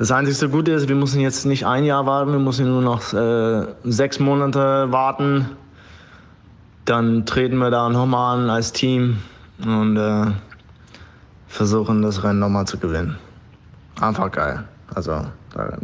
das 0.00 0.10
einzige 0.10 0.48
Gute 0.48 0.72
ist, 0.72 0.88
wir 0.88 0.96
müssen 0.96 1.20
jetzt 1.20 1.44
nicht 1.44 1.66
ein 1.66 1.84
Jahr 1.84 2.06
warten, 2.06 2.32
wir 2.32 2.38
müssen 2.38 2.66
nur 2.66 2.80
noch 2.80 3.12
äh, 3.12 3.66
sechs 3.84 4.18
Monate 4.18 4.90
warten. 4.90 5.50
Dann 6.86 7.26
treten 7.26 7.58
wir 7.58 7.70
da 7.70 7.88
nochmal 7.90 8.38
an 8.38 8.48
als 8.48 8.72
Team 8.72 9.18
und 9.62 9.98
äh, 9.98 10.24
versuchen 11.48 12.00
das 12.00 12.24
Rennen 12.24 12.38
nochmal 12.38 12.66
zu 12.66 12.78
gewinnen. 12.78 13.18
Einfach 14.00 14.30
geil. 14.30 14.64
Also 14.94 15.26
da 15.52 15.76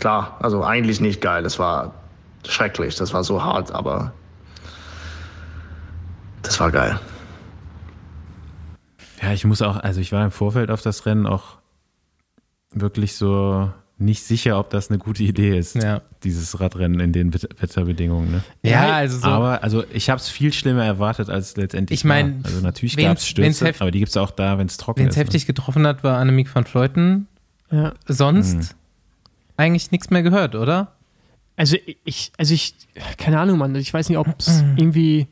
klar, 0.00 0.36
also 0.40 0.64
eigentlich 0.64 1.00
nicht 1.00 1.20
geil. 1.20 1.42
Das 1.42 1.58
war 1.58 1.94
schrecklich, 2.46 2.96
das 2.96 3.12
war 3.12 3.22
so 3.22 3.42
hart, 3.42 3.72
aber 3.72 4.12
das 6.42 6.58
war 6.58 6.70
geil. 6.72 6.98
Ja, 9.22 9.32
ich 9.32 9.44
muss 9.44 9.60
auch, 9.62 9.76
also 9.76 10.00
ich 10.00 10.12
war 10.12 10.24
im 10.24 10.30
Vorfeld 10.30 10.70
auf 10.70 10.82
das 10.82 11.04
Rennen 11.06 11.26
auch 11.26 11.58
wirklich 12.72 13.16
so 13.16 13.70
nicht 13.98 14.22
sicher, 14.22 14.58
ob 14.58 14.70
das 14.70 14.88
eine 14.88 14.98
gute 14.98 15.22
Idee 15.22 15.58
ist, 15.58 15.74
ja. 15.74 16.00
dieses 16.24 16.58
Radrennen 16.58 17.00
in 17.00 17.12
den 17.12 17.34
Wetterbedingungen. 17.34 18.30
Ne? 18.30 18.42
Ja, 18.62 18.94
also 18.94 19.18
so. 19.18 19.26
Aber 19.26 19.62
also 19.62 19.84
ich 19.92 20.08
habe 20.08 20.18
es 20.18 20.30
viel 20.30 20.54
schlimmer 20.54 20.86
erwartet 20.86 21.28
als 21.28 21.54
letztendlich. 21.58 22.00
Ich 22.00 22.04
meine, 22.06 22.40
also 22.42 22.62
natürlich 22.62 22.96
gab 22.96 23.18
es 23.18 23.28
Stürze, 23.28 23.74
aber 23.78 23.90
die 23.90 23.98
gibt 23.98 24.08
es 24.08 24.16
auch 24.16 24.30
da, 24.30 24.56
wenn 24.56 24.68
es 24.68 24.78
trocken 24.78 25.00
ist. 25.00 25.04
Wenn 25.04 25.10
es 25.10 25.16
heftig 25.16 25.42
ne? 25.42 25.46
getroffen 25.48 25.86
hat, 25.86 26.02
war 26.02 26.16
Annemiek 26.16 26.54
van 26.54 26.64
Fleuten. 26.64 27.28
Ja. 27.70 27.92
Sonst 28.06 28.54
hm 28.54 28.79
eigentlich 29.60 29.90
nichts 29.90 30.10
mehr 30.10 30.22
gehört, 30.22 30.54
oder? 30.54 30.92
Also 31.56 31.76
ich, 32.04 32.32
also 32.38 32.54
ich, 32.54 32.74
keine 33.18 33.38
Ahnung, 33.38 33.58
Mann, 33.58 33.74
ich 33.74 33.92
weiß 33.92 34.08
nicht, 34.08 34.18
ob 34.18 34.28
es 34.38 34.64
irgendwie, 34.76 35.26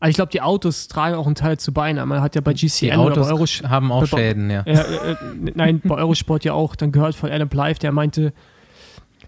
Also 0.00 0.10
ich 0.10 0.16
glaube, 0.16 0.30
die 0.30 0.42
Autos 0.42 0.88
tragen 0.88 1.16
auch 1.16 1.26
einen 1.26 1.34
Teil 1.34 1.58
zu 1.58 1.72
bei. 1.72 1.92
Man 1.92 2.20
hat 2.20 2.34
ja 2.34 2.40
bei 2.40 2.52
GCN 2.52 2.68
die 2.80 2.92
Autos 2.92 3.16
oder 3.16 3.26
bei 3.26 3.32
Euros 3.32 3.62
haben 3.66 3.90
auch 3.90 4.06
bei, 4.08 4.18
Schäden, 4.18 4.50
ja. 4.50 4.62
Äh, 4.62 4.72
äh, 4.72 5.16
nein, 5.54 5.80
bei 5.82 5.94
Eurosport 5.96 6.44
ja 6.44 6.52
auch. 6.52 6.76
Dann 6.76 6.92
gehört 6.92 7.14
von 7.14 7.30
Adam 7.30 7.48
Blythe, 7.48 7.80
der 7.80 7.92
meinte, 7.92 8.32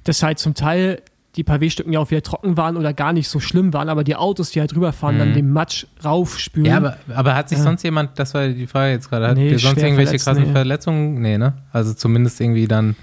dass 0.04 0.22
halt 0.22 0.38
zum 0.38 0.54
Teil 0.54 1.02
die 1.36 1.44
Pavé-Stücken 1.44 1.92
ja 1.92 2.00
auch 2.00 2.10
wieder 2.10 2.22
trocken 2.22 2.56
waren 2.56 2.76
oder 2.76 2.92
gar 2.92 3.12
nicht 3.12 3.28
so 3.28 3.38
schlimm 3.38 3.72
waren, 3.72 3.88
aber 3.88 4.02
die 4.02 4.16
Autos, 4.16 4.50
die 4.50 4.60
halt 4.60 4.74
rüberfahren, 4.74 5.14
mhm. 5.14 5.20
dann 5.20 5.32
den 5.34 5.52
Matsch 5.52 5.86
raufspülen. 6.04 6.66
Ja, 6.66 6.76
aber, 6.78 6.96
aber 7.14 7.36
hat 7.36 7.48
sich 7.48 7.58
ja. 7.58 7.64
sonst 7.64 7.84
jemand, 7.84 8.18
das 8.18 8.34
war 8.34 8.48
die 8.48 8.66
Frage 8.66 8.92
jetzt 8.92 9.08
gerade, 9.08 9.28
hat 9.28 9.36
nee, 9.36 9.56
sonst 9.56 9.80
irgendwelche 9.80 10.18
krassen 10.18 10.44
nee. 10.44 10.52
Verletzungen? 10.52 11.20
Nee, 11.20 11.38
ne? 11.38 11.54
Also 11.72 11.94
zumindest 11.94 12.40
irgendwie 12.40 12.66
dann 12.66 12.96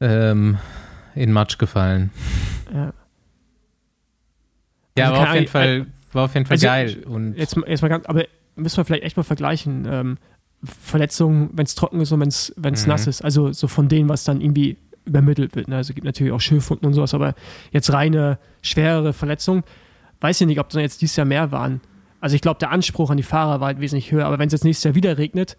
ähm, 0.00 0.58
in 1.14 1.32
Matsch 1.32 1.58
gefallen. 1.58 2.10
Ja. 2.72 2.92
Ja, 4.98 5.10
also 5.10 5.20
war, 5.20 5.28
auf 5.28 5.34
jeden 5.34 5.48
Fall, 5.48 5.86
war 6.12 6.24
auf 6.24 6.34
jeden 6.34 6.46
Fall 6.46 6.54
also 6.54 6.66
geil. 6.66 7.04
Und 7.06 7.34
jetzt, 7.36 7.56
jetzt 7.66 7.82
mal 7.82 7.88
ganz, 7.88 8.06
aber 8.06 8.24
müssen 8.54 8.78
wir 8.78 8.84
vielleicht 8.84 9.04
echt 9.04 9.16
mal 9.16 9.22
vergleichen. 9.22 9.86
Ähm, 9.90 10.18
Verletzungen, 10.64 11.50
wenn 11.52 11.66
es 11.66 11.74
trocken 11.74 12.00
ist 12.00 12.12
und 12.12 12.20
wenn 12.20 12.28
es 12.28 12.54
mhm. 12.56 12.88
nass 12.88 13.06
ist. 13.06 13.22
Also 13.22 13.52
so 13.52 13.68
von 13.68 13.88
denen, 13.88 14.08
was 14.08 14.24
dann 14.24 14.40
irgendwie 14.40 14.78
übermittelt 15.04 15.54
wird. 15.54 15.68
Ne? 15.68 15.76
Also 15.76 15.90
es 15.90 15.94
gibt 15.94 16.04
natürlich 16.04 16.32
auch 16.32 16.40
Schürfwunden 16.40 16.86
und 16.86 16.94
sowas, 16.94 17.14
aber 17.14 17.34
jetzt 17.70 17.92
reine, 17.92 18.38
schwerere 18.62 19.12
Verletzungen. 19.12 19.62
Weiß 20.20 20.40
ich 20.40 20.46
nicht, 20.46 20.58
ob 20.58 20.70
das 20.70 20.80
jetzt 20.80 21.02
dieses 21.02 21.16
Jahr 21.16 21.26
mehr 21.26 21.52
waren. 21.52 21.80
Also 22.20 22.34
ich 22.34 22.42
glaube, 22.42 22.58
der 22.58 22.70
Anspruch 22.70 23.10
an 23.10 23.18
die 23.18 23.22
Fahrer 23.22 23.60
war 23.60 23.68
halt 23.68 23.80
wesentlich 23.80 24.10
höher. 24.10 24.26
Aber 24.26 24.38
wenn 24.38 24.46
es 24.48 24.52
jetzt 24.52 24.64
nächstes 24.64 24.84
Jahr 24.84 24.94
wieder 24.94 25.18
regnet, 25.18 25.56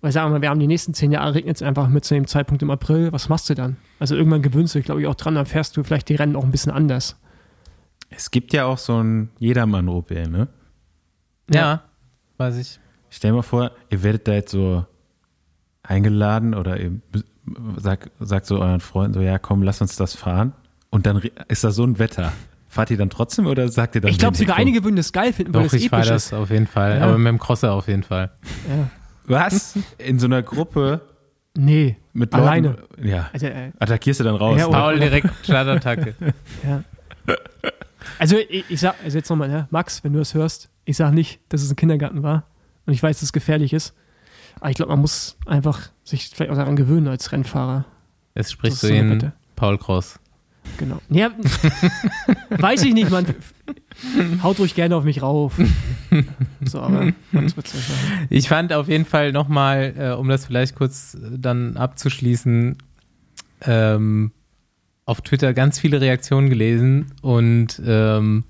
weil 0.00 0.12
sagen 0.12 0.28
wir 0.28 0.38
mal, 0.38 0.42
wir 0.42 0.50
haben 0.50 0.60
die 0.60 0.66
nächsten 0.66 0.94
zehn 0.94 1.12
Jahre, 1.12 1.34
regnet 1.34 1.56
es 1.56 1.62
einfach 1.62 1.88
mit 1.88 2.04
zu 2.04 2.14
dem 2.14 2.26
Zeitpunkt 2.26 2.62
im 2.62 2.70
April, 2.70 3.12
was 3.12 3.28
machst 3.28 3.50
du 3.50 3.54
dann? 3.54 3.76
Also 3.98 4.16
irgendwann 4.16 4.42
gewöhnst 4.42 4.74
du 4.74 4.78
dich, 4.78 4.86
glaube 4.86 5.00
ich, 5.00 5.06
auch 5.06 5.14
dran, 5.14 5.34
dann 5.34 5.46
fährst 5.46 5.76
du 5.76 5.82
vielleicht 5.82 6.08
die 6.08 6.14
Rennen 6.14 6.36
auch 6.36 6.44
ein 6.44 6.50
bisschen 6.50 6.72
anders. 6.72 7.16
Es 8.08 8.30
gibt 8.30 8.52
ja 8.52 8.64
auch 8.64 8.78
so 8.78 9.02
ein 9.02 9.30
Jedermann-OP, 9.38 10.10
ne? 10.10 10.48
Ja, 11.52 11.60
ja, 11.60 11.82
weiß 12.38 12.56
ich. 12.56 12.80
Stell 13.10 13.30
dir 13.30 13.36
mal 13.36 13.42
vor, 13.42 13.72
ihr 13.88 14.02
werdet 14.02 14.26
da 14.28 14.32
jetzt 14.32 14.52
so 14.52 14.84
eingeladen 15.82 16.54
oder 16.54 16.78
ihr 16.78 16.92
sagt, 17.76 18.10
sagt 18.20 18.46
so 18.46 18.60
euren 18.60 18.80
Freunden 18.80 19.14
so, 19.14 19.20
ja 19.20 19.38
komm, 19.38 19.62
lass 19.62 19.80
uns 19.80 19.96
das 19.96 20.14
fahren. 20.14 20.52
Und 20.90 21.06
dann 21.06 21.22
ist 21.48 21.64
da 21.64 21.70
so 21.70 21.84
ein 21.84 21.98
Wetter. 21.98 22.32
Fahrt 22.68 22.90
ihr 22.90 22.96
dann 22.96 23.10
trotzdem 23.10 23.46
oder 23.46 23.68
sagt 23.68 23.96
ihr 23.96 24.00
dann? 24.00 24.10
Ich 24.10 24.18
glaube 24.18 24.36
sogar 24.36 24.56
einige 24.56 24.84
würden 24.84 24.96
das 24.96 25.12
geil 25.12 25.32
finden, 25.32 25.52
weil 25.54 25.64
Doch, 25.64 25.72
es 25.72 25.80
ich 25.80 25.88
fahre 25.88 26.08
das 26.08 26.32
auf 26.32 26.50
jeden 26.50 26.68
Fall, 26.68 26.98
ja. 26.98 27.04
aber 27.04 27.18
mit 27.18 27.28
dem 27.28 27.38
Crosser 27.38 27.72
auf 27.72 27.88
jeden 27.88 28.04
Fall. 28.04 28.30
Ja. 28.68 28.90
Was? 29.26 29.78
In 29.98 30.18
so 30.18 30.26
einer 30.26 30.42
Gruppe? 30.42 31.02
Nee, 31.56 31.96
mit 32.12 32.32
Leuten, 32.32 32.46
alleine. 32.46 32.76
Ja. 33.02 33.30
Also, 33.32 33.46
äh, 33.46 33.72
Attackierst 33.78 34.20
du 34.20 34.24
dann 34.24 34.36
raus? 34.36 34.58
Ja, 34.58 34.68
Paul 34.68 34.98
direkt 34.98 35.28
Startattacke. 35.42 36.14
ja. 36.64 36.84
Also 38.18 38.36
ich, 38.36 38.64
ich 38.68 38.80
sag, 38.80 38.96
also 39.04 39.18
jetzt 39.18 39.28
nochmal, 39.30 39.48
ne? 39.48 39.66
Max, 39.70 40.02
wenn 40.04 40.12
du 40.12 40.18
das 40.18 40.34
hörst, 40.34 40.70
ich 40.84 40.96
sag 40.96 41.12
nicht, 41.12 41.40
dass 41.48 41.62
es 41.62 41.70
ein 41.70 41.76
Kindergarten 41.76 42.22
war 42.22 42.44
und 42.86 42.92
ich 42.92 43.02
weiß, 43.02 43.16
dass 43.16 43.24
es 43.24 43.32
gefährlich 43.32 43.72
ist. 43.72 43.94
Aber 44.60 44.70
ich 44.70 44.76
glaube, 44.76 44.90
man 44.90 45.00
muss 45.00 45.36
einfach 45.46 45.90
sich 46.04 46.28
vielleicht 46.28 46.50
auch 46.50 46.56
daran 46.56 46.76
gewöhnen 46.76 47.08
als 47.08 47.32
Rennfahrer. 47.32 47.84
Es 48.34 48.52
spricht 48.52 48.76
so 48.76 48.88
in 48.88 49.32
Paul 49.56 49.78
Cross. 49.78 50.18
Genau. 50.78 51.00
Ja, 51.10 51.30
weiß 52.50 52.82
ich 52.84 52.94
nicht, 52.94 53.10
man. 53.10 53.26
Haut 54.42 54.58
ruhig 54.58 54.74
gerne 54.74 54.96
auf 54.96 55.04
mich 55.04 55.22
rauf. 55.22 55.54
So, 56.64 56.80
aber 56.80 57.12
ich 58.30 58.48
fand 58.48 58.72
auf 58.72 58.88
jeden 58.88 59.04
Fall 59.04 59.32
nochmal, 59.32 59.94
äh, 59.96 60.10
um 60.12 60.28
das 60.28 60.46
vielleicht 60.46 60.74
kurz 60.74 61.14
äh, 61.14 61.38
dann 61.38 61.76
abzuschließen, 61.76 62.78
ähm, 63.62 64.32
auf 65.04 65.20
Twitter 65.22 65.54
ganz 65.54 65.78
viele 65.78 66.00
Reaktionen 66.00 66.48
gelesen 66.50 67.12
und 67.20 67.80
ähm, 67.84 68.44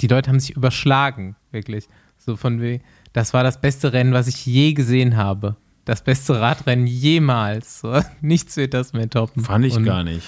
die 0.00 0.08
Leute 0.08 0.30
haben 0.30 0.40
sich 0.40 0.56
überschlagen, 0.56 1.36
wirklich. 1.52 1.88
So 2.18 2.36
von 2.36 2.60
wegen, 2.60 2.82
das 3.12 3.34
war 3.34 3.42
das 3.42 3.60
beste 3.60 3.92
Rennen, 3.92 4.12
was 4.12 4.28
ich 4.28 4.46
je 4.46 4.74
gesehen 4.74 5.16
habe. 5.16 5.56
Das 5.84 6.04
beste 6.04 6.40
Radrennen 6.40 6.86
jemals. 6.86 7.80
So, 7.80 8.00
nichts 8.20 8.56
wird 8.56 8.74
das 8.74 8.92
mehr 8.92 9.10
toppen. 9.10 9.42
Fand 9.44 9.64
ich 9.64 9.74
und 9.74 9.84
gar 9.84 10.04
nicht. 10.04 10.26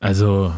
Also, 0.00 0.54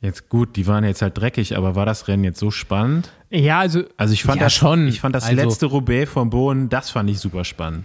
jetzt 0.00 0.28
gut, 0.28 0.56
die 0.56 0.66
waren 0.66 0.84
jetzt 0.84 1.02
halt 1.02 1.18
dreckig, 1.18 1.56
aber 1.56 1.74
war 1.74 1.86
das 1.86 2.08
Rennen 2.08 2.24
jetzt 2.24 2.38
so 2.38 2.50
spannend? 2.50 3.12
Ja, 3.30 3.60
also. 3.60 3.84
Also 3.96 4.14
ich 4.14 4.22
fand 4.22 4.38
ja, 4.38 4.46
das 4.46 4.54
schon. 4.54 4.88
Ich 4.88 5.00
fand 5.00 5.14
das 5.14 5.24
also, 5.24 5.42
letzte 5.42 5.66
Roubaix 5.66 6.10
vom 6.10 6.30
Boden, 6.30 6.68
das 6.68 6.90
fand 6.90 7.10
ich 7.10 7.18
super 7.18 7.44
spannend. 7.44 7.84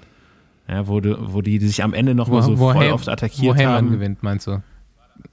Ja, 0.67 0.87
wo, 0.87 1.01
du, 1.01 1.17
wo 1.33 1.41
die 1.41 1.59
sich 1.59 1.83
am 1.83 1.93
Ende 1.93 2.15
noch 2.15 2.29
wo, 2.29 2.35
mal 2.35 2.41
so 2.41 2.55
voll 2.55 2.91
oft 2.91 3.09
attackiert 3.09 3.57
wo 3.57 3.63
haben. 3.63 3.91
gewinnt, 3.91 4.23
meinst 4.23 4.47
du? 4.47 4.63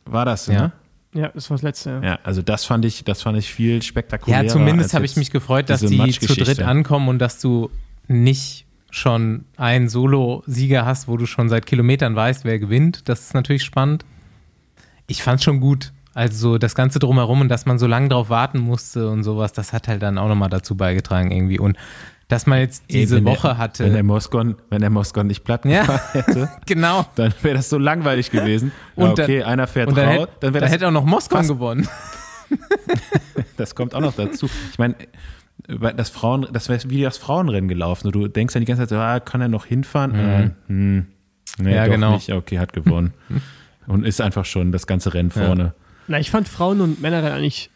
War 0.05 0.24
das, 0.24 0.48
ja? 0.48 0.62
Ne? 0.62 0.73
Ja, 1.12 1.28
das 1.28 1.51
war 1.51 1.57
das 1.57 1.62
letzte. 1.62 1.90
Ja. 1.90 2.02
ja, 2.02 2.19
also 2.23 2.43
das 2.43 2.65
fand 2.65 2.85
ich, 2.85 3.05
das 3.05 3.23
fand 3.23 3.36
ich 3.39 3.52
viel 3.52 3.82
spektakulärer. 3.82 4.44
Ja, 4.44 4.48
zumindest 4.48 4.94
habe 4.94 5.05
ich 5.05 5.16
mich 5.16 5.31
gefreut, 5.31 5.69
dass 5.69 5.81
die 5.81 6.11
zu 6.11 6.35
dritt 6.35 6.61
ankommen 6.62 7.09
und 7.09 7.19
dass 7.19 7.40
du 7.40 7.70
nicht 8.07 8.66
schon 8.90 9.44
einen 9.57 9.89
Solo-Sieger 9.89 10.85
hast, 10.85 11.09
wo 11.09 11.16
du 11.16 11.27
schon 11.27 11.48
seit 11.48 11.66
Kilometern 11.66 12.15
weißt, 12.15 12.44
wer 12.44 12.59
gewinnt. 12.59 13.09
Das 13.09 13.20
ist 13.20 13.35
natürlich 13.35 13.62
spannend. 13.65 14.05
Ich 15.11 15.24
fand 15.24 15.41
es 15.41 15.45
schon 15.45 15.61
gut. 15.61 15.93
Also 16.15 16.57
das 16.57 16.74
Ganze 16.74 17.01
drumherum 17.01 17.41
und 17.41 17.49
dass 17.49 17.66
man 17.66 17.78
so 17.78 17.87
lange 17.87 18.09
drauf 18.09 18.31
warten 18.31 18.59
musste 18.59 19.09
und 19.09 19.24
sowas, 19.24 19.53
das 19.53 19.73
hat 19.73 19.89
halt 19.89 20.03
dann 20.03 20.19
auch 20.19 20.28
nochmal 20.28 20.49
dazu 20.49 20.77
beigetragen 20.77 21.32
irgendwie. 21.32 21.59
Und 21.59 21.77
dass 22.28 22.47
man 22.47 22.61
jetzt 22.61 22.85
diese 22.91 23.16
Ey, 23.16 23.24
Woche 23.24 23.49
der, 23.49 23.59
hatte. 23.59 23.85
Wenn 23.85 23.93
der 23.93 24.05
Moskon, 24.05 24.57
wenn 24.70 24.81
der 24.81 24.91
Moskon 24.91 25.27
nicht 25.27 25.43
platt 25.43 25.65
ja, 25.65 25.85
hätte, 26.12 26.49
genau. 26.65 27.07
dann 27.16 27.35
wäre 27.43 27.57
das 27.57 27.69
so 27.69 27.78
langweilig 27.78 28.31
gewesen. 28.31 28.70
Und 28.95 29.19
ja, 29.19 29.24
okay, 29.24 29.39
dann, 29.41 29.49
einer 29.49 29.66
fährt 29.66 29.89
und 29.89 29.99
dann 29.99 30.19
raus, 30.19 30.28
dann, 30.39 30.53
dann 30.53 30.65
hätte 30.65 30.87
auch 30.87 30.93
noch 30.93 31.05
Moskon 31.05 31.47
gewonnen. 31.47 31.89
das 33.57 33.74
kommt 33.74 33.95
auch 33.95 34.01
noch 34.01 34.15
dazu. 34.15 34.49
Ich 34.70 34.78
meine, 34.78 34.95
das 35.97 36.11
Frauen, 36.11 36.47
das 36.53 36.69
wäre 36.69 36.81
wie 36.89 37.03
das 37.03 37.19
Frauenrennen 37.19 37.69
gelaufen. 37.69 38.12
Du 38.12 38.28
denkst 38.28 38.55
dann 38.55 38.62
die 38.62 38.66
ganze 38.66 38.87
Zeit, 38.87 38.99
ah, 38.99 39.19
kann 39.19 39.41
er 39.41 39.49
noch 39.49 39.66
hinfahren? 39.66 40.12
Mhm. 40.12 40.19
Äh, 40.19 40.51
hm, 40.69 41.07
nee, 41.59 41.74
ja, 41.74 41.87
genau. 41.89 42.15
nicht. 42.15 42.32
Okay, 42.32 42.61
hat 42.61 42.73
gewonnen. 42.73 43.12
Und 43.91 44.05
ist 44.05 44.21
einfach 44.21 44.45
schon 44.45 44.73
das 44.73 44.87
ganze 44.87 45.15
Rennen 45.15 45.31
vorne. 45.31 45.62
Ja. 45.62 45.75
Na, 46.09 46.21
ich 46.21 46.31
fand 46.31 46.49
Frauen 46.49 46.81
und 46.81 47.01
Männer 47.01 47.23
eigentlich 47.33 47.71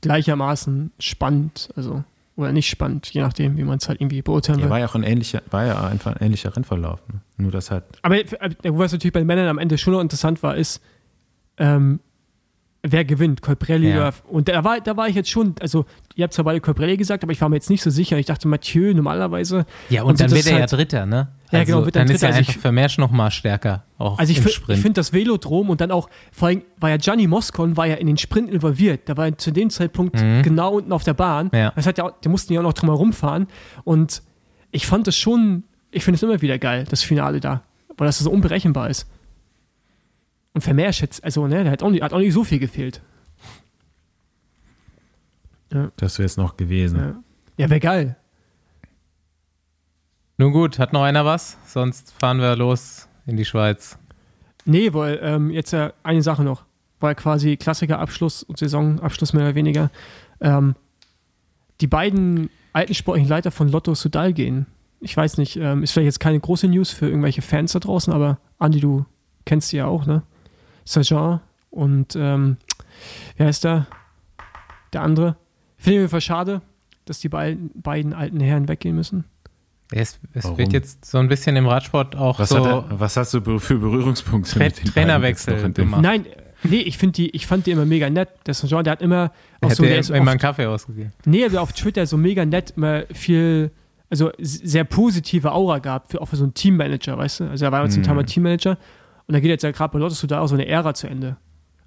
gleichermaßen 0.00 0.92
spannend. 0.98 1.70
Also 1.76 2.04
oder 2.36 2.52
nicht 2.52 2.68
spannend, 2.68 3.06
je 3.14 3.22
nachdem, 3.22 3.56
wie 3.56 3.64
man 3.64 3.78
es 3.78 3.88
halt 3.88 3.98
irgendwie 3.98 4.20
beurteilen 4.20 4.58
will. 4.58 4.66
Ja, 4.66 4.70
war 4.70 4.78
ja 4.78 4.86
auch 4.86 4.94
ein 4.94 5.04
ähnlicher, 5.04 5.40
war 5.50 5.64
ja 5.64 5.86
einfach 5.86 6.14
ein 6.14 6.22
ähnlicher 6.22 6.54
Rennverlauf. 6.54 7.00
Ne? 7.08 7.20
Nur 7.38 7.50
das 7.50 7.70
halt. 7.70 7.84
Aber 8.02 8.16
was 8.16 8.92
natürlich 8.92 9.14
bei 9.14 9.20
den 9.20 9.26
Männern 9.26 9.48
am 9.48 9.58
Ende 9.58 9.78
schon 9.78 9.94
noch 9.94 10.02
interessant 10.02 10.42
war, 10.42 10.54
ist, 10.54 10.82
ähm, 11.56 12.00
wer 12.92 13.04
gewinnt, 13.04 13.42
Colbrelli 13.42 13.90
ja. 13.90 14.10
und 14.28 14.48
da 14.48 14.64
war, 14.64 14.80
da 14.80 14.96
war 14.96 15.08
ich 15.08 15.14
jetzt 15.14 15.30
schon, 15.30 15.54
also 15.60 15.84
ihr 16.14 16.24
habt 16.24 16.34
zwar 16.34 16.44
beide 16.44 16.60
Colbrelli 16.60 16.96
gesagt, 16.96 17.22
aber 17.22 17.32
ich 17.32 17.40
war 17.40 17.48
mir 17.48 17.56
jetzt 17.56 17.70
nicht 17.70 17.82
so 17.82 17.90
sicher. 17.90 18.18
Ich 18.18 18.26
dachte 18.26 18.48
Mathieu 18.48 18.92
normalerweise. 18.94 19.66
Ja, 19.88 20.02
und, 20.02 20.10
und 20.10 20.20
dann 20.20 20.30
wird 20.30 20.46
er 20.46 20.52
halt, 20.52 20.70
ja 20.70 20.76
Dritter, 20.76 21.06
ne? 21.06 21.28
Ja, 21.52 21.64
genau, 21.64 21.76
also, 21.76 21.86
wird 21.86 21.96
dann, 21.96 22.06
dann 22.06 22.16
ist 22.16 22.22
er 22.22 22.28
also 22.28 22.38
einfach 22.38 22.54
Vermeersch 22.54 22.98
noch 22.98 23.10
mal 23.10 23.30
stärker, 23.30 23.84
auch 23.98 24.18
Also 24.18 24.32
ich, 24.32 24.44
ich 24.44 24.80
finde 24.80 24.94
das 24.94 25.12
Velodrom 25.12 25.70
und 25.70 25.80
dann 25.80 25.90
auch, 25.90 26.08
vor 26.32 26.48
allem 26.48 26.62
war 26.78 26.90
ja 26.90 26.96
Gianni 26.96 27.26
Moscon, 27.26 27.76
war 27.76 27.86
ja 27.86 27.96
in 27.96 28.06
den 28.06 28.16
Sprint 28.16 28.50
involviert. 28.50 29.08
Da 29.08 29.16
war 29.16 29.26
er 29.26 29.38
zu 29.38 29.52
dem 29.52 29.70
Zeitpunkt 29.70 30.20
mhm. 30.20 30.42
genau 30.42 30.74
unten 30.74 30.92
auf 30.92 31.04
der 31.04 31.14
Bahn. 31.14 31.50
Ja. 31.52 31.72
Das 31.76 31.86
hat 31.86 31.98
ja, 31.98 32.10
die 32.24 32.28
mussten 32.28 32.52
ja 32.52 32.60
auch 32.60 32.64
noch 32.64 32.72
drum 32.72 32.90
herum 32.90 33.12
fahren 33.12 33.46
und 33.84 34.22
ich 34.72 34.86
fand 34.86 35.06
das 35.06 35.16
schon, 35.16 35.64
ich 35.90 36.04
finde 36.04 36.16
es 36.16 36.22
immer 36.22 36.42
wieder 36.42 36.58
geil, 36.58 36.84
das 36.88 37.02
Finale 37.02 37.40
da, 37.40 37.62
weil 37.96 38.06
das 38.06 38.18
so 38.18 38.30
unberechenbar 38.30 38.90
ist. 38.90 39.06
Und 40.56 40.62
Vermeersch 40.62 41.02
jetzt, 41.02 41.22
also, 41.22 41.46
ne, 41.46 41.64
der 41.64 41.72
hat 41.72 41.82
auch 41.82 41.90
nicht, 41.90 42.02
hat 42.02 42.14
auch 42.14 42.18
nicht 42.18 42.32
so 42.32 42.42
viel 42.42 42.58
gefehlt. 42.58 43.02
Ja. 45.70 45.92
Das 45.96 46.18
wäre 46.18 46.24
es 46.24 46.38
noch 46.38 46.56
gewesen. 46.56 46.98
Ja, 46.98 47.22
ja 47.58 47.68
wäre 47.68 47.78
geil. 47.78 48.16
Nun 50.38 50.52
gut, 50.52 50.78
hat 50.78 50.94
noch 50.94 51.02
einer 51.02 51.26
was? 51.26 51.58
Sonst 51.66 52.14
fahren 52.18 52.38
wir 52.38 52.56
los 52.56 53.06
in 53.26 53.36
die 53.36 53.44
Schweiz. 53.44 53.98
Nee, 54.64 54.94
weil 54.94 55.20
ähm, 55.20 55.50
jetzt 55.50 55.74
äh, 55.74 55.92
eine 56.02 56.22
Sache 56.22 56.42
noch. 56.42 56.64
Weil 57.00 57.14
quasi 57.16 57.58
Klassikerabschluss 57.58 58.42
und 58.42 58.58
Saisonabschluss 58.58 59.34
mehr 59.34 59.44
oder 59.44 59.54
weniger. 59.56 59.90
Ähm, 60.40 60.74
die 61.82 61.86
beiden 61.86 62.48
alten 62.72 62.94
sportlichen 62.94 63.28
Leiter 63.28 63.50
von 63.50 63.68
Lotto 63.68 63.94
Sudal 63.94 64.32
gehen. 64.32 64.64
Ich 65.00 65.14
weiß 65.14 65.36
nicht, 65.36 65.56
ähm, 65.56 65.82
ist 65.82 65.92
vielleicht 65.92 66.06
jetzt 66.06 66.20
keine 66.20 66.40
große 66.40 66.66
News 66.66 66.92
für 66.92 67.08
irgendwelche 67.10 67.42
Fans 67.42 67.72
da 67.72 67.78
draußen, 67.78 68.10
aber 68.10 68.38
Andi, 68.58 68.80
du 68.80 69.04
kennst 69.44 69.68
sie 69.68 69.76
ja 69.76 69.86
auch, 69.86 70.06
ne? 70.06 70.22
Sergent 70.86 71.40
und 71.70 72.16
ähm, 72.16 72.56
wer 73.36 73.50
ist 73.50 73.64
da? 73.64 73.86
Der 74.92 75.02
andere. 75.02 75.36
Finde 75.76 75.98
ich 75.98 76.02
mir 76.04 76.08
voll 76.08 76.20
schade, 76.22 76.62
dass 77.04 77.20
die 77.20 77.28
beiden, 77.28 77.70
beiden 77.74 78.14
alten 78.14 78.40
Herren 78.40 78.68
weggehen 78.68 78.96
müssen. 78.96 79.24
Es, 79.92 80.18
es 80.32 80.56
wird 80.56 80.72
jetzt 80.72 81.04
so 81.04 81.18
ein 81.18 81.28
bisschen 81.28 81.54
im 81.54 81.66
Radsport 81.66 82.16
auch 82.16 82.38
was 82.38 82.48
so. 82.48 82.64
Er, 82.64 82.86
was 82.88 83.16
hast 83.16 83.34
du 83.34 83.58
für 83.58 83.78
Berührungspunkte 83.78 84.52
Tra 84.52 84.64
mit 84.64 84.78
den 84.78 84.86
Trainerwechsel 84.86 85.72
gemacht? 85.72 86.02
Nein, 86.02 86.26
nee, 86.64 86.80
ich, 86.80 86.98
die, 86.98 87.30
ich 87.30 87.46
fand 87.46 87.66
die 87.66 87.72
immer 87.72 87.84
mega 87.84 88.08
nett. 88.08 88.30
Der 88.46 88.54
Sergent, 88.54 88.86
der 88.86 88.92
hat 88.92 89.02
immer. 89.02 89.32
Auch 89.60 89.70
hat 89.70 89.76
so, 89.76 89.84
der 89.84 89.98
immer 90.10 90.30
einen 90.30 90.40
Kaffee 90.40 90.66
ausgegeben. 90.66 91.12
Nee, 91.24 91.44
aber 91.44 91.60
auf 91.60 91.72
Twitter 91.72 92.06
so 92.06 92.16
mega 92.16 92.44
nett, 92.44 92.72
immer 92.76 93.04
viel 93.12 93.70
also 94.08 94.30
sehr 94.38 94.84
positive 94.84 95.52
Aura 95.52 95.78
gab, 95.78 96.10
für, 96.10 96.20
auch 96.20 96.26
für 96.26 96.36
so 96.36 96.44
einen 96.44 96.54
Teammanager, 96.54 97.18
weißt 97.18 97.40
du? 97.40 97.44
Also 97.50 97.64
er 97.64 97.72
war 97.72 97.82
jetzt 97.84 97.96
ein 97.96 98.16
mm. 98.16 98.26
Teammanager 98.26 98.78
und 99.26 99.32
da 99.32 99.40
geht 99.40 99.50
jetzt 99.50 99.62
ja 99.62 99.70
gerade 99.70 99.92
bei 99.92 99.98
Lotus 99.98 100.24
da 100.26 100.40
auch 100.40 100.46
so 100.46 100.54
eine 100.54 100.66
Ära 100.66 100.94
zu 100.94 101.08
Ende. 101.08 101.36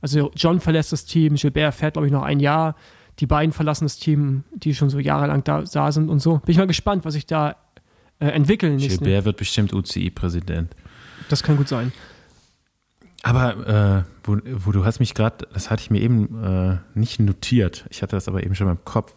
Also 0.02 0.32
John 0.36 0.60
verlässt 0.60 0.92
das 0.92 1.06
Team, 1.06 1.36
Gilbert 1.36 1.74
fährt, 1.74 1.94
glaube 1.94 2.08
ich, 2.08 2.14
noch 2.14 2.24
ein 2.24 2.40
Jahr. 2.40 2.76
die 3.20 3.28
beiden 3.28 3.52
verlassen 3.52 3.86
das 3.86 3.98
Team, 3.98 4.46
die 4.56 4.74
schon 4.74 4.90
so 4.90 4.98
jahrelang 4.98 5.44
da, 5.44 5.62
da 5.62 5.92
sind 5.92 6.10
und 6.10 6.20
so. 6.20 6.38
Bin 6.38 6.52
ich 6.52 6.58
mal 6.58 6.68
gespannt, 6.68 7.04
was 7.04 7.16
sich 7.16 7.26
da 7.26 7.58
äh, 8.20 8.28
entwickeln. 8.28 8.78
Gilbert 8.78 9.26
wird 9.26 9.38
bestimmt 9.38 9.74
UCI-Präsident. 9.74 10.74
Das 11.28 11.44
kann 11.44 11.58
gut 11.58 11.68
sein. 11.68 11.92
Aber 13.24 14.06
äh, 14.08 14.28
wo, 14.28 14.38
wo, 14.66 14.72
du 14.72 14.86
hast 14.86 15.00
mich 15.00 15.14
gerade, 15.14 15.48
das 15.54 15.70
hatte 15.70 15.82
ich 15.82 15.92
mir 15.92 16.02
eben 16.02 16.42
äh, 16.42 16.78
nicht 16.94 17.20
notiert. 17.20 17.86
Ich 17.90 18.02
hatte 18.02 18.16
das 18.16 18.28
aber 18.28 18.44
eben 18.44 18.56
schon 18.56 18.70
im 18.70 18.84
Kopf. 18.86 19.14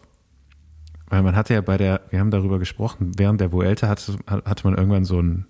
Weil 1.07 1.21
man 1.21 1.35
hatte 1.35 1.53
ja 1.53 1.61
bei 1.61 1.77
der, 1.77 2.01
wir 2.09 2.19
haben 2.19 2.31
darüber 2.31 2.59
gesprochen, 2.59 3.11
während 3.17 3.39
der 3.39 3.51
Vuelta 3.51 3.87
hatte, 3.87 4.17
hatte 4.27 4.67
man 4.67 4.77
irgendwann 4.77 5.05
so 5.05 5.21
ein, 5.21 5.45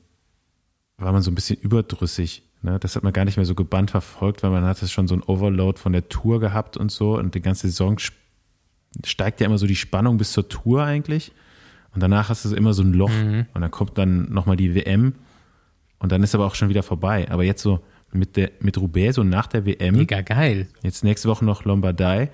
war 0.98 1.12
man 1.12 1.22
so 1.22 1.32
ein 1.32 1.36
bisschen 1.36 1.60
überdrüssig. 1.60 2.44
Ne? 2.64 2.80
Das 2.80 2.96
hat 2.96 3.04
man 3.04 3.14
gar 3.14 3.26
nicht 3.26 3.38
mehr 3.38 3.46
so 3.46 3.56
gebannt 3.56 3.92
verfolgt, 3.92 4.42
weil 4.42 4.50
man 4.50 4.64
hatte 4.64 4.88
schon 4.88 5.08
so 5.08 5.16
ein 5.16 5.22
Overload 5.22 5.80
von 5.80 5.94
der 5.94 6.10
Tour 6.10 6.40
gehabt 6.40 6.78
und 6.78 6.92
so. 6.92 7.18
Und 7.18 7.36
die 7.36 7.42
ganze 7.42 7.68
Saison 7.68 7.98
steigt 9.06 9.42
ja 9.42 9.46
immer 9.46 9.58
so 9.58 9.68
die 9.68 9.76
Spannung 9.76 10.18
bis 10.18 10.32
zur 10.32 10.50
Tour 10.50 10.84
eigentlich. 10.84 11.34
Und 11.94 12.02
danach 12.02 12.30
hast 12.30 12.46
du 12.46 12.56
immer 12.56 12.74
so 12.74 12.82
ein 12.82 12.94
Loch. 12.94 13.12
Mhm. 13.12 13.46
Und 13.54 13.62
dann 13.62 13.70
kommt 13.70 13.98
dann 13.98 14.32
nochmal 14.32 14.56
die 14.56 14.74
WM. 14.74 15.14
Und 16.00 16.12
dann 16.12 16.24
ist 16.24 16.34
aber 16.34 16.46
auch 16.46 16.56
schon 16.56 16.70
wieder 16.70 16.84
vorbei. 16.84 17.28
Aber 17.30 17.44
jetzt 17.44 17.62
so 17.62 17.82
mit, 18.14 18.38
der, 18.38 18.52
mit 18.62 18.78
Roubaix, 18.78 19.16
so 19.16 19.24
nach 19.24 19.48
der 19.48 19.66
WM. 19.66 19.96
Mega 19.96 20.22
geil. 20.22 20.68
Jetzt 20.82 21.04
nächste 21.04 21.28
Woche 21.28 21.44
noch 21.46 21.66
Lombardei. 21.66 22.32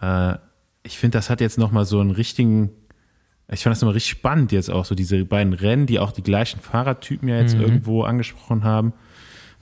Äh, 0.00 0.34
ich 0.82 0.98
finde, 0.98 1.18
das 1.18 1.28
hat 1.28 1.40
jetzt 1.40 1.58
nochmal 1.58 1.84
so 1.84 2.00
einen 2.00 2.10
richtigen, 2.10 2.70
ich 3.50 3.62
fand 3.62 3.74
das 3.74 3.82
nochmal 3.82 3.94
richtig 3.94 4.12
spannend 4.12 4.52
jetzt 4.52 4.70
auch, 4.70 4.86
so 4.86 4.94
diese 4.94 5.22
beiden 5.24 5.52
Rennen, 5.52 5.86
die 5.86 5.98
auch 5.98 6.12
die 6.12 6.22
gleichen 6.22 6.60
Fahrertypen 6.60 7.28
ja 7.28 7.38
jetzt 7.38 7.56
mhm. 7.56 7.62
irgendwo 7.62 8.02
angesprochen 8.04 8.64
haben. 8.64 8.94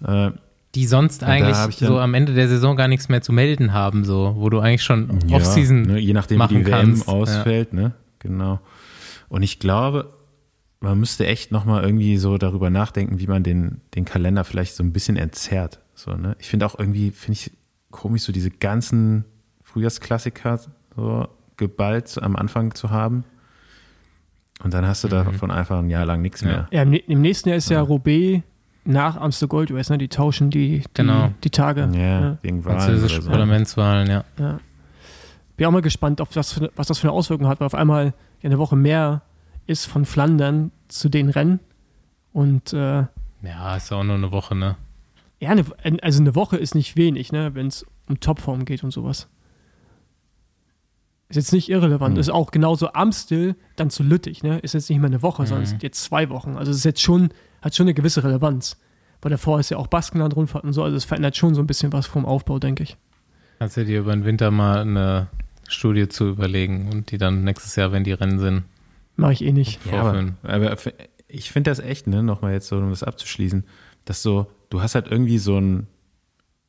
Äh, 0.05 0.31
die 0.75 0.87
sonst 0.87 1.25
eigentlich 1.25 1.57
so 1.79 1.99
am 1.99 2.13
Ende 2.13 2.35
der 2.35 2.49
Saison 2.49 2.77
gar 2.77 2.87
nichts 2.87 3.09
mehr 3.09 3.23
zu 3.23 3.33
melden 3.33 3.73
haben, 3.73 4.05
so, 4.05 4.35
wo 4.37 4.51
du 4.51 4.61
eigentlich 4.61 4.83
schon 4.83 5.21
ja, 5.27 5.37
Offseason 5.37 5.83
ne, 5.83 5.99
je 5.99 6.13
nachdem 6.13 6.41
wie 6.41 6.49
die 6.49 6.67
WM 6.67 7.03
ausfällt, 7.07 7.73
ja. 7.73 7.81
ne, 7.81 7.93
genau. 8.19 8.61
Und 9.29 9.43
ich 9.43 9.59
glaube, 9.59 10.13
man 10.81 10.99
müsste 11.01 11.27
echt 11.27 11.51
nochmal 11.51 11.83
irgendwie 11.83 12.19
so 12.19 12.37
darüber 12.37 12.69
nachdenken, 12.69 13.19
wie 13.19 13.27
man 13.27 13.43
den, 13.43 13.81
den 13.95 14.05
Kalender 14.05 14.45
vielleicht 14.45 14.77
so 14.77 14.83
ein 14.83 14.93
bisschen 14.93 15.17
entzerrt. 15.17 15.81
So, 15.95 16.13
ne? 16.15 16.37
Ich 16.39 16.49
finde 16.49 16.67
auch 16.67 16.79
irgendwie, 16.79 17.11
finde 17.11 17.33
ich 17.33 17.51
komisch, 17.91 18.23
so 18.23 18.33
diese 18.33 18.51
ganzen 18.51 19.25
Frühjahrsklassiker 19.63 20.61
so 20.95 21.29
geballt 21.57 22.23
am 22.23 22.37
Anfang 22.37 22.75
zu 22.75 22.91
haben. 22.91 23.25
Und 24.63 24.75
dann 24.75 24.87
hast 24.87 25.05
du 25.05 25.09
mhm. 25.09 25.13
davon 25.13 25.51
einfach 25.51 25.79
ein 25.79 25.91
Jahr 25.91 26.07
lang 26.07 26.23
nichts 26.23 26.43
ja. 26.43 26.47
mehr. 26.47 26.69
Ja, 26.71 26.83
im, 26.83 27.21
nächsten 27.21 27.49
Jahr 27.49 27.59
ist 27.59 27.71
ja, 27.71 27.79
ja 27.79 27.83
Roubaix 27.83 28.43
nach 28.87 29.17
Amsterdam 29.17 29.51
Gold 29.51 29.73
Race, 29.73 29.91
ne? 29.91 29.99
Die 29.99 30.09
tauschen 30.09 30.51
die, 30.51 30.81
die, 30.81 30.85
genau. 30.95 31.33
die 31.45 31.51
Tage. 31.51 31.89
Ja, 31.93 32.01
ja. 32.01 32.39
wegen 32.43 32.65
Wahlen. 32.65 32.81
Französische 32.81 33.23
so. 33.23 33.31
Parlamentswahlen, 33.31 34.09
ja. 34.09 34.25
ja. 34.39 34.61
Bin 35.57 35.67
auch 35.67 35.73
mal 35.73 35.83
gespannt, 35.83 36.21
auf 36.21 36.31
das, 36.31 36.61
was 36.77 36.87
das 36.87 36.99
für 36.99 37.09
eine 37.09 37.13
Auswirkung 37.13 37.49
hat, 37.49 37.61
weil 37.61 37.67
auf 37.67 37.75
einmal 37.75 38.13
eine 38.43 38.59
Woche 38.59 38.77
mehr 38.77 39.23
ist 39.67 39.87
von 39.87 40.05
Flandern 40.05 40.71
zu 40.89 41.09
den 41.09 41.29
Rennen. 41.29 41.61
Und 42.33 42.73
äh, 42.73 43.05
ja, 43.43 43.77
ist 43.77 43.93
auch 43.93 44.05
nur 44.05 44.17
eine 44.17 44.31
Woche, 44.33 44.55
ne? 44.55 44.77
Ja, 45.41 45.51
eine, 45.51 45.65
also 46.03 46.21
eine 46.21 46.35
Woche 46.35 46.57
ist 46.57 46.75
nicht 46.75 46.97
wenig, 46.97 47.33
ne, 47.33 47.55
wenn 47.55 47.67
es 47.67 47.85
um 48.09 48.21
Topform 48.21 48.65
geht 48.65 48.85
und 48.85 48.91
sowas. 48.91 49.29
Ist 51.29 51.37
jetzt 51.37 51.53
nicht 51.53 51.69
irrelevant. 51.69 52.15
Mhm. 52.15 52.21
Ist 52.21 52.31
auch 52.31 52.51
genauso 52.51 52.93
Amstel 52.93 53.57
dann 53.75 53.91
zu 53.91 54.03
Lüttich, 54.03 54.43
ne? 54.43 54.59
Ist 54.61 54.75
jetzt 54.75 54.89
nicht 54.89 54.99
mehr 54.99 55.09
eine 55.09 55.23
Woche, 55.23 55.43
mhm. 55.43 55.47
sondern 55.47 55.79
jetzt 55.81 56.05
zwei 56.05 56.31
Wochen. 56.31 56.57
Also 56.57 56.71
es 56.71 56.79
ist 56.79 56.85
jetzt 56.85 57.03
schon, 57.03 57.31
hat 57.63 57.75
schon 57.75 57.85
eine 57.85 57.95
gewisse 57.95 58.23
Relevanz. 58.23 58.81
Weil 59.23 59.31
davor 59.31 59.59
ist 59.59 59.71
ja 59.71 59.79
auch 59.79 59.87
Baskenland-Rundfahrt 59.87 60.65
und 60.65 60.73
so, 60.73 60.83
also 60.83 60.97
es 60.97 61.05
verändert 61.05 61.37
schon 61.37 61.55
so 61.55 61.63
ein 61.63 61.67
bisschen 61.67 61.93
was 61.93 62.07
vom 62.07 62.27
Aufbau, 62.27 62.59
denke 62.59 62.83
ich. 62.83 62.97
Kannst 63.59 63.77
du 63.77 63.85
dir 63.85 64.01
über 64.01 64.13
den 64.13 64.25
Winter 64.25 64.51
mal 64.51 64.81
eine 64.81 65.29
Studie 65.69 66.09
zu 66.09 66.29
überlegen 66.29 66.91
und 66.93 67.11
die 67.11 67.19
dann 67.19 67.43
nächstes 67.43 67.77
Jahr, 67.77 67.93
wenn 67.93 68.05
die 68.05 68.13
Rennen 68.13 68.39
sind, 68.39 68.65
Mache 69.17 69.33
ich 69.33 69.45
eh 69.45 69.53
nicht. 69.53 69.81
Ja, 69.91 70.03
aber, 70.03 70.35
aber, 70.43 70.77
ich 71.29 71.51
finde 71.51 71.71
das 71.71 71.79
echt, 71.79 72.07
ne, 72.07 72.23
nochmal 72.23 72.53
jetzt 72.53 72.69
so, 72.69 72.77
um 72.77 72.91
das 72.91 73.03
abzuschließen, 73.03 73.65
dass 74.05 74.23
so, 74.23 74.47
du 74.69 74.83
hast 74.83 74.95
halt 74.95 75.09
irgendwie 75.09 75.39
so 75.39 75.57
einen, 75.57 75.87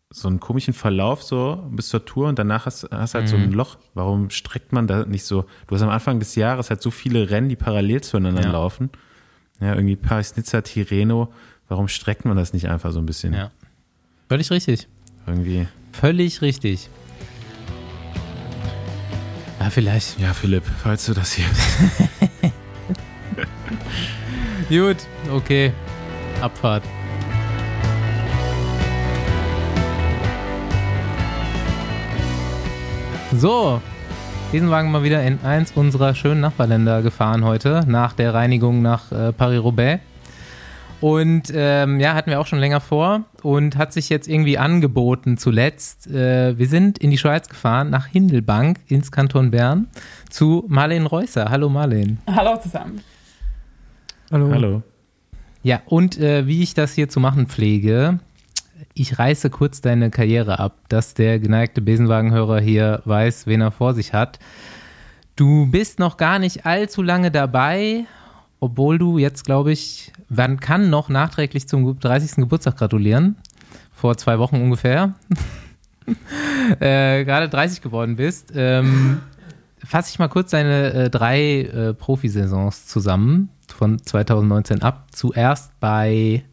so 0.09 0.29
einen 0.29 0.39
komischen 0.39 0.73
Verlauf 0.73 1.21
so 1.21 1.67
bis 1.71 1.89
zur 1.89 2.05
Tour 2.05 2.29
und 2.29 2.39
danach 2.39 2.65
hast, 2.65 2.87
hast 2.89 3.13
halt 3.13 3.25
mhm. 3.25 3.29
so 3.29 3.35
ein 3.35 3.45
mhm. 3.47 3.53
Loch. 3.53 3.77
Warum 3.93 4.29
streckt 4.29 4.71
man 4.71 4.87
da 4.87 5.05
nicht 5.05 5.25
so? 5.25 5.45
Du 5.67 5.75
hast 5.75 5.81
am 5.81 5.89
Anfang 5.89 6.19
des 6.19 6.35
Jahres 6.35 6.69
halt 6.69 6.81
so 6.81 6.91
viele 6.91 7.29
Rennen, 7.29 7.49
die 7.49 7.57
parallel 7.57 8.01
zueinander 8.01 8.43
ja. 8.43 8.51
laufen. 8.51 8.89
Ja, 9.59 9.73
irgendwie 9.73 9.95
Paris-Nizza, 9.95 10.61
Tireno. 10.61 11.33
Warum 11.67 11.87
streckt 11.87 12.25
man 12.25 12.37
das 12.37 12.53
nicht 12.53 12.69
einfach 12.69 12.91
so 12.91 12.99
ein 12.99 13.05
bisschen? 13.05 13.33
Ja. 13.33 13.51
Völlig 14.29 14.51
richtig. 14.51 14.87
Irgendwie. 15.25 15.67
Völlig 15.91 16.41
richtig. 16.41 16.89
Ja, 19.59 19.69
vielleicht. 19.69 20.19
Ja, 20.19 20.33
Philipp, 20.33 20.63
falls 20.81 21.05
du 21.05 21.13
das 21.13 21.33
hier. 21.33 21.45
Gut, 24.87 24.97
okay. 25.31 25.73
Abfahrt. 26.41 26.83
So, 33.33 33.81
diesen 34.53 34.69
Wagen 34.69 34.91
mal 34.91 35.03
wieder 35.03 35.23
in 35.23 35.39
eins 35.43 35.73
unserer 35.73 36.15
schönen 36.15 36.39
Nachbarländer 36.39 37.01
gefahren 37.01 37.43
heute, 37.43 37.83
nach 37.85 38.13
der 38.13 38.33
Reinigung 38.33 38.81
nach 38.81 39.11
äh, 39.11 39.33
Paris-Roubaix. 39.33 40.01
Und 41.01 41.51
ähm, 41.53 41.99
ja, 41.99 42.15
hatten 42.15 42.31
wir 42.31 42.39
auch 42.39 42.47
schon 42.47 42.59
länger 42.59 42.79
vor 42.79 43.25
und 43.43 43.77
hat 43.77 43.93
sich 43.93 44.09
jetzt 44.09 44.27
irgendwie 44.27 44.57
angeboten 44.57 45.37
zuletzt. 45.37 46.07
Äh, 46.07 46.57
wir 46.57 46.67
sind 46.67 46.97
in 46.97 47.11
die 47.11 47.17
Schweiz 47.17 47.49
gefahren, 47.49 47.89
nach 47.89 48.07
Hindelbank 48.07 48.79
ins 48.87 49.11
Kanton 49.11 49.51
Bern 49.51 49.87
zu 50.29 50.63
Marlene 50.67 51.07
Reusser. 51.07 51.49
Hallo 51.49 51.69
Marlene. 51.69 52.17
Hallo 52.27 52.57
zusammen. 52.57 53.01
Hallo. 54.31 54.49
Hallo. 54.49 54.83
Ja, 55.61 55.81
und 55.85 56.17
äh, 56.19 56.47
wie 56.47 56.63
ich 56.63 56.73
das 56.73 56.93
hier 56.93 57.09
zu 57.09 57.19
machen 57.19 57.47
pflege, 57.47 58.19
ich 58.93 59.19
reiße 59.19 59.49
kurz 59.49 59.81
deine 59.81 60.09
Karriere 60.09 60.59
ab, 60.59 60.77
dass 60.89 61.13
der 61.13 61.39
geneigte 61.39 61.81
Besenwagenhörer 61.81 62.59
hier 62.59 63.01
weiß, 63.05 63.47
wen 63.47 63.61
er 63.61 63.71
vor 63.71 63.93
sich 63.93 64.13
hat. 64.13 64.39
Du 65.35 65.67
bist 65.67 65.99
noch 65.99 66.17
gar 66.17 66.39
nicht 66.39 66.65
allzu 66.65 67.01
lange 67.03 67.29
dabei, 67.31 68.05
obwohl 68.59 68.97
du 68.97 69.17
jetzt, 69.17 69.45
glaube 69.45 69.71
ich, 69.71 70.11
man 70.29 70.59
kann 70.59 70.89
noch 70.89 71.09
nachträglich 71.09 71.67
zum 71.67 71.99
30. 71.99 72.37
Geburtstag 72.37 72.77
gratulieren. 72.77 73.35
Vor 73.91 74.17
zwei 74.17 74.39
Wochen 74.39 74.61
ungefähr. 74.61 75.13
äh, 76.79 77.23
gerade 77.23 77.49
30 77.49 77.81
geworden 77.81 78.15
bist. 78.15 78.51
Ähm, 78.55 79.21
fasse 79.83 80.09
ich 80.11 80.19
mal 80.19 80.27
kurz 80.27 80.51
deine 80.51 80.93
äh, 80.93 81.09
drei 81.09 81.61
äh, 81.61 81.93
Profisaisons 81.93 82.87
zusammen 82.87 83.49
von 83.67 84.01
2019 84.01 84.81
ab. 84.81 85.07
Zuerst 85.11 85.79
bei, 85.79 86.43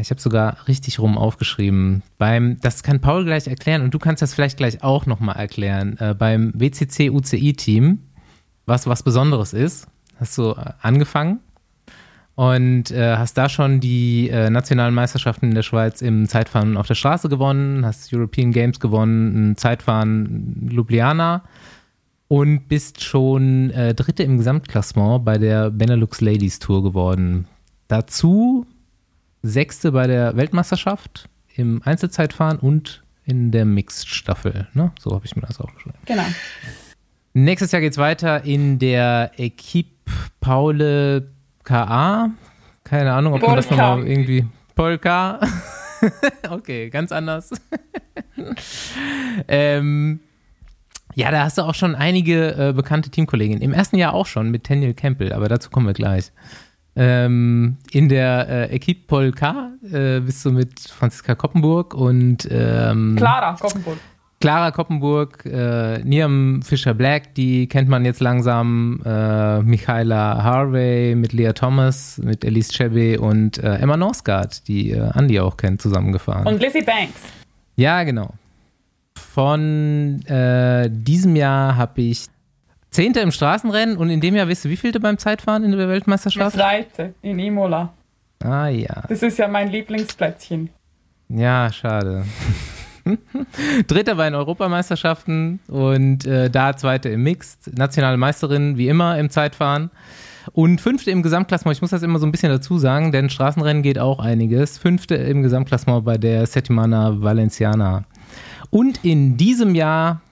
ich 0.00 0.10
habe 0.10 0.20
sogar 0.20 0.68
richtig 0.68 0.98
rum 0.98 1.16
aufgeschrieben, 1.16 2.02
beim, 2.18 2.58
das 2.60 2.82
kann 2.82 3.00
Paul 3.00 3.24
gleich 3.24 3.46
erklären 3.46 3.82
und 3.82 3.94
du 3.94 3.98
kannst 3.98 4.22
das 4.22 4.34
vielleicht 4.34 4.56
gleich 4.56 4.82
auch 4.82 5.06
nochmal 5.06 5.36
erklären, 5.36 5.96
äh, 5.98 6.14
beim 6.14 6.52
WCC 6.54 7.10
UCI 7.10 7.54
Team, 7.54 8.00
was 8.66 8.86
was 8.86 9.02
Besonderes 9.02 9.52
ist 9.52 9.88
hast 10.20 10.38
du 10.38 10.50
äh, 10.52 10.72
angefangen 10.82 11.40
und 12.36 12.90
äh, 12.90 13.16
hast 13.16 13.36
da 13.36 13.48
schon 13.48 13.80
die 13.80 14.28
äh, 14.28 14.50
nationalen 14.50 14.94
Meisterschaften 14.94 15.46
in 15.46 15.54
der 15.54 15.62
Schweiz 15.62 16.02
im 16.02 16.28
Zeitfahren 16.28 16.76
auf 16.76 16.86
der 16.86 16.94
Straße 16.94 17.28
gewonnen, 17.28 17.84
hast 17.84 18.12
European 18.12 18.52
Games 18.52 18.78
gewonnen, 18.78 19.56
Zeitfahren 19.56 20.68
Ljubljana 20.70 21.42
und 22.28 22.68
bist 22.68 23.02
schon 23.02 23.70
äh, 23.70 23.94
Dritte 23.94 24.22
im 24.22 24.36
Gesamtklassement 24.36 25.24
bei 25.24 25.38
der 25.38 25.70
Benelux 25.70 26.20
Ladies 26.20 26.60
Tour 26.60 26.82
geworden. 26.82 27.46
Dazu 27.88 28.66
Sechste 29.42 29.92
bei 29.92 30.06
der 30.06 30.36
Weltmeisterschaft 30.36 31.28
im 31.54 31.82
Einzelzeitfahren 31.84 32.58
und 32.58 33.02
in 33.24 33.50
der 33.50 33.64
Mixed-Staffel. 33.64 34.68
Ne? 34.74 34.92
So 34.98 35.12
habe 35.12 35.24
ich 35.24 35.36
mir 35.36 35.42
das 35.42 35.60
aufgeschrieben. 35.60 35.98
Genau. 36.06 36.24
Nächstes 37.32 37.72
Jahr 37.72 37.80
geht 37.80 37.92
es 37.92 37.98
weiter 37.98 38.44
in 38.44 38.78
der 38.78 39.32
Equipe 39.36 39.88
Paule 40.40 41.28
K.A. 41.62 42.30
Keine 42.84 43.12
Ahnung, 43.12 43.34
ob 43.34 43.42
man 43.42 43.56
das 43.56 43.70
nochmal 43.70 44.06
irgendwie. 44.06 44.46
Polka. 44.74 45.40
okay, 46.50 46.90
ganz 46.90 47.12
anders. 47.12 47.50
ähm, 49.48 50.20
ja, 51.14 51.30
da 51.30 51.44
hast 51.44 51.58
du 51.58 51.62
auch 51.62 51.74
schon 51.74 51.94
einige 51.94 52.56
äh, 52.56 52.72
bekannte 52.72 53.10
Teamkolleginnen. 53.10 53.62
Im 53.62 53.72
ersten 53.72 53.96
Jahr 53.96 54.14
auch 54.14 54.26
schon 54.26 54.50
mit 54.50 54.68
Daniel 54.68 54.94
Campbell, 54.94 55.32
aber 55.32 55.48
dazu 55.48 55.70
kommen 55.70 55.86
wir 55.86 55.92
gleich. 55.92 56.32
Ähm, 57.02 57.78
in 57.92 58.10
der 58.10 58.46
äh, 58.46 58.76
Equipe 58.76 59.06
Polka 59.06 59.70
äh, 59.90 60.20
bist 60.20 60.44
du 60.44 60.50
mit 60.50 60.80
Franziska 60.80 61.34
Koppenburg 61.34 61.94
und 61.94 62.46
ähm, 62.50 63.14
Clara 63.16 63.56
Koppenburg. 63.58 63.96
Clara 64.38 64.70
Koppenburg, 64.70 65.46
äh, 65.46 66.04
Niam 66.04 66.60
Fischer-Black, 66.62 67.34
die 67.34 67.68
kennt 67.68 67.88
man 67.88 68.04
jetzt 68.04 68.20
langsam, 68.20 69.00
äh, 69.06 69.62
Michaela 69.62 70.42
Harvey 70.42 71.14
mit 71.14 71.32
Leah 71.32 71.54
Thomas, 71.54 72.18
mit 72.18 72.44
Elise 72.44 72.70
Chebe 72.70 73.18
und 73.18 73.56
äh, 73.56 73.76
Emma 73.76 73.96
Norsgaard, 73.96 74.68
die 74.68 74.90
äh, 74.90 75.10
Andy 75.14 75.40
auch 75.40 75.56
kennt, 75.56 75.80
zusammengefahren. 75.80 76.46
Und 76.46 76.60
Lizzie 76.60 76.82
Banks. 76.82 77.22
Ja, 77.76 78.02
genau. 78.02 78.34
von 79.14 80.20
äh, 80.26 80.90
diesem 80.90 81.34
Jahr 81.34 81.76
habe 81.76 82.02
ich 82.02 82.26
Zehnte 82.90 83.20
im 83.20 83.30
Straßenrennen 83.30 83.96
und 83.96 84.10
in 84.10 84.20
dem 84.20 84.34
Jahr, 84.34 84.48
weißt 84.48 84.64
du, 84.64 84.68
wie 84.68 84.76
vielte 84.76 85.00
beim 85.00 85.18
Zeitfahren 85.18 85.64
in 85.64 85.72
der 85.72 85.88
Weltmeisterschaft? 85.88 86.56
Zweite 86.56 87.14
in 87.22 87.38
Imola. 87.38 87.92
Ah 88.42 88.68
ja. 88.68 89.04
Das 89.08 89.22
ist 89.22 89.38
ja 89.38 89.48
mein 89.48 89.70
Lieblingsplätzchen. 89.70 90.70
Ja, 91.28 91.70
schade. 91.72 92.24
Dritter 93.86 94.16
bei 94.16 94.24
den 94.24 94.34
Europameisterschaften 94.34 95.60
und 95.68 96.26
äh, 96.26 96.50
da 96.50 96.76
Zweite 96.76 97.10
im 97.10 97.22
Mixed. 97.22 97.76
Nationale 97.76 98.16
Meisterin 98.16 98.76
wie 98.76 98.88
immer 98.88 99.18
im 99.18 99.30
Zeitfahren. 99.30 99.90
Und 100.52 100.80
Fünfte 100.80 101.10
im 101.10 101.22
Gesamtklassement. 101.22 101.76
Ich 101.76 101.82
muss 101.82 101.90
das 101.90 102.02
immer 102.02 102.18
so 102.18 102.26
ein 102.26 102.32
bisschen 102.32 102.50
dazu 102.50 102.78
sagen, 102.78 103.12
denn 103.12 103.30
Straßenrennen 103.30 103.82
geht 103.82 103.98
auch 103.98 104.18
einiges. 104.18 104.78
Fünfte 104.78 105.14
im 105.14 105.42
Gesamtklassement 105.42 106.04
bei 106.04 106.18
der 106.18 106.46
Settimana 106.46 107.22
Valenciana. 107.22 108.04
Und 108.70 109.04
in 109.04 109.36
diesem 109.36 109.74
Jahr 109.74 110.22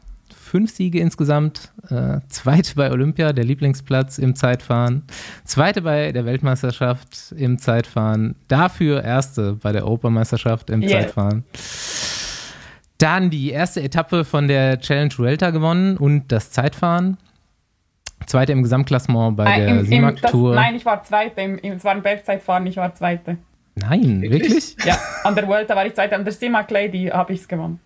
fünf 0.48 0.70
Siege 0.72 0.98
insgesamt. 0.98 1.72
Äh, 1.90 2.20
zweite 2.28 2.74
bei 2.74 2.90
Olympia, 2.90 3.32
der 3.32 3.44
Lieblingsplatz 3.44 4.18
im 4.18 4.34
Zeitfahren. 4.34 5.04
Zweite 5.44 5.82
bei 5.82 6.12
der 6.12 6.24
Weltmeisterschaft 6.24 7.32
im 7.36 7.58
Zeitfahren. 7.58 8.34
Dafür 8.48 9.04
erste 9.04 9.54
bei 9.54 9.72
der 9.72 9.84
Europameisterschaft 9.84 10.70
im 10.70 10.82
yeah. 10.82 11.02
Zeitfahren. 11.02 11.44
Dann 12.98 13.30
die 13.30 13.50
erste 13.50 13.80
Etappe 13.80 14.24
von 14.24 14.48
der 14.48 14.80
Challenge 14.80 15.12
Vuelta 15.16 15.50
gewonnen 15.50 15.96
und 15.96 16.32
das 16.32 16.50
Zeitfahren. 16.50 17.16
Zweite 18.26 18.52
im 18.52 18.62
Gesamtklassement 18.62 19.36
bei 19.36 19.60
äh, 19.60 19.66
der 19.66 19.84
Simac 19.84 20.20
Tour. 20.22 20.54
nein, 20.54 20.74
ich 20.74 20.84
war 20.84 21.02
Zweite. 21.04 21.40
Im, 21.40 21.58
es 21.62 21.84
war 21.84 21.92
ein 21.92 22.02
Bergzeitfahren, 22.02 22.66
ich 22.66 22.76
war 22.76 22.92
Zweite. 22.94 23.38
Nein, 23.76 24.22
wirklich? 24.22 24.76
Ja, 24.84 24.98
an 25.22 25.36
der 25.36 25.46
Vuelta 25.46 25.76
war 25.76 25.86
ich 25.86 25.94
Zweite. 25.94 26.16
An 26.16 26.24
der 26.24 26.32
Simac 26.32 26.70
Lady 26.70 27.06
habe 27.06 27.32
ich 27.32 27.40
es 27.40 27.48
gewonnen. 27.48 27.78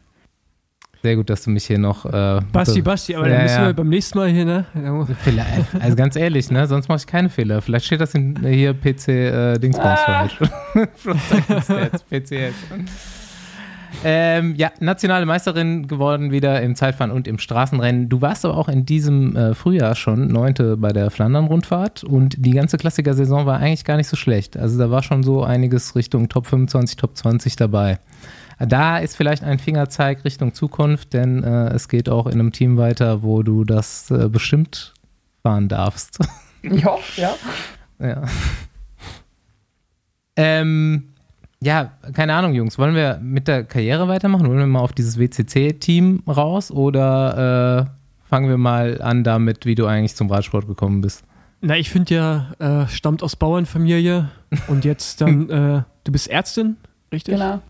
Sehr 1.03 1.17
gut, 1.17 1.29
dass 1.31 1.43
du 1.43 1.51
mich 1.51 1.65
hier 1.65 1.79
noch. 1.79 2.07
Äh, 2.07 2.41
Basti, 2.53 2.81
Basti, 2.81 3.17
aber 3.17 3.29
ja, 3.29 3.35
dann 3.35 3.43
müssen 3.43 3.61
ja. 3.61 3.67
wir 3.67 3.75
beim 3.75 3.89
nächsten 3.89 4.19
Mal 4.19 4.29
hier, 4.29 4.45
ne? 4.45 4.67
Also 5.81 5.97
ganz 5.97 6.15
ehrlich, 6.15 6.49
ne? 6.51 6.69
Sonst 6.69 6.89
mache 6.89 6.99
ich 6.99 7.07
keine 7.09 7.29
Fehler. 7.29 7.61
Vielleicht 7.61 7.87
steht 7.87 8.01
das 8.01 8.15
in, 8.15 8.37
hier 8.47 8.73
PC 8.73 9.09
äh, 9.09 9.59
Dingsbums 9.59 9.99
ah. 10.07 10.29
falsch. 10.29 10.39
PCS. 12.11 12.55
Ähm, 14.05 14.55
ja, 14.57 14.71
nationale 14.79 15.27
Meisterin 15.27 15.89
geworden 15.89 16.31
wieder 16.31 16.63
im 16.63 16.77
Zeitfahren 16.77 17.11
und 17.11 17.27
im 17.27 17.39
Straßenrennen. 17.39 18.09
Du 18.09 18.21
warst 18.21 18.45
aber 18.45 18.57
auch 18.57 18.69
in 18.69 18.87
diesem 18.87 19.37
äh, 19.37 19.55
Frühjahr 19.55 19.97
schon 19.97 20.29
Neunte 20.29 20.77
bei 20.77 20.93
der 20.93 21.11
Flandern-Rundfahrt 21.11 22.05
und 22.05 22.37
die 22.39 22.53
ganze 22.53 22.79
Klassiker-Saison 22.79 23.45
war 23.45 23.59
eigentlich 23.59 23.85
gar 23.85 23.97
nicht 23.97 24.09
so 24.09 24.17
schlecht. 24.17 24.57
Also 24.57 24.79
da 24.79 24.91
war 24.91 25.03
schon 25.03 25.23
so 25.23 25.43
einiges 25.43 25.95
Richtung 25.95 26.29
Top 26.29 26.47
25, 26.47 26.97
Top 26.97 27.17
20 27.17 27.57
dabei. 27.57 27.99
Da 28.67 28.99
ist 28.99 29.17
vielleicht 29.17 29.43
ein 29.43 29.59
Fingerzeig 29.59 30.25
Richtung 30.25 30.55
Zukunft, 30.55 31.15
denn 31.15 31.43
äh, 31.43 31.69
es 31.71 31.89
geht 31.89 32.09
auch 32.09 32.27
in 32.27 32.35
einem 32.35 32.53
Team 32.53 32.77
weiter, 32.77 33.23
wo 33.23 33.43
du 33.43 33.65
das 33.65 34.11
äh, 34.11 34.29
bestimmt 34.29 34.95
fahren 35.43 35.69
darfst. 35.69 36.19
Ich 36.63 36.85
hoffe, 36.85 37.21
ja. 37.21 37.35
Ja. 37.99 38.25
Ähm, 40.35 41.13
ja, 41.63 41.93
keine 42.13 42.35
Ahnung, 42.35 42.53
Jungs. 42.55 42.79
Wollen 42.79 42.97
wir 42.97 43.21
mit 43.23 43.47
der 43.47 43.63
Karriere 43.63 44.09
weitermachen? 44.09 44.49
Wollen 44.49 44.59
wir 44.59 44.67
mal 44.67 44.81
auf 44.81 44.93
dieses 44.93 45.19
WCC-Team 45.19 46.25
raus 46.27 46.73
oder 46.73 47.87
äh, 47.87 48.29
fangen 48.29 48.49
wir 48.49 48.59
mal 48.59 49.01
an 49.01 49.23
damit, 49.23 49.67
wie 49.67 49.77
du 49.77 49.87
eigentlich 49.87 50.17
zum 50.17 50.29
Radsport 50.29 50.67
gekommen 50.67 51.01
bist? 51.01 51.23
Na, 51.61 51.77
ich 51.77 51.91
finde 51.91 52.15
ja, 52.15 52.53
äh, 52.59 52.89
stammt 52.89 53.23
aus 53.23 53.37
Bauernfamilie 53.37 54.31
und 54.67 54.85
jetzt 54.85 55.21
dann, 55.21 55.49
äh, 55.49 55.83
du 56.03 56.11
bist 56.11 56.29
Ärztin, 56.29 56.77
richtig? 57.13 57.35
Genau. 57.35 57.61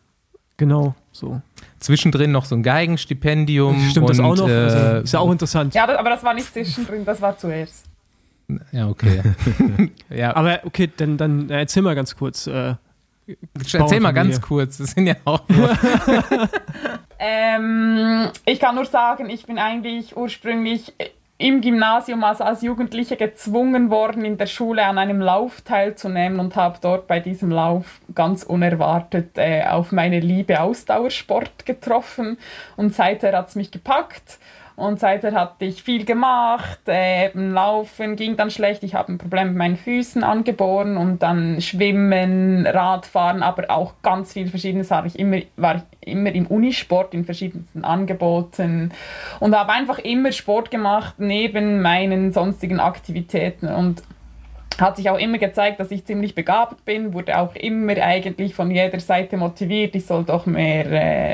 Genau, 0.56 0.94
so. 1.12 1.40
Zwischendrin 1.78 2.30
noch 2.30 2.44
so 2.44 2.54
ein 2.54 2.62
Geigenstipendium. 2.62 3.80
Stimmt 3.90 4.08
und, 4.08 4.18
das 4.18 4.24
auch 4.24 4.36
noch? 4.36 4.48
Äh, 4.48 4.52
also, 4.52 4.96
ist 5.02 5.12
ja 5.12 5.20
auch 5.20 5.32
interessant. 5.32 5.74
Ja, 5.74 5.84
aber 5.84 6.10
das 6.10 6.22
war 6.22 6.34
nicht 6.34 6.52
zwischendrin, 6.52 7.04
das 7.04 7.20
war 7.20 7.36
zuerst. 7.36 7.86
Ja, 8.70 8.88
okay. 8.88 9.22
ja. 10.10 10.34
Aber 10.36 10.60
okay, 10.64 10.90
dann, 10.96 11.16
dann 11.16 11.50
erzähl 11.50 11.82
mal 11.82 11.94
ganz 11.94 12.16
kurz. 12.16 12.46
Äh, 12.46 12.74
erzähl 13.72 14.00
mal 14.00 14.12
ganz 14.12 14.40
kurz, 14.40 14.78
das 14.78 14.92
sind 14.92 15.06
ja 15.06 15.14
auch 15.24 15.48
nur. 15.48 15.70
ähm, 17.18 18.28
ich 18.44 18.60
kann 18.60 18.74
nur 18.74 18.84
sagen, 18.84 19.30
ich 19.30 19.46
bin 19.46 19.58
eigentlich 19.58 20.16
ursprünglich 20.16 20.92
im 21.42 21.60
Gymnasium 21.60 22.22
also 22.22 22.44
als 22.44 22.62
Jugendliche 22.62 23.16
gezwungen 23.16 23.90
worden, 23.90 24.24
in 24.24 24.38
der 24.38 24.46
Schule 24.46 24.84
an 24.84 24.96
einem 24.96 25.20
Lauf 25.20 25.60
teilzunehmen 25.62 26.38
und 26.38 26.54
habe 26.54 26.78
dort 26.80 27.08
bei 27.08 27.18
diesem 27.18 27.50
Lauf 27.50 28.00
ganz 28.14 28.44
unerwartet 28.44 29.36
äh, 29.36 29.64
auf 29.64 29.90
meine 29.90 30.20
Liebe 30.20 30.60
Ausdauersport 30.60 31.66
getroffen. 31.66 32.38
Und 32.76 32.94
seither 32.94 33.36
hat 33.36 33.48
es 33.48 33.56
mich 33.56 33.72
gepackt 33.72 34.38
und 34.82 34.98
seither 34.98 35.32
hatte 35.32 35.64
ich 35.64 35.82
viel 35.82 36.04
gemacht. 36.04 36.80
Äh, 36.86 37.30
Laufen 37.34 38.16
ging 38.16 38.36
dann 38.36 38.50
schlecht. 38.50 38.82
Ich 38.82 38.94
habe 38.94 39.12
ein 39.12 39.18
Problem 39.18 39.48
mit 39.48 39.56
meinen 39.56 39.76
Füßen 39.76 40.24
angeboren 40.24 40.96
und 40.96 41.22
dann 41.22 41.60
Schwimmen, 41.60 42.66
Radfahren, 42.66 43.42
aber 43.42 43.70
auch 43.70 43.94
ganz 44.02 44.32
viel 44.32 44.48
Verschiedenes 44.48 44.90
habe 44.90 45.06
ich 45.06 45.18
immer, 45.18 45.38
war 45.56 45.76
ich 45.76 46.08
immer 46.08 46.32
im 46.32 46.48
Unisport 46.48 47.14
in 47.14 47.24
verschiedensten 47.24 47.84
Angeboten 47.84 48.90
und 49.38 49.56
habe 49.56 49.72
einfach 49.72 50.00
immer 50.00 50.32
Sport 50.32 50.72
gemacht 50.72 51.14
neben 51.18 51.80
meinen 51.80 52.32
sonstigen 52.32 52.80
Aktivitäten 52.80 53.68
und 53.68 54.02
hat 54.82 54.96
sich 54.96 55.08
auch 55.08 55.18
immer 55.18 55.38
gezeigt, 55.38 55.80
dass 55.80 55.90
ich 55.90 56.04
ziemlich 56.04 56.34
begabt 56.34 56.84
bin, 56.84 57.14
wurde 57.14 57.38
auch 57.38 57.54
immer 57.54 57.96
eigentlich 57.96 58.54
von 58.54 58.70
jeder 58.70 59.00
Seite 59.00 59.36
motiviert, 59.36 59.94
ich 59.94 60.04
soll 60.04 60.24
doch 60.24 60.44
mehr 60.46 60.86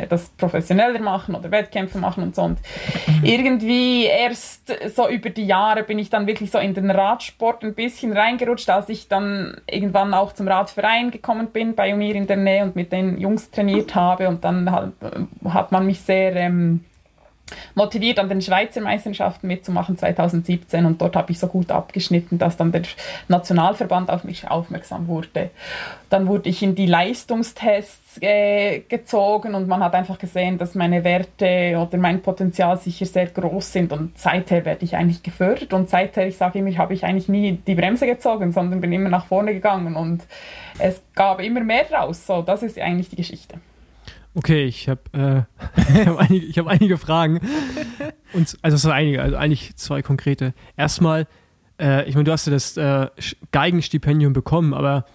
äh, 0.03 0.07
das 0.07 0.29
professioneller 0.31 1.01
machen 1.01 1.35
oder 1.35 1.51
Wettkämpfe 1.51 1.99
machen 1.99 2.23
und 2.23 2.37
so. 2.37 2.43
Und 2.43 2.59
irgendwie 3.23 4.05
erst 4.05 4.73
so 4.95 5.09
über 5.09 5.31
die 5.31 5.47
Jahre 5.47 5.83
bin 5.83 5.99
ich 5.99 6.11
dann 6.11 6.27
wirklich 6.27 6.51
so 6.51 6.59
in 6.59 6.75
den 6.75 6.91
Radsport 6.91 7.65
ein 7.65 7.75
bisschen 7.75 8.13
reingerutscht, 8.13 8.71
als 8.71 8.89
ich 8.89 9.09
dann 9.09 9.61
irgendwann 9.69 10.15
auch 10.15 10.33
zum 10.33 10.47
Radverein 10.47 11.11
gekommen 11.11 11.49
bin 11.49 11.75
bei 11.75 11.95
mir 11.95 12.15
in 12.15 12.27
der 12.27 12.37
Nähe 12.37 12.63
und 12.63 12.77
mit 12.77 12.93
den 12.93 13.19
Jungs 13.19 13.51
trainiert 13.51 13.95
habe 13.95 14.29
und 14.29 14.45
dann 14.45 14.71
hat, 14.71 14.93
hat 15.49 15.73
man 15.73 15.87
mich 15.87 16.01
sehr... 16.01 16.37
Ähm, 16.37 16.85
motiviert, 17.75 18.19
an 18.19 18.29
den 18.29 18.43
Schweizer 18.43 18.81
Meisterschaften 18.81 19.47
mitzumachen 19.47 19.97
2017 19.97 20.85
und 20.85 21.01
dort 21.01 21.17
habe 21.17 21.33
ich 21.33 21.39
so 21.39 21.47
gut 21.47 21.71
abgeschnitten, 21.71 22.39
dass 22.39 22.57
dann 22.57 22.73
der 22.73 22.83
Nationalverband 23.29 24.11
auf 24.11 24.25
mich 24.25 24.49
aufmerksam 24.49 25.07
wurde. 25.09 25.51
Dann 26.11 26.27
wurde 26.27 26.49
ich 26.49 26.63
in 26.63 26.75
die 26.75 26.87
Leistungstests 26.87 28.19
äh, 28.21 28.81
gezogen 28.81 29.55
und 29.55 29.69
man 29.69 29.83
hat 29.83 29.95
einfach 29.95 30.19
gesehen, 30.19 30.59
dass 30.59 30.75
meine 30.75 31.05
Werte 31.05 31.77
oder 31.79 31.99
mein 31.99 32.23
Potenzial 32.23 32.79
sicher 32.79 33.07
sehr 33.07 33.27
groß 33.27 33.73
sind 33.73 33.93
und 33.93 34.19
seither 34.19 34.65
werde 34.65 34.85
ich 34.85 34.97
eigentlich 34.97 35.23
gefördert 35.23 35.73
und 35.73 35.91
seither, 35.91 36.27
ich 36.27 36.37
sage 36.37 36.59
immer, 36.59 36.77
habe 36.79 36.95
ich 36.95 37.05
eigentlich 37.05 37.29
nie 37.29 37.59
die 37.67 37.75
Bremse 37.75 38.07
gezogen, 38.07 38.53
sondern 38.53 38.81
bin 38.81 38.93
immer 38.93 39.11
nach 39.11 39.27
vorne 39.27 39.53
gegangen 39.53 39.97
und 39.97 40.23
es 40.79 41.03
gab 41.15 41.41
immer 41.41 41.61
mehr 41.61 41.91
raus. 41.91 42.27
So, 42.27 42.43
das 42.43 42.63
ist 42.63 42.79
eigentlich 42.79 43.11
die 43.11 43.17
Geschichte. 43.17 43.59
Okay, 44.39 44.67
ich 44.67 44.89
habe 44.89 45.01
äh, 45.13 46.05
hab 46.07 46.19
einige, 46.19 46.61
hab 46.61 46.69
einige 46.69 46.97
Fragen. 46.97 47.41
Und, 48.33 48.57
also 48.63 48.77
es 48.77 48.83
sind 48.83 48.93
einige, 48.93 49.21
also 49.21 49.37
eigentlich 49.37 49.75
zwei 49.75 50.01
konkrete. 50.01 50.55
Erstmal, 50.77 51.27
äh, 51.81 52.09
ich 52.09 52.15
meine, 52.15 52.23
du 52.23 52.31
hast 52.31 52.47
ja 52.47 52.53
das 52.53 52.77
äh, 52.77 53.09
Geigenstipendium 53.51 54.33
bekommen, 54.33 54.75
aber 54.75 55.07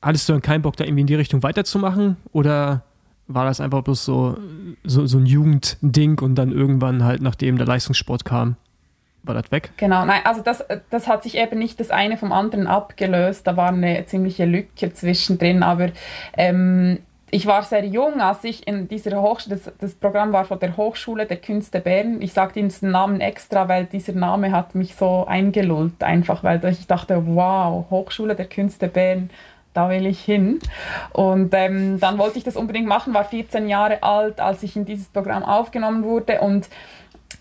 hattest 0.00 0.28
du 0.28 0.34
dann 0.34 0.40
keinen 0.42 0.62
Bock, 0.62 0.76
da 0.76 0.84
irgendwie 0.84 1.00
in 1.00 1.08
die 1.08 1.16
Richtung 1.16 1.42
weiterzumachen? 1.42 2.16
Oder 2.30 2.84
war 3.26 3.44
das 3.44 3.60
einfach 3.60 3.82
bloß 3.82 4.04
so, 4.04 4.38
so, 4.84 5.04
so 5.04 5.18
ein 5.18 5.26
Jugendding 5.26 6.20
und 6.20 6.36
dann 6.36 6.52
irgendwann 6.52 7.02
halt, 7.02 7.22
nachdem 7.22 7.58
der 7.58 7.66
Leistungssport 7.66 8.24
kam, 8.24 8.54
war 9.24 9.34
das 9.34 9.50
weg? 9.50 9.72
Genau, 9.78 10.04
nein, 10.04 10.20
also 10.22 10.42
das, 10.42 10.62
das 10.90 11.08
hat 11.08 11.24
sich 11.24 11.38
eben 11.38 11.58
nicht 11.58 11.80
das 11.80 11.90
eine 11.90 12.16
vom 12.18 12.30
anderen 12.30 12.68
abgelöst. 12.68 13.48
Da 13.48 13.56
war 13.56 13.70
eine 13.70 14.06
ziemliche 14.06 14.44
Lücke 14.44 14.92
zwischendrin, 14.92 15.64
aber 15.64 15.90
ähm, 16.36 17.00
ich 17.34 17.46
war 17.46 17.64
sehr 17.64 17.84
jung, 17.84 18.20
als 18.20 18.44
ich 18.44 18.64
in 18.68 18.86
dieser 18.86 19.20
Hochschule, 19.20 19.56
das, 19.56 19.72
das, 19.80 19.94
Programm 19.94 20.32
war 20.32 20.44
von 20.44 20.60
der 20.60 20.76
Hochschule 20.76 21.26
der 21.26 21.38
Künste 21.38 21.80
Bern. 21.80 22.22
Ich 22.22 22.32
sage 22.32 22.52
diesen 22.52 22.92
Namen 22.92 23.20
extra, 23.20 23.68
weil 23.68 23.86
dieser 23.86 24.12
Name 24.12 24.52
hat 24.52 24.76
mich 24.76 24.94
so 24.94 25.26
eingelullt, 25.26 26.04
einfach 26.04 26.44
weil 26.44 26.64
ich 26.66 26.86
dachte, 26.86 27.20
wow, 27.26 27.86
Hochschule 27.90 28.36
der 28.36 28.46
Künste 28.46 28.86
Bern, 28.86 29.30
da 29.72 29.90
will 29.90 30.06
ich 30.06 30.20
hin. 30.20 30.60
Und 31.12 31.52
ähm, 31.54 31.98
dann 31.98 32.18
wollte 32.18 32.38
ich 32.38 32.44
das 32.44 32.54
unbedingt 32.54 32.86
machen, 32.86 33.14
war 33.14 33.24
14 33.24 33.68
Jahre 33.68 34.04
alt, 34.04 34.38
als 34.38 34.62
ich 34.62 34.76
in 34.76 34.84
dieses 34.84 35.08
Programm 35.08 35.42
aufgenommen 35.42 36.04
wurde 36.04 36.40
und 36.40 36.68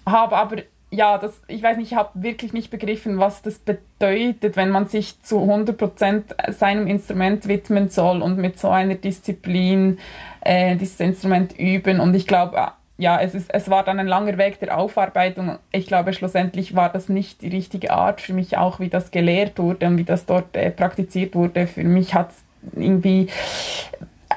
habe 0.07 0.35
aber 0.35 0.55
ja, 0.93 1.17
das, 1.17 1.41
ich 1.47 1.63
weiß 1.63 1.77
nicht, 1.77 1.91
ich 1.91 1.97
habe 1.97 2.09
wirklich 2.13 2.53
nicht 2.53 2.69
begriffen, 2.69 3.17
was 3.17 3.41
das 3.41 3.57
bedeutet, 3.57 4.55
wenn 4.55 4.69
man 4.69 4.87
sich 4.87 5.19
zu 5.23 5.39
100% 5.39 6.51
seinem 6.51 6.85
Instrument 6.85 7.47
widmen 7.47 7.89
soll 7.89 8.21
und 8.21 8.37
mit 8.37 8.59
so 8.59 8.69
einer 8.69 8.93
Disziplin 8.93 9.97
äh, 10.41 10.75
dieses 10.75 10.99
Instrument 10.99 11.57
üben. 11.57 11.99
Und 11.99 12.13
ich 12.13 12.27
glaube, 12.27 12.57
äh, 12.57 12.67
ja, 12.97 13.19
es, 13.19 13.33
ist, 13.33 13.51
es 13.51 13.71
war 13.71 13.83
dann 13.83 13.99
ein 13.99 14.05
langer 14.05 14.37
Weg 14.37 14.59
der 14.59 14.77
Aufarbeitung. 14.77 15.57
Ich 15.71 15.87
glaube, 15.87 16.13
schlussendlich 16.13 16.75
war 16.75 16.89
das 16.89 17.09
nicht 17.09 17.41
die 17.41 17.49
richtige 17.49 17.91
Art 17.91 18.21
für 18.21 18.33
mich, 18.33 18.57
auch 18.57 18.79
wie 18.79 18.89
das 18.89 19.09
gelehrt 19.09 19.57
wurde 19.57 19.87
und 19.87 19.97
wie 19.97 20.03
das 20.03 20.27
dort 20.27 20.55
äh, 20.55 20.69
praktiziert 20.69 21.33
wurde. 21.33 21.65
Für 21.65 21.83
mich 21.83 22.13
hat 22.13 22.29
es 22.29 22.43
irgendwie 22.75 23.29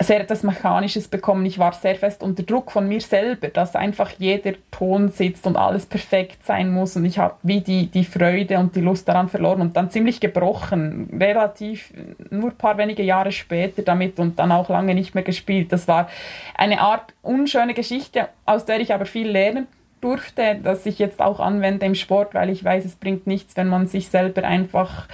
sehr 0.01 0.20
etwas 0.20 0.43
Mechanisches 0.43 1.09
bekommen. 1.09 1.47
Ich 1.47 1.59
war 1.59 1.73
sehr 1.73 1.94
fest 1.94 2.23
unter 2.23 2.43
Druck 2.43 2.73
von 2.73 2.89
mir 2.89 3.01
selber, 3.01 3.48
dass 3.48 3.77
einfach 3.77 4.10
jeder 4.18 4.52
Ton 4.70 5.09
sitzt 5.09 5.47
und 5.47 5.56
alles 5.56 5.86
perfekt 5.86 6.44
sein 6.44 6.70
muss. 6.70 6.97
Und 6.97 7.05
ich 7.05 7.18
habe 7.18 7.35
wie 7.43 7.60
die, 7.60 7.86
die 7.86 8.05
Freude 8.05 8.59
und 8.59 8.77
die 8.77 8.81
Lust 8.81 9.09
daran 9.09 9.28
verloren 9.28 9.60
und 9.60 9.77
dann 9.77 9.90
ziemlich 9.90 10.20
gebrochen, 10.20 11.09
relativ 11.18 11.93
nur 12.31 12.51
ein 12.51 12.56
paar 12.56 12.78
wenige 12.78 13.02
Jahre 13.02 13.32
später 13.32 13.82
damit 13.82 14.18
und 14.18 14.39
dann 14.39 14.52
auch 14.52 14.68
lange 14.68 14.94
nicht 14.94 15.14
mehr 15.14 15.24
gespielt. 15.24 15.73
Das 15.73 15.89
war 15.89 16.09
eine 16.56 16.81
Art 16.81 17.14
unschöne 17.23 17.74
Geschichte, 17.74 18.28
aus 18.44 18.64
der 18.64 18.81
ich 18.81 18.93
aber 18.93 19.06
viel 19.06 19.28
lernen 19.28 19.66
durfte, 20.01 20.59
das 20.62 20.86
ich 20.86 20.98
jetzt 20.98 21.20
auch 21.20 21.40
anwende 21.40 21.86
im 21.86 21.94
Sport, 21.94 22.35
weil 22.35 22.51
ich 22.51 22.62
weiß, 22.62 22.85
es 22.85 22.97
bringt 22.97 23.27
nichts, 23.27 23.56
wenn 23.56 23.68
man 23.68 23.86
sich 23.86 24.09
selber 24.09 24.44
einfach 24.44 25.09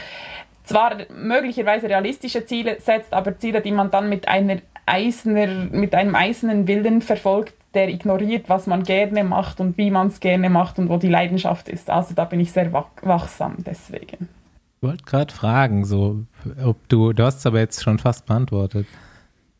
zwar 0.65 0.97
möglicherweise 1.11 1.89
realistische 1.89 2.45
Ziele 2.45 2.77
setzt, 2.81 3.13
aber 3.13 3.39
Ziele, 3.39 3.61
die 3.61 3.73
man 3.73 3.91
dann 3.91 4.09
mit, 4.09 4.29
einer 4.29 4.59
eisener, 4.87 5.47
mit 5.71 5.95
einem 5.95 6.15
eisernen 6.15 6.67
Willen 6.67 7.03
verfolgt, 7.03 7.55
der 7.75 7.89
ignoriert, 7.89 8.49
was 8.49 8.67
man 8.67 8.83
gerne 8.83 9.25
macht 9.25 9.61
und 9.61 9.79
wie 9.79 9.91
man 9.91 10.09
es 10.09 10.21
gerne 10.21 10.51
macht 10.51 10.79
und 10.79 10.89
wo 10.89 10.99
die 10.99 11.09
Leidenschaft 11.09 11.69
ist. 11.69 11.89
Also 11.89 12.15
da 12.15 12.25
bin 12.25 12.41
ich 12.41 12.53
sehr 12.53 12.73
wach 12.73 12.89
wachsam 13.03 13.57
deswegen. 13.59 14.29
Ich 14.77 14.89
wollte 14.89 15.05
gerade 15.05 15.33
fragen, 15.33 15.85
so, 15.85 16.25
ob 16.63 16.89
du, 16.89 17.13
du 17.13 17.25
hast 17.25 17.39
es 17.39 17.47
aber 17.47 17.61
jetzt 17.61 17.83
schon 17.83 17.99
fast 17.99 18.27
beantwortet, 18.27 18.87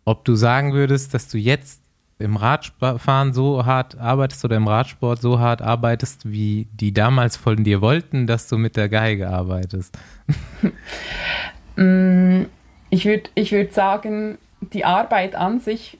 ob 0.05 0.25
du 0.25 0.35
sagen 0.35 0.73
würdest, 0.73 1.15
dass 1.15 1.29
du 1.29 1.39
jetzt 1.39 1.81
im 2.19 2.37
Radfahren 2.37 3.33
so 3.33 3.65
hart 3.65 3.99
arbeitest 3.99 4.45
oder 4.45 4.57
im 4.57 4.69
Radsport 4.69 5.21
so 5.21 5.39
hart 5.39 5.63
arbeitest, 5.63 6.31
wie 6.31 6.69
die 6.73 6.93
damals 6.93 7.37
von 7.37 7.65
dir 7.65 7.81
wollten, 7.81 8.27
dass 8.27 8.49
du 8.49 8.59
mit 8.59 8.77
der 8.77 8.89
Geige 8.89 9.29
arbeitest? 9.29 9.97
Mm, 11.75 12.43
ich 12.91 13.07
würde 13.07 13.31
ich 13.35 13.51
würd 13.51 13.73
sagen, 13.73 14.37
die 14.73 14.85
Arbeit 14.85 15.35
an 15.35 15.61
sich 15.61 15.99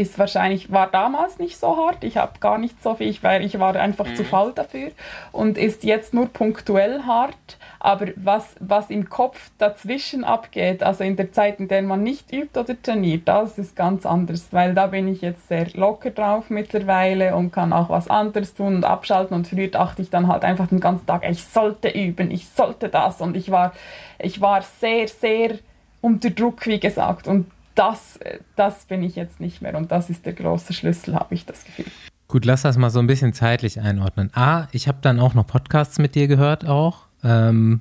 ist 0.00 0.18
wahrscheinlich, 0.18 0.72
war 0.72 0.86
damals 0.86 1.38
nicht 1.38 1.58
so 1.58 1.76
hart. 1.76 2.02
Ich 2.04 2.16
habe 2.16 2.38
gar 2.40 2.58
nicht 2.58 2.82
so 2.82 2.94
viel, 2.94 3.14
weil 3.22 3.44
ich 3.44 3.58
war 3.58 3.76
einfach 3.76 4.06
mhm. 4.06 4.16
zu 4.16 4.24
faul 4.24 4.52
dafür 4.54 4.90
und 5.30 5.58
ist 5.58 5.84
jetzt 5.84 6.14
nur 6.14 6.26
punktuell 6.26 7.02
hart. 7.02 7.58
Aber 7.80 8.08
was, 8.16 8.56
was 8.60 8.88
im 8.90 9.08
Kopf 9.10 9.50
dazwischen 9.58 10.24
abgeht, 10.24 10.82
also 10.82 11.04
in 11.04 11.16
der 11.16 11.32
Zeit, 11.32 11.60
in 11.60 11.68
der 11.68 11.82
man 11.82 12.02
nicht 12.02 12.32
übt 12.32 12.58
oder 12.58 12.80
trainiert, 12.80 13.28
das 13.28 13.58
ist 13.58 13.76
ganz 13.76 14.06
anders, 14.06 14.48
weil 14.52 14.74
da 14.74 14.86
bin 14.86 15.06
ich 15.06 15.20
jetzt 15.20 15.48
sehr 15.48 15.66
locker 15.74 16.10
drauf 16.10 16.50
mittlerweile 16.50 17.36
und 17.36 17.52
kann 17.52 17.72
auch 17.72 17.90
was 17.90 18.08
anderes 18.08 18.54
tun 18.54 18.76
und 18.76 18.84
abschalten. 18.84 19.34
Und 19.34 19.48
früher 19.48 19.68
dachte 19.68 20.02
ich 20.02 20.10
dann 20.10 20.28
halt 20.28 20.44
einfach 20.44 20.68
den 20.68 20.80
ganzen 20.80 21.06
Tag, 21.06 21.28
ich 21.28 21.44
sollte 21.44 21.88
üben, 21.88 22.30
ich 22.30 22.48
sollte 22.48 22.88
das. 22.88 23.20
Und 23.20 23.36
ich 23.36 23.50
war, 23.50 23.72
ich 24.18 24.40
war 24.40 24.62
sehr, 24.62 25.08
sehr 25.08 25.58
unter 26.00 26.30
Druck, 26.30 26.66
wie 26.66 26.80
gesagt. 26.80 27.28
Und 27.28 27.46
das, 27.74 28.18
das 28.56 28.84
bin 28.86 29.02
ich 29.02 29.16
jetzt 29.16 29.40
nicht 29.40 29.62
mehr 29.62 29.76
und 29.76 29.90
das 29.90 30.10
ist 30.10 30.26
der 30.26 30.32
große 30.32 30.72
Schlüssel, 30.72 31.14
habe 31.14 31.34
ich 31.34 31.46
das 31.46 31.64
Gefühl. 31.64 31.86
Gut, 32.28 32.44
lass 32.44 32.62
das 32.62 32.76
mal 32.76 32.90
so 32.90 33.00
ein 33.00 33.06
bisschen 33.06 33.32
zeitlich 33.32 33.80
einordnen. 33.80 34.30
A, 34.34 34.68
ich 34.72 34.86
habe 34.86 34.98
dann 35.02 35.18
auch 35.18 35.34
noch 35.34 35.46
Podcasts 35.46 35.98
mit 35.98 36.14
dir 36.14 36.28
gehört 36.28 36.64
auch. 36.66 37.06
Ähm, 37.24 37.80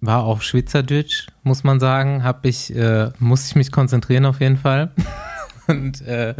war 0.00 0.24
auf 0.24 0.42
Schweizerdeutsch, 0.42 1.26
muss 1.42 1.64
man 1.64 1.80
sagen. 1.80 2.24
Hab 2.24 2.46
ich, 2.46 2.74
äh, 2.74 3.10
muss 3.18 3.46
ich 3.46 3.56
mich 3.56 3.70
konzentrieren 3.72 4.24
auf 4.24 4.40
jeden 4.40 4.56
Fall. 4.56 4.90
Und 5.68 6.00
äh, 6.06 6.34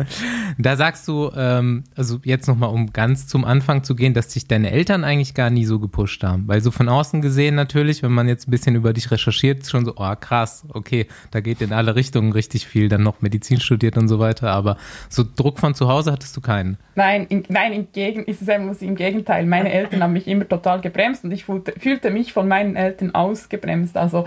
da 0.56 0.76
sagst 0.76 1.06
du, 1.06 1.30
ähm, 1.36 1.84
also 1.94 2.18
jetzt 2.24 2.48
nochmal, 2.48 2.70
um 2.70 2.92
ganz 2.92 3.26
zum 3.26 3.44
Anfang 3.44 3.84
zu 3.84 3.94
gehen, 3.94 4.14
dass 4.14 4.28
dich 4.28 4.48
deine 4.48 4.70
Eltern 4.70 5.04
eigentlich 5.04 5.34
gar 5.34 5.50
nie 5.50 5.66
so 5.66 5.78
gepusht 5.78 6.24
haben. 6.24 6.48
Weil 6.48 6.62
so 6.62 6.70
von 6.70 6.88
außen 6.88 7.20
gesehen 7.20 7.54
natürlich, 7.54 8.02
wenn 8.02 8.12
man 8.12 8.26
jetzt 8.26 8.48
ein 8.48 8.50
bisschen 8.50 8.74
über 8.74 8.94
dich 8.94 9.10
recherchiert, 9.10 9.66
schon 9.66 9.84
so, 9.84 9.92
oh 9.96 10.14
krass, 10.18 10.64
okay, 10.72 11.06
da 11.30 11.40
geht 11.40 11.60
in 11.60 11.74
alle 11.74 11.94
Richtungen 11.94 12.32
richtig 12.32 12.66
viel, 12.66 12.88
dann 12.88 13.02
noch 13.02 13.20
Medizin 13.20 13.60
studiert 13.60 13.98
und 13.98 14.08
so 14.08 14.18
weiter. 14.18 14.50
Aber 14.50 14.78
so 15.10 15.24
Druck 15.36 15.58
von 15.58 15.74
zu 15.74 15.88
Hause 15.88 16.10
hattest 16.10 16.34
du 16.36 16.40
keinen? 16.40 16.78
Nein, 16.94 17.26
in, 17.28 17.44
nein, 17.48 17.74
im, 17.74 17.88
Gegen, 17.92 18.24
ist 18.24 18.42
es 18.42 18.82
im 18.82 18.94
Gegenteil. 18.96 19.44
Meine 19.44 19.70
Eltern 19.70 20.02
haben 20.02 20.14
mich 20.14 20.26
immer 20.26 20.48
total 20.48 20.80
gebremst 20.80 21.24
und 21.24 21.32
ich 21.32 21.44
fühlte, 21.44 21.78
fühlte 21.78 22.10
mich 22.10 22.32
von 22.32 22.48
meinen 22.48 22.76
Eltern 22.76 23.14
ausgebremst. 23.14 23.96
Also 23.96 24.24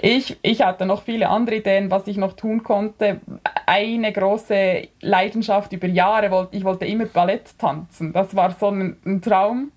ich, 0.00 0.38
ich 0.42 0.62
hatte 0.62 0.86
noch 0.86 1.02
viele 1.02 1.28
andere 1.28 1.56
Ideen, 1.56 1.90
was 1.90 2.06
ich 2.06 2.16
noch 2.16 2.34
tun 2.34 2.62
konnte. 2.62 3.20
Eine 3.66 4.12
große 4.12 4.35
große 4.36 4.88
Leidenschaft 5.00 5.72
über 5.72 5.86
Jahre. 5.86 6.48
Ich 6.50 6.64
wollte 6.64 6.84
immer 6.84 7.06
Ballett 7.06 7.58
tanzen. 7.58 8.12
Das 8.12 8.36
war 8.36 8.50
so 8.52 8.68
ein, 8.68 8.96
ein 9.04 9.22
Traum. 9.22 9.72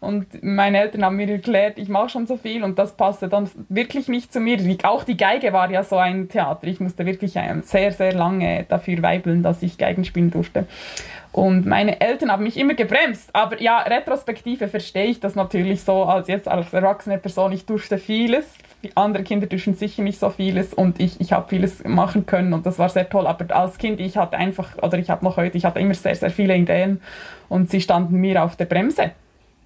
Und 0.00 0.44
meine 0.44 0.78
Eltern 0.78 1.04
haben 1.04 1.16
mir 1.16 1.28
erklärt, 1.28 1.76
ich 1.76 1.88
mache 1.88 2.08
schon 2.08 2.26
so 2.26 2.36
viel 2.36 2.62
und 2.62 2.78
das 2.78 2.96
passte 2.96 3.28
dann 3.28 3.50
wirklich 3.68 4.06
nicht 4.06 4.32
zu 4.32 4.38
mir. 4.38 4.58
Auch 4.84 5.02
die 5.02 5.16
Geige 5.16 5.52
war 5.52 5.68
ja 5.70 5.82
so 5.82 5.96
ein 5.96 6.28
Theater. 6.28 6.68
Ich 6.68 6.78
musste 6.78 7.04
wirklich 7.04 7.36
sehr, 7.62 7.92
sehr 7.92 8.12
lange 8.12 8.64
dafür 8.68 9.02
weibeln, 9.02 9.42
dass 9.42 9.60
ich 9.62 9.76
Geigen 9.76 10.04
spielen 10.04 10.30
durfte. 10.30 10.66
Und 11.32 11.66
meine 11.66 12.00
Eltern 12.00 12.30
haben 12.30 12.44
mich 12.44 12.56
immer 12.56 12.74
gebremst. 12.74 13.30
Aber 13.32 13.60
ja, 13.60 13.80
retrospektive 13.80 14.68
verstehe 14.68 15.06
ich 15.06 15.18
das 15.18 15.34
natürlich 15.34 15.82
so 15.82 16.04
als 16.04 16.28
jetzt 16.28 16.46
als 16.46 16.72
erwachsene 16.72 17.18
Person. 17.18 17.50
Ich 17.50 17.66
durfte 17.66 17.98
vieles. 17.98 18.46
Andere 18.94 19.24
Kinder 19.24 19.48
dürfen 19.48 19.74
sicher 19.74 20.02
nicht 20.02 20.20
so 20.20 20.30
vieles 20.30 20.72
und 20.72 21.00
ich, 21.00 21.20
ich 21.20 21.32
habe 21.32 21.48
vieles 21.48 21.82
machen 21.82 22.26
können 22.26 22.52
und 22.52 22.64
das 22.64 22.78
war 22.78 22.88
sehr 22.88 23.08
toll. 23.08 23.26
Aber 23.26 23.54
als 23.56 23.76
Kind, 23.76 23.98
ich 23.98 24.16
hatte 24.16 24.36
einfach, 24.36 24.78
oder 24.80 24.98
ich 24.98 25.10
habe 25.10 25.24
noch 25.24 25.36
heute, 25.36 25.58
ich 25.58 25.64
hatte 25.64 25.80
immer 25.80 25.94
sehr, 25.94 26.14
sehr 26.14 26.30
viele 26.30 26.56
Ideen 26.56 27.00
und 27.48 27.70
sie 27.70 27.80
standen 27.80 28.20
mir 28.20 28.44
auf 28.44 28.54
der 28.54 28.66
Bremse. 28.66 29.10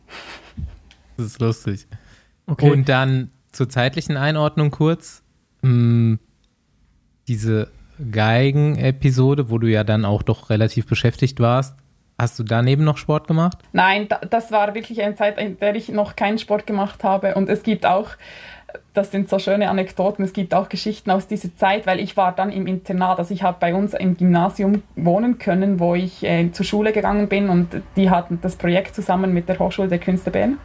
Das 1.18 1.26
ist 1.26 1.40
lustig. 1.40 1.86
Okay. 2.46 2.70
Und 2.70 2.88
dann 2.88 3.30
zur 3.52 3.68
zeitlichen 3.68 4.16
Einordnung 4.16 4.70
kurz. 4.70 5.22
Mh, 5.60 5.68
hm, 5.70 6.18
diese 7.28 7.70
Geigen-Episode, 8.10 9.50
wo 9.50 9.58
du 9.58 9.68
ja 9.68 9.84
dann 9.84 10.04
auch 10.04 10.22
doch 10.22 10.50
relativ 10.50 10.86
beschäftigt 10.86 11.38
warst. 11.38 11.76
Hast 12.18 12.38
du 12.38 12.44
daneben 12.44 12.84
noch 12.84 12.98
Sport 12.98 13.26
gemacht? 13.26 13.58
Nein, 13.72 14.08
das 14.30 14.52
war 14.52 14.74
wirklich 14.74 15.02
eine 15.02 15.14
Zeit, 15.14 15.38
in 15.38 15.58
der 15.58 15.74
ich 15.74 15.88
noch 15.88 16.16
keinen 16.16 16.38
Sport 16.38 16.66
gemacht 16.66 17.04
habe. 17.04 17.34
Und 17.34 17.48
es 17.48 17.62
gibt 17.62 17.86
auch 17.86 18.10
das 18.94 19.10
sind 19.10 19.30
so 19.30 19.38
schöne 19.38 19.70
Anekdoten. 19.70 20.22
Es 20.22 20.34
gibt 20.34 20.52
auch 20.54 20.68
Geschichten 20.68 21.10
aus 21.10 21.26
dieser 21.26 21.54
Zeit, 21.56 21.86
weil 21.86 21.98
ich 21.98 22.16
war 22.16 22.32
dann 22.32 22.52
im 22.52 22.66
Internat. 22.66 23.18
Also 23.18 23.32
ich 23.32 23.42
habe 23.42 23.56
bei 23.58 23.74
uns 23.74 23.94
im 23.94 24.16
Gymnasium 24.18 24.82
wohnen 24.96 25.38
können, 25.38 25.80
wo 25.80 25.94
ich 25.94 26.22
äh, 26.24 26.50
zur 26.52 26.66
Schule 26.66 26.92
gegangen 26.92 27.28
bin 27.28 27.48
und 27.48 27.82
die 27.96 28.10
hatten 28.10 28.38
das 28.42 28.56
Projekt 28.56 28.94
zusammen 28.94 29.32
mit 29.32 29.48
der 29.48 29.58
Hochschule 29.58 29.88
der 29.88 29.98
Künste 29.98 30.30
Bern. 30.30 30.58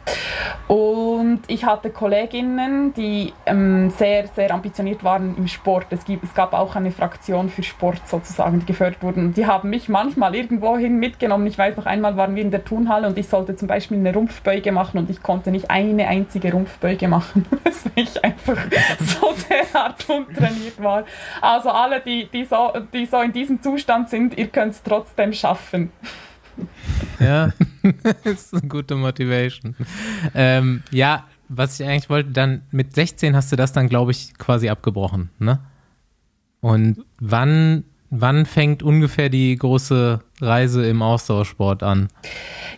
Und 0.66 1.40
ich 1.48 1.64
hatte 1.64 1.88
Kolleginnen, 1.88 2.92
die 2.92 3.32
ähm, 3.46 3.88
sehr, 3.90 4.26
sehr 4.28 4.52
ambitioniert 4.52 5.02
waren 5.02 5.34
im 5.38 5.48
Sport. 5.48 5.86
Es, 5.90 6.04
gibt, 6.04 6.22
es 6.22 6.34
gab 6.34 6.52
auch 6.52 6.76
eine 6.76 6.90
Fraktion 6.90 7.48
für 7.48 7.62
Sport 7.62 8.06
sozusagen, 8.06 8.60
die 8.60 8.66
gefördert 8.66 9.02
wurden. 9.02 9.28
Und 9.28 9.36
die 9.38 9.46
haben 9.46 9.70
mich 9.70 9.88
manchmal 9.88 10.34
irgendwohin 10.34 10.98
mitgenommen. 10.98 11.46
Ich 11.46 11.56
weiß 11.56 11.78
noch 11.78 11.86
einmal 11.86 12.18
waren 12.18 12.34
wir 12.34 12.42
in 12.42 12.50
der 12.50 12.64
Turnhalle 12.64 13.06
und 13.06 13.16
ich 13.16 13.28
sollte 13.28 13.56
zum 13.56 13.68
Beispiel 13.68 13.96
eine 13.96 14.12
Rumpfbeuge 14.12 14.70
machen 14.70 14.98
und 14.98 15.08
ich 15.08 15.22
konnte 15.22 15.50
nicht 15.50 15.70
eine 15.70 16.08
einzige 16.08 16.52
Rumpfbeuge 16.52 17.08
machen. 17.08 17.46
einfach 18.22 18.58
so 19.00 19.34
derart 19.48 20.08
untrainiert 20.08 20.82
war. 20.82 21.04
Also 21.40 21.70
alle, 21.70 22.00
die, 22.00 22.28
die, 22.32 22.44
so, 22.44 22.72
die 22.92 23.06
so 23.06 23.20
in 23.20 23.32
diesem 23.32 23.62
Zustand 23.62 24.10
sind, 24.10 24.36
ihr 24.36 24.48
könnt 24.48 24.74
es 24.74 24.82
trotzdem 24.82 25.32
schaffen. 25.32 25.90
Ja, 27.20 27.52
das 28.02 28.52
ist 28.52 28.54
eine 28.54 28.68
gute 28.68 28.94
Motivation. 28.96 29.76
Ähm, 30.34 30.82
ja, 30.90 31.26
was 31.48 31.80
ich 31.80 31.86
eigentlich 31.86 32.10
wollte, 32.10 32.30
dann 32.30 32.62
mit 32.70 32.94
16 32.94 33.34
hast 33.34 33.50
du 33.52 33.56
das 33.56 33.72
dann, 33.72 33.88
glaube 33.88 34.10
ich, 34.10 34.36
quasi 34.38 34.68
abgebrochen, 34.68 35.30
ne? 35.38 35.60
Und 36.60 37.04
wann 37.20 37.84
Wann 38.10 38.46
fängt 38.46 38.82
ungefähr 38.82 39.28
die 39.28 39.54
große 39.54 40.20
Reise 40.40 40.86
im 40.86 41.02
Ausdauersport 41.02 41.82
an? 41.82 42.08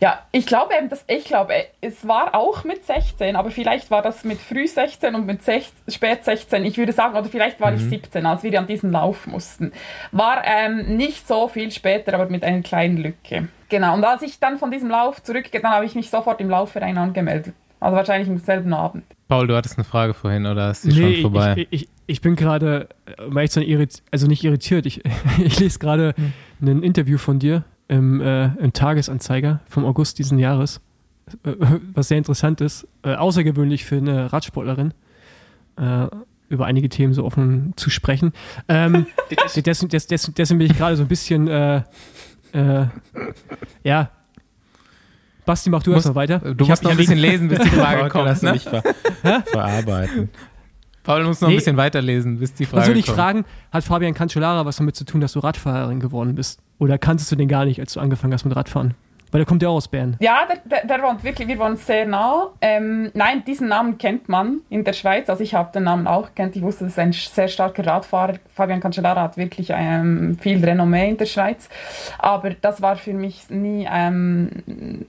Ja, 0.01 0.19
ich 0.33 0.47
glaube 0.47 0.75
eben, 0.77 0.89
dass 0.89 1.05
ich 1.07 1.25
glaube, 1.25 1.53
es 1.81 2.09
war 2.09 2.35
auch 2.35 2.65
mit 2.65 2.85
16, 2.85 3.37
aber 3.37 3.51
vielleicht 3.51 3.91
war 3.91 4.03
das 4.03 4.25
mit 4.25 4.39
früh 4.39 4.67
16 4.67 5.15
und 5.15 5.27
mit 5.27 5.43
16, 5.43 5.93
spät 5.93 6.25
16. 6.25 6.65
Ich 6.65 6.79
würde 6.79 6.93
sagen, 6.93 7.17
oder 7.17 7.29
vielleicht 7.29 7.61
war 7.61 7.71
mhm. 7.71 7.77
ich 7.77 7.85
17, 7.85 8.27
als 8.27 8.43
wir 8.43 8.59
an 8.59 8.67
diesen 8.67 8.91
Lauf 8.91 9.27
mussten. 9.29 9.73
War 10.11 10.43
ähm, 10.45 10.97
nicht 10.97 11.29
so 11.29 11.47
viel 11.47 11.71
später, 11.71 12.15
aber 12.15 12.29
mit 12.29 12.43
einer 12.43 12.63
kleinen 12.63 12.97
Lücke. 12.97 13.49
Genau. 13.69 13.95
Und 13.95 14.05
als 14.05 14.23
ich 14.23 14.41
dann 14.41 14.59
von 14.59 14.73
diesem 14.73 14.91
Lauf 14.91 15.23
zurückgehe, 15.23 15.61
dann 15.61 15.71
habe 15.71 15.85
ich 15.85 15.95
mich 15.95 16.11
sofort 16.11 16.41
im 16.41 16.51
Laufverein 16.51 16.99
angemeldet. 16.99 17.55
Also 17.79 17.97
wahrscheinlich 17.97 18.29
am 18.29 18.39
selben 18.39 18.75
Abend. 18.75 19.05
Paul, 19.29 19.47
du 19.47 19.57
hattest 19.57 19.79
eine 19.79 19.85
Frage 19.85 20.13
vorhin 20.13 20.45
oder 20.45 20.71
ist 20.71 20.85
die 20.85 20.89
nee, 20.89 21.15
schon 21.15 21.31
vorbei? 21.31 21.55
Ich, 21.57 21.69
ich, 21.71 21.83
ich 21.83 21.89
bin 22.21 22.35
gerade, 22.35 22.89
weil 23.19 23.47
ich 23.47 23.57
also 24.11 24.27
nicht 24.27 24.45
irritiert, 24.45 24.87
ich, 24.87 25.03
ich 25.45 25.61
lese 25.61 25.79
gerade 25.79 26.15
hm. 26.17 26.33
ein 26.69 26.83
Interview 26.83 27.19
von 27.19 27.39
dir 27.39 27.65
im, 27.89 28.21
äh, 28.21 28.47
im, 28.57 28.73
Tagesanzeiger 28.73 29.61
vom 29.67 29.85
August 29.85 30.19
diesen 30.19 30.39
Jahres, 30.39 30.81
äh, 31.45 31.55
was 31.95 32.09
sehr 32.09 32.19
interessant 32.19 32.61
ist, 32.61 32.87
äh, 33.03 33.15
außergewöhnlich 33.15 33.85
für 33.85 33.97
eine 33.97 34.33
Radsportlerin, 34.33 34.93
äh, 35.77 36.07
über 36.49 36.67
einige 36.67 36.89
Themen 36.89 37.15
so 37.15 37.25
offen 37.25 37.75
zu 37.77 37.91
sprechen. 37.91 38.33
Ähm, 38.69 39.07
dessen, 39.57 39.89
dessen, 39.89 40.35
dessen, 40.35 40.59
bin 40.59 40.67
ich 40.69 40.77
gerade 40.77 40.97
so 40.97 41.03
ein 41.03 41.09
bisschen, 41.09 41.47
äh, 41.47 41.83
äh, 42.53 42.87
ja, 43.85 44.11
Basti, 45.47 45.71
mach 45.71 45.83
du 45.83 45.93
erstmal 45.93 46.15
weiter. 46.15 46.39
Du 46.39 46.65
ich 46.65 46.69
musst 46.69 46.83
noch 46.85 46.91
ein 46.91 46.97
bisschen 46.97 47.19
lesen, 47.19 47.49
bis 47.49 47.59
die 47.61 47.69
Frage 47.71 48.09
kommt. 48.09 48.27
Lass 48.27 48.43
ne? 48.43 48.53
nicht 48.53 48.69
ver 48.69 48.83
verarbeiten. 49.47 50.29
Paul 51.03 51.25
muss 51.25 51.41
noch 51.41 51.49
nee. 51.49 51.55
ein 51.55 51.59
bisschen 51.59 51.77
weiterlesen, 51.77 52.39
bis 52.39 52.53
die 52.55 52.67
Frage 52.67 52.83
Was 52.83 52.89
würde 52.89 53.01
ich 53.01 53.07
fragen, 53.07 53.45
hat 53.73 53.85
Fabian 53.85 54.15
Cancellara 54.15 54.67
was 54.67 54.77
damit 54.77 54.97
zu 54.97 55.05
tun, 55.05 55.21
dass 55.21 55.33
du 55.33 55.39
Radfahrerin 55.41 56.01
geworden 56.01 56.35
bist? 56.35 56.61
Oder 56.79 56.99
kanntest 56.99 57.31
du 57.33 57.37
den 57.37 57.49
gar 57.49 57.65
nicht, 57.65 57.81
als 57.81 57.95
du 57.95 58.01
angefangen 58.01 58.33
hast 58.33 58.45
mit 58.45 58.55
Radfahren? 58.55 58.95
Weil 59.31 59.41
der 59.41 59.47
kommt 59.47 59.63
ja 59.63 59.69
auch 59.69 59.77
aus 59.77 59.89
Bern. 59.89 60.17
Ja, 60.21 60.47
der, 60.47 60.59
der, 60.65 60.87
der 60.87 61.03
wohnt 61.03 61.23
wirklich, 61.23 61.47
wir 61.47 61.59
wohnen 61.59 61.77
sehr 61.77 62.05
nah. 62.05 62.49
Ähm, 62.61 63.11
nein, 63.15 63.45
diesen 63.47 63.69
Namen 63.69 63.97
kennt 63.97 64.29
man 64.29 64.61
in 64.71 64.83
der 64.83 64.93
Schweiz. 64.93 65.29
Also 65.29 65.45
ich 65.45 65.55
habe 65.55 65.71
den 65.73 65.85
Namen 65.85 66.07
auch 66.07 66.35
kennt. 66.35 66.57
Ich 66.57 66.63
wusste, 66.63 66.85
das 66.85 66.95
ist 66.95 66.99
ein 66.99 67.13
sehr 67.13 67.49
starker 67.49 67.87
Radfahrer. 67.87 68.35
Fabian 68.53 68.81
Cancellara 68.81 69.23
hat 69.23 69.37
wirklich 69.37 69.69
ähm, 69.71 70.37
viel 70.41 70.65
Renommee 70.65 71.11
in 71.11 71.17
der 71.17 71.27
Schweiz. 71.27 71.69
Aber 72.19 72.51
das 72.51 72.83
war 72.83 72.97
für 72.97 73.13
mich 73.13 73.49
nie, 73.51 73.87
ähm, 73.91 74.51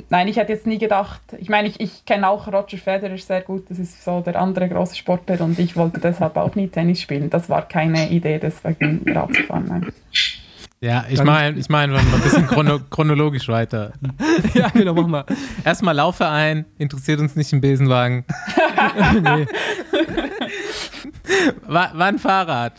nein, 0.10 0.28
ich 0.28 0.38
hätte 0.38 0.54
jetzt 0.54 0.68
nie 0.68 0.78
gedacht, 0.78 1.22
ich 1.40 1.50
meine, 1.50 1.68
ich, 1.68 1.80
ich 1.80 2.06
kenne 2.06 2.30
auch 2.30 2.48
Roger 2.48 2.78
Federer 2.78 3.18
sehr 3.18 3.42
gut. 3.42 3.70
Das 3.70 3.80
ist 3.80 4.04
so 4.04 4.22
der 4.22 4.40
andere 4.40 4.70
große 4.70 4.96
Sportler 4.96 5.42
und 5.42 5.58
ich 5.58 5.76
wollte 5.76 6.00
deshalb 6.00 6.38
auch 6.38 6.54
nie 6.56 6.68
Tennis 6.68 7.02
spielen. 7.02 7.30
Das 7.30 7.50
war 7.50 7.68
keine 7.68 8.10
Idee, 8.10 8.38
deswegen 8.38 9.04
Rad 9.12 9.34
zu 9.34 9.44
fahren. 9.44 9.66
Nein. 9.68 9.88
Ja, 10.84 11.06
ich 11.08 11.24
meine, 11.24 11.60
ich 11.60 11.70
meine, 11.70 11.96
ein 11.96 12.22
bisschen 12.24 12.48
chrono 12.48 12.80
chronologisch 12.90 13.48
weiter. 13.48 13.94
ja, 14.56 14.70
genau, 14.70 14.96
mach 14.96 15.06
mal. 15.06 15.26
Erstmal 15.64 15.96
Laufverein, 15.96 16.66
interessiert 16.80 17.20
uns 17.20 17.36
nicht 17.36 17.54
im 17.54 17.62
Besenwagen. 17.62 18.26
nee. 19.14 19.46
war, 21.68 21.96
war 21.96 22.08
ein 22.08 22.18
Fahrrad. 22.18 22.74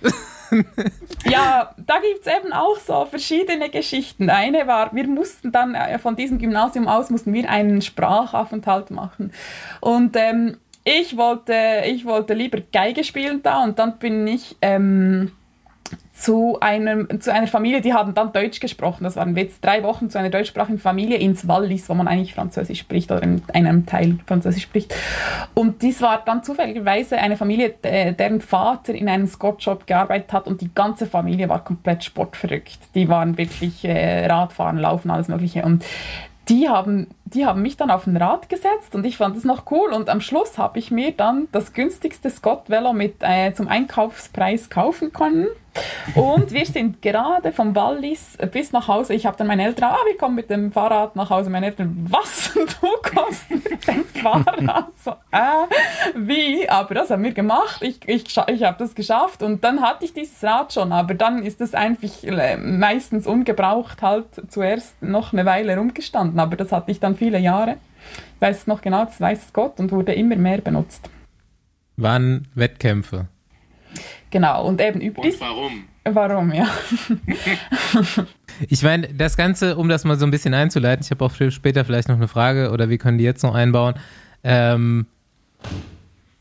ja, 1.26 1.72
da 1.78 1.94
gibt 2.00 2.26
es 2.26 2.32
eben 2.34 2.52
auch 2.52 2.76
so 2.80 3.04
verschiedene 3.04 3.70
Geschichten. 3.70 4.30
Eine 4.30 4.66
war, 4.66 4.92
wir 4.92 5.06
mussten 5.06 5.52
dann 5.52 5.76
äh, 5.76 5.96
von 6.00 6.16
diesem 6.16 6.38
Gymnasium 6.38 6.88
aus 6.88 7.08
mussten 7.08 7.32
wir 7.32 7.48
einen 7.48 7.82
Sprachaufenthalt 7.82 8.90
machen. 8.90 9.32
Und 9.80 10.16
ähm, 10.16 10.56
ich, 10.82 11.16
wollte, 11.16 11.84
ich 11.86 12.04
wollte 12.04 12.34
lieber 12.34 12.58
Geige 12.72 13.04
spielen 13.04 13.44
da 13.44 13.62
und 13.62 13.78
dann 13.78 13.98
bin 13.98 14.26
ich 14.26 14.56
ähm, 14.60 15.30
zu, 16.22 16.58
einem, 16.60 17.20
zu 17.20 17.32
einer 17.32 17.48
Familie, 17.48 17.80
die 17.80 17.94
haben 17.94 18.14
dann 18.14 18.32
Deutsch 18.32 18.60
gesprochen. 18.60 19.02
Das 19.02 19.16
waren 19.16 19.36
jetzt 19.36 19.64
drei 19.64 19.82
Wochen 19.82 20.08
zu 20.08 20.20
einer 20.20 20.30
deutschsprachigen 20.30 20.78
Familie 20.78 21.18
ins 21.18 21.48
Wallis, 21.48 21.88
wo 21.88 21.94
man 21.94 22.06
eigentlich 22.06 22.32
Französisch 22.32 22.78
spricht 22.78 23.10
oder 23.10 23.24
in 23.24 23.42
einem 23.52 23.86
Teil 23.86 24.18
Französisch 24.24 24.62
spricht. 24.62 24.94
Und 25.54 25.82
dies 25.82 26.00
war 26.00 26.22
dann 26.24 26.44
zufälligerweise 26.44 27.18
eine 27.18 27.36
Familie, 27.36 27.74
deren 27.82 28.40
Vater 28.40 28.94
in 28.94 29.08
einem 29.08 29.26
Scott-Shop 29.26 29.84
gearbeitet 29.84 30.32
hat 30.32 30.46
und 30.46 30.60
die 30.60 30.72
ganze 30.72 31.06
Familie 31.06 31.48
war 31.48 31.64
komplett 31.64 32.04
sportverrückt. 32.04 32.78
Die 32.94 33.08
waren 33.08 33.36
wirklich 33.36 33.84
äh, 33.84 34.26
Radfahren, 34.26 34.78
Laufen, 34.78 35.10
alles 35.10 35.26
Mögliche. 35.26 35.64
Und 35.64 35.84
die 36.48 36.68
haben, 36.68 37.08
die 37.34 37.46
haben 37.46 37.62
mich 37.62 37.76
dann 37.76 37.90
auf 37.90 38.06
ein 38.06 38.16
Rad 38.16 38.48
gesetzt 38.48 38.94
und 38.94 39.04
ich 39.04 39.16
fand 39.16 39.36
das 39.36 39.44
noch 39.44 39.70
cool. 39.70 39.92
Und 39.92 40.08
am 40.08 40.20
Schluss 40.20 40.58
habe 40.58 40.78
ich 40.78 40.90
mir 40.90 41.12
dann 41.12 41.48
das 41.52 41.72
günstigste 41.72 42.30
Scott-Velo 42.30 42.92
mit 42.92 43.16
äh, 43.20 43.52
zum 43.54 43.68
Einkaufspreis 43.68 44.70
kaufen 44.70 45.12
können. 45.12 45.48
Und 46.14 46.52
wir 46.52 46.66
sind 46.66 47.00
gerade 47.00 47.52
vom 47.52 47.74
Wallis 47.74 48.36
bis 48.50 48.72
nach 48.72 48.88
Hause. 48.88 49.14
Ich 49.14 49.24
habe 49.24 49.36
dann 49.38 49.46
meine 49.46 49.64
Eltern, 49.64 49.90
ah, 49.92 49.98
wir 50.06 50.18
kommen 50.18 50.34
mit 50.34 50.50
dem 50.50 50.70
Fahrrad 50.70 51.16
nach 51.16 51.30
Hause. 51.30 51.48
Meine 51.48 51.66
Eltern, 51.66 52.06
was? 52.10 52.50
Du 52.82 52.88
kommst 53.14 53.50
mit 53.50 53.86
dem 53.86 54.04
Fahrrad? 54.04 54.88
So, 55.02 55.12
äh, 55.30 55.66
wie? 56.14 56.68
Aber 56.68 56.94
das 56.94 57.10
haben 57.10 57.22
wir 57.22 57.32
gemacht. 57.32 57.80
Ich, 57.80 58.00
ich, 58.06 58.24
ich 58.26 58.62
habe 58.62 58.76
das 58.78 58.94
geschafft 58.94 59.42
und 59.42 59.62
dann 59.64 59.80
hatte 59.82 60.04
ich 60.04 60.12
dieses 60.12 60.42
Rad 60.42 60.72
schon. 60.72 60.92
Aber 60.92 61.14
dann 61.14 61.42
ist 61.42 61.60
es 61.60 61.74
einfach 61.74 62.22
äh, 62.24 62.56
meistens 62.56 63.26
ungebraucht 63.26 64.02
halt 64.02 64.26
zuerst 64.48 65.00
noch 65.02 65.32
eine 65.32 65.46
Weile 65.46 65.76
rumgestanden. 65.76 66.38
Aber 66.40 66.56
das 66.56 66.72
hatte 66.72 66.90
ich 66.90 67.00
dann 67.00 67.16
viele 67.22 67.38
Jahre. 67.38 67.76
Ich 68.34 68.40
weiß 68.40 68.58
es 68.58 68.66
noch 68.66 68.82
genau, 68.82 69.04
das 69.04 69.20
weiß 69.20 69.52
Gott 69.52 69.78
und 69.78 69.92
wurde 69.92 70.12
immer 70.12 70.34
mehr 70.34 70.60
benutzt. 70.60 71.08
Waren 71.96 72.48
Wettkämpfe? 72.56 73.28
Genau, 74.30 74.66
und 74.66 74.80
eben 74.80 75.00
über 75.00 75.22
Und 75.22 75.40
warum? 75.40 75.84
Warum, 76.04 76.52
ja. 76.52 76.66
ich 78.68 78.82
meine, 78.82 79.06
das 79.14 79.36
Ganze, 79.36 79.76
um 79.76 79.88
das 79.88 80.04
mal 80.04 80.18
so 80.18 80.26
ein 80.26 80.32
bisschen 80.32 80.52
einzuleiten, 80.52 81.04
ich 81.04 81.12
habe 81.12 81.24
auch 81.24 81.32
später 81.50 81.84
vielleicht 81.84 82.08
noch 82.08 82.16
eine 82.16 82.26
Frage 82.26 82.72
oder 82.72 82.88
wir 82.88 82.98
können 82.98 83.18
die 83.18 83.24
jetzt 83.24 83.44
noch 83.44 83.54
einbauen. 83.54 83.94
Ähm, 84.42 85.06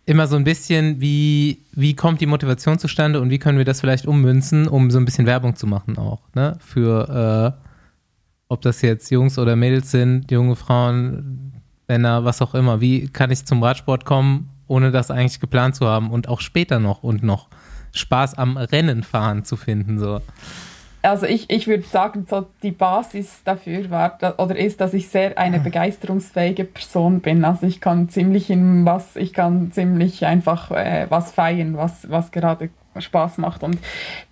immer 0.08 0.26
so 0.26 0.36
ein 0.36 0.44
bisschen, 0.44 1.00
wie, 1.00 1.60
wie 1.74 1.96
kommt 1.96 2.22
die 2.22 2.26
Motivation 2.26 2.80
zustande 2.80 3.22
und 3.22 3.30
wie 3.30 3.38
können 3.38 3.60
wir 3.60 3.66
das 3.66 3.82
vielleicht 3.82 4.08
ummünzen, 4.08 4.68
um 4.68 4.90
so 4.90 4.98
ein 4.98 5.06
bisschen 5.06 5.28
Werbung 5.28 5.56
zu 5.56 5.68
machen 5.68 6.00
auch, 6.00 6.22
ne? 6.34 6.58
Für, 6.60 7.54
äh, 7.56 7.71
ob 8.52 8.62
das 8.62 8.82
jetzt 8.82 9.10
Jungs 9.12 9.40
oder 9.40 9.56
Mädels 9.56 9.92
sind, 9.92 10.30
junge 10.30 10.58
Frauen, 10.58 11.54
Männer, 11.88 12.26
was 12.26 12.42
auch 12.42 12.54
immer. 12.54 12.82
Wie 12.82 13.08
kann 13.08 13.32
ich 13.32 13.46
zum 13.46 13.64
Radsport 13.64 14.04
kommen, 14.04 14.50
ohne 14.68 14.92
das 14.92 15.10
eigentlich 15.10 15.40
geplant 15.40 15.76
zu 15.76 15.88
haben 15.88 16.12
und 16.12 16.28
auch 16.28 16.42
später 16.42 16.80
noch 16.80 17.02
und 17.02 17.24
noch? 17.24 17.48
Spaß 17.94 18.38
am 18.38 18.58
Rennenfahren 18.58 19.46
zu 19.46 19.56
finden. 19.56 20.00
So. 20.00 20.22
Also 21.02 21.28
ich, 21.28 21.50
ich 21.50 21.68
würde 21.68 21.84
sagen, 21.84 22.26
so 22.30 22.46
die 22.62 22.72
Basis 22.72 23.42
dafür 23.46 23.90
war 23.90 24.18
oder 24.38 24.58
ist, 24.58 24.82
dass 24.82 24.94
ich 24.94 25.08
sehr 25.08 25.38
eine 25.38 25.60
begeisterungsfähige 25.60 26.66
Person 26.66 27.22
bin. 27.22 27.46
Also 27.46 27.66
ich 27.66 27.80
kann 27.80 28.10
ziemlich 28.10 28.50
in 28.50 28.86
was, 28.86 29.16
ich 29.16 29.32
kann 29.32 29.72
ziemlich 29.72 30.26
einfach 30.26 30.72
äh, 30.72 31.08
was 31.10 31.32
feiern, 31.32 31.78
was, 31.78 32.10
was 32.10 32.32
gerade 32.32 32.70
Spaß 33.00 33.38
macht. 33.38 33.64
Und 33.64 33.78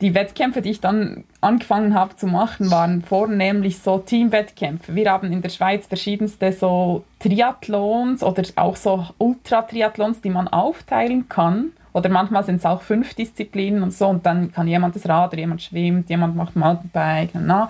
die 0.02 0.14
Wettkämpfe, 0.14 0.61
die 0.61 0.72
ich 0.72 0.81
dann 0.81 1.23
angefangen 1.41 1.94
habe 1.94 2.15
zu 2.15 2.27
machen, 2.27 2.72
waren 2.72 3.02
vornehmlich 3.02 3.80
so 3.80 3.99
Teamwettkämpfe. 3.99 4.95
Wir 4.95 5.11
haben 5.11 5.31
in 5.31 5.41
der 5.41 5.49
Schweiz 5.49 5.88
verschiedenste 5.88 6.52
so 6.52 7.06
Triathlons 7.19 8.23
oder 8.23 8.44
auch 8.56 8.76
so 8.76 9.06
Ultra-Triathlons, 9.18 10.22
die 10.22 10.30
man 10.30 10.48
aufteilen 10.48 11.30
kann. 11.30 11.72
Oder 11.99 12.09
manchmal 12.09 12.43
sind 12.43 12.55
es 12.55 12.65
auch 12.65 12.81
fünf 12.81 13.13
Disziplinen 13.13 13.84
und 13.84 13.93
so 13.93 14.07
und 14.07 14.26
dann 14.26 14.51
kann 14.51 14.67
jemand 14.67 14.95
das 14.95 15.07
Rad, 15.07 15.34
oder 15.34 15.39
jemand 15.39 15.61
schwimmt, 15.61 16.09
jemand 16.09 16.35
macht 16.35 16.55
Mountainbike. 16.55 17.31
Na. 17.34 17.69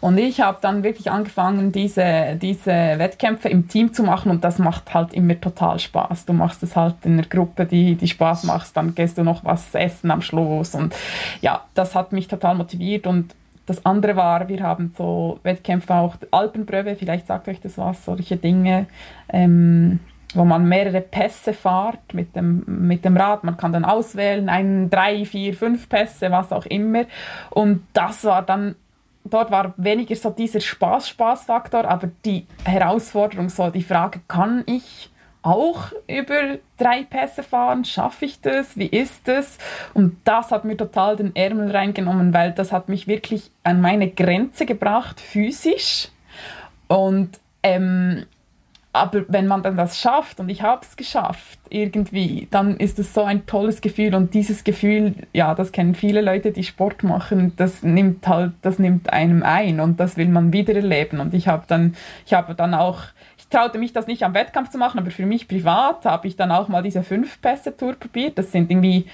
Und 0.00 0.18
ich 0.18 0.40
habe 0.40 0.58
dann 0.60 0.84
wirklich 0.84 1.10
angefangen, 1.10 1.72
diese, 1.72 2.36
diese 2.40 2.70
Wettkämpfe 2.70 3.48
im 3.48 3.66
Team 3.66 3.92
zu 3.92 4.04
machen 4.04 4.30
und 4.30 4.44
das 4.44 4.58
macht 4.58 4.94
halt 4.94 5.12
immer 5.14 5.40
total 5.40 5.78
Spaß. 5.78 6.26
Du 6.26 6.32
machst 6.32 6.62
es 6.62 6.76
halt 6.76 6.94
in 7.04 7.14
einer 7.14 7.26
Gruppe, 7.26 7.66
die, 7.66 7.96
die 7.96 8.08
Spaß 8.08 8.44
macht, 8.44 8.76
dann 8.76 8.94
gehst 8.94 9.18
du 9.18 9.24
noch 9.24 9.44
was 9.44 9.74
essen 9.74 10.10
am 10.10 10.22
Schluss 10.22 10.74
und 10.74 10.94
ja, 11.40 11.62
das 11.74 11.94
hat 11.94 12.12
mich 12.12 12.28
total 12.28 12.54
motiviert 12.54 13.06
und 13.06 13.34
das 13.66 13.84
andere 13.84 14.14
war, 14.14 14.48
wir 14.48 14.62
haben 14.62 14.94
so 14.96 15.40
Wettkämpfe 15.42 15.92
auch, 15.92 16.14
Alpenpröve, 16.30 16.94
vielleicht 16.94 17.26
sagt 17.26 17.48
euch 17.48 17.60
das 17.60 17.76
was, 17.76 18.04
solche 18.04 18.36
Dinge. 18.36 18.86
Ähm, 19.28 19.98
wo 20.34 20.44
man 20.44 20.68
mehrere 20.68 21.00
Pässe 21.00 21.52
fährt 21.52 22.12
mit 22.12 22.34
dem, 22.34 22.64
mit 22.66 23.04
dem 23.04 23.16
Rad. 23.16 23.44
Man 23.44 23.56
kann 23.56 23.72
dann 23.72 23.84
auswählen, 23.84 24.48
ein, 24.48 24.90
drei, 24.90 25.24
vier, 25.24 25.54
fünf 25.54 25.88
Pässe, 25.88 26.30
was 26.30 26.52
auch 26.52 26.66
immer. 26.66 27.04
Und 27.50 27.86
das 27.92 28.24
war 28.24 28.42
dann, 28.42 28.74
dort 29.24 29.50
war 29.50 29.74
weniger 29.76 30.16
so 30.16 30.30
dieser 30.30 30.60
Spaß-Spaß-Faktor, 30.60 31.84
aber 31.86 32.10
die 32.24 32.46
Herausforderung, 32.64 33.48
so 33.48 33.70
die 33.70 33.82
Frage, 33.82 34.20
kann 34.28 34.64
ich 34.66 35.10
auch 35.42 35.92
über 36.08 36.58
drei 36.76 37.04
Pässe 37.04 37.44
fahren? 37.44 37.84
Schaffe 37.84 38.24
ich 38.24 38.40
das? 38.40 38.76
Wie 38.76 38.86
ist 38.86 39.28
das? 39.28 39.58
Und 39.94 40.18
das 40.24 40.50
hat 40.50 40.64
mir 40.64 40.76
total 40.76 41.14
den 41.14 41.36
Ärmel 41.36 41.70
reingenommen, 41.70 42.34
weil 42.34 42.50
das 42.50 42.72
hat 42.72 42.88
mich 42.88 43.06
wirklich 43.06 43.52
an 43.62 43.80
meine 43.80 44.10
Grenze 44.10 44.66
gebracht, 44.66 45.20
physisch. 45.20 46.08
Und 46.88 47.38
ähm, 47.62 48.26
aber 48.96 49.24
wenn 49.28 49.46
man 49.46 49.62
dann 49.62 49.76
das 49.76 49.98
schafft 50.00 50.40
und 50.40 50.48
ich 50.48 50.62
habe 50.62 50.80
es 50.82 50.96
geschafft 50.96 51.58
irgendwie, 51.68 52.48
dann 52.50 52.76
ist 52.76 52.98
es 52.98 53.12
so 53.12 53.22
ein 53.24 53.46
tolles 53.46 53.80
Gefühl 53.80 54.14
und 54.14 54.32
dieses 54.34 54.64
Gefühl, 54.64 55.14
ja, 55.32 55.54
das 55.54 55.72
kennen 55.72 55.94
viele 55.94 56.22
Leute, 56.22 56.50
die 56.50 56.64
Sport 56.64 57.02
machen, 57.02 57.52
das 57.56 57.82
nimmt 57.82 58.26
halt, 58.26 58.52
das 58.62 58.78
nimmt 58.78 59.12
einem 59.12 59.42
ein 59.42 59.80
und 59.80 60.00
das 60.00 60.16
will 60.16 60.28
man 60.28 60.52
wieder 60.52 60.74
erleben 60.74 61.20
und 61.20 61.34
ich 61.34 61.46
habe 61.46 61.64
dann, 61.68 61.94
ich 62.24 62.32
habe 62.32 62.54
dann 62.54 62.74
auch, 62.74 63.02
ich 63.36 63.48
traute 63.48 63.78
mich 63.78 63.92
das 63.92 64.06
nicht 64.06 64.22
am 64.22 64.34
Wettkampf 64.34 64.70
zu 64.70 64.78
machen, 64.78 64.98
aber 64.98 65.10
für 65.10 65.26
mich 65.26 65.46
privat 65.46 66.04
habe 66.04 66.26
ich 66.26 66.36
dann 66.36 66.50
auch 66.50 66.68
mal 66.68 66.82
diese 66.82 67.02
fünf 67.02 67.40
Pässe 67.42 67.76
Tour 67.76 67.94
probiert, 67.94 68.38
das 68.38 68.50
sind 68.50 68.70
irgendwie 68.70 69.06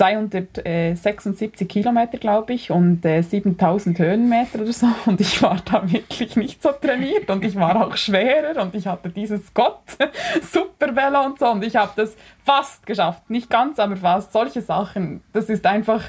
276 0.00 1.68
Kilometer, 1.68 2.16
glaube 2.16 2.54
ich, 2.54 2.70
und 2.70 3.04
äh, 3.04 3.20
7000 3.20 3.98
Höhenmeter 3.98 4.62
oder 4.62 4.72
so. 4.72 4.86
Und 5.04 5.20
ich 5.20 5.42
war 5.42 5.60
da 5.70 5.92
wirklich 5.92 6.36
nicht 6.36 6.62
so 6.62 6.70
trainiert 6.70 7.28
und 7.28 7.44
ich 7.44 7.56
war 7.56 7.86
auch 7.86 7.96
schwerer 7.96 8.62
und 8.62 8.74
ich 8.74 8.86
hatte 8.86 9.10
dieses 9.10 9.52
Gott 9.52 9.82
Supervelo 10.52 11.24
und 11.24 11.38
so 11.38 11.50
und 11.50 11.62
ich 11.62 11.76
habe 11.76 11.92
das 11.96 12.16
fast 12.44 12.86
geschafft. 12.86 13.28
Nicht 13.28 13.50
ganz, 13.50 13.78
aber 13.78 13.96
fast. 13.96 14.32
Solche 14.32 14.62
Sachen, 14.62 15.22
das 15.34 15.50
ist 15.50 15.66
einfach, 15.66 16.02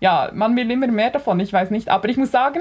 ja, 0.00 0.30
man 0.34 0.54
will 0.54 0.70
immer 0.70 0.88
mehr 0.88 1.10
davon, 1.10 1.40
ich 1.40 1.52
weiß 1.52 1.70
nicht. 1.70 1.88
Aber 1.88 2.08
ich 2.10 2.18
muss 2.18 2.32
sagen, 2.32 2.60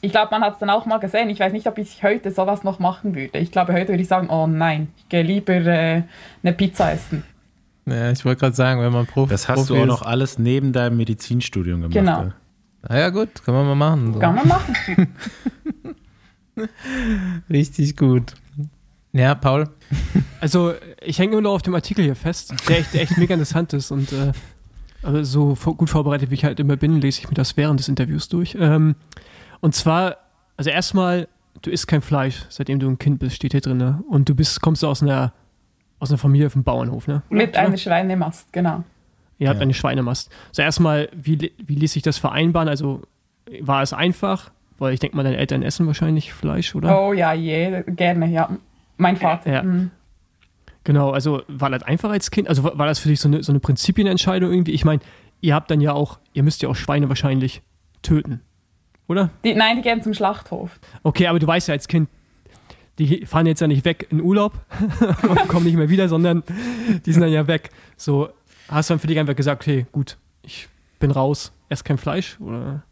ich 0.00 0.10
glaube, 0.10 0.28
man 0.32 0.42
hat 0.42 0.54
es 0.54 0.58
dann 0.58 0.70
auch 0.70 0.86
mal 0.86 0.98
gesehen. 0.98 1.30
Ich 1.30 1.38
weiß 1.38 1.52
nicht, 1.52 1.68
ob 1.68 1.78
ich 1.78 2.02
heute 2.02 2.32
sowas 2.32 2.64
noch 2.64 2.80
machen 2.80 3.14
würde. 3.14 3.38
Ich 3.38 3.52
glaube, 3.52 3.74
heute 3.74 3.90
würde 3.90 4.02
ich 4.02 4.08
sagen, 4.08 4.28
oh 4.28 4.48
nein, 4.48 4.88
ich 4.96 5.08
gehe 5.08 5.22
lieber 5.22 5.54
äh, 5.54 6.02
eine 6.42 6.52
Pizza 6.52 6.92
essen. 6.92 7.22
Ja, 7.90 8.10
ich 8.10 8.24
wollte 8.24 8.40
gerade 8.40 8.56
sagen, 8.56 8.80
wenn 8.80 8.92
man 8.92 9.06
Profi 9.06 9.30
Das 9.30 9.48
hast 9.48 9.66
Profi 9.66 9.74
du 9.74 9.82
auch 9.82 9.86
noch 9.86 10.02
alles 10.02 10.38
neben 10.38 10.72
deinem 10.72 10.96
Medizinstudium 10.96 11.80
gemacht. 11.80 11.94
Genau. 11.94 12.22
Ja. 12.22 12.34
Na 12.88 12.98
ja, 12.98 13.10
gut, 13.10 13.42
kann 13.44 13.54
man 13.54 13.66
mal 13.66 13.74
machen. 13.74 14.14
So. 14.14 14.18
Kann 14.20 14.34
man 14.34 14.48
machen. 14.48 15.08
Richtig 17.50 17.96
gut. 17.96 18.34
Ja, 19.12 19.34
Paul. 19.34 19.68
Also, 20.40 20.74
ich 21.02 21.18
hänge 21.18 21.32
immer 21.32 21.40
noch 21.40 21.54
auf 21.54 21.62
dem 21.62 21.74
Artikel 21.74 22.04
hier 22.04 22.14
fest, 22.14 22.54
der 22.68 22.78
echt, 22.78 22.94
der 22.94 23.02
echt 23.02 23.18
mega 23.18 23.34
interessant 23.34 23.72
ist 23.72 23.90
und 23.90 24.12
äh, 24.12 24.30
also 25.02 25.56
so 25.56 25.74
gut 25.74 25.90
vorbereitet, 25.90 26.30
wie 26.30 26.34
ich 26.34 26.44
halt 26.44 26.60
immer 26.60 26.76
bin, 26.76 27.00
lese 27.00 27.20
ich 27.20 27.28
mir 27.28 27.34
das 27.34 27.56
während 27.56 27.80
des 27.80 27.88
Interviews 27.88 28.28
durch. 28.28 28.56
Ähm, 28.58 28.94
und 29.58 29.74
zwar, 29.74 30.18
also 30.56 30.70
erstmal, 30.70 31.26
du 31.62 31.70
isst 31.70 31.88
kein 31.88 32.02
Fleisch, 32.02 32.44
seitdem 32.50 32.78
du 32.78 32.88
ein 32.88 32.98
Kind 32.98 33.18
bist, 33.18 33.34
steht 33.34 33.50
hier 33.50 33.60
drin. 33.60 33.78
Ne? 33.78 34.02
Und 34.08 34.28
du 34.28 34.36
bist, 34.36 34.60
kommst 34.60 34.84
aus 34.84 35.02
einer, 35.02 35.32
aus 35.98 36.10
einer 36.10 36.18
Familie 36.18 36.50
vom 36.50 36.64
Bauernhof, 36.64 37.06
ne? 37.06 37.22
Mit 37.28 37.56
einer 37.56 37.76
Schweinemast, 37.76 38.52
genau. 38.52 38.84
Ihr 39.38 39.48
habt 39.48 39.58
ja. 39.58 39.62
eine 39.62 39.74
Schweinemast. 39.74 40.30
Also 40.48 40.62
erstmal, 40.62 41.08
wie, 41.14 41.52
wie 41.58 41.74
ließ 41.74 41.92
sich 41.92 42.02
das 42.02 42.18
vereinbaren? 42.18 42.68
Also 42.68 43.02
war 43.60 43.82
es 43.82 43.92
einfach? 43.92 44.50
Weil 44.78 44.94
ich 44.94 45.00
denke 45.00 45.16
mal, 45.16 45.22
deine 45.22 45.36
Eltern 45.36 45.62
essen 45.62 45.86
wahrscheinlich 45.86 46.32
Fleisch, 46.32 46.74
oder? 46.74 47.00
Oh 47.00 47.12
ja, 47.12 47.32
je, 47.32 47.82
gerne, 47.86 48.26
ja. 48.26 48.48
Mein 48.96 49.16
Vater. 49.16 49.50
Ja. 49.50 49.62
Mhm. 49.62 49.90
Genau, 50.84 51.10
also 51.10 51.42
war 51.48 51.70
das 51.70 51.82
einfach 51.82 52.10
als 52.10 52.30
Kind? 52.30 52.48
Also 52.48 52.64
war 52.64 52.86
das 52.86 52.98
für 52.98 53.08
dich 53.08 53.20
so 53.20 53.28
eine, 53.28 53.42
so 53.42 53.52
eine 53.52 53.60
Prinzipienentscheidung 53.60 54.50
irgendwie? 54.50 54.72
Ich 54.72 54.84
meine, 54.84 55.00
ihr 55.40 55.54
habt 55.54 55.70
dann 55.70 55.80
ja 55.80 55.92
auch, 55.92 56.18
ihr 56.32 56.42
müsst 56.42 56.62
ja 56.62 56.68
auch 56.68 56.76
Schweine 56.76 57.08
wahrscheinlich 57.08 57.62
töten, 58.02 58.40
oder? 59.06 59.30
Die, 59.44 59.54
nein, 59.54 59.76
die 59.76 59.82
gehen 59.82 60.02
zum 60.02 60.14
Schlachthof. 60.14 60.80
Okay, 61.02 61.26
aber 61.26 61.38
du 61.38 61.46
weißt 61.46 61.68
ja 61.68 61.74
als 61.74 61.88
Kind, 61.88 62.08
die 62.98 63.26
fahren 63.26 63.46
jetzt 63.46 63.60
ja 63.60 63.66
nicht 63.66 63.84
weg 63.84 64.06
in 64.10 64.20
Urlaub 64.20 64.54
und 65.28 65.48
kommen 65.48 65.64
nicht 65.64 65.76
mehr 65.76 65.88
wieder, 65.88 66.08
sondern 66.08 66.42
die 67.06 67.12
sind 67.12 67.22
dann 67.22 67.32
ja 67.32 67.46
weg. 67.46 67.70
So, 67.96 68.30
hast 68.68 68.90
du 68.90 68.94
dann 68.94 69.00
für 69.00 69.06
dich 69.06 69.18
einfach 69.18 69.36
gesagt, 69.36 69.62
okay, 69.62 69.86
gut, 69.92 70.16
ich 70.42 70.68
bin 70.98 71.10
raus, 71.10 71.52
esse 71.68 71.84
kein 71.84 71.98
Fleisch, 71.98 72.38
oder? 72.40 72.82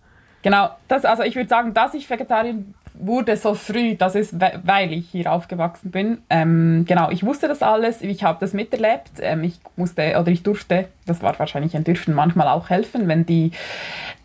Genau, 0.43 0.71
das, 0.87 1.05
also 1.05 1.25
ich 1.25 1.35
würde 1.35 1.49
sagen, 1.49 1.75
dass 1.75 1.95
ich 1.95 2.09
Vegetarier 2.09 2.55
wurde 2.99 3.37
so 3.37 3.55
früh, 3.55 3.95
das 3.95 4.15
ist, 4.15 4.35
weil 4.65 4.93
ich 4.93 5.09
hier 5.11 5.33
aufgewachsen 5.33 5.91
bin. 5.91 6.19
Ähm, 6.31 6.85
genau, 6.87 7.11
ich 7.11 7.25
wusste 7.25 7.49
das 7.49 7.63
alles, 7.63 8.03
ich 8.03 8.25
habe 8.25 8.39
das 8.41 8.53
miterlebt. 8.53 9.11
Ähm, 9.21 9.45
ich 9.45 9.59
musste 9.77 10.19
oder 10.19 10.29
ich 10.29 10.43
durfte, 10.43 10.89
das 11.07 11.23
war 11.23 11.39
wahrscheinlich 11.39 11.77
ein 11.77 11.85
Dürfen, 11.85 12.15
manchmal 12.15 12.49
auch 12.49 12.71
helfen, 12.71 13.09
wenn 13.09 13.27
die, 13.27 13.53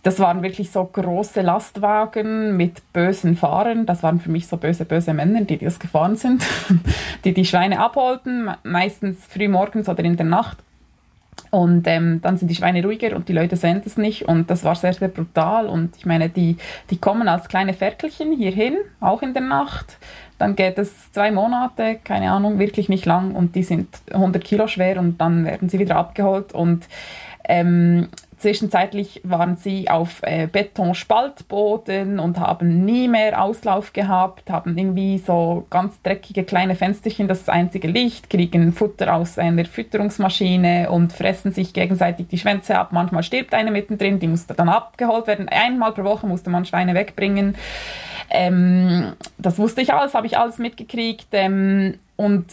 das 0.03 0.19
waren 0.19 0.43
wirklich 0.43 0.71
so 0.71 0.83
große 0.83 1.41
Lastwagen 1.41 2.57
mit 2.57 2.81
bösen 2.93 3.35
Fahrern. 3.35 3.85
Das 3.85 4.03
waren 4.03 4.19
für 4.19 4.31
mich 4.31 4.47
so 4.47 4.57
böse, 4.57 4.85
böse 4.85 5.13
Männer, 5.13 5.41
die 5.41 5.57
das 5.57 5.79
gefahren 5.79 6.15
sind, 6.15 6.43
die 7.25 7.33
die 7.33 7.45
Schweine 7.45 7.79
abholten, 7.79 8.51
meistens 8.63 9.25
früh 9.25 9.47
morgens 9.47 9.89
oder 9.89 10.03
in 10.03 10.17
der 10.17 10.25
Nacht 10.25 10.57
und 11.51 11.85
ähm, 11.87 12.21
dann 12.21 12.37
sind 12.37 12.47
die 12.47 12.55
Schweine 12.55 12.81
ruhiger 12.81 13.13
und 13.15 13.27
die 13.27 13.33
Leute 13.33 13.57
sehen 13.57 13.81
das 13.83 13.97
nicht. 13.97 14.27
Und 14.27 14.49
das 14.49 14.63
war 14.63 14.75
sehr, 14.75 14.93
sehr 14.93 15.09
brutal. 15.09 15.67
Und 15.67 15.97
ich 15.97 16.05
meine, 16.05 16.29
die, 16.29 16.55
die 16.89 16.97
kommen 16.97 17.27
als 17.27 17.49
kleine 17.49 17.73
Ferkelchen 17.73 18.31
hierhin, 18.31 18.77
auch 19.01 19.21
in 19.21 19.33
der 19.33 19.43
Nacht. 19.43 19.97
Dann 20.37 20.55
geht 20.55 20.77
es 20.77 21.11
zwei 21.11 21.29
Monate, 21.29 21.99
keine 22.03 22.31
Ahnung, 22.31 22.57
wirklich 22.57 22.87
nicht 22.87 23.05
lang. 23.05 23.35
Und 23.35 23.55
die 23.55 23.63
sind 23.63 23.89
100 24.11 24.43
Kilo 24.43 24.67
schwer 24.67 24.97
und 24.97 25.19
dann 25.19 25.43
werden 25.43 25.67
sie 25.67 25.77
wieder 25.77 25.97
abgeholt. 25.97 26.53
Und 26.53 26.87
ähm, 27.43 28.07
Zwischenzeitlich 28.41 29.21
waren 29.23 29.55
sie 29.55 29.87
auf 29.87 30.23
äh, 30.23 30.47
Betonspaltboden 30.47 32.17
und 32.17 32.39
haben 32.39 32.85
nie 32.85 33.07
mehr 33.07 33.39
Auslauf 33.39 33.93
gehabt, 33.93 34.49
haben 34.49 34.75
irgendwie 34.75 35.19
so 35.19 35.67
ganz 35.69 36.01
dreckige 36.01 36.43
kleine 36.43 36.73
Fensterchen, 36.73 37.27
das, 37.27 37.45
das 37.45 37.49
einzige 37.49 37.87
Licht, 37.87 38.31
kriegen 38.31 38.73
Futter 38.73 39.13
aus 39.13 39.37
einer 39.37 39.65
Fütterungsmaschine 39.65 40.89
und 40.89 41.13
fressen 41.13 41.51
sich 41.51 41.71
gegenseitig 41.71 42.29
die 42.29 42.39
Schwänze 42.39 42.79
ab. 42.79 42.91
Manchmal 42.93 43.21
stirbt 43.21 43.53
eine 43.53 43.69
mittendrin, 43.69 44.17
die 44.17 44.27
musste 44.27 44.55
dann 44.55 44.69
abgeholt 44.69 45.27
werden. 45.27 45.47
Einmal 45.47 45.91
pro 45.91 46.03
Woche 46.03 46.25
musste 46.25 46.49
man 46.49 46.65
Schweine 46.65 46.95
wegbringen. 46.95 47.55
Ähm, 48.31 49.13
das 49.37 49.59
wusste 49.59 49.81
ich 49.81 49.93
alles, 49.93 50.15
habe 50.15 50.25
ich 50.25 50.39
alles 50.39 50.57
mitgekriegt. 50.57 51.27
Ähm, 51.33 51.99
und 52.15 52.47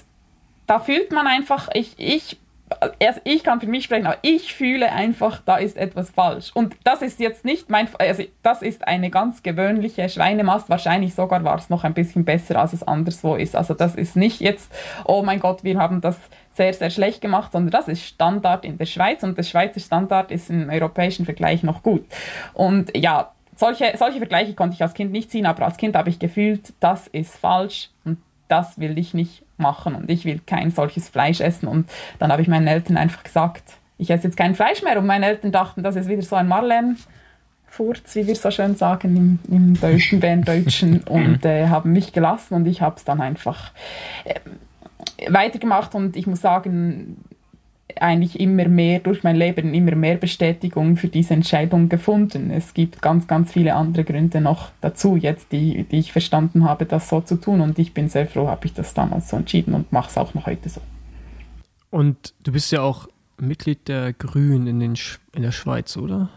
da 0.66 0.80
fühlt 0.80 1.12
man 1.12 1.26
einfach, 1.26 1.70
ich, 1.72 1.94
ich 1.96 2.36
also 2.80 3.20
ich 3.24 3.44
kann 3.44 3.60
für 3.60 3.66
mich 3.66 3.84
sprechen, 3.84 4.06
aber 4.06 4.18
ich 4.22 4.54
fühle 4.54 4.92
einfach, 4.92 5.40
da 5.44 5.56
ist 5.56 5.76
etwas 5.76 6.10
falsch. 6.10 6.50
Und 6.54 6.76
das 6.84 7.02
ist 7.02 7.20
jetzt 7.20 7.44
nicht 7.44 7.70
mein, 7.70 7.88
also 7.98 8.22
das 8.42 8.62
ist 8.62 8.86
eine 8.86 9.10
ganz 9.10 9.42
gewöhnliche 9.42 10.08
Schweinemast. 10.08 10.68
Wahrscheinlich 10.68 11.14
sogar 11.14 11.44
war 11.44 11.56
es 11.56 11.70
noch 11.70 11.84
ein 11.84 11.94
bisschen 11.94 12.24
besser, 12.24 12.56
als 12.60 12.72
es 12.72 12.82
anderswo 12.82 13.36
ist. 13.36 13.56
Also 13.56 13.74
das 13.74 13.94
ist 13.94 14.16
nicht 14.16 14.40
jetzt, 14.40 14.72
oh 15.04 15.22
mein 15.22 15.40
Gott, 15.40 15.64
wir 15.64 15.78
haben 15.78 16.00
das 16.00 16.18
sehr, 16.54 16.72
sehr 16.74 16.90
schlecht 16.90 17.20
gemacht, 17.20 17.52
sondern 17.52 17.70
das 17.70 17.88
ist 17.88 18.02
Standard 18.02 18.64
in 18.64 18.78
der 18.78 18.86
Schweiz 18.86 19.22
und 19.22 19.38
der 19.38 19.44
Schweizer 19.44 19.80
Standard 19.80 20.30
ist 20.30 20.50
im 20.50 20.68
europäischen 20.68 21.24
Vergleich 21.24 21.62
noch 21.62 21.82
gut. 21.82 22.04
Und 22.52 22.96
ja, 22.96 23.32
solche, 23.54 23.92
solche 23.96 24.18
Vergleiche 24.18 24.54
konnte 24.54 24.74
ich 24.74 24.82
als 24.82 24.94
Kind 24.94 25.12
nicht 25.12 25.30
ziehen, 25.30 25.46
aber 25.46 25.64
als 25.64 25.76
Kind 25.76 25.96
habe 25.96 26.10
ich 26.10 26.18
gefühlt, 26.18 26.72
das 26.80 27.06
ist 27.08 27.36
falsch 27.36 27.90
und 28.04 28.18
das 28.48 28.78
will 28.78 28.98
ich 28.98 29.14
nicht 29.14 29.42
machen 29.58 29.94
und 29.94 30.10
ich 30.10 30.24
will 30.24 30.40
kein 30.46 30.70
solches 30.70 31.08
Fleisch 31.08 31.40
essen. 31.40 31.68
Und 31.68 31.88
dann 32.18 32.32
habe 32.32 32.42
ich 32.42 32.48
meinen 32.48 32.66
Eltern 32.66 32.96
einfach 32.96 33.22
gesagt, 33.22 33.62
ich 33.98 34.10
esse 34.10 34.24
jetzt 34.24 34.36
kein 34.36 34.54
Fleisch 34.54 34.82
mehr. 34.82 34.98
Und 34.98 35.06
meine 35.06 35.26
Eltern 35.26 35.52
dachten, 35.52 35.82
das 35.82 35.96
ist 35.96 36.08
wieder 36.08 36.22
so 36.22 36.36
ein 36.36 36.48
Marlen. 36.48 36.96
Furz, 37.66 38.14
wie 38.14 38.26
wir 38.26 38.34
so 38.34 38.50
schön 38.50 38.76
sagen 38.76 39.16
im, 39.16 39.38
im 39.54 39.78
Deutschen, 39.78 40.20
Berndeutschen, 40.20 41.02
und 41.08 41.44
äh, 41.44 41.68
haben 41.68 41.92
mich 41.92 42.12
gelassen 42.12 42.54
und 42.54 42.66
ich 42.66 42.80
habe 42.80 42.96
es 42.96 43.04
dann 43.04 43.20
einfach 43.20 43.72
äh, 44.24 44.40
weitergemacht 45.30 45.94
und 45.94 46.16
ich 46.16 46.26
muss 46.26 46.40
sagen, 46.40 47.18
eigentlich 47.96 48.38
immer 48.38 48.68
mehr 48.68 49.00
durch 49.00 49.22
mein 49.22 49.36
Leben 49.36 49.74
immer 49.74 49.94
mehr 49.94 50.16
Bestätigung 50.16 50.96
für 50.96 51.08
diese 51.08 51.34
Entscheidung 51.34 51.88
gefunden. 51.88 52.50
Es 52.50 52.74
gibt 52.74 53.00
ganz, 53.02 53.26
ganz 53.26 53.52
viele 53.52 53.74
andere 53.74 54.04
Gründe 54.04 54.40
noch 54.40 54.70
dazu, 54.80 55.16
jetzt 55.16 55.52
die, 55.52 55.84
die 55.84 55.98
ich 55.98 56.12
verstanden 56.12 56.64
habe, 56.64 56.84
das 56.84 57.08
so 57.08 57.20
zu 57.20 57.36
tun. 57.36 57.60
Und 57.60 57.78
ich 57.78 57.94
bin 57.94 58.08
sehr 58.08 58.26
froh, 58.26 58.48
habe 58.48 58.66
ich 58.66 58.74
das 58.74 58.94
damals 58.94 59.30
so 59.30 59.36
entschieden 59.36 59.74
und 59.74 59.90
mache 59.92 60.10
es 60.10 60.18
auch 60.18 60.34
noch 60.34 60.46
heute 60.46 60.68
so. 60.68 60.80
Und 61.90 62.34
du 62.44 62.52
bist 62.52 62.70
ja 62.70 62.82
auch 62.82 63.08
Mitglied 63.40 63.88
der 63.88 64.12
Grünen 64.12 64.66
in, 64.66 64.80
den 64.80 64.96
Sch 64.96 65.18
in 65.34 65.42
der 65.42 65.52
Schweiz, 65.52 65.96
oder? 65.96 66.28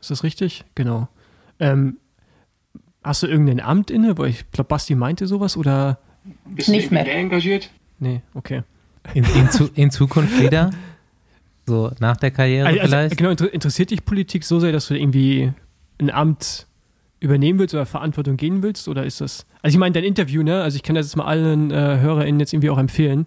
Ist 0.00 0.10
das 0.10 0.22
richtig? 0.22 0.64
Genau. 0.74 1.08
Ähm, 1.60 1.98
hast 3.02 3.22
du 3.22 3.26
irgendein 3.26 3.60
Amt 3.60 3.90
inne? 3.90 4.16
Weil 4.16 4.30
ich 4.30 4.50
glaube, 4.50 4.68
Basti 4.68 4.94
meinte 4.94 5.26
sowas 5.26 5.56
oder? 5.56 5.98
Bist 6.46 6.70
Nicht 6.70 6.90
mehr 6.90 7.06
engagiert? 7.14 7.70
Nee, 7.98 8.22
okay. 8.32 8.62
In, 9.12 9.24
in, 9.24 9.50
zu, 9.50 9.68
in 9.74 9.90
Zukunft 9.90 10.40
wieder? 10.40 10.70
So 11.66 11.90
nach 11.98 12.16
der 12.16 12.30
Karriere 12.30 12.66
also, 12.66 12.80
vielleicht? 12.80 13.16
Genau, 13.16 13.30
interessiert 13.30 13.90
dich 13.90 14.04
Politik 14.04 14.44
so 14.44 14.60
sehr, 14.60 14.72
dass 14.72 14.88
du 14.88 14.94
irgendwie 14.94 15.52
ein 15.98 16.10
Amt 16.10 16.66
übernehmen 17.20 17.58
willst 17.58 17.74
oder 17.74 17.86
Verantwortung 17.86 18.36
gehen 18.36 18.62
willst? 18.62 18.86
Oder 18.86 19.04
ist 19.04 19.20
das. 19.20 19.46
Also 19.62 19.74
ich 19.74 19.78
meine, 19.78 19.94
dein 19.94 20.04
Interview, 20.04 20.42
ne? 20.42 20.62
Also 20.62 20.76
ich 20.76 20.82
kann 20.82 20.94
das 20.94 21.06
jetzt 21.06 21.16
mal 21.16 21.24
allen 21.24 21.70
äh, 21.70 21.98
HörerInnen 22.00 22.38
jetzt 22.38 22.52
irgendwie 22.52 22.70
auch 22.70 22.78
empfehlen. 22.78 23.26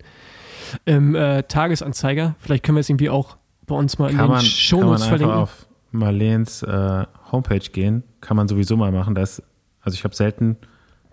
Im 0.85 1.15
äh, 1.15 1.43
Tagesanzeiger. 1.43 2.35
Vielleicht 2.39 2.63
können 2.63 2.75
wir 2.75 2.81
es 2.81 2.89
irgendwie 2.89 3.09
auch 3.09 3.37
bei 3.65 3.75
uns 3.75 3.97
mal 3.97 4.13
kann 4.13 4.29
in 4.29 4.35
den 4.37 4.41
Shownotes 4.41 5.05
verlinken. 5.05 5.27
Kann 5.27 5.35
man 5.35 5.43
auf 5.43 5.67
Marleens 5.91 6.63
äh, 6.63 7.05
Homepage 7.31 7.59
gehen. 7.59 8.03
Kann 8.21 8.37
man 8.37 8.47
sowieso 8.47 8.77
mal 8.77 8.91
machen. 8.91 9.15
Das, 9.15 9.41
also 9.81 9.95
ich 9.95 10.03
habe 10.03 10.15
selten 10.15 10.57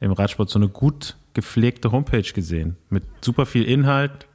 im 0.01 0.13
Radsport 0.13 0.51
so 0.51 0.59
eine 0.59 0.69
gut 0.69 1.17
gepflegte 1.33 1.91
Homepage 1.91 2.23
gesehen. 2.23 2.77
Mit 2.91 3.05
super 3.21 3.47
viel 3.47 3.65
Inhalt, 3.65 4.27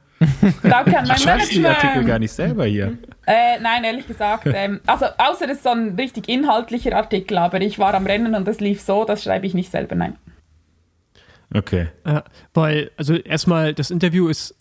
da 0.62 0.82
kann 0.84 1.06
mein 1.06 1.18
Schreibst 1.18 1.52
die 1.52 1.66
Artikel 1.66 2.04
gar 2.04 2.18
nicht 2.18 2.32
selber 2.32 2.66
hier? 2.66 2.98
Äh, 3.26 3.58
nein, 3.60 3.84
ehrlich 3.84 4.06
gesagt. 4.06 4.46
Ähm, 4.52 4.80
also 4.86 5.06
außer 5.16 5.46
es 5.46 5.58
ist 5.58 5.62
so 5.62 5.70
ein 5.70 5.94
richtig 5.94 6.28
inhaltlicher 6.28 6.94
Artikel, 6.94 7.38
aber 7.38 7.60
ich 7.60 7.78
war 7.78 7.94
am 7.94 8.04
Rennen 8.04 8.34
und 8.34 8.46
das 8.46 8.60
lief 8.60 8.82
so, 8.82 9.04
das 9.04 9.22
schreibe 9.22 9.46
ich 9.46 9.54
nicht 9.54 9.70
selber, 9.70 9.94
nein. 9.94 10.16
Okay. 11.54 11.88
Ja, 12.04 12.24
weil, 12.52 12.90
also 12.96 13.14
erstmal, 13.14 13.72
das 13.72 13.90
Interview 13.90 14.28
ist, 14.28 14.56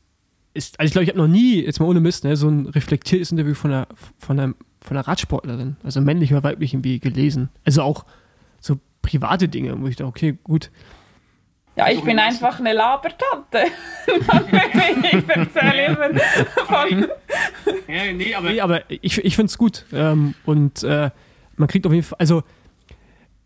ist 0.54 0.80
also 0.80 0.88
ich 0.88 0.92
glaube, 0.94 1.04
ich 1.04 1.10
habe 1.10 1.20
noch 1.20 1.28
nie, 1.28 1.64
jetzt 1.64 1.80
mal 1.80 1.88
ohne 1.88 2.00
Mist, 2.00 2.24
ne, 2.24 2.36
so 2.36 2.48
ein 2.50 2.68
reflektiertes 2.68 3.32
Interview 3.32 3.56
von 3.56 3.72
einer, 3.72 3.88
von 4.20 4.40
einer, 4.40 4.54
von 4.82 4.96
einer 4.96 5.08
Radsportlerin, 5.08 5.78
also 5.84 6.00
männlich 6.02 6.32
oder 6.32 6.44
weiblich 6.44 6.74
irgendwie 6.74 7.00
gelesen. 7.00 7.50
Also 7.66 7.82
auch 7.82 8.06
so 8.60 8.80
private 9.02 9.50
Dinge, 9.50 9.80
wo 9.82 9.88
ich 9.88 9.96
dachte, 9.96 10.08
okay, 10.08 10.38
gut, 10.44 10.72
ja, 11.80 11.90
ich 11.90 12.02
bin 12.04 12.20
einfach 12.20 12.60
eine 12.60 12.74
Labertante. 12.74 13.68
ich 15.12 15.30
erzähle 15.30 15.86
immer 15.86 16.20
von. 16.66 17.08
Ja, 17.88 18.12
nee, 18.14 18.36
aber, 18.36 18.50
nee, 18.50 18.60
aber 18.60 18.82
ich, 18.90 19.18
ich 19.24 19.36
finde 19.38 19.46
es 19.46 19.58
gut. 19.58 19.86
Ähm, 19.94 20.36
und 20.44 20.84
äh, 20.84 21.10
man 21.56 21.68
kriegt 21.70 21.88
auf 21.88 21.94
jeden 21.94 22.04
Fall, 22.04 22.18
also 22.20 22.44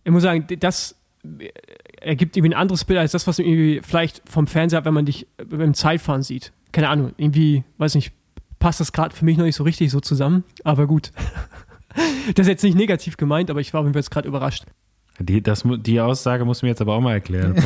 ich 0.03 0.11
muss 0.11 0.23
sagen, 0.23 0.47
das 0.59 0.95
ergibt 2.01 2.35
irgendwie 2.35 2.55
ein 2.55 2.59
anderes 2.59 2.85
Bild 2.85 2.97
als 2.97 3.11
das, 3.11 3.27
was 3.27 3.37
man 3.37 3.45
irgendwie 3.45 3.81
vielleicht 3.83 4.27
vom 4.27 4.47
Fernseher 4.47 4.77
hat, 4.77 4.85
wenn 4.85 4.95
man 4.95 5.05
dich 5.05 5.27
beim 5.45 5.75
Zeitfahren 5.75 6.23
sieht. 6.23 6.53
Keine 6.71 6.89
Ahnung, 6.89 7.13
irgendwie, 7.17 7.63
weiß 7.77 7.93
nicht, 7.93 8.13
passt 8.57 8.79
das 8.79 8.93
gerade 8.93 9.15
für 9.15 9.25
mich 9.25 9.37
noch 9.37 9.45
nicht 9.45 9.55
so 9.55 9.63
richtig 9.63 9.91
so 9.91 9.99
zusammen, 9.99 10.43
aber 10.63 10.87
gut. 10.87 11.11
das 12.33 12.47
ist 12.47 12.47
jetzt 12.47 12.63
nicht 12.63 12.75
negativ 12.75 13.15
gemeint, 13.15 13.51
aber 13.51 13.59
ich 13.59 13.75
war 13.75 13.81
auf 13.81 13.85
jeden 13.85 13.93
Fall 13.93 14.01
jetzt 14.01 14.09
gerade 14.09 14.27
überrascht. 14.27 14.65
Die, 15.19 15.43
das, 15.43 15.63
die 15.63 16.01
Aussage 16.01 16.43
muss 16.43 16.63
mir 16.63 16.69
jetzt 16.69 16.81
aber 16.81 16.95
auch 16.95 17.01
mal 17.01 17.13
erklären. 17.13 17.55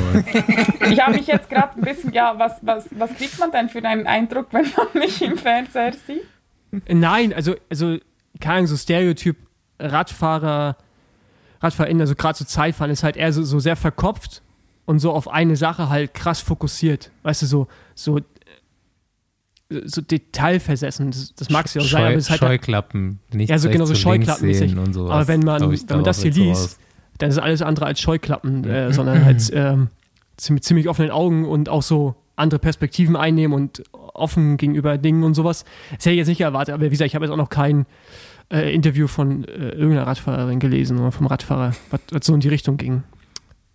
ich 0.91 0.99
habe 0.99 1.13
mich 1.15 1.27
jetzt 1.27 1.49
gerade 1.49 1.75
ein 1.75 1.81
bisschen, 1.81 2.11
ja, 2.11 2.37
was, 2.37 2.59
was, 2.61 2.87
was 2.97 3.13
kriegt 3.15 3.39
man 3.39 3.51
denn 3.51 3.69
für 3.69 3.83
einen 3.83 4.05
Eindruck, 4.05 4.47
wenn 4.51 4.65
man 4.75 4.87
mich 4.93 5.21
im 5.21 5.37
Fernseher 5.37 5.93
sieht? 5.93 6.23
Nein, 6.89 7.33
also, 7.33 7.55
also 7.69 7.97
keine 8.41 8.55
Ahnung, 8.55 8.67
so 8.67 8.75
Stereotyp 8.75 9.37
Radfahrer, 9.79 10.75
RadfahrerInnen, 11.61 12.01
also 12.01 12.15
gerade 12.15 12.37
so 12.37 12.43
Zeitfahren, 12.45 12.91
ist 12.91 13.03
halt 13.03 13.15
eher 13.15 13.31
so, 13.31 13.43
so 13.43 13.59
sehr 13.59 13.75
verkopft. 13.75 14.41
und 14.85 14.99
so 14.99 15.11
auf 15.11 15.27
eine 15.29 15.55
Sache 15.55 15.89
halt 15.89 16.13
krass 16.13 16.41
fokussiert. 16.41 17.11
Weißt 17.23 17.41
du, 17.43 17.45
so, 17.45 17.67
so, 17.95 18.19
so 19.69 20.01
detailversessen. 20.01 21.11
Das, 21.11 21.33
das 21.35 21.49
mag 21.49 21.65
es 21.65 21.73
ja 21.73 21.81
auch 21.81 21.85
sein, 21.85 22.03
aber 22.03 22.15
es 22.15 22.25
ist 22.25 22.29
halt. 22.29 22.39
Scheuklappen, 22.39 23.19
nicht 23.31 23.49
Ja, 23.49 23.57
so 23.57 23.69
genau 23.69 23.85
so 23.85 23.95
Scheuklappen 23.95 24.79
und 24.79 24.93
so. 24.93 25.09
Aber 25.09 25.27
wenn 25.27 25.41
man, 25.41 25.61
wenn 25.61 25.85
man 25.89 26.03
das 26.03 26.21
hier 26.21 26.31
liest, 26.31 26.79
dann 27.18 27.30
ist 27.30 27.38
alles 27.38 27.61
andere 27.61 27.85
als 27.85 27.99
Scheuklappen, 27.99 28.64
äh, 28.65 28.94
sondern 28.94 29.26
halt 29.26 29.49
ähm, 29.53 29.89
mit 30.49 30.64
ziemlich 30.64 30.88
offenen 30.88 31.11
Augen 31.11 31.45
und 31.45 31.69
auch 31.69 31.81
so 31.81 32.15
andere 32.35 32.60
Perspektiven 32.60 33.15
einnehmen 33.15 33.56
und 33.56 33.84
offen 33.91 34.57
gegenüber 34.57 34.98
Dingen 34.98 35.23
und 35.23 35.34
sowas. 35.34 35.65
Das 35.95 36.06
hätte 36.06 36.11
ich 36.11 36.18
jetzt 36.18 36.27
nicht 36.27 36.41
erwartet, 36.41 36.73
aber 36.73 36.85
wie 36.85 36.89
gesagt, 36.89 37.07
ich 37.07 37.15
habe 37.15 37.26
jetzt 37.26 37.31
auch 37.31 37.38
noch 37.38 37.49
kein 37.49 37.85
äh, 38.52 38.73
Interview 38.73 39.07
von 39.07 39.44
äh, 39.45 39.69
irgendeiner 39.69 40.07
Radfahrerin 40.07 40.60
gelesen 40.60 40.99
oder 40.99 41.11
vom 41.11 41.27
Radfahrer, 41.27 41.73
was, 41.89 42.02
was 42.11 42.26
so 42.26 42.34
in 42.34 42.39
die 42.39 42.49
Richtung 42.49 42.77
ging. 42.77 43.03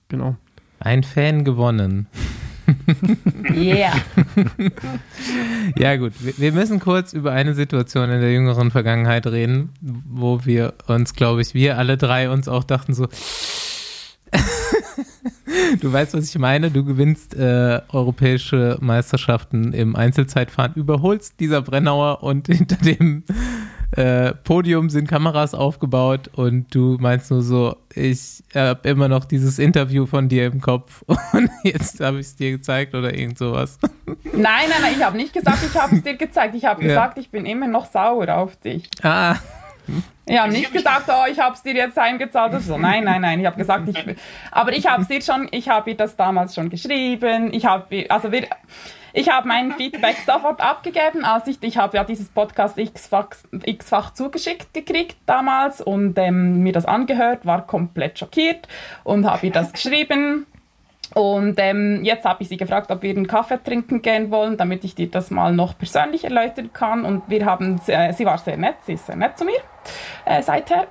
Genau. 0.09 0.36
Ein 0.78 1.02
Fan 1.02 1.44
gewonnen. 1.44 2.06
Yeah. 3.55 3.94
ja, 5.76 5.97
gut. 5.97 6.12
Wir 6.39 6.52
müssen 6.52 6.80
kurz 6.80 7.12
über 7.12 7.32
eine 7.32 7.55
Situation 7.55 8.10
in 8.10 8.20
der 8.20 8.32
jüngeren 8.32 8.70
Vergangenheit 8.70 9.26
reden, 9.26 9.70
wo 9.80 10.44
wir 10.44 10.74
uns, 10.86 11.14
glaube 11.14 11.43
ich, 11.43 11.55
wir 11.55 11.76
alle 11.78 11.97
drei 11.97 12.30
uns 12.30 12.48
auch 12.48 12.64
dachten 12.64 12.94
so, 12.94 13.09
du 15.80 15.93
weißt, 15.93 16.14
was 16.14 16.28
ich 16.28 16.39
meine. 16.39 16.70
Du 16.70 16.84
gewinnst 16.84 17.34
äh, 17.34 17.80
europäische 17.90 18.78
Meisterschaften 18.80 19.72
im 19.72 19.97
Einzelzeitfahren, 19.97 20.74
überholst 20.74 21.40
dieser 21.40 21.62
Brennauer 21.62 22.22
und 22.22 22.47
hinter 22.48 22.76
dem 22.76 23.24
äh, 23.97 24.32
Podium 24.32 24.89
sind 24.89 25.06
Kameras 25.06 25.55
aufgebaut 25.55 26.31
und 26.35 26.74
du 26.74 26.97
meinst 27.01 27.31
nur 27.31 27.43
so, 27.43 27.77
ich 27.94 28.43
habe 28.55 28.89
immer 28.89 29.09
noch 29.09 29.24
dieses 29.24 29.59
Interview 29.59 30.06
von 30.06 30.28
dir 30.28 30.47
im 30.47 30.60
Kopf 30.60 31.02
und 31.32 31.51
jetzt 31.62 32.01
habe 32.01 32.20
ich 32.20 32.27
es 32.27 32.36
dir 32.36 32.52
gezeigt 32.52 32.94
oder 32.94 33.14
irgend 33.14 33.39
sowas. 33.39 33.78
Nein, 34.24 34.43
nein, 34.69 34.81
nein, 34.81 34.94
ich 34.97 35.05
habe 35.05 35.16
nicht 35.16 35.32
gesagt, 35.32 35.59
ich 35.62 35.78
habe 35.78 35.97
es 35.97 36.02
dir 36.02 36.16
gezeigt. 36.16 36.55
Ich 36.55 36.64
habe 36.64 36.82
ja. 36.82 36.89
gesagt, 36.89 37.19
ich 37.19 37.31
bin 37.31 37.44
immer 37.44 37.66
noch 37.66 37.90
sauer 37.90 38.28
auf 38.35 38.56
dich. 38.56 38.89
Ah. 39.02 39.36
Ich 40.24 40.39
habe 40.39 40.52
nicht 40.52 40.73
gesagt, 40.73 41.09
oh, 41.09 41.31
ich 41.31 41.39
habe 41.39 41.55
es 41.55 41.62
dir 41.62 41.74
jetzt 41.74 41.97
heimgezahlt 41.97 42.52
oder 42.52 42.60
so. 42.60 42.78
Nein, 42.78 43.05
nein, 43.05 43.20
nein. 43.20 43.40
Ich 43.40 43.47
habe 43.47 43.56
gesagt, 43.56 43.89
ich. 43.89 44.16
Aber 44.51 44.73
ich 44.73 44.86
habe 44.86 45.02
es 45.02 45.09
dir 45.09 45.20
schon, 45.20 45.48
ich 45.51 45.69
habe 45.69 45.90
dir 45.90 45.97
das 45.97 46.16
damals 46.16 46.55
schon 46.55 46.70
geschrieben. 46.70 47.52
Ich 47.52 47.66
habe, 47.66 48.06
also 48.09 48.31
wir, 48.31 48.47
ich 49.12 49.30
habe 49.30 49.48
mein 49.48 49.72
Feedback 49.76 50.16
sofort 50.26 50.60
abgegeben, 50.60 51.24
als 51.24 51.47
ich, 51.47 51.59
ich 51.62 51.76
habe 51.76 51.97
ja 51.97 52.05
dieses 52.05 52.28
Podcast 52.28 52.78
x-fach, 52.78 53.28
x-fach 53.64 54.14
zugeschickt 54.14 54.72
gekriegt 54.74 55.16
damals 55.26 55.80
und 55.80 56.18
ähm, 56.18 56.62
mir 56.62 56.72
das 56.72 56.84
angehört, 56.84 57.47
war 57.47 57.66
komplett 57.66 58.18
schockiert 58.18 58.68
und 59.05 59.28
habe 59.28 59.47
ihr 59.47 59.52
das 59.52 59.72
geschrieben. 59.72 60.47
Und 61.14 61.56
ähm, 61.59 62.01
jetzt 62.05 62.24
habe 62.24 62.43
ich 62.43 62.48
sie 62.48 62.56
gefragt, 62.56 62.90
ob 62.90 63.02
wir 63.02 63.10
einen 63.10 63.26
Kaffee 63.26 63.62
trinken 63.62 64.01
gehen 64.01 64.30
wollen, 64.30 64.56
damit 64.56 64.82
ich 64.84 64.94
dir 64.94 65.10
das 65.10 65.30
mal 65.30 65.52
noch 65.52 65.76
persönlich 65.76 66.24
erläutern 66.24 66.72
kann. 66.72 67.05
Und 67.05 67.24
wir 67.28 67.44
haben, 67.44 67.80
äh, 67.86 68.12
sie 68.12 68.24
war 68.24 68.39
sehr 68.39 68.56
nett, 68.56 68.76
sie 68.86 68.94
ist 68.94 69.06
sehr 69.06 69.16
nett 69.16 69.36
zu 69.36 69.44
mir 69.44 69.59
äh, 70.24 70.43
seither. 70.43 70.86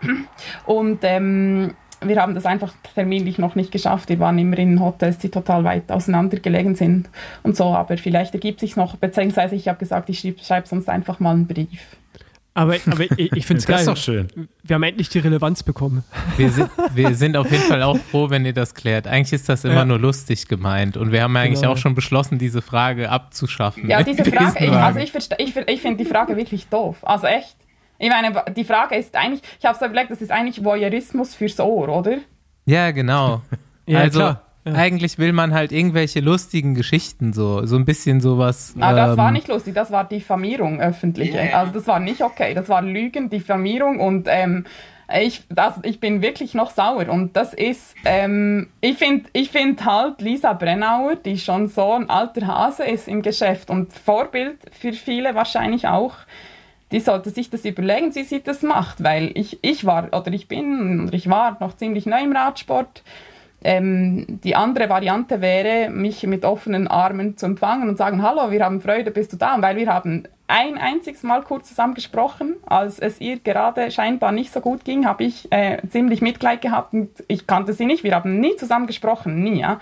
Und 0.65 0.99
ähm, 1.03 1.75
wir 2.03 2.21
haben 2.21 2.33
das 2.33 2.45
einfach 2.45 2.73
terminlich 2.95 3.37
noch 3.37 3.55
nicht 3.55 3.71
geschafft. 3.71 4.09
Wir 4.09 4.19
waren 4.19 4.37
immer 4.39 4.57
in 4.57 4.79
Hotels, 4.79 5.19
die 5.19 5.29
total 5.29 5.63
weit 5.63 5.91
auseinander 5.91 6.39
gelegen 6.39 6.75
sind 6.75 7.09
und 7.43 7.55
so. 7.55 7.65
Aber 7.65 7.97
vielleicht 7.97 8.33
ergibt 8.33 8.59
sich 8.59 8.75
noch, 8.75 8.95
beziehungsweise 8.95 9.55
ich 9.55 9.67
habe 9.67 9.77
gesagt, 9.77 10.09
ich 10.09 10.19
schreibe 10.19 10.43
schreib 10.43 10.67
sonst 10.67 10.89
einfach 10.89 11.19
mal 11.19 11.31
einen 11.31 11.47
Brief. 11.47 11.97
Aber, 12.53 12.75
aber 12.85 13.03
ich, 13.17 13.31
ich 13.31 13.45
finde 13.45 13.59
es 13.59 13.65
geil. 13.65 13.77
Das 13.81 13.81
ist 13.81 13.87
doch 13.87 13.97
schön. 13.97 14.27
Wir 14.63 14.73
haben 14.73 14.83
endlich 14.83 15.07
die 15.09 15.19
Relevanz 15.19 15.63
bekommen. 15.63 16.03
Wir 16.35 16.49
sind, 16.49 16.69
wir 16.93 17.15
sind 17.15 17.37
auf 17.37 17.49
jeden 17.49 17.63
Fall 17.63 17.81
auch 17.81 17.97
froh, 17.97 18.29
wenn 18.29 18.45
ihr 18.45 18.53
das 18.53 18.73
klärt. 18.75 19.07
Eigentlich 19.07 19.33
ist 19.33 19.47
das 19.47 19.63
immer 19.63 19.75
ja. 19.75 19.85
nur 19.85 19.99
lustig 19.99 20.47
gemeint. 20.47 20.97
Und 20.97 21.11
wir 21.11 21.23
haben 21.23 21.35
eigentlich 21.37 21.61
genau. 21.61 21.73
auch 21.73 21.77
schon 21.77 21.95
beschlossen, 21.95 22.39
diese 22.39 22.61
Frage 22.61 23.09
abzuschaffen. 23.09 23.87
Ja, 23.87 24.03
diese 24.03 24.25
Frage, 24.31 24.65
ich, 24.65 24.71
also 24.71 24.99
ich, 24.99 25.13
ich, 25.37 25.55
ich 25.55 25.81
finde 25.81 26.03
die 26.03 26.09
Frage 26.09 26.35
wirklich 26.35 26.67
doof. 26.67 26.97
Also 27.03 27.27
echt. 27.27 27.55
Ich 28.01 28.09
meine, 28.09 28.33
die 28.55 28.63
Frage 28.63 28.95
ist 28.95 29.15
eigentlich, 29.15 29.41
ich 29.59 29.65
habe 29.65 29.77
so 29.77 29.85
überlegt, 29.85 30.09
das 30.09 30.21
ist 30.21 30.31
eigentlich 30.31 30.63
Voyeurismus 30.63 31.35
fürs 31.35 31.59
Ohr, 31.59 31.87
oder? 31.87 32.17
Ja, 32.65 32.89
genau. 32.89 33.43
ja, 33.85 33.99
also, 33.99 34.19
klar. 34.19 34.41
Ja. 34.65 34.73
Eigentlich 34.73 35.17
will 35.19 35.33
man 35.33 35.53
halt 35.53 35.71
irgendwelche 35.71 36.19
lustigen 36.19 36.73
Geschichten, 36.73 37.31
so, 37.31 37.65
so 37.65 37.75
ein 37.75 37.85
bisschen 37.85 38.19
sowas. 38.19 38.75
Aber 38.77 38.85
ah, 38.85 38.89
ähm, 38.89 38.95
das 38.95 39.17
war 39.17 39.27
ähm, 39.27 39.33
nicht 39.33 39.47
lustig, 39.47 39.75
das 39.75 39.91
war 39.91 40.03
Diffamierung 40.03 40.79
öffentliche. 40.79 41.37
Yeah. 41.37 41.59
Also 41.59 41.73
das 41.73 41.87
war 41.87 41.99
nicht 41.99 42.21
okay, 42.21 42.53
das 42.53 42.69
war 42.69 42.81
Lügen, 42.81 43.29
Diffamierung 43.29 43.99
und 43.99 44.27
ähm, 44.29 44.65
ich, 45.19 45.43
das, 45.49 45.79
ich 45.83 45.99
bin 45.99 46.21
wirklich 46.21 46.53
noch 46.53 46.71
sauer. 46.71 47.09
Und 47.09 47.35
das 47.35 47.53
ist, 47.53 47.95
ähm, 48.05 48.69
ich 48.81 48.97
finde 48.97 49.29
ich 49.33 49.49
find 49.51 49.83
halt 49.85 50.21
Lisa 50.21 50.53
Brennauer, 50.53 51.15
die 51.15 51.37
schon 51.37 51.67
so 51.67 51.93
ein 51.93 52.09
alter 52.09 52.47
Hase 52.47 52.83
ist 52.83 53.07
im 53.07 53.21
Geschäft 53.21 53.69
und 53.69 53.93
Vorbild 53.93 54.57
für 54.71 54.93
viele 54.93 55.35
wahrscheinlich 55.35 55.87
auch, 55.87 56.15
die 56.91 56.99
sollte 56.99 57.29
sich 57.29 57.49
das 57.49 57.65
überlegen, 57.65 58.13
wie 58.15 58.23
sie 58.23 58.41
das 58.41 58.61
macht, 58.61 59.03
weil 59.03 59.31
ich, 59.35 59.59
ich 59.61 59.85
war 59.85 60.07
oder 60.13 60.31
ich 60.31 60.47
bin 60.47 61.07
oder 61.07 61.13
ich 61.13 61.29
war 61.29 61.57
noch 61.59 61.75
ziemlich 61.75 62.05
neu 62.05 62.21
im 62.21 62.31
Radsport 62.35 63.03
ähm, 63.63 64.39
die 64.43 64.55
andere 64.55 64.89
Variante 64.89 65.41
wäre, 65.41 65.89
mich 65.89 66.25
mit 66.25 66.45
offenen 66.45 66.87
Armen 66.87 67.37
zu 67.37 67.45
empfangen 67.45 67.89
und 67.89 67.97
sagen, 67.97 68.23
hallo, 68.23 68.49
wir 68.49 68.65
haben 68.65 68.81
Freude, 68.81 69.11
bist 69.11 69.33
du 69.33 69.37
da? 69.37 69.55
Und 69.55 69.61
weil 69.61 69.75
wir 69.75 69.87
haben 69.87 70.23
ein 70.47 70.77
einziges 70.77 71.23
Mal 71.23 71.43
kurz 71.43 71.69
zusammen 71.69 71.93
gesprochen, 71.93 72.55
als 72.65 72.99
es 72.99 73.21
ihr 73.21 73.39
gerade 73.39 73.91
scheinbar 73.91 74.31
nicht 74.31 74.51
so 74.51 74.59
gut 74.59 74.83
ging, 74.83 75.05
habe 75.05 75.23
ich 75.23 75.49
äh, 75.51 75.77
ziemlich 75.87 76.21
Mitleid 76.21 76.61
gehabt 76.61 76.93
und 76.93 77.09
ich 77.27 77.47
kannte 77.47 77.73
sie 77.73 77.85
nicht. 77.85 78.03
Wir 78.03 78.15
haben 78.15 78.39
nie 78.39 78.55
zusammen 78.55 78.87
gesprochen, 78.87 79.43
nie. 79.43 79.59
Ja? 79.59 79.79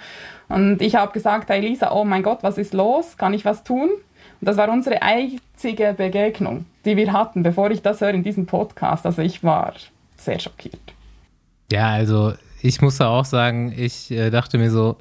Und 0.50 0.82
ich 0.82 0.96
habe 0.96 1.14
gesagt, 1.14 1.50
hey 1.50 1.62
Lisa, 1.62 1.92
oh 1.92 2.04
mein 2.04 2.22
Gott, 2.22 2.40
was 2.44 2.58
ist 2.58 2.74
los? 2.74 3.18
Kann 3.18 3.34
ich 3.34 3.46
was 3.46 3.64
tun? 3.64 3.90
Und 4.42 4.48
das 4.48 4.58
war 4.58 4.70
unsere 4.70 5.02
einzige 5.02 5.94
Begegnung, 5.98 6.66
die 6.86 6.96
wir 6.96 7.12
hatten, 7.12 7.44
bevor 7.44 7.72
ich 7.72 7.82
das 7.82 8.02
höre 8.02 8.14
in 8.14 8.24
diesem 8.24 8.46
Podcast. 8.46 9.06
Also 9.06 9.22
ich 9.22 9.44
war 9.44 9.74
sehr 10.18 10.40
schockiert. 10.40 10.80
Ja, 11.72 11.90
also 11.90 12.34
ich 12.62 12.82
muss 12.82 13.00
auch 13.02 13.26
sagen, 13.26 13.74
ich 13.76 14.12
äh, 14.12 14.30
dachte 14.30 14.58
mir 14.58 14.72
so, 14.72 14.98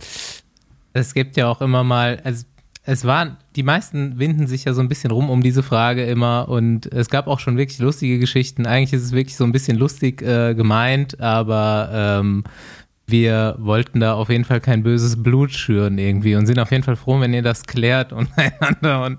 es 0.93 1.15
gibt 1.15 1.36
ja 1.36 1.48
auch 1.48 1.60
immer 1.60 1.85
mal, 1.85 2.20
also 2.24 2.44
es 2.90 3.05
waren, 3.05 3.36
die 3.55 3.62
meisten 3.62 4.19
winden 4.19 4.47
sich 4.47 4.65
ja 4.65 4.73
so 4.73 4.81
ein 4.81 4.89
bisschen 4.89 5.10
rum 5.10 5.28
um 5.28 5.43
diese 5.43 5.62
Frage 5.62 6.05
immer 6.06 6.48
und 6.48 6.86
es 6.86 7.10
gab 7.10 7.27
auch 7.27 7.39
schon 7.39 7.59
wirklich 7.59 7.78
lustige 7.81 8.19
Geschichten. 8.19 8.66
Eigentlich 8.66 8.94
ist 8.94 9.05
es 9.05 9.12
wirklich 9.12 9.36
so 9.36 9.44
ein 9.44 9.52
bisschen 9.52 9.77
lustig 9.77 10.23
äh, 10.23 10.55
gemeint, 10.55 11.20
aber 11.20 11.90
ähm, 11.93 12.44
wir 13.09 13.56
wollten 13.59 14.01
da 14.01 14.14
auf 14.14 14.28
jeden 14.28 14.44
Fall 14.44 14.60
kein 14.60 14.82
böses 14.82 15.22
Blut 15.22 15.52
schüren 15.52 15.97
irgendwie 15.97 16.36
und 16.36 16.47
sind 16.47 16.59
auf 16.59 16.70
jeden 16.70 16.85
Fall 16.85 16.97
froh, 16.97 17.18
wenn 17.20 17.32
ihr 17.32 17.43
das 17.43 17.64
klärt 17.64 18.12
untereinander 18.12 19.05
und 19.06 19.18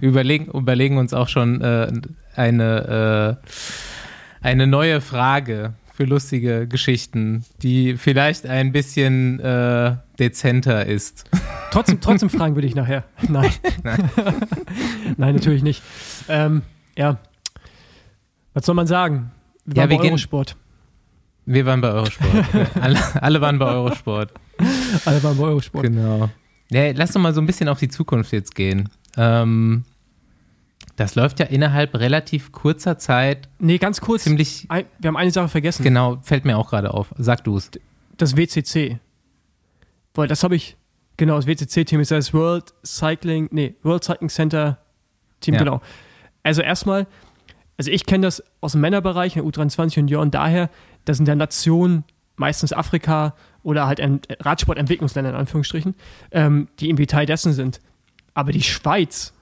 überlegen, 0.00 0.46
überlegen 0.52 0.98
uns 0.98 1.14
auch 1.14 1.28
schon 1.28 1.62
äh, 1.62 1.90
eine, 2.36 3.38
äh, 3.42 4.46
eine 4.46 4.66
neue 4.66 5.00
Frage 5.00 5.72
für 5.94 6.04
lustige 6.04 6.68
Geschichten, 6.68 7.44
die 7.62 7.96
vielleicht 7.96 8.46
ein 8.46 8.70
bisschen 8.72 9.40
äh, 9.40 9.96
dezenter 10.18 10.86
ist. 10.86 11.24
Trotzdem, 11.70 12.02
trotzdem 12.02 12.28
fragen 12.28 12.54
würde 12.54 12.68
ich 12.68 12.74
nachher. 12.74 13.04
Nein. 13.28 13.50
Nein. 13.82 14.10
Nein, 15.16 15.34
natürlich 15.34 15.62
nicht. 15.62 15.82
Ähm, 16.28 16.60
ja. 16.98 17.16
Was 18.52 18.66
soll 18.66 18.74
man 18.74 18.86
sagen? 18.86 19.30
Wir 19.64 19.84
ja, 19.84 19.88
wir 19.88 19.96
bei 19.96 20.04
Eurosport. 20.04 20.54
Wir 21.44 21.66
waren 21.66 21.80
bei 21.80 21.90
Eurosport. 21.90 22.44
alle, 22.80 22.98
alle 23.22 23.40
waren 23.40 23.58
bei 23.58 23.66
Eurosport. 23.66 24.32
alle 25.04 25.22
waren 25.22 25.36
bei 25.36 25.44
Eurosport. 25.44 25.84
Genau. 25.84 26.30
Ja, 26.70 26.90
lass 26.92 27.12
doch 27.12 27.20
mal 27.20 27.34
so 27.34 27.40
ein 27.40 27.46
bisschen 27.46 27.68
auf 27.68 27.78
die 27.78 27.88
Zukunft 27.88 28.32
jetzt 28.32 28.54
gehen. 28.54 28.88
Ähm, 29.16 29.84
das 30.96 31.14
läuft 31.14 31.40
ja 31.40 31.46
innerhalb 31.46 31.94
relativ 31.94 32.52
kurzer 32.52 32.98
Zeit. 32.98 33.48
Nee, 33.58 33.78
ganz 33.78 34.00
kurz. 34.00 34.22
Ziemlich. 34.22 34.66
Ein, 34.68 34.84
wir 34.98 35.08
haben 35.08 35.16
eine 35.16 35.30
Sache 35.30 35.48
vergessen. 35.48 35.82
Genau, 35.82 36.18
fällt 36.22 36.44
mir 36.44 36.56
auch 36.56 36.70
gerade 36.70 36.94
auf. 36.94 37.14
Sag 37.18 37.44
du 37.44 37.56
es. 37.56 37.70
Das 38.16 38.36
WCC. 38.36 38.98
Weil 40.14 40.28
das 40.28 40.44
habe 40.44 40.56
ich. 40.56 40.76
Genau, 41.18 41.36
das 41.36 41.46
WCC-Team 41.46 42.00
ist 42.00 42.10
das 42.10 42.32
World 42.32 42.72
Cycling. 42.84 43.48
Nee, 43.52 43.74
World 43.82 44.04
Cycling 44.04 44.28
Center 44.28 44.78
Team, 45.40 45.54
ja. 45.54 45.60
genau. 45.60 45.80
Also 46.42 46.62
erstmal, 46.62 47.06
also 47.76 47.90
ich 47.90 48.06
kenne 48.06 48.26
das 48.26 48.42
aus 48.60 48.72
dem 48.72 48.80
Männerbereich, 48.80 49.36
in 49.36 49.42
der 49.44 49.52
U23 49.52 49.98
Union, 49.98 50.30
daher, 50.30 50.70
dass 51.04 51.18
in 51.18 51.24
der 51.24 51.36
Nation, 51.36 52.04
meistens 52.36 52.72
Afrika 52.72 53.34
oder 53.62 53.86
halt 53.86 54.00
Radsportentwicklungsländer 54.40 55.30
in 55.30 55.36
Anführungsstrichen, 55.36 55.94
ähm, 56.30 56.68
die 56.80 56.90
im 56.90 56.96
Teil 57.06 57.26
dessen 57.26 57.52
sind. 57.52 57.80
Aber 58.34 58.52
die 58.52 58.62
Schweiz 58.62 59.32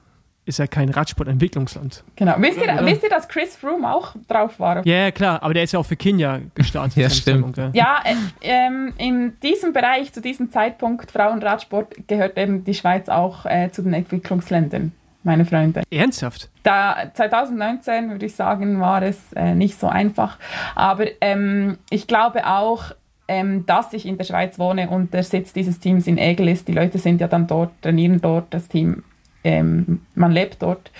ist 0.45 0.59
ja 0.59 0.67
kein 0.67 0.89
Radsportentwicklungsland. 0.89 2.03
Genau. 2.15 2.35
Wisst 2.39 2.57
ihr, 2.57 2.79
wisst 2.81 3.03
ihr, 3.03 3.09
dass 3.09 3.27
Chris 3.27 3.55
Froome 3.55 3.93
auch 3.93 4.15
drauf 4.27 4.59
war? 4.59 4.85
Ja, 4.85 4.95
ja, 4.95 5.11
klar, 5.11 5.41
aber 5.43 5.53
der 5.53 5.63
ist 5.63 5.71
ja 5.71 5.79
auch 5.79 5.85
für 5.85 5.95
Kenia 5.95 6.41
gestartet. 6.55 6.97
ja, 6.97 7.09
stimmt. 7.09 7.57
ja, 7.57 7.69
ja 7.73 8.03
äh, 8.03 8.15
ähm, 8.41 8.93
in 8.97 9.39
diesem 9.41 9.71
Bereich, 9.71 10.11
zu 10.11 10.19
diesem 10.19 10.49
Zeitpunkt 10.51 11.11
Frauenradsport, 11.11 12.07
gehört 12.07 12.37
eben 12.37 12.63
die 12.63 12.73
Schweiz 12.73 13.07
auch 13.07 13.45
äh, 13.45 13.69
zu 13.71 13.83
den 13.83 13.93
Entwicklungsländern, 13.93 14.93
meine 15.23 15.45
Freunde. 15.45 15.83
Ernsthaft? 15.89 16.49
Da 16.63 17.11
2019, 17.13 18.09
würde 18.09 18.25
ich 18.25 18.35
sagen, 18.35 18.79
war 18.79 19.01
es 19.01 19.33
äh, 19.33 19.53
nicht 19.53 19.79
so 19.79 19.87
einfach. 19.87 20.37
Aber 20.75 21.05
ähm, 21.21 21.77
ich 21.89 22.07
glaube 22.07 22.47
auch, 22.47 22.91
ähm, 23.27 23.65
dass 23.65 23.93
ich 23.93 24.05
in 24.05 24.17
der 24.17 24.25
Schweiz 24.25 24.59
wohne 24.59 24.89
und 24.89 25.13
der 25.13 25.23
Sitz 25.23 25.53
dieses 25.53 25.79
Teams 25.79 26.07
in 26.07 26.17
Egel 26.17 26.49
ist. 26.49 26.67
Die 26.67 26.73
Leute 26.73 26.97
sind 26.97 27.21
ja 27.21 27.27
dann 27.27 27.47
dort, 27.47 27.71
trainieren 27.81 28.19
dort, 28.19 28.53
das 28.53 28.67
Team, 28.67 29.03
ähm, 29.43 30.01
man 30.15 30.31
lebt 30.31 30.61
dort. 30.61 30.91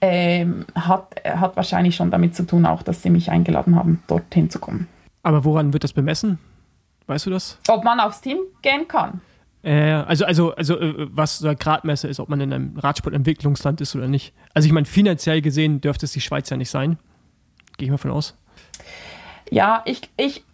Ähm, 0.00 0.66
hat, 0.74 1.14
hat 1.24 1.56
wahrscheinlich 1.56 1.96
schon 1.96 2.10
damit 2.10 2.34
zu 2.34 2.46
tun, 2.46 2.66
auch, 2.66 2.82
dass 2.82 3.02
sie 3.02 3.10
mich 3.10 3.30
eingeladen 3.30 3.74
haben, 3.74 4.02
dorthin 4.06 4.50
zu 4.50 4.58
kommen. 4.58 4.86
Aber 5.22 5.44
woran 5.44 5.72
wird 5.72 5.82
das 5.82 5.94
bemessen? 5.94 6.38
Weißt 7.06 7.26
du 7.26 7.30
das? 7.30 7.58
Ob 7.68 7.84
man 7.84 8.00
aufs 8.00 8.20
Team 8.20 8.38
gehen 8.62 8.86
kann. 8.86 9.20
Äh, 9.64 9.92
also, 9.92 10.26
also, 10.26 10.54
also 10.54 10.78
äh, 10.78 11.08
was 11.10 11.38
so 11.38 11.48
ein 11.48 11.56
Gradmesser 11.56 12.08
ist, 12.08 12.20
ob 12.20 12.28
man 12.28 12.40
in 12.40 12.52
einem 12.52 12.76
Radsportentwicklungsland 12.76 13.80
ist 13.80 13.96
oder 13.96 14.08
nicht. 14.08 14.34
Also 14.52 14.66
ich 14.66 14.72
meine, 14.72 14.84
finanziell 14.84 15.40
gesehen 15.40 15.80
dürfte 15.80 16.04
es 16.04 16.12
die 16.12 16.20
Schweiz 16.20 16.50
ja 16.50 16.56
nicht 16.58 16.68
sein. 16.68 16.98
Gehe 17.78 17.86
ich 17.86 17.90
mal 17.90 17.96
von 17.96 18.10
aus. 18.10 18.36
Ja, 19.50 19.82
ich, 19.86 20.02
ich, 20.18 20.44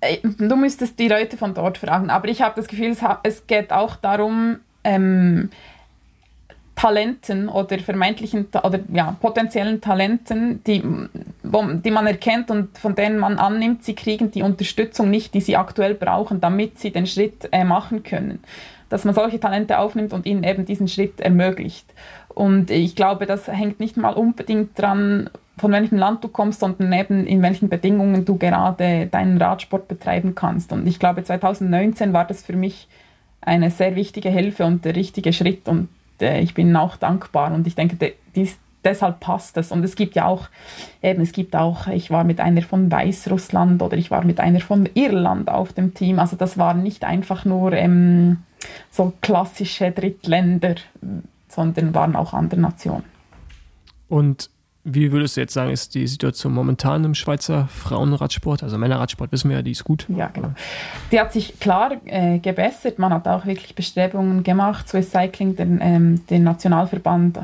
äh, 0.00 0.18
du 0.22 0.54
müsstest 0.54 0.98
die 1.00 1.08
Leute 1.08 1.36
von 1.36 1.52
dort 1.52 1.78
fragen, 1.78 2.10
aber 2.10 2.28
ich 2.28 2.42
habe 2.42 2.54
das 2.54 2.68
Gefühl, 2.68 2.90
es, 2.90 3.00
es, 3.24 3.46
geht 3.48 3.72
auch 3.72 3.96
darum, 3.96 4.60
ähm, 4.84 5.50
Talenten 6.80 7.50
oder 7.50 7.78
vermeintlichen 7.78 8.46
oder 8.62 8.80
ja, 8.90 9.14
potenziellen 9.20 9.82
Talenten, 9.82 10.64
die, 10.64 10.82
die 10.82 11.90
man 11.90 12.06
erkennt 12.06 12.50
und 12.50 12.78
von 12.78 12.94
denen 12.94 13.18
man 13.18 13.36
annimmt, 13.36 13.84
sie 13.84 13.94
kriegen 13.94 14.30
die 14.30 14.40
Unterstützung 14.40 15.10
nicht, 15.10 15.34
die 15.34 15.42
sie 15.42 15.58
aktuell 15.58 15.94
brauchen, 15.94 16.40
damit 16.40 16.78
sie 16.78 16.90
den 16.90 17.06
Schritt 17.06 17.50
äh, 17.52 17.64
machen 17.64 18.02
können. 18.02 18.38
Dass 18.88 19.04
man 19.04 19.14
solche 19.14 19.38
Talente 19.38 19.78
aufnimmt 19.78 20.14
und 20.14 20.24
ihnen 20.24 20.42
eben 20.42 20.64
diesen 20.64 20.88
Schritt 20.88 21.20
ermöglicht. 21.20 21.84
Und 22.30 22.70
ich 22.70 22.96
glaube, 22.96 23.26
das 23.26 23.46
hängt 23.46 23.78
nicht 23.78 23.98
mal 23.98 24.14
unbedingt 24.14 24.78
dran, 24.80 25.28
von 25.58 25.72
welchem 25.72 25.98
Land 25.98 26.24
du 26.24 26.28
kommst, 26.28 26.60
sondern 26.60 26.94
eben 26.94 27.26
in 27.26 27.42
welchen 27.42 27.68
Bedingungen 27.68 28.24
du 28.24 28.38
gerade 28.38 29.06
deinen 29.06 29.36
Radsport 29.36 29.86
betreiben 29.86 30.34
kannst. 30.34 30.72
Und 30.72 30.86
ich 30.86 30.98
glaube, 30.98 31.24
2019 31.24 32.14
war 32.14 32.24
das 32.24 32.42
für 32.42 32.56
mich 32.56 32.88
eine 33.42 33.70
sehr 33.70 33.96
wichtige 33.96 34.30
Hilfe 34.30 34.64
und 34.64 34.86
der 34.86 34.96
richtige 34.96 35.34
Schritt. 35.34 35.68
Und 35.68 35.88
äh, 36.22 36.40
ich 36.40 36.54
bin 36.54 36.74
auch 36.76 36.96
dankbar 36.96 37.52
und 37.52 37.66
ich 37.66 37.74
denke, 37.74 38.14
dies, 38.34 38.58
deshalb 38.84 39.20
passt 39.20 39.56
es. 39.56 39.72
Und 39.72 39.84
es 39.84 39.96
gibt 39.96 40.14
ja 40.14 40.26
auch, 40.26 40.48
eben, 41.02 41.20
es 41.20 41.32
gibt 41.32 41.54
auch, 41.56 41.86
ich 41.86 42.10
war 42.10 42.24
mit 42.24 42.40
einer 42.40 42.62
von 42.62 42.90
Weißrussland 42.90 43.82
oder 43.82 43.96
ich 43.96 44.10
war 44.10 44.24
mit 44.24 44.40
einer 44.40 44.60
von 44.60 44.88
Irland 44.94 45.48
auf 45.48 45.72
dem 45.72 45.94
Team. 45.94 46.18
Also 46.18 46.36
das 46.36 46.58
waren 46.58 46.82
nicht 46.82 47.04
einfach 47.04 47.44
nur 47.44 47.72
ähm, 47.72 48.38
so 48.90 49.12
klassische 49.20 49.90
Drittländer, 49.90 50.76
sondern 51.48 51.94
waren 51.94 52.16
auch 52.16 52.32
andere 52.32 52.60
Nationen. 52.60 53.04
Und 54.08 54.50
wie 54.84 55.12
würdest 55.12 55.36
du 55.36 55.42
jetzt 55.42 55.52
sagen, 55.52 55.70
ist 55.70 55.94
die 55.94 56.06
Situation 56.06 56.54
momentan 56.54 57.04
im 57.04 57.14
Schweizer 57.14 57.68
Frauenradsport? 57.68 58.62
Also 58.62 58.78
Männerradsport 58.78 59.30
wissen 59.30 59.50
wir 59.50 59.58
ja, 59.58 59.62
die 59.62 59.72
ist 59.72 59.84
gut. 59.84 60.06
Ja, 60.08 60.28
genau. 60.28 60.52
Die 61.12 61.20
hat 61.20 61.32
sich 61.32 61.60
klar 61.60 61.92
äh, 62.06 62.38
gebessert. 62.38 62.98
Man 62.98 63.12
hat 63.12 63.28
auch 63.28 63.44
wirklich 63.44 63.74
Bestrebungen 63.74 64.42
gemacht, 64.42 64.88
Swiss 64.88 65.10
Cycling, 65.10 65.54
den, 65.54 65.80
ähm, 65.82 66.26
den 66.28 66.44
Nationalverband. 66.44 67.40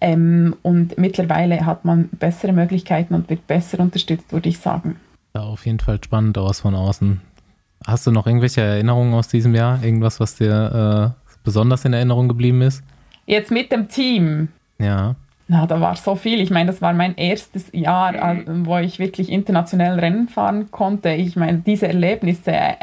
Ähm, 0.00 0.56
und 0.62 0.98
mittlerweile 0.98 1.64
hat 1.64 1.84
man 1.84 2.08
bessere 2.08 2.52
Möglichkeiten 2.52 3.14
und 3.14 3.30
wird 3.30 3.46
besser 3.46 3.78
unterstützt, 3.78 4.32
würde 4.32 4.48
ich 4.48 4.58
sagen. 4.58 4.96
Ja, 5.34 5.42
auf 5.42 5.64
jeden 5.64 5.78
Fall 5.78 6.00
spannend 6.02 6.36
aus 6.36 6.60
von 6.60 6.74
außen. 6.74 7.20
Hast 7.86 8.06
du 8.06 8.10
noch 8.10 8.26
irgendwelche 8.26 8.60
Erinnerungen 8.60 9.14
aus 9.14 9.28
diesem 9.28 9.54
Jahr? 9.54 9.82
Irgendwas, 9.82 10.18
was 10.18 10.34
dir 10.34 11.14
äh, 11.14 11.28
besonders 11.44 11.84
in 11.84 11.92
Erinnerung 11.92 12.28
geblieben 12.28 12.62
ist? 12.62 12.82
Jetzt 13.26 13.50
mit 13.52 13.70
dem 13.70 13.88
Team. 13.88 14.48
Ja. 14.78 15.14
Na, 15.48 15.66
da 15.66 15.80
war 15.80 15.96
so 15.96 16.14
viel. 16.14 16.40
Ich 16.40 16.50
meine, 16.50 16.70
das 16.70 16.80
war 16.80 16.92
mein 16.92 17.16
erstes 17.16 17.70
Jahr, 17.72 18.34
mhm. 18.34 18.66
wo 18.66 18.78
ich 18.78 18.98
wirklich 18.98 19.30
international 19.30 19.98
Rennen 19.98 20.28
fahren 20.28 20.70
konnte. 20.70 21.10
Ich 21.10 21.36
meine, 21.36 21.58
diese 21.58 21.88
Erlebnisse 21.88 22.52
äh, 22.52 22.76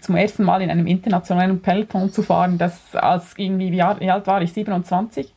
zum 0.00 0.16
ersten 0.16 0.44
Mal 0.44 0.62
in 0.62 0.70
einem 0.70 0.86
internationalen 0.86 1.60
Peloton 1.60 2.12
zu 2.12 2.22
fahren, 2.22 2.58
das 2.58 2.94
als 2.94 3.34
irgendwie, 3.36 3.72
wie 3.72 3.82
alt 3.82 4.26
war 4.26 4.42
ich? 4.42 4.52
27? 4.52 5.32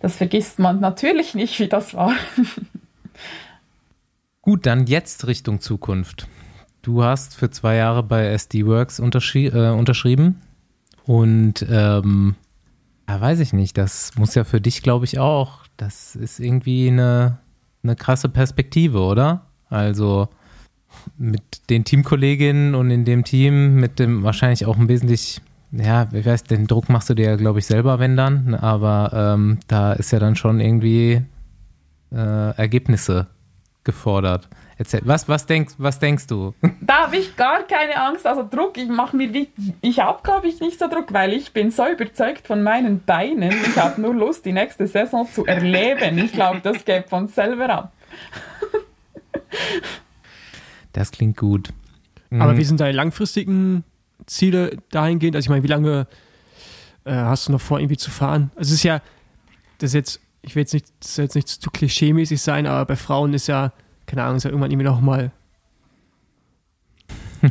Das 0.00 0.16
vergisst 0.16 0.58
man 0.58 0.80
natürlich 0.80 1.34
nicht, 1.34 1.58
wie 1.60 1.68
das 1.68 1.94
war. 1.94 2.12
Gut, 4.42 4.66
dann 4.66 4.86
jetzt 4.86 5.26
Richtung 5.26 5.60
Zukunft. 5.60 6.26
Du 6.82 7.02
hast 7.02 7.36
für 7.36 7.50
zwei 7.50 7.76
Jahre 7.76 8.02
bei 8.02 8.26
SD 8.28 8.66
Works 8.66 9.00
unterschri 9.00 9.46
äh, 9.46 9.70
unterschrieben 9.70 10.40
und 11.04 11.66
ähm, 11.68 12.36
ja, 13.08 13.20
weiß 13.20 13.40
ich 13.40 13.52
nicht, 13.52 13.78
das 13.78 14.12
muss 14.16 14.34
ja 14.34 14.44
für 14.44 14.60
dich, 14.60 14.82
glaube 14.82 15.06
ich, 15.06 15.18
auch 15.18 15.64
das 15.78 16.16
ist 16.16 16.40
irgendwie 16.40 16.88
eine, 16.88 17.38
eine 17.82 17.96
krasse 17.96 18.28
Perspektive, 18.28 19.00
oder? 19.00 19.46
Also 19.70 20.28
mit 21.16 21.70
den 21.70 21.84
Teamkolleginnen 21.84 22.74
und 22.74 22.90
in 22.90 23.04
dem 23.04 23.24
Team, 23.24 23.76
mit 23.76 23.98
dem 23.98 24.22
wahrscheinlich 24.24 24.66
auch 24.66 24.76
ein 24.76 24.88
wesentlich, 24.88 25.40
ja, 25.72 26.10
wie 26.12 26.24
weiß, 26.24 26.44
den 26.44 26.66
Druck 26.66 26.88
machst 26.88 27.08
du 27.08 27.14
dir 27.14 27.30
ja, 27.30 27.36
glaube 27.36 27.60
ich, 27.60 27.66
selber, 27.66 27.98
wenn 27.98 28.16
dann, 28.16 28.54
aber 28.54 29.10
ähm, 29.14 29.58
da 29.68 29.92
ist 29.92 30.10
ja 30.10 30.18
dann 30.18 30.36
schon 30.36 30.60
irgendwie 30.60 31.22
äh, 32.12 32.56
Ergebnisse 32.56 33.28
gefordert. 33.84 34.48
Erzähl, 34.80 35.00
was, 35.04 35.28
was, 35.28 35.44
denkst, 35.44 35.74
was 35.78 35.98
denkst 35.98 36.28
du? 36.28 36.54
Da 36.80 37.04
habe 37.04 37.16
ich 37.16 37.36
gar 37.36 37.64
keine 37.64 38.00
Angst. 38.00 38.26
Also 38.26 38.46
Druck, 38.48 38.78
ich 38.78 38.88
mache 38.88 39.16
mir 39.16 39.34
wie, 39.34 39.50
ich 39.82 39.98
habe 39.98 40.22
glaube 40.22 40.46
ich 40.46 40.60
nicht 40.60 40.78
so 40.78 40.88
Druck, 40.88 41.12
weil 41.12 41.32
ich 41.32 41.52
bin 41.52 41.70
so 41.72 41.86
überzeugt 41.86 42.46
von 42.46 42.62
meinen 42.62 43.00
Beinen. 43.04 43.52
Ich 43.66 43.76
habe 43.76 44.00
nur 44.00 44.14
Lust, 44.14 44.44
die 44.44 44.52
nächste 44.52 44.86
Saison 44.86 45.28
zu 45.30 45.44
erleben. 45.44 46.16
Ich 46.18 46.32
glaube, 46.32 46.60
das 46.62 46.84
geht 46.84 47.08
von 47.08 47.26
selber 47.28 47.68
ab. 47.70 47.92
Das 50.94 51.12
klingt 51.12 51.36
gut. 51.36 51.68
Aber 52.30 52.54
mhm. 52.54 52.58
wie 52.58 52.64
sind 52.64 52.80
deine 52.80 52.92
langfristigen 52.92 53.84
Ziele 54.26 54.78
dahingehend? 54.90 55.36
Also 55.36 55.46
ich 55.46 55.50
meine, 55.50 55.62
wie 55.62 55.68
lange 55.68 56.08
äh, 57.04 57.12
hast 57.12 57.46
du 57.46 57.52
noch 57.52 57.60
vor, 57.60 57.78
irgendwie 57.78 57.96
zu 57.96 58.10
fahren? 58.10 58.50
Also 58.56 58.70
es 58.70 58.78
ist 58.78 58.82
ja, 58.82 59.00
das 59.78 59.90
ist 59.90 59.94
jetzt, 59.94 60.20
ich 60.42 60.56
will 60.56 60.62
jetzt 60.62 60.74
nicht, 60.74 60.86
das 61.00 61.14
soll 61.14 61.24
jetzt 61.24 61.34
nicht 61.34 61.48
zu 61.48 61.70
klischee-mäßig 61.70 62.40
sein, 62.40 62.66
aber 62.66 62.84
bei 62.84 62.96
Frauen 62.96 63.32
ist 63.32 63.46
ja 63.46 63.72
keine 64.08 64.24
Ahnung, 64.24 64.38
ist 64.38 64.44
ja 64.44 64.50
irgendwann 64.50 64.70
irgendwie 64.70 64.86
nochmal. 64.86 65.30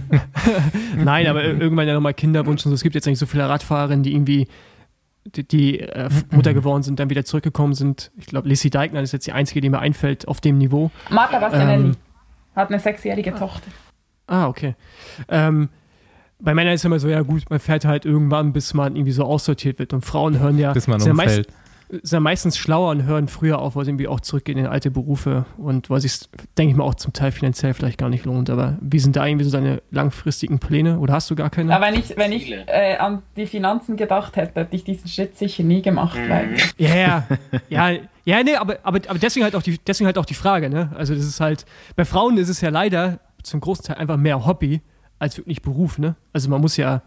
Nein, 0.97 1.27
aber 1.27 1.43
irgendwann 1.45 1.88
ja 1.88 1.93
nochmal 1.93 2.13
Kinderwunsch 2.13 2.65
und 2.65 2.71
so. 2.71 2.75
Es 2.75 2.84
gibt 2.84 2.95
jetzt 2.95 3.05
nicht 3.05 3.19
so 3.19 3.25
viele 3.25 3.47
Radfahrerinnen, 3.47 4.03
die 4.03 4.13
irgendwie 4.13 4.47
die, 5.25 5.47
die 5.47 5.79
äh, 5.79 6.09
Mutter 6.31 6.53
geworden 6.53 6.84
sind, 6.84 6.99
dann 6.99 7.09
wieder 7.09 7.23
zurückgekommen 7.23 7.73
sind. 7.73 8.11
Ich 8.17 8.25
glaube, 8.25 8.49
Lissy 8.49 8.69
Deigner 8.69 9.01
ist 9.01 9.13
jetzt 9.13 9.27
die 9.27 9.31
einzige, 9.31 9.61
die 9.61 9.69
mir 9.69 9.79
einfällt 9.79 10.27
auf 10.27 10.41
dem 10.41 10.57
Niveau. 10.57 10.91
Marta 11.09 11.39
Bastianelli 11.39 11.89
ähm, 11.89 11.97
hat 12.55 12.69
eine 12.69 12.79
sechsjährige 12.79 13.34
ah. 13.35 13.38
Tochter. 13.38 13.67
Ah, 14.25 14.47
okay. 14.47 14.75
Ähm, 15.29 15.69
bei 16.39 16.53
Männern 16.53 16.73
ist 16.73 16.81
es 16.81 16.85
immer 16.85 16.99
so, 16.99 17.07
ja 17.07 17.21
gut, 17.21 17.49
man 17.49 17.59
fährt 17.59 17.85
halt 17.85 18.05
irgendwann, 18.05 18.51
bis 18.51 18.73
man 18.73 18.95
irgendwie 18.95 19.11
so 19.11 19.23
aussortiert 19.23 19.79
wird. 19.79 19.93
Und 19.93 20.03
Frauen 20.03 20.39
hören 20.39 20.57
ja. 20.57 20.73
Bis 20.73 20.88
man 20.88 21.01
umfällt. 21.01 21.47
Ja 21.47 21.53
sind 21.89 22.11
ja 22.11 22.19
meistens 22.19 22.57
schlauer 22.57 22.91
und 22.91 23.03
hören 23.03 23.27
früher 23.27 23.59
auf, 23.59 23.76
weil 23.76 23.85
sie 23.85 23.91
irgendwie 23.91 24.07
auch 24.07 24.19
zurückgehen 24.19 24.57
in 24.57 24.68
alte 24.68 24.91
Berufe 24.91 25.45
und 25.57 25.89
weil 25.89 26.01
sich, 26.01 26.19
denke 26.57 26.72
ich 26.72 26.77
mal, 26.77 26.84
auch 26.84 26.95
zum 26.95 27.14
Teil 27.14 27.31
finanziell 27.31 27.73
vielleicht 27.73 27.97
gar 27.97 28.09
nicht 28.09 28.26
lohnt. 28.26 28.49
Aber 28.49 28.77
wie 28.81 28.99
sind 28.99 29.15
da 29.15 29.26
irgendwie 29.26 29.45
so 29.45 29.51
deine 29.51 29.81
langfristigen 29.91 30.59
Pläne 30.59 30.99
oder 30.99 31.14
hast 31.14 31.30
du 31.30 31.35
gar 31.35 31.49
keine? 31.49 31.72
Ja, 31.72 31.81
wenn 31.81 31.93
ich, 31.93 32.18
wenn 32.18 32.31
ich 32.31 32.51
äh, 32.51 32.97
an 32.97 33.22
die 33.35 33.45
Finanzen 33.45 33.95
gedacht 33.95 34.35
hätte, 34.35 34.59
hätte 34.59 34.76
ich 34.76 34.84
diesen 34.84 35.07
Schritt 35.07 35.38
sicher 35.38 35.64
nie 35.64 35.81
gemacht. 35.81 36.18
Mhm. 36.18 36.30
Weil 36.30 36.55
ja, 36.77 36.95
ja, 36.95 37.27
ja, 37.69 37.99
ja, 38.26 38.43
nee, 38.43 38.55
aber, 38.55 38.80
aber, 38.84 38.99
aber 39.07 39.19
deswegen, 39.19 39.45
halt 39.45 39.55
auch 39.55 39.64
die, 39.64 39.77
deswegen 39.77 40.05
halt 40.05 40.18
auch 40.18 40.26
die 40.26 40.34
Frage. 40.34 40.69
Ne? 40.69 40.91
Also, 40.97 41.15
das 41.15 41.23
ist 41.23 41.39
halt, 41.39 41.65
bei 41.95 42.03
Frauen 42.03 42.38
ist 42.38 42.49
es 42.49 42.59
ja 42.59 42.69
leider 42.69 43.19
zum 43.43 43.61
großen 43.61 43.85
Teil 43.85 43.95
einfach 43.95 44.18
mehr 44.18 44.45
Hobby 44.45 44.81
als 45.19 45.38
wirklich 45.38 45.61
Beruf. 45.61 45.97
Ne? 45.97 46.18
Also, 46.34 46.49
man 46.49 46.59
muss 46.59 46.76
ja 46.76 47.01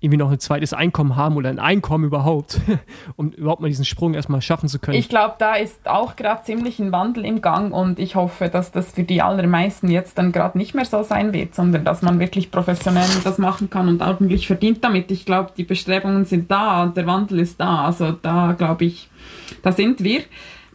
irgendwie 0.00 0.18
noch 0.18 0.30
ein 0.30 0.38
zweites 0.38 0.72
Einkommen 0.72 1.16
haben 1.16 1.36
oder 1.36 1.48
ein 1.48 1.58
Einkommen 1.58 2.04
überhaupt, 2.04 2.60
um 3.16 3.30
überhaupt 3.30 3.62
mal 3.62 3.68
diesen 3.68 3.84
Sprung 3.84 4.14
erstmal 4.14 4.42
schaffen 4.42 4.68
zu 4.68 4.78
können. 4.78 4.98
Ich 4.98 5.08
glaube, 5.08 5.36
da 5.38 5.54
ist 5.54 5.88
auch 5.88 6.16
gerade 6.16 6.44
ziemlich 6.44 6.78
ein 6.78 6.92
Wandel 6.92 7.24
im 7.24 7.40
Gang 7.40 7.72
und 7.72 7.98
ich 7.98 8.14
hoffe, 8.14 8.48
dass 8.48 8.72
das 8.72 8.92
für 8.92 9.04
die 9.04 9.22
allermeisten 9.22 9.88
jetzt 9.88 10.18
dann 10.18 10.32
gerade 10.32 10.58
nicht 10.58 10.74
mehr 10.74 10.84
so 10.84 11.02
sein 11.02 11.32
wird, 11.32 11.54
sondern 11.54 11.84
dass 11.84 12.02
man 12.02 12.20
wirklich 12.20 12.50
professionell 12.50 13.08
das 13.24 13.38
machen 13.38 13.70
kann 13.70 13.88
und 13.88 14.02
ordentlich 14.02 14.46
verdient 14.46 14.84
damit. 14.84 15.10
Ich 15.10 15.24
glaube, 15.24 15.52
die 15.56 15.64
Bestrebungen 15.64 16.26
sind 16.26 16.50
da 16.50 16.82
und 16.82 16.96
der 16.96 17.06
Wandel 17.06 17.40
ist 17.40 17.58
da. 17.58 17.86
Also 17.86 18.12
da 18.12 18.52
glaube 18.52 18.84
ich, 18.84 19.08
da 19.62 19.72
sind 19.72 20.04
wir. 20.04 20.20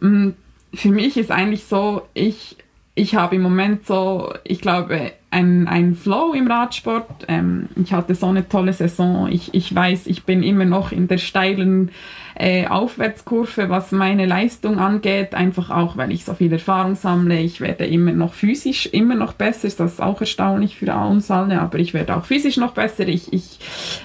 Mm, 0.00 0.30
für 0.74 0.90
mich 0.90 1.16
ist 1.16 1.30
eigentlich 1.30 1.64
so, 1.64 2.02
ich 2.14 2.56
ich 2.94 3.14
habe 3.14 3.36
im 3.36 3.42
Moment 3.42 3.86
so, 3.86 4.34
ich 4.44 4.60
glaube, 4.60 5.12
ein, 5.32 5.66
ein 5.66 5.94
Flow 5.94 6.32
im 6.34 6.46
Radsport. 6.46 7.26
Ähm, 7.28 7.68
ich 7.76 7.92
hatte 7.92 8.14
so 8.14 8.26
eine 8.26 8.48
tolle 8.48 8.72
Saison. 8.72 9.28
Ich, 9.28 9.54
ich 9.54 9.74
weiß, 9.74 10.06
ich 10.06 10.24
bin 10.24 10.42
immer 10.42 10.64
noch 10.64 10.92
in 10.92 11.08
der 11.08 11.18
steilen 11.18 11.90
äh, 12.34 12.66
Aufwärtskurve, 12.66 13.68
was 13.68 13.92
meine 13.92 14.26
Leistung 14.26 14.78
angeht. 14.78 15.34
Einfach 15.34 15.70
auch, 15.70 15.96
weil 15.96 16.12
ich 16.12 16.24
so 16.24 16.34
viel 16.34 16.52
Erfahrung 16.52 16.94
sammle. 16.94 17.40
Ich 17.40 17.60
werde 17.60 17.86
immer 17.86 18.12
noch 18.12 18.34
physisch 18.34 18.86
immer 18.86 19.14
noch 19.14 19.32
besser. 19.32 19.68
Das 19.68 19.92
ist 19.92 20.02
auch 20.02 20.20
erstaunlich 20.20 20.76
für 20.76 20.94
uns 20.94 21.30
alle, 21.30 21.60
aber 21.60 21.78
ich 21.78 21.94
werde 21.94 22.16
auch 22.16 22.24
physisch 22.24 22.58
noch 22.58 22.72
besser. 22.72 23.08
Ich, 23.08 23.32
ich, 23.32 23.58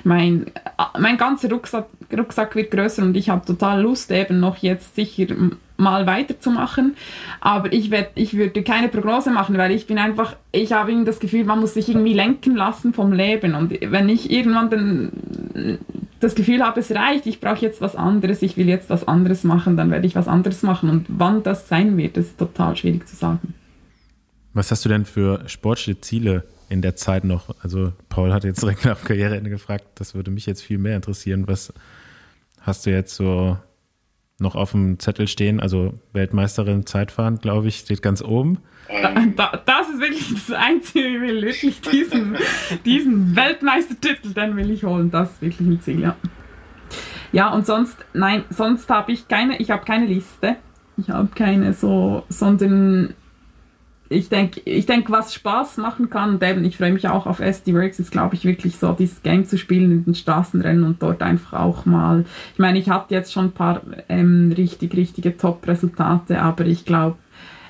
mein 0.03 0.45
mein 0.97 1.17
ganzer 1.17 1.49
Rucksack, 1.49 1.87
Rucksack 2.15 2.55
wird 2.55 2.71
größer 2.71 3.03
und 3.03 3.17
ich 3.17 3.29
habe 3.29 3.45
total 3.45 3.81
Lust 3.81 4.11
eben 4.11 4.39
noch 4.39 4.57
jetzt 4.57 4.95
sicher 4.95 5.27
mal 5.77 6.05
weiterzumachen. 6.05 6.95
Aber 7.39 7.71
ich, 7.71 7.91
werd, 7.91 8.11
ich 8.15 8.35
würde 8.35 8.63
keine 8.63 8.89
Prognose 8.89 9.31
machen, 9.31 9.57
weil 9.57 9.71
ich 9.71 9.87
bin 9.87 9.97
einfach, 9.97 10.35
ich 10.51 10.73
habe 10.73 10.91
irgendwie 10.91 11.05
das 11.05 11.19
Gefühl, 11.19 11.45
man 11.45 11.59
muss 11.59 11.75
sich 11.75 11.89
irgendwie 11.89 12.13
lenken 12.13 12.55
lassen 12.55 12.93
vom 12.93 13.13
Leben. 13.13 13.55
Und 13.55 13.73
wenn 13.81 14.09
ich 14.09 14.31
irgendwann 14.31 14.69
den, 14.69 15.77
das 16.19 16.35
Gefühl 16.35 16.63
habe, 16.63 16.79
es 16.79 16.91
reicht, 16.91 17.27
ich 17.27 17.39
brauche 17.39 17.61
jetzt 17.61 17.81
was 17.81 17.95
anderes, 17.95 18.41
ich 18.41 18.57
will 18.57 18.67
jetzt 18.67 18.89
was 18.89 19.07
anderes 19.07 19.43
machen, 19.43 19.77
dann 19.77 19.91
werde 19.91 20.07
ich 20.07 20.15
was 20.15 20.27
anderes 20.27 20.63
machen. 20.63 20.89
Und 20.89 21.05
wann 21.09 21.43
das 21.43 21.67
sein 21.67 21.97
wird, 21.97 22.17
ist 22.17 22.37
total 22.37 22.75
schwierig 22.75 23.07
zu 23.07 23.15
sagen. 23.15 23.53
Was 24.53 24.71
hast 24.71 24.83
du 24.85 24.89
denn 24.89 25.05
für 25.05 25.43
sportliche 25.47 26.01
Ziele 26.01 26.43
in 26.69 26.81
der 26.81 26.95
Zeit 26.95 27.23
noch? 27.23 27.55
Also 27.61 27.93
Paul 28.09 28.33
hat 28.33 28.43
jetzt 28.43 28.61
direkt 28.63 28.85
nach 28.85 29.03
Karriereende 29.03 29.49
gefragt, 29.49 29.85
das 29.95 30.15
würde 30.15 30.31
mich 30.31 30.47
jetzt 30.47 30.63
viel 30.63 30.79
mehr 30.79 30.95
interessieren. 30.95 31.47
Was 31.47 31.71
hast 32.61 32.85
du 32.85 32.89
jetzt 32.89 33.15
so 33.15 33.57
noch 34.39 34.55
auf 34.55 34.71
dem 34.71 34.99
Zettel 34.99 35.27
stehen. 35.27 35.59
Also 35.59 35.93
Weltmeisterin 36.13 36.85
Zeitfahren, 36.85 37.39
glaube 37.39 37.67
ich, 37.67 37.77
steht 37.77 38.01
ganz 38.01 38.21
oben. 38.21 38.59
Da, 39.35 39.61
das 39.65 39.89
ist 39.89 39.99
wirklich 39.99 40.33
das 40.33 40.51
Einzige, 40.51 41.07
ich 41.07 41.21
will 41.21 41.41
wirklich 41.41 41.81
diesen, 41.81 42.37
diesen 42.85 43.35
Weltmeistertitel, 43.35 44.33
den 44.33 44.55
will 44.55 44.71
ich 44.71 44.83
holen. 44.83 45.11
Das 45.11 45.31
ist 45.31 45.41
wirklich 45.41 45.67
ein 45.67 45.81
Ziel, 45.81 46.01
ja. 46.01 46.15
Ja, 47.33 47.51
und 47.53 47.65
sonst, 47.65 47.97
nein, 48.13 48.45
sonst 48.49 48.89
habe 48.89 49.11
ich 49.11 49.27
keine, 49.27 49.57
ich 49.57 49.71
habe 49.71 49.83
keine 49.83 50.05
Liste. 50.05 50.55
Ich 50.97 51.09
habe 51.09 51.27
keine 51.35 51.73
so, 51.73 52.23
sondern 52.29 53.13
ich 54.09 54.29
denke, 54.29 54.61
ich 54.65 54.85
denk, 54.85 55.09
was 55.09 55.33
Spaß 55.33 55.77
machen 55.77 56.09
kann, 56.09 56.35
und 56.35 56.43
eben, 56.43 56.63
ich 56.65 56.77
freue 56.77 56.91
mich 56.91 57.07
auch 57.07 57.25
auf 57.25 57.39
SD 57.39 57.73
Works, 57.73 57.99
ist, 57.99 58.11
glaube 58.11 58.35
ich, 58.35 58.45
wirklich 58.45 58.77
so, 58.77 58.93
dieses 58.93 59.21
Game 59.23 59.45
zu 59.45 59.57
spielen 59.57 59.91
in 59.91 60.05
den 60.05 60.15
Straßenrennen 60.15 60.83
und 60.83 61.01
dort 61.01 61.21
einfach 61.21 61.53
auch 61.53 61.85
mal. 61.85 62.25
Ich 62.53 62.59
meine, 62.59 62.79
ich 62.79 62.89
hatte 62.89 63.13
jetzt 63.13 63.33
schon 63.33 63.45
ein 63.45 63.51
paar 63.51 63.81
ähm, 64.09 64.53
richtig, 64.55 64.95
richtige 64.95 65.37
Top-Resultate, 65.37 66.41
aber 66.41 66.65
ich 66.65 66.85
glaube, 66.85 67.17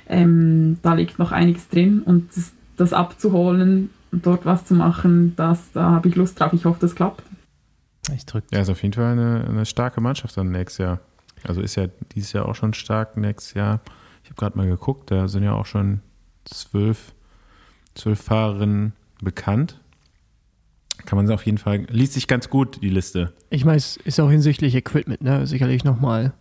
ähm, 0.07 0.77
da 0.81 0.93
liegt 0.93 1.19
noch 1.19 1.31
einiges 1.31 1.69
drin 1.69 2.01
und 2.03 2.35
das, 2.35 2.53
das 2.77 2.93
abzuholen 2.93 3.89
und 4.11 4.25
dort 4.25 4.45
was 4.45 4.65
zu 4.65 4.73
machen, 4.73 5.33
das, 5.35 5.71
da 5.73 5.91
habe 5.91 6.07
ich 6.07 6.15
Lust 6.15 6.39
drauf. 6.39 6.53
Ich 6.53 6.65
hoffe, 6.65 6.79
das 6.79 6.95
klappt. 6.95 7.23
Ich 8.15 8.25
drücke. 8.25 8.47
Ja, 8.53 8.61
ist 8.61 8.69
auf 8.69 8.81
jeden 8.83 8.93
Fall 8.93 9.11
eine, 9.11 9.45
eine 9.47 9.65
starke 9.65 10.01
Mannschaft 10.01 10.37
dann 10.37 10.51
nächstes 10.51 10.77
Jahr. 10.77 10.99
Also 11.43 11.61
ist 11.61 11.75
ja 11.75 11.87
dieses 12.13 12.33
Jahr 12.33 12.47
auch 12.47 12.55
schon 12.55 12.73
stark 12.73 13.17
nächstes 13.17 13.53
Jahr. 13.53 13.81
Ich 14.23 14.29
habe 14.29 14.39
gerade 14.39 14.57
mal 14.57 14.67
geguckt, 14.67 15.11
da 15.11 15.27
sind 15.27 15.43
ja 15.43 15.53
auch 15.53 15.65
schon 15.65 16.01
zwölf, 16.49 17.13
zwölf 17.95 18.21
Fahrerinnen 18.21 18.93
bekannt. 19.21 19.79
Kann 21.05 21.17
man 21.17 21.29
auf 21.31 21.45
jeden 21.45 21.57
Fall, 21.57 21.85
liest 21.89 22.13
sich 22.13 22.27
ganz 22.27 22.49
gut, 22.49 22.81
die 22.81 22.89
Liste. 22.89 23.33
Ich 23.49 23.65
meine, 23.65 23.77
es 23.77 23.97
ist 23.97 24.19
auch 24.19 24.29
hinsichtlich 24.29 24.75
Equipment, 24.75 25.21
ne? 25.21 25.45
Sicherlich 25.47 25.83
nochmal 25.83 26.33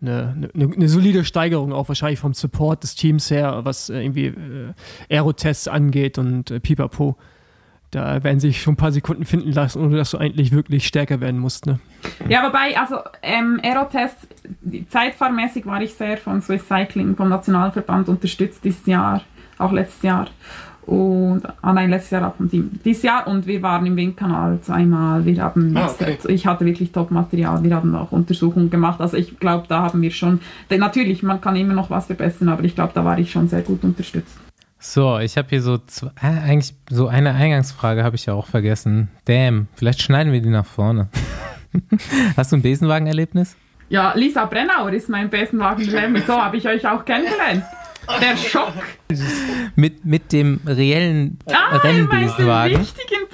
eine, 0.00 0.50
eine, 0.54 0.72
eine, 0.74 0.88
solide 0.88 1.24
Steigerung, 1.24 1.72
auch 1.72 1.88
wahrscheinlich 1.88 2.18
vom 2.18 2.34
Support 2.34 2.82
des 2.82 2.94
Teams 2.94 3.30
her, 3.30 3.60
was 3.64 3.88
äh, 3.88 4.00
irgendwie 4.00 4.26
äh, 4.26 4.74
Aerotests 5.10 5.68
angeht 5.68 6.18
und 6.18 6.50
äh, 6.50 6.60
Pipapo. 6.60 7.16
Da 7.96 8.22
werden 8.22 8.40
sich 8.40 8.60
schon 8.60 8.74
ein 8.74 8.76
paar 8.76 8.92
Sekunden 8.92 9.24
finden 9.24 9.52
lassen, 9.52 9.82
ohne 9.82 9.96
dass 9.96 10.10
du 10.10 10.18
eigentlich 10.18 10.52
wirklich 10.52 10.86
stärker 10.86 11.22
werden 11.22 11.40
musst. 11.40 11.64
Ne? 11.64 11.78
Ja, 12.28 12.46
wobei, 12.46 12.78
also 12.78 12.96
ähm, 13.22 13.58
Aerotests, 13.62 14.28
zeitfahrmäßig 14.90 15.64
war 15.64 15.80
ich 15.80 15.94
sehr 15.94 16.18
von 16.18 16.42
Swiss 16.42 16.68
Cycling, 16.68 17.16
vom 17.16 17.30
Nationalverband 17.30 18.10
unterstützt 18.10 18.62
dieses 18.62 18.84
Jahr, 18.84 19.22
auch 19.56 19.72
letztes 19.72 20.02
Jahr. 20.02 20.26
Und, 20.84 21.40
ah 21.62 21.72
nein, 21.72 21.88
letztes 21.88 22.10
Jahr 22.10 22.28
auch 22.28 22.34
vom 22.34 22.50
Team. 22.50 22.70
Dieses 22.84 23.02
Jahr 23.02 23.26
und 23.26 23.46
wir 23.46 23.62
waren 23.62 23.86
im 23.86 23.96
Windkanal 23.96 24.60
zweimal. 24.60 25.24
Wir 25.24 25.42
haben, 25.42 25.74
ah, 25.74 25.90
okay. 25.90 26.18
ich 26.28 26.46
hatte 26.46 26.66
wirklich 26.66 26.92
Top-Material, 26.92 27.64
wir 27.64 27.74
haben 27.74 27.94
auch 27.94 28.12
Untersuchungen 28.12 28.68
gemacht. 28.68 29.00
Also 29.00 29.16
ich 29.16 29.40
glaube, 29.40 29.64
da 29.68 29.80
haben 29.84 30.02
wir 30.02 30.10
schon, 30.10 30.40
natürlich, 30.68 31.22
man 31.22 31.40
kann 31.40 31.56
immer 31.56 31.72
noch 31.72 31.88
was 31.88 32.06
verbessern, 32.06 32.50
aber 32.50 32.62
ich 32.62 32.74
glaube, 32.74 32.92
da 32.94 33.06
war 33.06 33.18
ich 33.18 33.32
schon 33.32 33.48
sehr 33.48 33.62
gut 33.62 33.82
unterstützt. 33.84 34.36
So, 34.78 35.18
ich 35.18 35.36
habe 35.36 35.48
hier 35.48 35.62
so 35.62 35.78
zwei, 35.78 36.10
eigentlich 36.20 36.74
so 36.90 37.08
eine 37.08 37.34
Eingangsfrage 37.34 38.04
habe 38.04 38.16
ich 38.16 38.26
ja 38.26 38.34
auch 38.34 38.46
vergessen. 38.46 39.08
Damn, 39.24 39.68
vielleicht 39.74 40.02
schneiden 40.02 40.32
wir 40.32 40.40
die 40.40 40.50
nach 40.50 40.66
vorne. 40.66 41.08
Hast 42.36 42.52
du 42.52 42.56
ein 42.56 42.62
Besenwagen-Erlebnis? 42.62 43.56
Ja, 43.88 44.12
Lisa 44.14 44.44
Brennauer 44.44 44.92
ist 44.92 45.08
mein 45.08 45.30
Besenwagen-Erlebnis. 45.30 46.26
So 46.26 46.34
habe 46.34 46.56
ich 46.56 46.66
euch 46.66 46.86
auch 46.86 47.04
kennengelernt. 47.04 47.64
Der 48.20 48.36
Schock. 48.36 48.74
mit, 49.76 50.04
mit 50.04 50.32
dem 50.32 50.60
reellen 50.64 51.38
ah, 51.46 51.76
Rennbesenwagen. 51.78 52.78
Mit 52.78 52.80
richtigen 52.80 53.28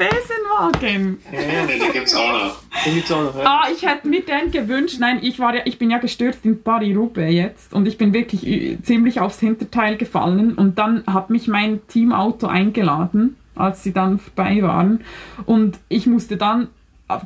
Besenwagen. 0.53 1.19
Ja, 1.33 1.66
den 1.66 1.93
gibt's 1.93 2.15
auch 2.15 2.33
noch. 2.33 2.57
Den 2.85 2.95
gibt's 2.95 3.12
auch 3.12 3.23
noch. 3.23 3.37
Ja. 3.37 3.45
Ah, 3.45 3.69
ich 3.74 3.87
hätte 3.87 4.09
mir 4.09 4.23
den 4.23 4.51
gewünscht. 4.51 4.97
Nein, 5.01 5.20
ich 5.23 5.39
war 5.39 5.55
ja, 5.55 5.62
ich 5.65 5.79
bin 5.79 5.91
ja 5.91 5.99
gestürzt 5.99 6.45
in 6.45 6.62
Paris-Roubaix 6.62 7.33
jetzt 7.33 7.73
und 7.73 7.87
ich 7.87 7.99
bin 7.99 8.12
wirklich 8.12 8.79
ziemlich 8.83 9.20
aufs 9.20 9.41
Hinterteil 9.41 9.97
gefallen 9.97 10.55
und 10.55 10.79
dann 10.79 11.05
hat 11.07 11.31
mich 11.31 11.49
mein 11.49 11.87
Teamauto 11.89 12.47
eingeladen, 12.47 13.37
als 13.55 13.83
sie 13.83 13.93
dann 13.93 14.19
vorbei 14.19 14.62
waren 14.62 15.03
und 15.47 15.79
ich 15.89 16.07
musste 16.07 16.37
dann 16.37 16.69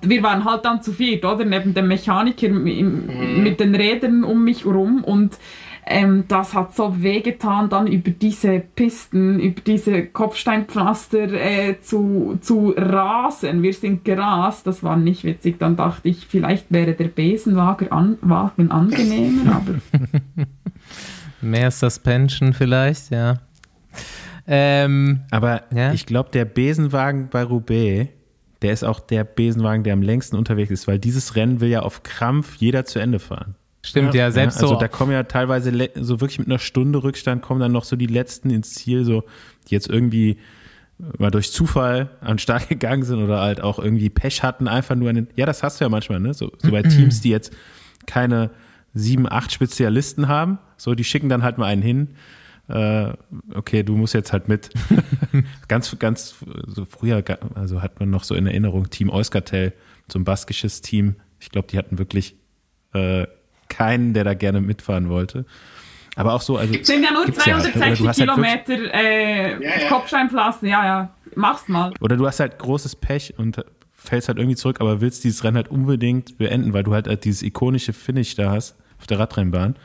wir 0.02 0.20
waren 0.24 0.44
halt 0.44 0.64
dann 0.64 0.82
zu 0.82 0.92
viert, 0.92 1.24
oder? 1.24 1.44
Neben 1.44 1.72
dem 1.72 1.86
Mechaniker 1.86 2.48
mhm. 2.48 3.40
mit 3.40 3.60
den 3.60 3.72
Rädern 3.72 4.24
um 4.24 4.42
mich 4.42 4.64
herum 4.64 5.04
und 5.04 5.38
ähm, 5.88 6.24
das 6.26 6.52
hat 6.52 6.74
so 6.74 7.00
wehgetan, 7.00 7.68
dann 7.68 7.86
über 7.86 8.10
diese 8.10 8.58
Pisten, 8.58 9.38
über 9.38 9.60
diese 9.60 10.06
Kopfsteinpflaster 10.06 11.32
äh, 11.32 11.80
zu, 11.80 12.38
zu 12.40 12.74
rasen. 12.76 13.62
Wir 13.62 13.72
sind 13.72 14.04
gerast, 14.04 14.66
das 14.66 14.82
war 14.82 14.96
nicht 14.96 15.22
witzig. 15.22 15.60
Dann 15.60 15.76
dachte 15.76 16.08
ich, 16.08 16.26
vielleicht 16.26 16.72
wäre 16.72 16.94
der 16.94 17.06
Besenwagen 17.06 17.92
an, 17.92 18.18
Wagen 18.20 18.72
angenehmer, 18.72 19.56
aber. 19.56 20.46
Mehr 21.40 21.70
Suspension 21.70 22.52
vielleicht, 22.52 23.10
ja. 23.10 23.34
Ähm, 24.48 25.20
aber 25.30 25.62
ja? 25.72 25.92
ich 25.92 26.06
glaube, 26.06 26.30
der 26.32 26.46
Besenwagen 26.46 27.28
bei 27.30 27.44
Roubaix, 27.44 28.10
der 28.62 28.72
ist 28.72 28.84
auch 28.84 28.98
der 28.98 29.22
Besenwagen, 29.22 29.84
der 29.84 29.92
am 29.92 30.02
längsten 30.02 30.34
unterwegs 30.34 30.72
ist, 30.72 30.88
weil 30.88 30.98
dieses 30.98 31.36
Rennen 31.36 31.60
will 31.60 31.68
ja 31.68 31.82
auf 31.82 32.02
Krampf 32.02 32.56
jeder 32.56 32.84
zu 32.84 32.98
Ende 32.98 33.20
fahren. 33.20 33.54
Stimmt, 33.86 34.14
ja, 34.14 34.24
ja 34.24 34.30
selbst 34.30 34.56
also 34.56 34.66
so. 34.66 34.74
Also 34.74 34.80
da 34.80 34.88
kommen 34.88 35.12
ja 35.12 35.22
teilweise 35.22 35.72
so 35.94 36.20
wirklich 36.20 36.38
mit 36.38 36.48
einer 36.48 36.58
Stunde 36.58 37.02
Rückstand 37.02 37.40
kommen 37.40 37.60
dann 37.60 37.72
noch 37.72 37.84
so 37.84 37.94
die 37.94 38.06
letzten 38.06 38.50
ins 38.50 38.74
Ziel, 38.74 39.04
so 39.04 39.24
die 39.68 39.74
jetzt 39.74 39.88
irgendwie 39.88 40.38
mal 41.18 41.30
durch 41.30 41.52
Zufall 41.52 42.10
an 42.20 42.34
den 42.34 42.38
Start 42.38 42.68
gegangen 42.68 43.04
sind 43.04 43.22
oder 43.22 43.40
halt 43.40 43.60
auch 43.60 43.78
irgendwie 43.78 44.10
Pech 44.10 44.42
hatten, 44.42 44.66
einfach 44.66 44.96
nur 44.96 45.10
einen, 45.10 45.28
ja, 45.36 45.46
das 45.46 45.62
hast 45.62 45.80
du 45.80 45.84
ja 45.84 45.88
manchmal, 45.88 46.20
ne? 46.20 46.34
So, 46.34 46.50
so 46.58 46.70
bei 46.70 46.82
Teams, 46.82 47.20
die 47.20 47.30
jetzt 47.30 47.52
keine 48.06 48.50
sieben, 48.92 49.30
acht 49.30 49.52
Spezialisten 49.52 50.26
haben, 50.26 50.58
so, 50.76 50.94
die 50.94 51.04
schicken 51.04 51.28
dann 51.28 51.42
halt 51.42 51.58
mal 51.58 51.66
einen 51.66 51.82
hin. 51.82 52.08
Äh, 52.68 53.12
okay, 53.54 53.84
du 53.84 53.94
musst 53.94 54.14
jetzt 54.14 54.32
halt 54.32 54.48
mit. 54.48 54.70
ganz, 55.68 55.96
ganz 55.98 56.36
so 56.66 56.84
früher, 56.84 57.22
also 57.54 57.82
hat 57.82 58.00
man 58.00 58.10
noch 58.10 58.24
so 58.24 58.34
in 58.34 58.46
Erinnerung 58.46 58.90
Team 58.90 59.10
Euskartel, 59.10 59.72
so 60.10 60.18
ein 60.18 60.24
baskisches 60.24 60.80
Team. 60.80 61.16
Ich 61.38 61.50
glaube, 61.50 61.68
die 61.68 61.78
hatten 61.78 61.98
wirklich 61.98 62.36
äh, 62.94 63.26
keinen, 63.76 64.14
der 64.14 64.24
da 64.24 64.34
gerne 64.34 64.60
mitfahren 64.60 65.08
wollte. 65.08 65.44
Aber 66.16 66.32
auch 66.32 66.40
so, 66.40 66.56
also. 66.56 66.74
Es 66.74 66.86
sind 66.86 67.04
ja 67.04 67.12
nur 67.12 67.26
260 67.26 68.00
ja. 68.00 68.06
Halt 68.06 68.16
Kilometer 68.16 68.72
halt 68.72 68.94
äh, 68.94 69.52
ja, 69.52 69.80
ja. 69.80 69.88
Kopfsteinpflaster, 69.88 70.66
ja, 70.66 70.84
ja. 70.84 71.10
Mach's 71.34 71.68
mal. 71.68 71.92
Oder 72.00 72.16
du 72.16 72.26
hast 72.26 72.40
halt 72.40 72.58
großes 72.58 72.96
Pech 72.96 73.34
und 73.36 73.62
fällst 73.92 74.28
halt 74.28 74.38
irgendwie 74.38 74.56
zurück, 74.56 74.80
aber 74.80 75.02
willst 75.02 75.24
dieses 75.24 75.44
Rennen 75.44 75.56
halt 75.56 75.68
unbedingt 75.68 76.38
beenden, 76.38 76.72
weil 76.72 76.84
du 76.84 76.94
halt, 76.94 77.06
halt 77.06 77.24
dieses 77.24 77.42
ikonische 77.42 77.92
Finish 77.92 78.34
da 78.34 78.50
hast 78.50 78.76
auf 78.98 79.06
der 79.06 79.18
Radrennbahn. 79.18 79.76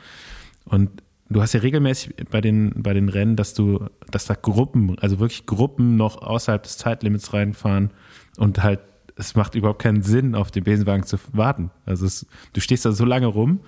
Und 0.64 0.90
du 1.28 1.42
hast 1.42 1.54
ja 1.54 1.60
regelmäßig 1.60 2.14
bei 2.30 2.40
den, 2.40 2.72
bei 2.78 2.94
den 2.94 3.10
Rennen, 3.10 3.36
dass 3.36 3.54
du, 3.54 3.88
dass 4.10 4.26
da 4.26 4.36
Gruppen, 4.36 4.98
also 5.00 5.20
wirklich 5.20 5.46
Gruppen 5.46 5.98
noch 5.98 6.22
außerhalb 6.22 6.64
des 6.64 6.78
Zeitlimits 6.78 7.34
reinfahren 7.34 7.92
und 8.38 8.64
halt 8.64 8.80
es 9.16 9.36
macht 9.36 9.56
überhaupt 9.56 9.82
keinen 9.82 10.02
Sinn, 10.02 10.36
auf 10.36 10.52
den 10.52 10.64
Besenwagen 10.64 11.04
zu 11.04 11.18
warten. 11.34 11.72
Also 11.86 12.06
es, 12.06 12.26
du 12.54 12.62
stehst 12.62 12.86
da 12.86 12.92
so 12.92 13.06
lange 13.06 13.28
rum, 13.28 13.60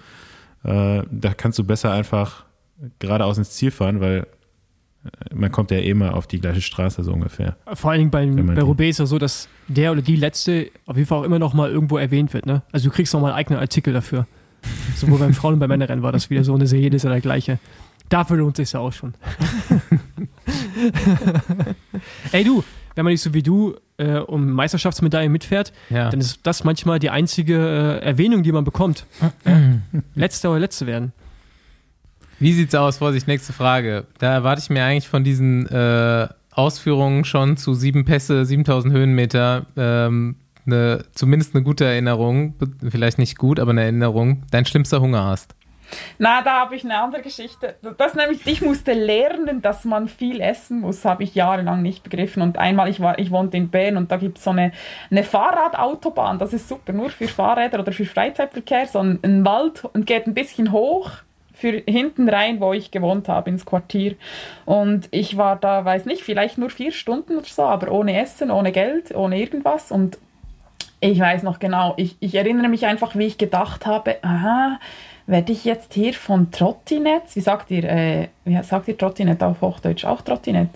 äh, 0.64 1.04
da 1.10 1.34
kannst 1.34 1.60
du 1.60 1.64
besser 1.64 1.92
einfach 1.92 2.46
geradeaus 3.00 3.38
ins 3.38 3.52
Ziel 3.52 3.72
fahren, 3.72 4.00
weil 4.00 4.28
äh, 5.06 5.36
man 5.36 5.52
kommt 5.52 5.72
ja 5.72 5.78
eh 5.78 5.94
mal 5.94 6.12
auf 6.12 6.28
die 6.28 6.40
gleiche 6.40 6.62
Straße 6.62 7.04
so 7.04 7.14
ungefähr. 7.14 7.58
Vor 7.74 7.92
allen 7.92 8.00
Dingen 8.00 8.12
beim, 8.12 8.56
bei 8.56 8.62
Roubaix 8.62 8.92
ist 8.96 9.00
ja 9.00 9.06
so, 9.06 9.18
dass 9.20 9.48
der 9.68 9.92
oder 9.92 10.02
die 10.02 10.16
letzte 10.16 10.72
auf 10.86 10.96
jeden 10.96 11.08
Fall 11.08 11.20
auch 11.20 11.24
immer 11.24 11.40
noch 11.40 11.54
mal 11.54 11.70
irgendwo 11.70 11.98
erwähnt 11.98 12.34
wird. 12.34 12.46
Ne? 12.46 12.62
Also 12.72 12.90
du 12.90 12.96
kriegst 12.96 13.14
noch 13.14 13.22
mal 13.22 13.30
einen 13.30 13.38
eigenen 13.38 13.60
Artikel 13.60 13.94
dafür. 13.94 14.28
Sowohl 14.96 15.20
beim 15.20 15.34
Frauen- 15.34 15.56
und 15.56 15.60
beim 15.60 15.70
Männerrennen 15.70 16.04
war 16.04 16.12
das 16.12 16.30
wieder 16.30 16.44
so 16.44 16.54
eine 16.56 16.68
Serie, 16.68 16.90
das 16.90 16.98
ist 16.98 17.04
ja 17.04 17.10
der 17.10 17.22
gleiche. 17.22 17.60
Dafür 18.10 18.38
lohnt 18.38 18.60
es 18.60 18.70
sich 18.70 18.74
ja 18.74 18.80
auch 18.80 18.94
schon. 18.94 19.14
Ey 22.32 22.44
du, 22.44 22.64
wenn 22.96 23.06
man 23.06 23.12
nicht 23.12 23.22
so 23.22 23.34
wie 23.34 23.44
du 23.44 23.76
äh, 24.04 24.20
um 24.20 24.52
Meisterschaftsmedaillen 24.52 25.32
mitfährt, 25.32 25.74
ja. 25.90 26.10
dann 26.10 26.20
ist 26.20 26.40
das 26.44 26.64
manchmal 26.64 27.00
die 27.00 27.10
einzige 27.10 28.00
äh, 28.02 28.06
Erwähnung, 28.06 28.44
die 28.44 28.52
man 28.52 28.64
bekommt. 28.64 29.06
letzter 30.16 30.52
oder 30.52 30.60
Letzte 30.60 30.88
werden. 30.88 31.14
Wie 32.40 32.54
sieht's 32.54 32.76
aus? 32.76 32.98
Vorsicht, 32.98 33.28
nächste 33.28 33.54
Frage. 33.54 34.06
Da 34.20 34.34
erwarte 34.34 34.62
ich 34.62 34.70
mir 34.70 34.84
eigentlich 34.84 35.08
von 35.08 35.24
diesen 35.24 35.68
äh, 35.68 36.28
Ausführungen 36.52 37.26
schon 37.26 37.58
zu 37.58 37.74
sieben 37.74 38.06
Pässe, 38.06 38.46
7000 38.46 38.94
Höhenmeter, 38.94 39.66
ähm, 39.78 40.36
eine, 40.66 41.06
zumindest 41.14 41.56
eine 41.56 41.64
gute 41.64 41.86
Erinnerung, 41.86 42.56
vielleicht 42.90 43.18
nicht 43.18 43.38
gut, 43.38 43.60
aber 43.60 43.72
eine 43.72 43.84
Erinnerung, 43.84 44.44
dein 44.52 44.66
schlimmster 44.66 45.02
Hunger 45.02 45.24
hast? 45.24 45.56
Na, 46.18 46.42
da 46.42 46.62
habe 46.62 46.76
ich 46.76 46.84
eine 46.84 46.98
andere 46.98 47.22
Geschichte. 47.22 47.76
Das 47.98 48.16
nämlich, 48.16 48.46
ich 48.46 48.62
musste 48.62 48.94
lernen, 48.94 49.62
dass 49.62 49.86
man 49.86 50.08
viel 50.08 50.42
essen 50.42 50.82
muss, 50.82 51.06
habe 51.06 51.24
ich 51.24 51.36
jahrelang 51.36 51.82
nicht 51.82 52.04
begriffen. 52.04 52.42
Und 52.42 52.58
einmal, 52.58 52.90
ich, 52.90 53.00
war, 53.00 53.20
ich 53.20 53.32
wohnte 53.32 53.58
in 53.58 53.70
Bern 53.70 53.98
und 53.98 54.12
da 54.12 54.18
gibt 54.18 54.38
es 54.38 54.44
so 54.44 54.52
eine, 54.52 54.72
eine 55.10 55.24
Fahrradautobahn, 55.24 56.40
das 56.40 56.54
ist 56.54 56.68
super, 56.68 56.94
nur 56.94 57.10
für 57.10 57.28
Fahrräder 57.28 57.80
oder 57.80 57.92
für 57.92 58.06
Freizeitverkehr, 58.06 58.88
so 58.88 59.00
ein, 59.00 59.20
ein 59.24 59.46
Wald 59.46 59.86
und 59.86 60.06
geht 60.06 60.28
ein 60.28 60.34
bisschen 60.34 60.72
hoch 60.72 61.12
für 61.54 61.84
hinten 61.88 62.28
rein, 62.28 62.60
wo 62.60 62.74
ich 62.74 62.92
gewohnt 62.92 63.30
habe, 63.30 63.50
ins 63.50 63.66
Quartier. 63.66 64.16
Und 64.66 65.08
ich 65.12 65.38
war 65.38 65.56
da, 65.56 65.86
weiß 65.86 66.06
nicht, 66.06 66.24
vielleicht 66.24 66.58
nur 66.58 66.70
vier 66.70 66.92
Stunden 66.92 67.38
oder 67.38 67.46
so, 67.46 67.64
aber 67.64 67.92
ohne 67.92 68.20
Essen, 68.20 68.52
ohne 68.52 68.72
Geld, 68.72 69.16
ohne 69.16 69.40
irgendwas. 69.40 69.92
Und 69.92 70.18
ich 71.00 71.20
weiß 71.20 71.44
noch 71.44 71.60
genau, 71.60 71.94
ich, 71.98 72.18
ich 72.20 72.36
erinnere 72.36 72.70
mich 72.70 72.86
einfach, 72.86 73.16
wie 73.16 73.28
ich 73.28 73.38
gedacht 73.38 73.86
habe, 73.86 74.18
aha, 74.24 74.80
werde 75.26 75.52
ich 75.52 75.66
jetzt 75.66 75.94
hier 75.94 76.14
von 76.14 76.52
Trottinetz, 76.52 77.36
wie 77.36 77.42
sagt 77.42 77.72
ihr, 77.72 77.84
äh, 77.86 78.28
wie 78.46 78.62
sagt 78.64 78.88
ihr 78.88 78.98
Trottinett 78.98 79.42
auf 79.44 79.62
Hochdeutsch? 79.62 80.06
Auch 80.06 80.22
Trottinett? 80.22 80.70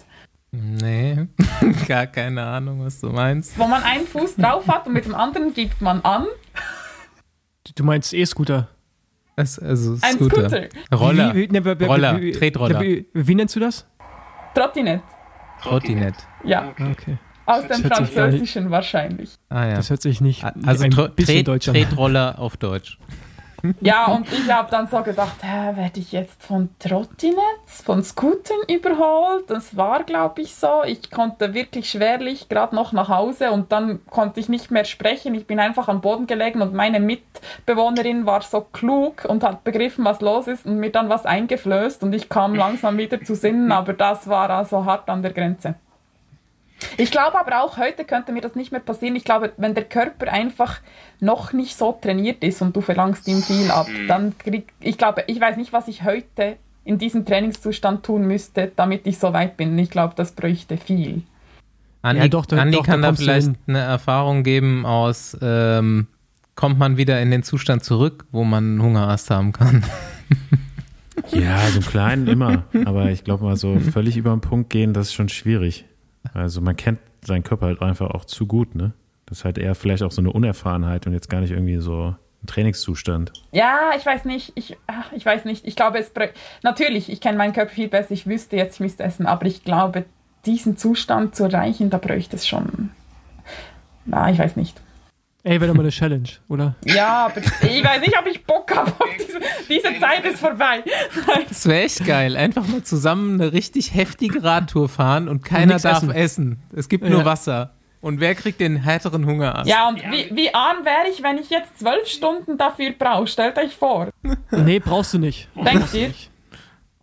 Nee, 0.52 1.28
gar 1.88 2.08
keine 2.08 2.44
Ahnung, 2.44 2.86
was 2.86 3.02
du 3.02 3.10
meinst. 3.10 3.58
Wo 3.58 3.68
man 3.68 3.84
einen 3.84 4.08
Fuß 4.08 4.38
drauf 4.38 4.68
hat 4.68 4.88
und 4.88 4.94
mit 4.94 5.06
dem 5.06 5.16
anderen 5.16 5.54
gibt 5.54 5.82
man 5.82 6.02
an. 6.02 6.26
Du 7.76 7.84
meinst 7.84 8.14
E-Scooter? 8.14 8.70
also 9.36 9.98
Ein 10.02 10.16
Scooter. 10.16 10.50
Scooter. 10.50 10.68
Roller, 10.94 11.36
wie, 11.36 11.50
wie, 11.52 11.60
ne, 11.60 11.86
Roller, 11.86 12.20
wie, 12.20 12.32
Tretroller. 12.32 12.82
Wie, 12.82 13.36
nennst 13.36 13.56
du 13.56 13.60
das? 13.60 13.86
Trottinett. 14.56 15.02
Trottinett. 15.62 16.16
Ja. 16.44 16.74
Okay. 16.80 17.18
Aus 17.46 17.66
dem 17.68 17.84
Französischen 17.84 18.72
wahrscheinlich. 18.72 19.36
Ah, 19.50 19.68
ja. 19.68 19.76
Das 19.76 19.90
hört 19.90 20.02
sich 20.02 20.20
nicht 20.20 20.44
also 20.44 20.84
ein 20.84 20.90
bisschen 20.90 21.16
Tret, 21.16 21.48
Deutsch 21.48 21.68
an. 21.70 21.76
Tretroller 21.76 22.40
auf 22.40 22.58
Deutsch. 22.58 22.98
Ja, 23.82 24.06
und 24.08 24.32
ich 24.32 24.52
habe 24.52 24.70
dann 24.70 24.88
so 24.88 25.02
gedacht, 25.02 25.38
hä, 25.42 25.76
werde 25.76 26.00
ich 26.00 26.12
jetzt 26.12 26.44
von 26.44 26.70
Trottinetts, 26.80 27.82
von 27.84 28.04
Scootern 28.04 28.60
überholt? 28.68 29.50
Das 29.50 29.76
war, 29.76 30.04
glaube 30.04 30.42
ich, 30.42 30.56
so. 30.56 30.84
Ich 30.86 31.10
konnte 31.10 31.54
wirklich 31.54 31.90
schwerlich 31.90 32.50
gerade 32.50 32.76
noch 32.76 32.92
nach 32.92 33.10
Hause 33.10 33.52
und 33.52 33.72
dann 33.72 34.06
konnte 34.08 34.40
ich 34.40 34.50
nicht 34.50 34.72
mehr 34.72 34.86
sprechen. 34.86 35.34
Ich 35.36 35.48
bin 35.48 35.60
einfach 35.60 35.88
am 35.88 36.02
Boden 36.02 36.28
gelegen 36.28 36.62
und 36.62 36.74
meine 36.74 37.00
Mitbewohnerin 37.00 38.26
war 38.26 38.42
so 38.42 38.62
klug 38.62 39.26
und 39.26 39.44
hat 39.44 39.64
begriffen, 39.64 40.06
was 40.06 40.22
los 40.22 40.48
ist 40.48 40.66
und 40.66 40.78
mir 40.78 40.92
dann 40.92 41.10
was 41.10 41.26
eingeflößt 41.26 42.04
und 42.04 42.14
ich 42.14 42.30
kam 42.30 42.56
langsam 42.56 42.98
wieder 42.98 43.22
zu 43.24 43.36
Sinnen, 43.36 43.72
aber 43.72 43.94
das 43.94 44.28
war 44.28 44.50
also 44.50 44.86
hart 44.86 45.10
an 45.10 45.22
der 45.22 45.34
Grenze. 45.34 45.76
Ich 46.98 47.12
glaube 47.12 47.40
aber 47.40 47.64
auch, 47.64 47.78
heute 47.78 48.06
könnte 48.06 48.32
mir 48.32 48.42
das 48.42 48.56
nicht 48.56 48.72
mehr 48.72 48.82
passieren. 48.82 49.16
Ich 49.16 49.24
glaube, 49.24 49.54
wenn 49.58 49.74
der 49.74 49.86
Körper 49.86 50.32
einfach 50.32 50.80
noch 51.20 51.54
nicht 51.54 51.76
so 51.76 51.98
trainiert 52.00 52.44
ist 52.44 52.62
und 52.62 52.76
du 52.76 52.82
verlangst 52.82 53.28
ihm 53.28 53.42
viel 53.42 53.72
ab, 53.72 53.88
mhm. 53.88 54.08
dann 54.08 54.38
krieg 54.38 54.72
ich 54.80 54.98
glaube, 54.98 55.24
ich 55.28 55.40
weiß 55.40 55.58
nicht, 55.58 55.74
was 55.74 55.88
ich 55.88 56.04
heute 56.04 56.58
in 56.84 56.98
diesem 56.98 57.26
Trainingszustand 57.26 58.06
tun 58.06 58.28
müsste, 58.28 58.72
damit 58.76 59.08
ich 59.08 59.18
so 59.20 59.34
weit 59.34 59.58
bin. 59.58 59.78
Ich 59.78 59.90
glaube, 59.90 60.14
das 60.16 60.32
bräuchte 60.32 60.78
viel. 60.78 61.24
Andi, 62.02 62.22
ja, 62.22 62.28
doch, 62.28 62.46
da, 62.46 62.58
Andi 62.58 62.78
doch, 62.78 62.86
kann 62.86 63.02
da, 63.02 63.10
da 63.10 63.16
vielleicht 63.16 63.50
eine 63.68 63.80
Erfahrung 63.80 64.44
geben 64.44 64.86
aus, 64.86 65.36
ähm, 65.42 66.08
kommt 66.56 66.80
man 66.80 66.96
wieder 66.96 67.22
in 67.22 67.32
den 67.32 67.44
Zustand 67.44 67.84
zurück, 67.84 68.26
wo 68.32 68.44
man 68.44 68.82
Hungerast 68.82 69.30
haben 69.30 69.52
kann. 69.52 69.84
Ja, 71.32 71.60
so 71.68 71.80
einen 71.80 71.82
kleinen 71.82 72.28
immer. 72.28 72.64
Aber 72.86 73.10
ich 73.12 73.24
glaube 73.24 73.44
mal, 73.44 73.56
so 73.56 73.80
völlig 73.80 74.18
über 74.18 74.32
den 74.32 74.42
Punkt 74.42 74.70
gehen, 74.70 74.94
das 74.94 75.08
ist 75.08 75.14
schon 75.14 75.30
schwierig. 75.30 75.86
Also 76.34 76.62
man 76.62 76.76
kennt 76.76 77.00
seinen 77.24 77.44
Körper 77.44 77.68
halt 77.68 77.82
einfach 77.82 78.12
auch 78.12 78.26
zu 78.26 78.48
gut, 78.48 78.76
ne? 78.76 78.94
Das 79.26 79.40
ist 79.40 79.46
halt 79.46 79.58
eher 79.58 79.76
vielleicht 79.76 80.04
auch 80.04 80.12
so 80.12 80.22
eine 80.22 80.32
Unerfahrenheit 80.32 81.06
und 81.06 81.14
jetzt 81.14 81.30
gar 81.30 81.42
nicht 81.42 81.52
irgendwie 81.52 81.78
so 81.78 82.16
ein 82.42 82.48
Trainingszustand. 82.48 83.34
Ja, 83.52 83.92
ich 83.98 84.06
weiß 84.06 84.24
nicht. 84.26 84.54
Ich, 84.56 84.78
ich 85.16 85.26
weiß 85.26 85.44
nicht. 85.46 85.68
Ich 85.68 85.76
glaube, 85.76 86.00
es 86.00 86.12
natürlich, 86.64 87.12
ich 87.12 87.20
kenne 87.20 87.38
meinen 87.38 87.54
Körper 87.54 87.72
viel 87.72 87.90
besser. 87.90 88.12
Ich 88.12 88.26
wüsste 88.26 88.56
jetzt, 88.56 88.76
ich 88.76 88.80
müsste 88.80 89.04
essen, 89.04 89.26
aber 89.26 89.46
ich 89.46 89.64
glaube, 89.64 90.06
diesen 90.46 90.78
Zustand 90.78 91.36
zu 91.36 91.44
erreichen, 91.44 91.90
da 91.90 91.98
bräuchte 91.98 92.38
es 92.38 92.48
schon. 92.48 92.92
Na, 94.06 94.32
ich 94.32 94.40
weiß 94.40 94.56
nicht. 94.56 94.82
Ey, 95.48 95.62
wäre 95.62 95.68
doch 95.68 95.78
mal 95.78 95.84
eine 95.84 95.92
Challenge, 95.92 96.28
oder? 96.50 96.76
Ja, 96.84 97.28
aber 97.28 97.38
ich 97.40 97.82
weiß 97.82 98.02
nicht, 98.02 98.20
ob 98.20 98.28
ich 98.28 98.44
Bock 98.44 98.70
habe. 98.76 98.92
Diese, 99.18 99.40
diese 99.70 99.98
Zeit 99.98 100.26
ist 100.26 100.42
vorbei. 100.42 100.84
Das 101.48 101.66
wäre 101.66 101.84
echt 101.84 102.06
geil. 102.06 102.36
Einfach 102.36 102.68
mal 102.68 102.84
zusammen 102.84 103.40
eine 103.40 103.54
richtig 103.54 103.94
heftige 103.94 104.44
Radtour 104.44 104.90
fahren 104.90 105.30
und 105.30 105.46
keiner 105.46 105.76
und 105.76 105.86
darf 105.86 106.04
essen. 106.04 106.12
essen. 106.12 106.60
Es 106.76 106.90
gibt 106.90 107.08
nur 107.08 107.24
Wasser. 107.24 107.72
Und 108.02 108.20
wer 108.20 108.36
kriegt 108.36 108.60
den 108.60 108.76
härteren 108.76 109.26
Hunger 109.26 109.56
an? 109.56 109.66
Ja, 109.66 109.88
und 109.88 110.04
wie, 110.12 110.36
wie 110.36 110.54
arm 110.54 110.84
wäre 110.84 111.10
ich, 111.10 111.24
wenn 111.24 111.38
ich 111.38 111.50
jetzt 111.50 111.80
zwölf 111.80 112.08
Stunden 112.08 112.58
dafür 112.58 112.92
brauche? 112.92 113.28
Stellt 113.28 113.58
euch 113.58 113.74
vor. 113.74 114.10
Nee, 114.52 114.80
brauchst 114.80 115.14
du 115.14 115.18
nicht. 115.18 115.48
Denkt 115.56 115.94
ihr? 115.94 116.14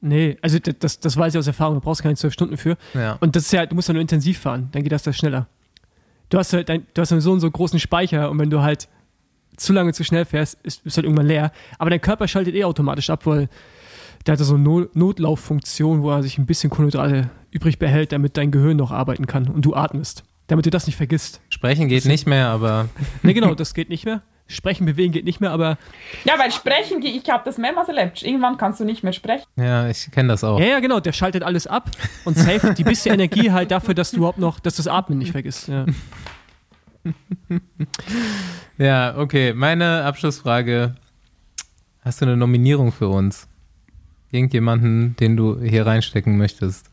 Nee, 0.02 0.36
also 0.42 0.58
das, 0.58 1.00
das 1.00 1.16
weiß 1.16 1.32
ich 1.32 1.38
aus 1.38 1.46
Erfahrung, 1.46 1.76
du 1.76 1.80
brauchst 1.80 2.02
keine 2.02 2.14
zwölf 2.16 2.34
Stunden 2.34 2.58
für. 2.58 2.76
Ja. 2.92 3.16
Und 3.20 3.36
das 3.36 3.44
ist 3.44 3.52
ja, 3.52 3.64
du 3.64 3.74
musst 3.74 3.88
ja 3.88 3.94
nur 3.94 4.02
intensiv 4.02 4.38
fahren, 4.38 4.68
dann 4.72 4.82
geht 4.82 4.92
das 4.92 5.02
da 5.02 5.14
schneller 5.14 5.48
du 6.28 6.38
hast 6.38 6.52
halt 6.52 6.68
dein, 6.68 6.86
du 6.94 7.00
hast 7.00 7.08
so 7.08 7.30
einen 7.30 7.40
so 7.40 7.50
großen 7.50 7.78
Speicher 7.78 8.30
und 8.30 8.38
wenn 8.38 8.50
du 8.50 8.62
halt 8.62 8.88
zu 9.56 9.72
lange 9.72 9.92
zu 9.92 10.04
schnell 10.04 10.24
fährst, 10.24 10.58
ist, 10.62 10.84
ist 10.84 10.96
halt 10.96 11.04
irgendwann 11.04 11.26
leer. 11.26 11.52
Aber 11.78 11.90
dein 11.90 12.00
Körper 12.00 12.26
schaltet 12.26 12.54
eh 12.54 12.64
automatisch 12.64 13.10
ab, 13.10 13.26
weil 13.26 13.48
der 14.26 14.32
hat 14.32 14.40
so 14.40 14.54
eine 14.54 14.88
Notlauffunktion, 14.94 16.02
wo 16.02 16.10
er 16.10 16.22
sich 16.22 16.38
ein 16.38 16.46
bisschen 16.46 16.70
Kohlenhydrate 16.70 17.30
übrig 17.50 17.78
behält, 17.78 18.12
damit 18.12 18.36
dein 18.36 18.50
Gehirn 18.50 18.76
noch 18.76 18.90
arbeiten 18.90 19.26
kann 19.26 19.48
und 19.48 19.64
du 19.64 19.74
atmest. 19.74 20.24
Damit 20.46 20.66
du 20.66 20.70
das 20.70 20.86
nicht 20.86 20.96
vergisst. 20.96 21.40
Sprechen 21.48 21.88
geht 21.88 22.04
nicht 22.04 22.26
mehr, 22.26 22.48
aber. 22.48 22.88
ne, 23.22 23.32
genau, 23.32 23.54
das 23.54 23.74
geht 23.74 23.88
nicht 23.88 24.04
mehr. 24.04 24.22
Sprechen, 24.46 24.84
bewegen 24.84 25.12
geht 25.12 25.24
nicht 25.24 25.40
mehr, 25.40 25.52
aber. 25.52 25.78
Ja, 26.24 26.38
weil 26.38 26.52
Sprechen, 26.52 27.02
ich 27.02 27.28
habe 27.30 27.42
das 27.44 27.56
mehrmals 27.56 27.88
erlebt. 27.88 28.22
Irgendwann 28.22 28.58
kannst 28.58 28.78
du 28.78 28.84
nicht 28.84 29.02
mehr 29.02 29.14
sprechen. 29.14 29.46
Ja, 29.56 29.88
ich 29.88 30.10
kenne 30.10 30.28
das 30.28 30.44
auch. 30.44 30.60
Ja, 30.60 30.66
ja, 30.66 30.80
genau. 30.80 31.00
Der 31.00 31.12
schaltet 31.12 31.42
alles 31.42 31.66
ab 31.66 31.90
und 32.24 32.36
safe 32.36 32.74
die 32.74 32.84
bisschen 32.84 33.14
Energie 33.14 33.50
halt 33.50 33.70
dafür, 33.70 33.94
dass 33.94 34.10
du 34.10 34.18
überhaupt 34.18 34.38
noch, 34.38 34.60
dass 34.60 34.76
du 34.76 34.82
das 34.82 34.88
Atmen 34.88 35.18
nicht 35.18 35.32
vergisst. 35.32 35.68
Ja. 35.68 35.86
ja, 38.78 39.16
okay. 39.16 39.54
Meine 39.54 40.04
Abschlussfrage. 40.04 40.94
Hast 42.02 42.20
du 42.20 42.26
eine 42.26 42.36
Nominierung 42.36 42.92
für 42.92 43.08
uns? 43.08 43.48
Irgendjemanden, 44.30 45.16
den 45.16 45.36
du 45.36 45.58
hier 45.60 45.86
reinstecken 45.86 46.36
möchtest? 46.36 46.90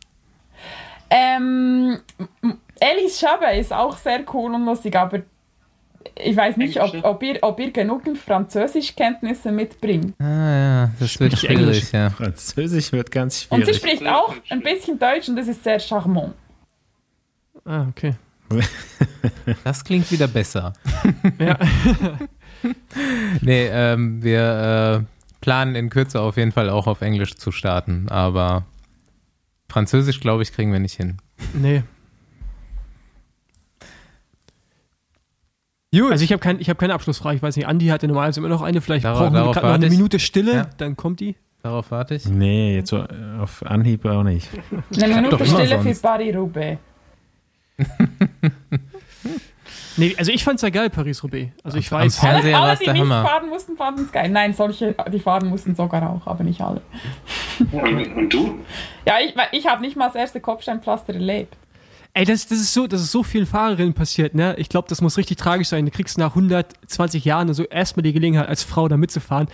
Ähm, 1.10 2.00
Alice 2.80 3.20
Chabet 3.20 3.60
ist 3.60 3.74
auch 3.74 3.98
sehr 3.98 4.24
cool 4.34 4.54
und 4.54 4.64
lustig, 4.64 4.96
aber 4.96 5.24
ich 6.16 6.36
weiß 6.36 6.58
nicht, 6.58 6.82
ob, 6.82 6.94
ob, 7.04 7.24
ihr, 7.24 7.40
ob 7.42 7.60
ihr 7.60 7.72
genug 7.72 8.04
Französischkenntnisse 8.18 9.52
mitbringt. 9.52 10.14
Ah 10.20 10.26
ja, 10.26 10.92
das 11.00 11.20
wird 11.20 11.38
schwierig, 11.38 11.92
ja. 11.92 12.10
Französisch 12.10 12.92
wird 12.92 13.12
ganz 13.12 13.44
schwierig. 13.44 13.68
Und 13.68 13.74
sie 13.74 13.80
spricht 13.80 14.08
auch 14.08 14.36
ein 14.50 14.62
bisschen 14.62 15.00
Deutsch 15.00 15.30
und 15.30 15.36
das 15.36 15.48
ist 15.48 15.64
sehr 15.64 15.80
charmant. 15.80 16.34
Ah, 17.66 17.88
okay. 17.90 18.16
Das 19.64 19.84
klingt 19.84 20.12
wieder 20.12 20.28
besser. 20.28 20.74
Ja. 21.40 21.58
nee, 23.42 23.68
ähm, 23.68 24.22
wir 24.24 25.02
äh, 25.02 25.40
planen 25.42 25.76
in 25.76 25.90
Kürze 25.90 26.20
auf 26.20 26.38
jeden 26.38 26.52
Fall 26.52 26.70
auch 26.70 26.88
auf 26.88 27.02
Englisch 27.02 27.36
zu 27.36 27.52
starten, 27.52 28.08
aber 28.10 28.66
Französisch, 29.70 30.20
glaube 30.20 30.44
ich, 30.44 30.52
kriegen 30.52 30.72
wir 30.72 30.80
nicht 30.80 30.96
hin. 30.96 31.18
Nee, 31.54 31.84
Gut. 35.94 36.12
Also 36.12 36.24
ich 36.24 36.32
habe 36.32 36.40
kein, 36.40 36.60
hab 36.60 36.78
keine 36.78 36.94
Abschlussfrage. 36.94 37.36
Ich 37.36 37.44
weiß 37.44 37.58
nicht, 37.58 37.68
Andi 37.68 37.88
hatte 37.88 38.08
normalerweise 38.08 38.40
immer 38.40 38.50
noch 38.50 38.62
eine. 38.62 38.80
Vielleicht 38.80 39.04
darauf, 39.04 39.20
brauchen 39.20 39.34
wir 39.34 39.52
gerade 39.52 39.68
noch 39.68 39.74
eine 39.74 39.90
Minute 39.90 40.20
Stille, 40.20 40.54
ja. 40.54 40.70
dann 40.78 40.96
kommt 40.96 41.20
die. 41.20 41.36
Darauf 41.64 41.92
warte 41.92 42.16
ich. 42.16 42.26
Nee, 42.26 42.76
jetzt 42.76 42.90
so 42.90 43.04
auf 43.40 43.64
Anhieb 43.66 44.06
auch 44.06 44.24
nicht. 44.24 44.50
Eine 45.02 45.16
Minute 45.16 45.46
Stille 45.46 45.80
für 45.82 45.94
Paris-Roubaix. 45.94 46.80
nee, 49.98 50.16
also 50.18 50.32
ich 50.32 50.44
fand 50.44 50.58
es 50.58 50.62
ja 50.62 50.70
geil, 50.70 50.90
Paris-Roubaix. 50.90 51.52
Also 51.64 51.78
ich 51.78 51.92
weiß. 51.92 52.24
Am 52.24 52.30
alle, 52.30 52.58
alle 52.58 52.78
die 52.78 52.90
nicht 52.90 53.02
Hammer. 53.02 53.26
fahren 53.26 53.50
mussten, 53.50 53.76
fanden 53.76 54.04
es 54.06 54.12
geil. 54.14 54.30
Nein, 54.30 54.54
solche, 54.54 54.96
die 55.12 55.20
fahren 55.20 55.50
mussten 55.50 55.76
sogar 55.76 56.10
auch, 56.10 56.26
aber 56.26 56.44
nicht 56.46 56.62
alle. 56.62 56.82
Und, 57.72 58.16
und 58.16 58.34
du? 58.34 58.60
Ja, 59.06 59.16
ich, 59.20 59.36
ich 59.52 59.68
habe 59.68 59.82
nicht 59.82 59.98
mal 59.98 60.08
das 60.08 60.16
erste 60.16 60.40
Kopfsteinpflaster 60.40 61.14
erlebt. 61.14 61.58
Ey, 62.14 62.26
das, 62.26 62.46
das, 62.46 62.60
ist 62.60 62.74
so, 62.74 62.88
das 62.88 63.02
ist 63.02 63.12
so 63.12 63.24
vielen 63.24 63.46
Fahrerinnen 63.46 63.94
passiert, 63.94 64.36
ne? 64.36 64.54
Ich 64.58 64.68
glaube, 64.68 64.90
das 64.90 65.00
muss 65.00 65.18
richtig 65.18 65.38
tragisch 65.38 65.70
sein. 65.70 65.86
Du 65.86 65.92
kriegst 65.92 66.18
nach 66.18 66.36
120 66.36 67.24
Jahren 67.24 67.54
so 67.54 67.64
erstmal 67.64 68.04
die 68.04 68.12
Gelegenheit, 68.12 68.50
als 68.50 68.64
Frau 68.64 68.90
da 68.90 68.98
mitzufahren 68.98 69.48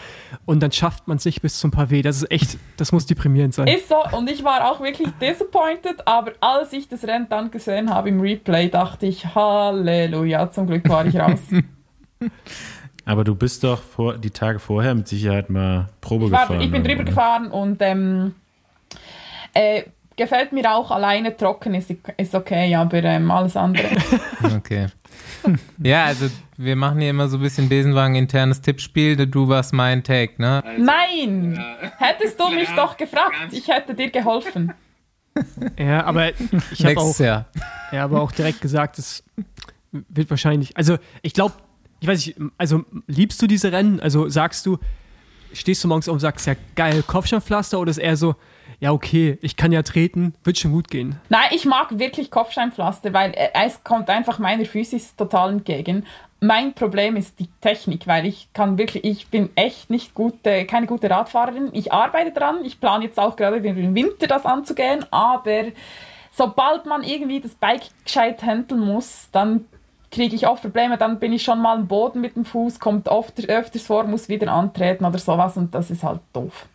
und 0.46 0.62
dann 0.62 0.72
schafft 0.72 1.08
man 1.08 1.18
es 1.18 1.26
nicht 1.26 1.44
bis 1.44 1.60
zum 1.60 1.70
Pavé. 1.70 2.02
Das 2.02 2.18
ist 2.18 2.32
echt, 2.32 2.58
das 2.78 2.92
muss 2.92 3.06
deprimierend 3.06 3.54
sein. 3.54 3.68
Ist 3.68 3.90
so, 3.90 3.98
und 4.18 4.28
ich 4.28 4.44
war 4.44 4.72
auch 4.72 4.82
wirklich 4.82 5.10
disappointed, 5.22 6.08
aber 6.08 6.32
als 6.42 6.74
ich 6.74 6.88
das 6.88 7.04
Rennen 7.04 7.28
dann 7.30 7.52
gesehen 7.52 7.92
habe 7.92 8.10
im 8.10 8.20
Replay, 8.20 8.70
dachte 8.70 9.06
ich, 9.06 9.36
Halleluja, 9.36 10.50
zum 10.50 10.66
Glück 10.66 10.90
war 10.90 11.06
ich 11.06 11.16
raus. 11.16 11.40
Aber 13.06 13.24
du 13.24 13.36
bist 13.36 13.64
doch 13.64 13.82
vor, 13.82 14.18
die 14.18 14.32
Tage 14.32 14.60
vorher 14.60 14.94
mit 14.94 15.08
Sicherheit 15.08 15.50
mal 15.50 15.88
Probe 16.02 16.26
ich 16.26 16.32
war, 16.32 16.42
gefahren. 16.42 16.62
Ich 16.62 16.70
bin 16.70 16.84
drüber 16.84 17.04
oder? 17.04 17.06
gefahren 17.06 17.52
und 17.52 17.82
ähm, 17.82 18.36
äh, 19.54 19.84
gefällt 20.18 20.52
mir 20.52 20.74
auch 20.74 20.92
alleine 20.92 21.38
trocken 21.38 21.76
ist, 21.76 21.94
ist 22.18 22.36
okay, 22.36 22.76
aber 22.76 23.04
ähm, 23.04 23.32
alles 23.32 23.56
andere. 23.56 23.88
Okay. 24.58 24.88
ja, 25.82 26.06
also 26.06 26.28
wir 26.58 26.76
machen 26.76 27.00
hier 27.00 27.12
immer 27.12 27.28
so 27.28 27.38
ein 27.38 27.44
bisschen 27.44 27.70
Besenwagen 27.70 28.16
internes 28.16 28.62
Tippspiel. 28.62 29.16
Du 29.28 29.48
warst 29.48 29.74
mein 29.74 30.04
Take, 30.04 30.42
ne? 30.42 30.64
Also, 30.66 30.84
Nein! 30.84 31.56
Ja. 31.56 31.92
Hättest 31.98 32.40
du 32.40 32.50
mich 32.50 32.70
ja, 32.70 32.76
doch 32.76 32.98
gefragt, 32.98 33.36
ich 33.52 33.68
hätte 33.68 33.94
dir 33.94 34.10
geholfen. 34.10 34.74
Ja, 35.78 36.04
aber 36.04 36.32
ich 36.72 36.86
habe 36.86 37.00
auch, 37.00 37.20
ja, 37.20 37.46
aber 37.94 38.22
auch 38.22 38.32
direkt 38.32 38.62
gesagt, 38.62 38.98
es 38.98 39.24
wird 39.92 40.30
wahrscheinlich. 40.30 40.76
Also 40.76 40.98
ich 41.22 41.34
glaube, 41.34 41.54
ich 42.00 42.08
weiß 42.08 42.26
nicht, 42.26 42.40
also 42.58 42.84
liebst 43.06 43.42
du 43.42 43.48
diese 43.48 43.72
Rennen? 43.72 44.00
Also 44.00 44.30
sagst 44.30 44.66
du, 44.66 44.80
stehst 45.54 45.84
du 45.84 45.88
morgens 45.88 46.10
auf 46.10 46.14
und 46.14 46.20
sagst, 46.20 46.48
ja 46.48 46.56
geil, 46.76 47.04
Kopfsteinpflaster 47.06 47.80
oder 47.80 47.92
ist 47.92 47.98
eher 47.98 48.18
so, 48.18 48.36
ja, 48.80 48.92
okay, 48.92 49.40
ich 49.42 49.56
kann 49.56 49.72
ja 49.72 49.82
treten, 49.82 50.36
wird 50.44 50.60
schon 50.60 50.72
gut 50.72 50.90
gehen. 50.90 51.20
Nein, 51.30 51.48
ich 51.52 51.66
mag 51.66 51.98
wirklich 51.98 52.30
Kopfsteinpflaster, 52.30 53.12
weil 53.12 53.32
äh, 53.34 53.50
es 53.66 53.84
kommt 53.84 54.10
einfach 54.10 54.38
meiner 54.38 54.66
Physis 54.66 55.16
total 55.16 55.52
entgegen. 55.52 56.06
Mein 56.40 56.74
Problem 56.74 57.16
ist 57.16 57.40
die 57.40 57.50
Technik, 57.62 58.06
weil 58.06 58.28
ich 58.28 58.50
kann 58.54 58.78
wirklich, 58.78 59.04
ich 59.04 59.28
bin 59.30 59.50
echt 59.56 59.90
nicht 59.90 60.14
gute, 60.14 60.66
keine 60.66 60.86
gute 60.86 61.10
Radfahrerin. 61.10 61.70
Ich 61.74 61.92
arbeite 61.92 62.32
dran, 62.32 62.64
ich 62.64 62.80
plane 62.80 63.06
jetzt 63.06 63.20
auch 63.20 63.36
gerade 63.36 63.60
den 63.60 63.96
Winter 63.96 64.28
das 64.28 64.46
anzugehen, 64.46 65.04
aber 65.10 65.72
sobald 66.32 66.86
man 66.86 67.02
irgendwie 67.02 67.40
das 67.40 67.56
Bike 67.56 67.90
gescheit 68.06 68.44
handeln 68.44 68.82
muss, 68.82 69.30
dann 69.32 69.66
kriege 70.12 70.36
ich 70.36 70.48
oft 70.48 70.62
Probleme, 70.62 70.98
dann 70.98 71.18
bin 71.18 71.34
ich 71.34 71.42
schon 71.44 71.60
mal 71.60 71.76
am 71.76 71.88
Boden 71.88 72.22
mit 72.22 72.36
dem 72.36 72.46
Fuß, 72.46 72.80
kommt 72.80 73.10
oft 73.10 73.50
öfters 73.50 73.88
vor, 73.88 74.04
muss 74.04 74.30
wieder 74.30 74.52
antreten 74.52 75.06
oder 75.06 75.18
sowas 75.18 75.58
und 75.58 75.74
das 75.74 75.90
ist 75.90 76.04
halt 76.04 76.22
doof. 76.34 76.68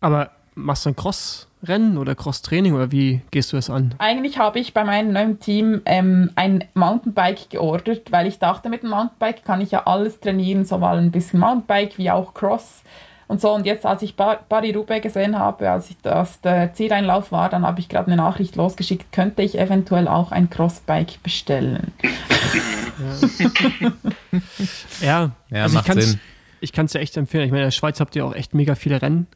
Aber 0.00 0.30
machst 0.54 0.84
du 0.84 0.90
ein 0.90 0.96
Cross-Rennen 0.96 1.98
oder 1.98 2.14
Cross-Training 2.14 2.74
oder 2.74 2.92
wie 2.92 3.22
gehst 3.30 3.52
du 3.52 3.56
das 3.56 3.70
an? 3.70 3.94
Eigentlich 3.98 4.38
habe 4.38 4.58
ich 4.58 4.74
bei 4.74 4.84
meinem 4.84 5.12
neuen 5.12 5.40
Team 5.40 5.82
ähm, 5.84 6.30
ein 6.34 6.64
Mountainbike 6.74 7.50
geordert, 7.50 8.12
weil 8.12 8.26
ich 8.26 8.38
dachte, 8.38 8.68
mit 8.68 8.82
dem 8.82 8.90
Mountainbike 8.90 9.44
kann 9.44 9.60
ich 9.60 9.70
ja 9.70 9.86
alles 9.86 10.20
trainieren, 10.20 10.64
sowohl 10.64 10.98
ein 10.98 11.10
bisschen 11.10 11.40
Mountainbike 11.40 11.98
wie 11.98 12.10
auch 12.10 12.34
Cross 12.34 12.82
und 13.28 13.40
so. 13.40 13.52
Und 13.52 13.66
jetzt, 13.66 13.86
als 13.86 14.02
ich 14.02 14.14
Barry 14.16 14.72
Rube 14.72 15.00
gesehen 15.00 15.38
habe, 15.38 15.70
als 15.70 15.90
ich 15.90 15.96
das 16.02 16.40
der 16.40 16.74
Zieleinlauf 16.74 17.32
war, 17.32 17.48
dann 17.48 17.66
habe 17.66 17.80
ich 17.80 17.88
gerade 17.88 18.08
eine 18.08 18.16
Nachricht 18.16 18.56
losgeschickt, 18.56 19.12
könnte 19.12 19.42
ich 19.42 19.58
eventuell 19.58 20.08
auch 20.08 20.32
ein 20.32 20.50
Crossbike 20.50 21.22
bestellen. 21.22 21.92
ja, 25.00 25.30
ja 25.50 25.62
also 25.62 25.74
macht 25.74 26.18
ich 26.60 26.72
kann 26.72 26.86
es 26.86 26.92
ja 26.92 27.00
echt 27.00 27.16
empfehlen. 27.16 27.46
Ich 27.46 27.50
meine, 27.50 27.64
in 27.64 27.66
der 27.66 27.72
Schweiz 27.72 27.98
habt 27.98 28.14
ihr 28.14 28.24
auch 28.24 28.36
echt 28.36 28.54
mega 28.54 28.76
viele 28.76 29.02
Rennen 29.02 29.26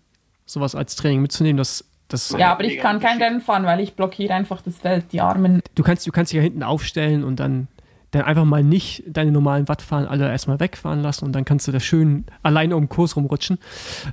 sowas 0.46 0.74
als 0.74 0.96
Training 0.96 1.20
mitzunehmen, 1.20 1.58
das, 1.58 1.84
das 2.08 2.30
Ja, 2.38 2.52
aber 2.52 2.64
ich 2.64 2.78
kann 2.78 3.00
kein 3.00 3.20
Rennen 3.20 3.40
fahren, 3.40 3.64
weil 3.64 3.80
ich 3.80 3.94
blockiere 3.94 4.32
einfach 4.32 4.62
das 4.62 4.78
Feld, 4.78 5.12
die 5.12 5.20
Armen. 5.20 5.60
Du 5.74 5.82
kannst, 5.82 6.06
du 6.06 6.12
kannst 6.12 6.32
dich 6.32 6.36
ja 6.36 6.42
hinten 6.42 6.62
aufstellen 6.62 7.24
und 7.24 7.40
dann, 7.40 7.68
dann 8.12 8.22
einfach 8.22 8.44
mal 8.44 8.62
nicht 8.62 9.02
deine 9.06 9.32
normalen 9.32 9.68
Wattfahren 9.68 10.06
alle 10.06 10.30
erstmal 10.30 10.60
wegfahren 10.60 11.02
lassen 11.02 11.26
und 11.26 11.32
dann 11.32 11.44
kannst 11.44 11.68
du 11.68 11.72
da 11.72 11.80
schön 11.80 12.24
alleine 12.42 12.76
um 12.76 12.84
den 12.84 12.88
Kurs 12.88 13.16
rumrutschen. 13.16 13.58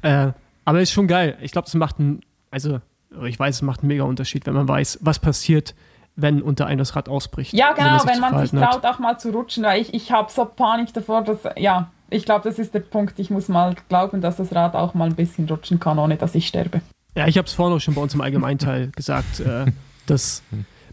Äh, 0.02 0.32
aber 0.66 0.82
ist 0.82 0.92
schon 0.92 1.08
geil. 1.08 1.38
Ich 1.42 1.52
glaube, 1.52 1.68
es 1.68 1.74
macht 1.76 2.00
einen, 2.00 2.22
also 2.50 2.80
ich 3.26 3.40
weiß, 3.40 3.56
es 3.56 3.62
macht 3.62 3.82
einen 3.82 3.90
mega 3.90 4.04
Unterschied, 4.04 4.46
wenn 4.48 4.54
man 4.54 4.68
weiß, 4.68 5.00
was 5.02 5.20
passiert, 5.20 5.76
wenn 6.16 6.42
unter 6.42 6.68
einem 6.68 6.80
das 6.80 6.96
Rad 6.96 7.10
ausbricht. 7.10 7.54
Ja, 7.54 7.74
genau, 7.74 7.86
wenn 7.86 7.92
man 7.92 8.00
sich, 8.00 8.54
wenn 8.54 8.60
man 8.60 8.72
sich 8.72 8.82
traut, 8.82 8.86
auch 8.86 9.00
mal 9.00 9.18
zu 9.18 9.32
rutschen, 9.32 9.64
weil 9.64 9.82
ich, 9.82 9.94
ich 9.94 10.12
habe 10.12 10.32
so 10.32 10.46
Panik 10.46 10.94
davor, 10.94 11.24
dass, 11.24 11.40
ja, 11.58 11.92
ich 12.10 12.26
glaube, 12.26 12.48
das 12.48 12.60
ist 12.60 12.74
der 12.74 12.80
Punkt. 12.80 13.20
Ich 13.20 13.30
muss 13.30 13.48
mal 13.48 13.76
glauben, 13.90 14.22
dass 14.22 14.38
das 14.38 14.54
Rad 14.54 14.76
auch 14.76 14.94
mal 14.94 15.10
ein 15.10 15.16
bisschen 15.16 15.48
rutschen 15.48 15.80
kann, 15.80 16.00
ohne 16.00 16.18
dass 16.18 16.36
ich 16.36 16.48
sterbe. 16.48 16.82
Ja, 17.16 17.28
ich 17.28 17.38
habe 17.38 17.48
es 17.48 17.54
vorhin 17.54 17.76
auch 17.76 17.82
schon 17.82 17.94
bei 17.94 18.02
uns 18.02 18.14
im 18.14 18.22
Allgemeinteil 18.22 18.90
gesagt, 18.96 19.40
äh, 19.40 19.66
dass 20.06 20.44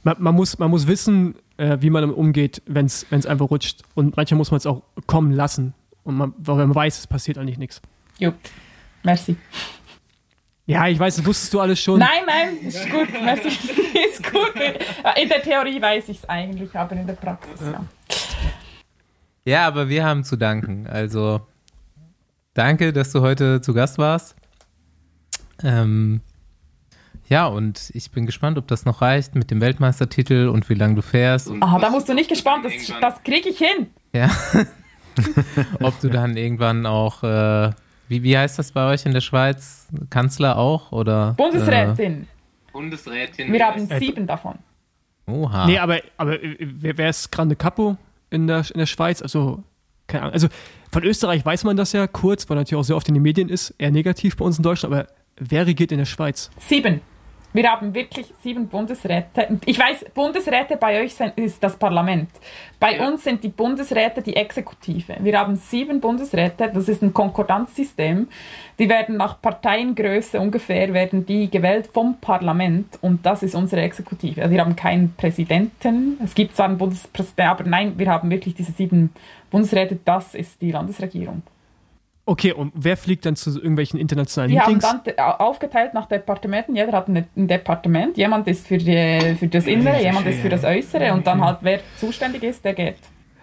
man, 0.03 0.17
man, 0.19 0.35
muss, 0.35 0.59
man 0.59 0.71
muss 0.71 0.87
wissen, 0.87 1.35
äh, 1.57 1.79
wie 1.81 1.91
man 1.91 2.03
damit 2.03 2.17
umgeht, 2.17 2.63
wenn 2.67 2.87
es 2.87 3.27
einfach 3.27 3.51
rutscht. 3.51 3.83
Und 3.95 4.17
manchmal 4.17 4.39
muss 4.39 4.51
man 4.51 4.59
es 4.59 4.67
auch 4.67 4.83
kommen 5.07 5.33
lassen. 5.33 5.75
Und 6.05 6.17
man, 6.17 6.35
weil 6.39 6.57
man 6.57 6.75
weiß, 6.75 6.99
es 6.99 7.07
passiert 7.07 7.39
eigentlich 7.39 7.59
nichts. 7.59 7.81
Jo, 8.19 8.33
merci. 9.03 9.37
Ja, 10.67 10.87
ich 10.87 10.99
weiß, 10.99 11.17
das 11.17 11.27
wusstest 11.27 11.53
du 11.53 11.61
alles 11.61 11.81
schon. 11.81 11.99
Nein, 11.99 12.23
nein, 12.27 12.57
ist 12.59 12.89
gut, 12.89 13.09
merci. 13.13 13.49
ist 14.09 14.23
gut. 14.31 14.55
In 15.21 15.29
der 15.29 15.43
Theorie 15.43 15.83
weiß 15.83 16.09
ich 16.11 16.19
es 16.19 16.29
eigentlich, 16.29 16.75
aber 16.77 16.95
in 16.95 17.07
der 17.07 17.15
Praxis, 17.15 17.61
ja. 17.61 17.73
Ja, 17.73 17.85
aber 19.67 19.89
wir 19.89 20.05
haben 20.05 20.25
zu 20.25 20.37
danken. 20.37 20.87
Also 20.87 21.41
danke, 22.55 22.93
dass 22.93 23.13
du 23.13 23.21
heute 23.21 23.61
zu 23.61 23.75
Gast 23.75 23.99
warst. 23.99 24.37
Ähm, 25.63 26.21
ja, 27.29 27.47
und 27.47 27.91
ich 27.95 28.11
bin 28.11 28.27
gespannt, 28.27 28.59
ob 28.59 28.67
das 28.67 28.85
noch 28.85 29.03
reicht 29.03 29.35
mit 29.35 29.51
dem 29.51 29.61
Weltmeistertitel 29.61 30.49
und 30.49 30.69
wie 30.69 30.75
lange 30.75 30.97
du 30.97 31.03
fährst. 31.03 31.51
Ah, 31.61 31.79
da 31.79 31.91
musst 31.91 32.09
du 32.09 32.15
nicht 32.15 32.29
gespannt, 32.29 32.65
das, 32.65 32.73
das 33.01 33.23
kriege 33.23 33.49
ich 33.49 33.59
hin. 33.59 33.87
Ja. 34.13 34.31
ob 35.81 35.99
du 36.01 36.09
dann 36.09 36.37
irgendwann 36.37 36.87
auch, 36.87 37.23
äh, 37.23 37.71
wie, 38.09 38.23
wie 38.23 38.37
heißt 38.37 38.59
das 38.59 38.73
bei 38.73 38.93
euch 38.93 39.07
in 39.07 39.13
der 39.13 39.21
Schweiz? 39.21 39.89
Kanzler 40.11 40.57
auch? 40.59 40.93
Oder, 40.93 41.35
Bundesrätin. 41.35 42.23
Äh, 42.23 42.73
Bundesrätin. 42.73 43.53
Wir 43.53 43.67
haben 43.67 43.87
sieben 43.87 44.27
davon. 44.27 44.59
Oha. 45.27 45.67
Nee, 45.67 45.79
aber, 45.79 46.01
aber 46.17 46.37
wer 46.59 47.11
ist 47.11 47.31
Grande 47.31 47.55
Capo? 47.55 47.97
In 48.31 48.47
der, 48.47 48.65
in 48.73 48.79
der 48.79 48.87
Schweiz. 48.87 49.23
Also, 49.23 49.63
keine 50.07 50.23
Ahnung. 50.23 50.35
Also 50.35 50.49
von 50.91 51.05
Österreich 51.05 51.45
weiß 51.45 51.65
man 51.65 51.77
das 51.77 51.93
ja 51.93 52.07
kurz, 52.07 52.49
weil 52.49 52.57
natürlich 52.57 52.81
auch 52.81 52.85
sehr 52.85 52.97
oft 52.97 53.09
in 53.09 53.15
den 53.15 53.23
Medien 53.23 53.49
ist, 53.49 53.75
eher 53.79 53.91
negativ 53.91 54.37
bei 54.37 54.45
uns 54.45 54.57
in 54.57 54.63
Deutschland, 54.63 54.95
aber 54.95 55.07
wer 55.37 55.67
regiert 55.67 55.93
in 55.93 55.99
der 55.99 56.05
Schweiz? 56.07 56.51
Sieben. 56.59 57.01
Wir 57.53 57.69
haben 57.71 57.93
wirklich 57.95 58.33
sieben 58.43 58.69
Bundesräte. 58.69 59.59
Ich 59.67 59.79
weiß, 59.79 60.07
Bundesräte 60.15 60.77
bei 60.77 61.03
euch 61.03 61.15
sind, 61.15 61.37
ist 61.37 61.63
das 61.63 61.77
Parlament. 61.77 62.31
Bei 62.79 62.97
ja. 62.97 63.09
uns 63.09 63.25
sind 63.25 63.43
die 63.43 63.49
Bundesräte 63.49 64.23
die 64.23 64.37
Exekutive. 64.37 65.17
Wir 65.19 65.39
haben 65.39 65.57
sieben 65.57 66.01
Bundesräte, 66.01 66.71
das 66.73 66.89
ist 66.89 67.03
ein 67.03 67.13
Konkordanzsystem. 67.13 68.29
Die 68.79 68.89
werden 68.89 69.17
nach 69.17 69.43
Parteiengröße 69.43 70.39
ungefähr 70.39 70.95
werden 70.95 71.27
die 71.27 71.51
gewählt 71.51 71.89
vom 71.93 72.19
Parlament 72.21 72.99
und 73.01 73.27
das 73.27 73.43
ist 73.43 73.57
unsere 73.57 73.83
Exekutive. 73.83 74.43
Also 74.43 74.55
wir 74.55 74.61
haben 74.61 74.77
keinen 74.77 75.15
Präsidenten. 75.17 76.19
Es 76.23 76.35
gibt 76.35 76.55
zwar 76.55 76.67
einen 76.67 76.79
Bundespräsidenten, 76.79 77.51
aber 77.51 77.65
nein, 77.65 77.95
wir 77.97 78.07
haben 78.07 78.31
wirklich 78.31 78.55
diese 78.55 78.73
sieben 78.73 79.13
Bundesräte, 79.51 79.99
das 80.05 80.37
ist 80.37 80.63
die 80.63 80.71
Landesregierung. 80.71 81.43
Okay, 82.31 82.53
und 82.53 82.71
wer 82.77 82.97
fliegt 82.97 83.27
dann 83.27 83.35
zu 83.35 83.51
irgendwelchen 83.51 83.99
internationalen 83.99 84.53
die 84.53 84.57
Meetings? 84.57 84.85
Die 84.85 84.87
haben 84.87 85.03
dann 85.05 85.19
aufgeteilt 85.41 85.95
nach 85.95 86.07
Departementen. 86.07 86.77
Jeder 86.77 86.93
hat 86.93 87.09
ein, 87.09 87.27
Departement. 87.35 88.17
Jemand 88.17 88.47
ist 88.47 88.69
für, 88.69 88.79
die, 88.79 89.35
für 89.37 89.49
das 89.49 89.67
Innere, 89.67 90.01
jemand 90.01 90.29
ist 90.29 90.39
für 90.39 90.49
das 90.49 90.63
Äußere 90.63 91.13
und 91.13 91.27
dann 91.27 91.45
halt, 91.45 91.59
wer 91.63 91.81
zuständig 91.97 92.45
ist, 92.45 92.65
der 92.65 92.75
geht. 92.75 92.99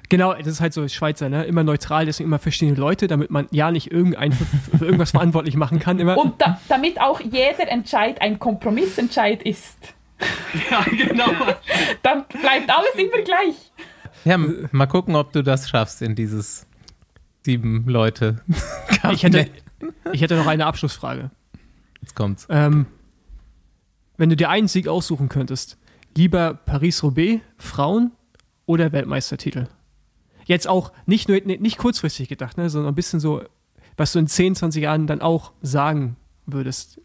Genau, 0.08 0.34
das 0.36 0.48
ist 0.48 0.62
halt 0.62 0.72
so 0.72 0.88
Schweizer, 0.88 1.28
ne? 1.28 1.44
Immer 1.44 1.66
neutral, 1.66 2.06
deswegen 2.06 2.30
immer 2.30 2.40
verschiedene 2.40 2.78
Leute, 2.78 3.08
damit 3.08 3.30
man 3.30 3.48
ja 3.52 3.72
nicht 3.72 3.92
irgendein 3.92 4.32
für, 4.32 4.46
für 4.78 4.86
irgendwas 4.86 5.12
verantwortlich 5.12 5.58
machen 5.58 5.80
kann. 5.80 6.00
Immer. 6.00 6.18
Und 6.18 6.42
da, 6.42 6.58
damit 6.70 7.02
auch 7.02 7.20
jeder 7.20 7.70
Entscheid 7.70 8.22
ein 8.22 8.40
Kompromissentscheid 8.40 9.44
ist. 9.44 9.78
Ja, 10.72 10.84
genau. 10.90 11.30
dann 12.02 12.24
bleibt 12.30 12.70
alles 12.70 12.96
immer 12.96 13.22
gleich. 13.22 13.72
Ja, 14.24 14.38
mal 14.72 14.88
gucken, 14.88 15.16
ob 15.18 15.34
du 15.34 15.44
das 15.44 15.70
schaffst 15.70 16.02
in 16.02 16.16
dieses 16.16 16.68
sieben 17.48 17.86
Leute. 17.88 18.42
ich, 19.14 19.24
hätte, 19.24 19.50
ich 20.12 20.20
hätte 20.20 20.36
noch 20.36 20.48
eine 20.48 20.66
Abschlussfrage. 20.66 21.32
Jetzt 22.02 22.14
kommt's. 22.14 22.46
Ähm, 22.50 22.88
wenn 24.18 24.30
du 24.30 24.36
dir 24.36 24.50
einen 24.50 24.68
Sieg 24.68 24.90
aussuchen 24.90 25.30
könntest, 25.30 25.78
lieber 26.18 26.56
Paris-Roubaix, 26.56 27.42
Frauen 27.58 28.12
oder 28.66 28.92
Weltmeistertitel? 28.92 29.68
Jetzt 30.44 30.68
auch 30.68 30.92
nicht 31.06 31.30
nur 31.30 31.40
nicht 31.40 31.78
kurzfristig 31.78 32.28
gedacht, 32.28 32.58
ne, 32.58 32.70
sondern 32.70 32.92
ein 32.92 32.96
bisschen 32.96 33.22
so, 33.22 33.42
was 33.96 34.12
du 34.12 34.20
in 34.20 34.28
10, 34.28 34.56
20 34.56 34.84
Jahren 34.84 35.08
dann 35.08 35.22
auch 35.22 35.54
sagen 35.62 36.18
würdest. 36.46 37.00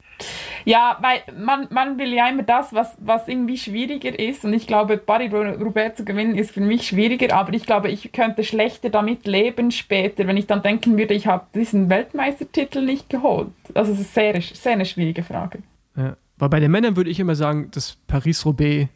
Ja, 0.64 0.98
weil 1.00 1.22
man, 1.36 1.66
man 1.70 1.98
will 1.98 2.12
ja 2.12 2.28
immer 2.28 2.44
das, 2.44 2.72
was, 2.72 2.96
was 2.98 3.26
irgendwie 3.28 3.56
schwieriger 3.58 4.16
ist. 4.18 4.44
Und 4.44 4.52
ich 4.52 4.66
glaube, 4.66 4.96
Barry 4.96 5.26
Roubaix 5.26 5.96
zu 5.96 6.04
gewinnen 6.04 6.36
ist 6.36 6.52
für 6.52 6.60
mich 6.60 6.86
schwieriger, 6.86 7.34
aber 7.34 7.52
ich 7.54 7.64
glaube, 7.64 7.90
ich 7.90 8.12
könnte 8.12 8.44
schlechter 8.44 8.90
damit 8.90 9.26
leben 9.26 9.70
später, 9.70 10.26
wenn 10.26 10.36
ich 10.36 10.46
dann 10.46 10.62
denken 10.62 10.96
würde, 10.96 11.14
ich 11.14 11.26
habe 11.26 11.46
diesen 11.54 11.90
Weltmeistertitel 11.90 12.84
nicht 12.84 13.10
geholt. 13.10 13.50
Also 13.74 13.92
es 13.92 14.00
ist 14.00 14.14
sehr, 14.14 14.40
sehr 14.40 14.72
eine 14.72 14.84
schwierige 14.84 15.22
Frage. 15.22 15.58
Ja. 15.96 16.16
Weil 16.38 16.48
bei 16.48 16.60
den 16.60 16.70
Männern 16.70 16.96
würde 16.96 17.10
ich 17.10 17.20
immer 17.20 17.34
sagen, 17.34 17.70
dass 17.70 17.96
Paris-Roubaix, 18.06 18.88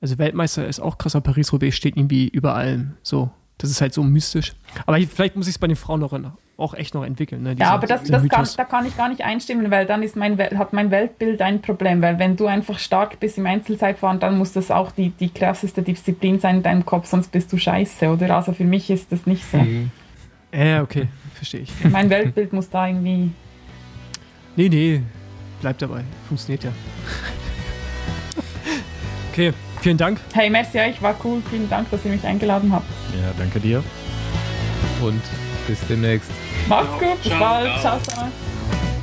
also 0.00 0.18
Weltmeister 0.18 0.66
ist 0.66 0.80
auch 0.80 0.98
krass, 0.98 1.14
aber 1.16 1.32
Paris-Roubaix 1.32 1.74
steht 1.74 1.96
irgendwie 1.96 2.28
über 2.28 2.54
allem. 2.54 2.94
So, 3.02 3.30
das 3.58 3.70
ist 3.70 3.80
halt 3.80 3.94
so 3.94 4.02
mystisch. 4.02 4.52
Aber 4.84 4.98
vielleicht 4.98 5.36
muss 5.36 5.46
ich 5.46 5.54
es 5.54 5.58
bei 5.58 5.68
den 5.68 5.76
Frauen 5.76 6.00
noch, 6.00 6.12
auch 6.56 6.74
echt 6.74 6.94
noch 6.94 7.04
entwickeln. 7.04 7.42
Ne? 7.42 7.56
ja, 7.58 7.70
aber 7.70 7.86
das, 7.86 8.04
das 8.04 8.28
kann, 8.28 8.46
da 8.56 8.64
kann 8.64 8.86
ich 8.86 8.96
gar 8.96 9.08
nicht 9.08 9.22
einstimmen, 9.22 9.70
weil 9.70 9.86
dann 9.86 10.02
ist 10.02 10.16
mein, 10.16 10.38
hat 10.38 10.72
mein 10.72 10.90
Weltbild 10.90 11.42
ein 11.42 11.60
Problem. 11.60 12.00
Weil 12.00 12.18
wenn 12.18 12.36
du 12.36 12.46
einfach 12.46 12.78
stark 12.78 13.18
bist 13.18 13.38
im 13.38 13.46
Einzelzeitfahren, 13.46 14.20
dann 14.20 14.38
muss 14.38 14.52
das 14.52 14.70
auch 14.70 14.92
die, 14.92 15.10
die 15.10 15.30
krasseste 15.30 15.82
Disziplin 15.82 16.38
sein 16.38 16.56
in 16.56 16.62
deinem 16.62 16.86
Kopf, 16.86 17.06
sonst 17.06 17.32
bist 17.32 17.52
du 17.52 17.58
scheiße, 17.58 18.08
oder? 18.08 18.36
Also 18.36 18.52
für 18.52 18.64
mich 18.64 18.88
ist 18.90 19.10
das 19.10 19.26
nicht 19.26 19.44
so. 19.44 19.58
Mhm. 19.58 19.90
Ja, 20.52 20.82
okay, 20.82 21.08
verstehe 21.34 21.62
ich. 21.62 21.72
Mein 21.90 22.08
Weltbild 22.08 22.52
muss 22.52 22.70
da 22.70 22.86
irgendwie. 22.86 23.32
Nee, 24.56 24.68
nee, 24.68 25.02
bleib 25.60 25.78
dabei. 25.78 26.04
Funktioniert 26.28 26.64
ja. 26.64 26.70
okay. 29.32 29.52
vielen 29.80 29.96
Dank. 29.96 30.20
Hey, 30.32 30.48
merci 30.50 30.78
euch, 30.78 31.02
war 31.02 31.16
cool. 31.24 31.42
Vielen 31.50 31.68
Dank, 31.68 31.90
dass 31.90 32.04
ihr 32.04 32.12
mich 32.12 32.24
eingeladen 32.24 32.72
habt. 32.72 32.86
Ja, 33.20 33.32
danke 33.36 33.58
dir. 33.58 33.82
Und 35.02 35.20
bis 35.66 35.78
demnächst. 35.88 36.30
Macht's 36.68 36.98
gut, 36.98 37.22
bis 37.22 37.32
Ciao. 37.32 37.40
bald. 37.40 37.80
Ciao, 37.80 38.00
ciao. 38.00 38.28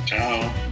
Ciao. 0.06 0.71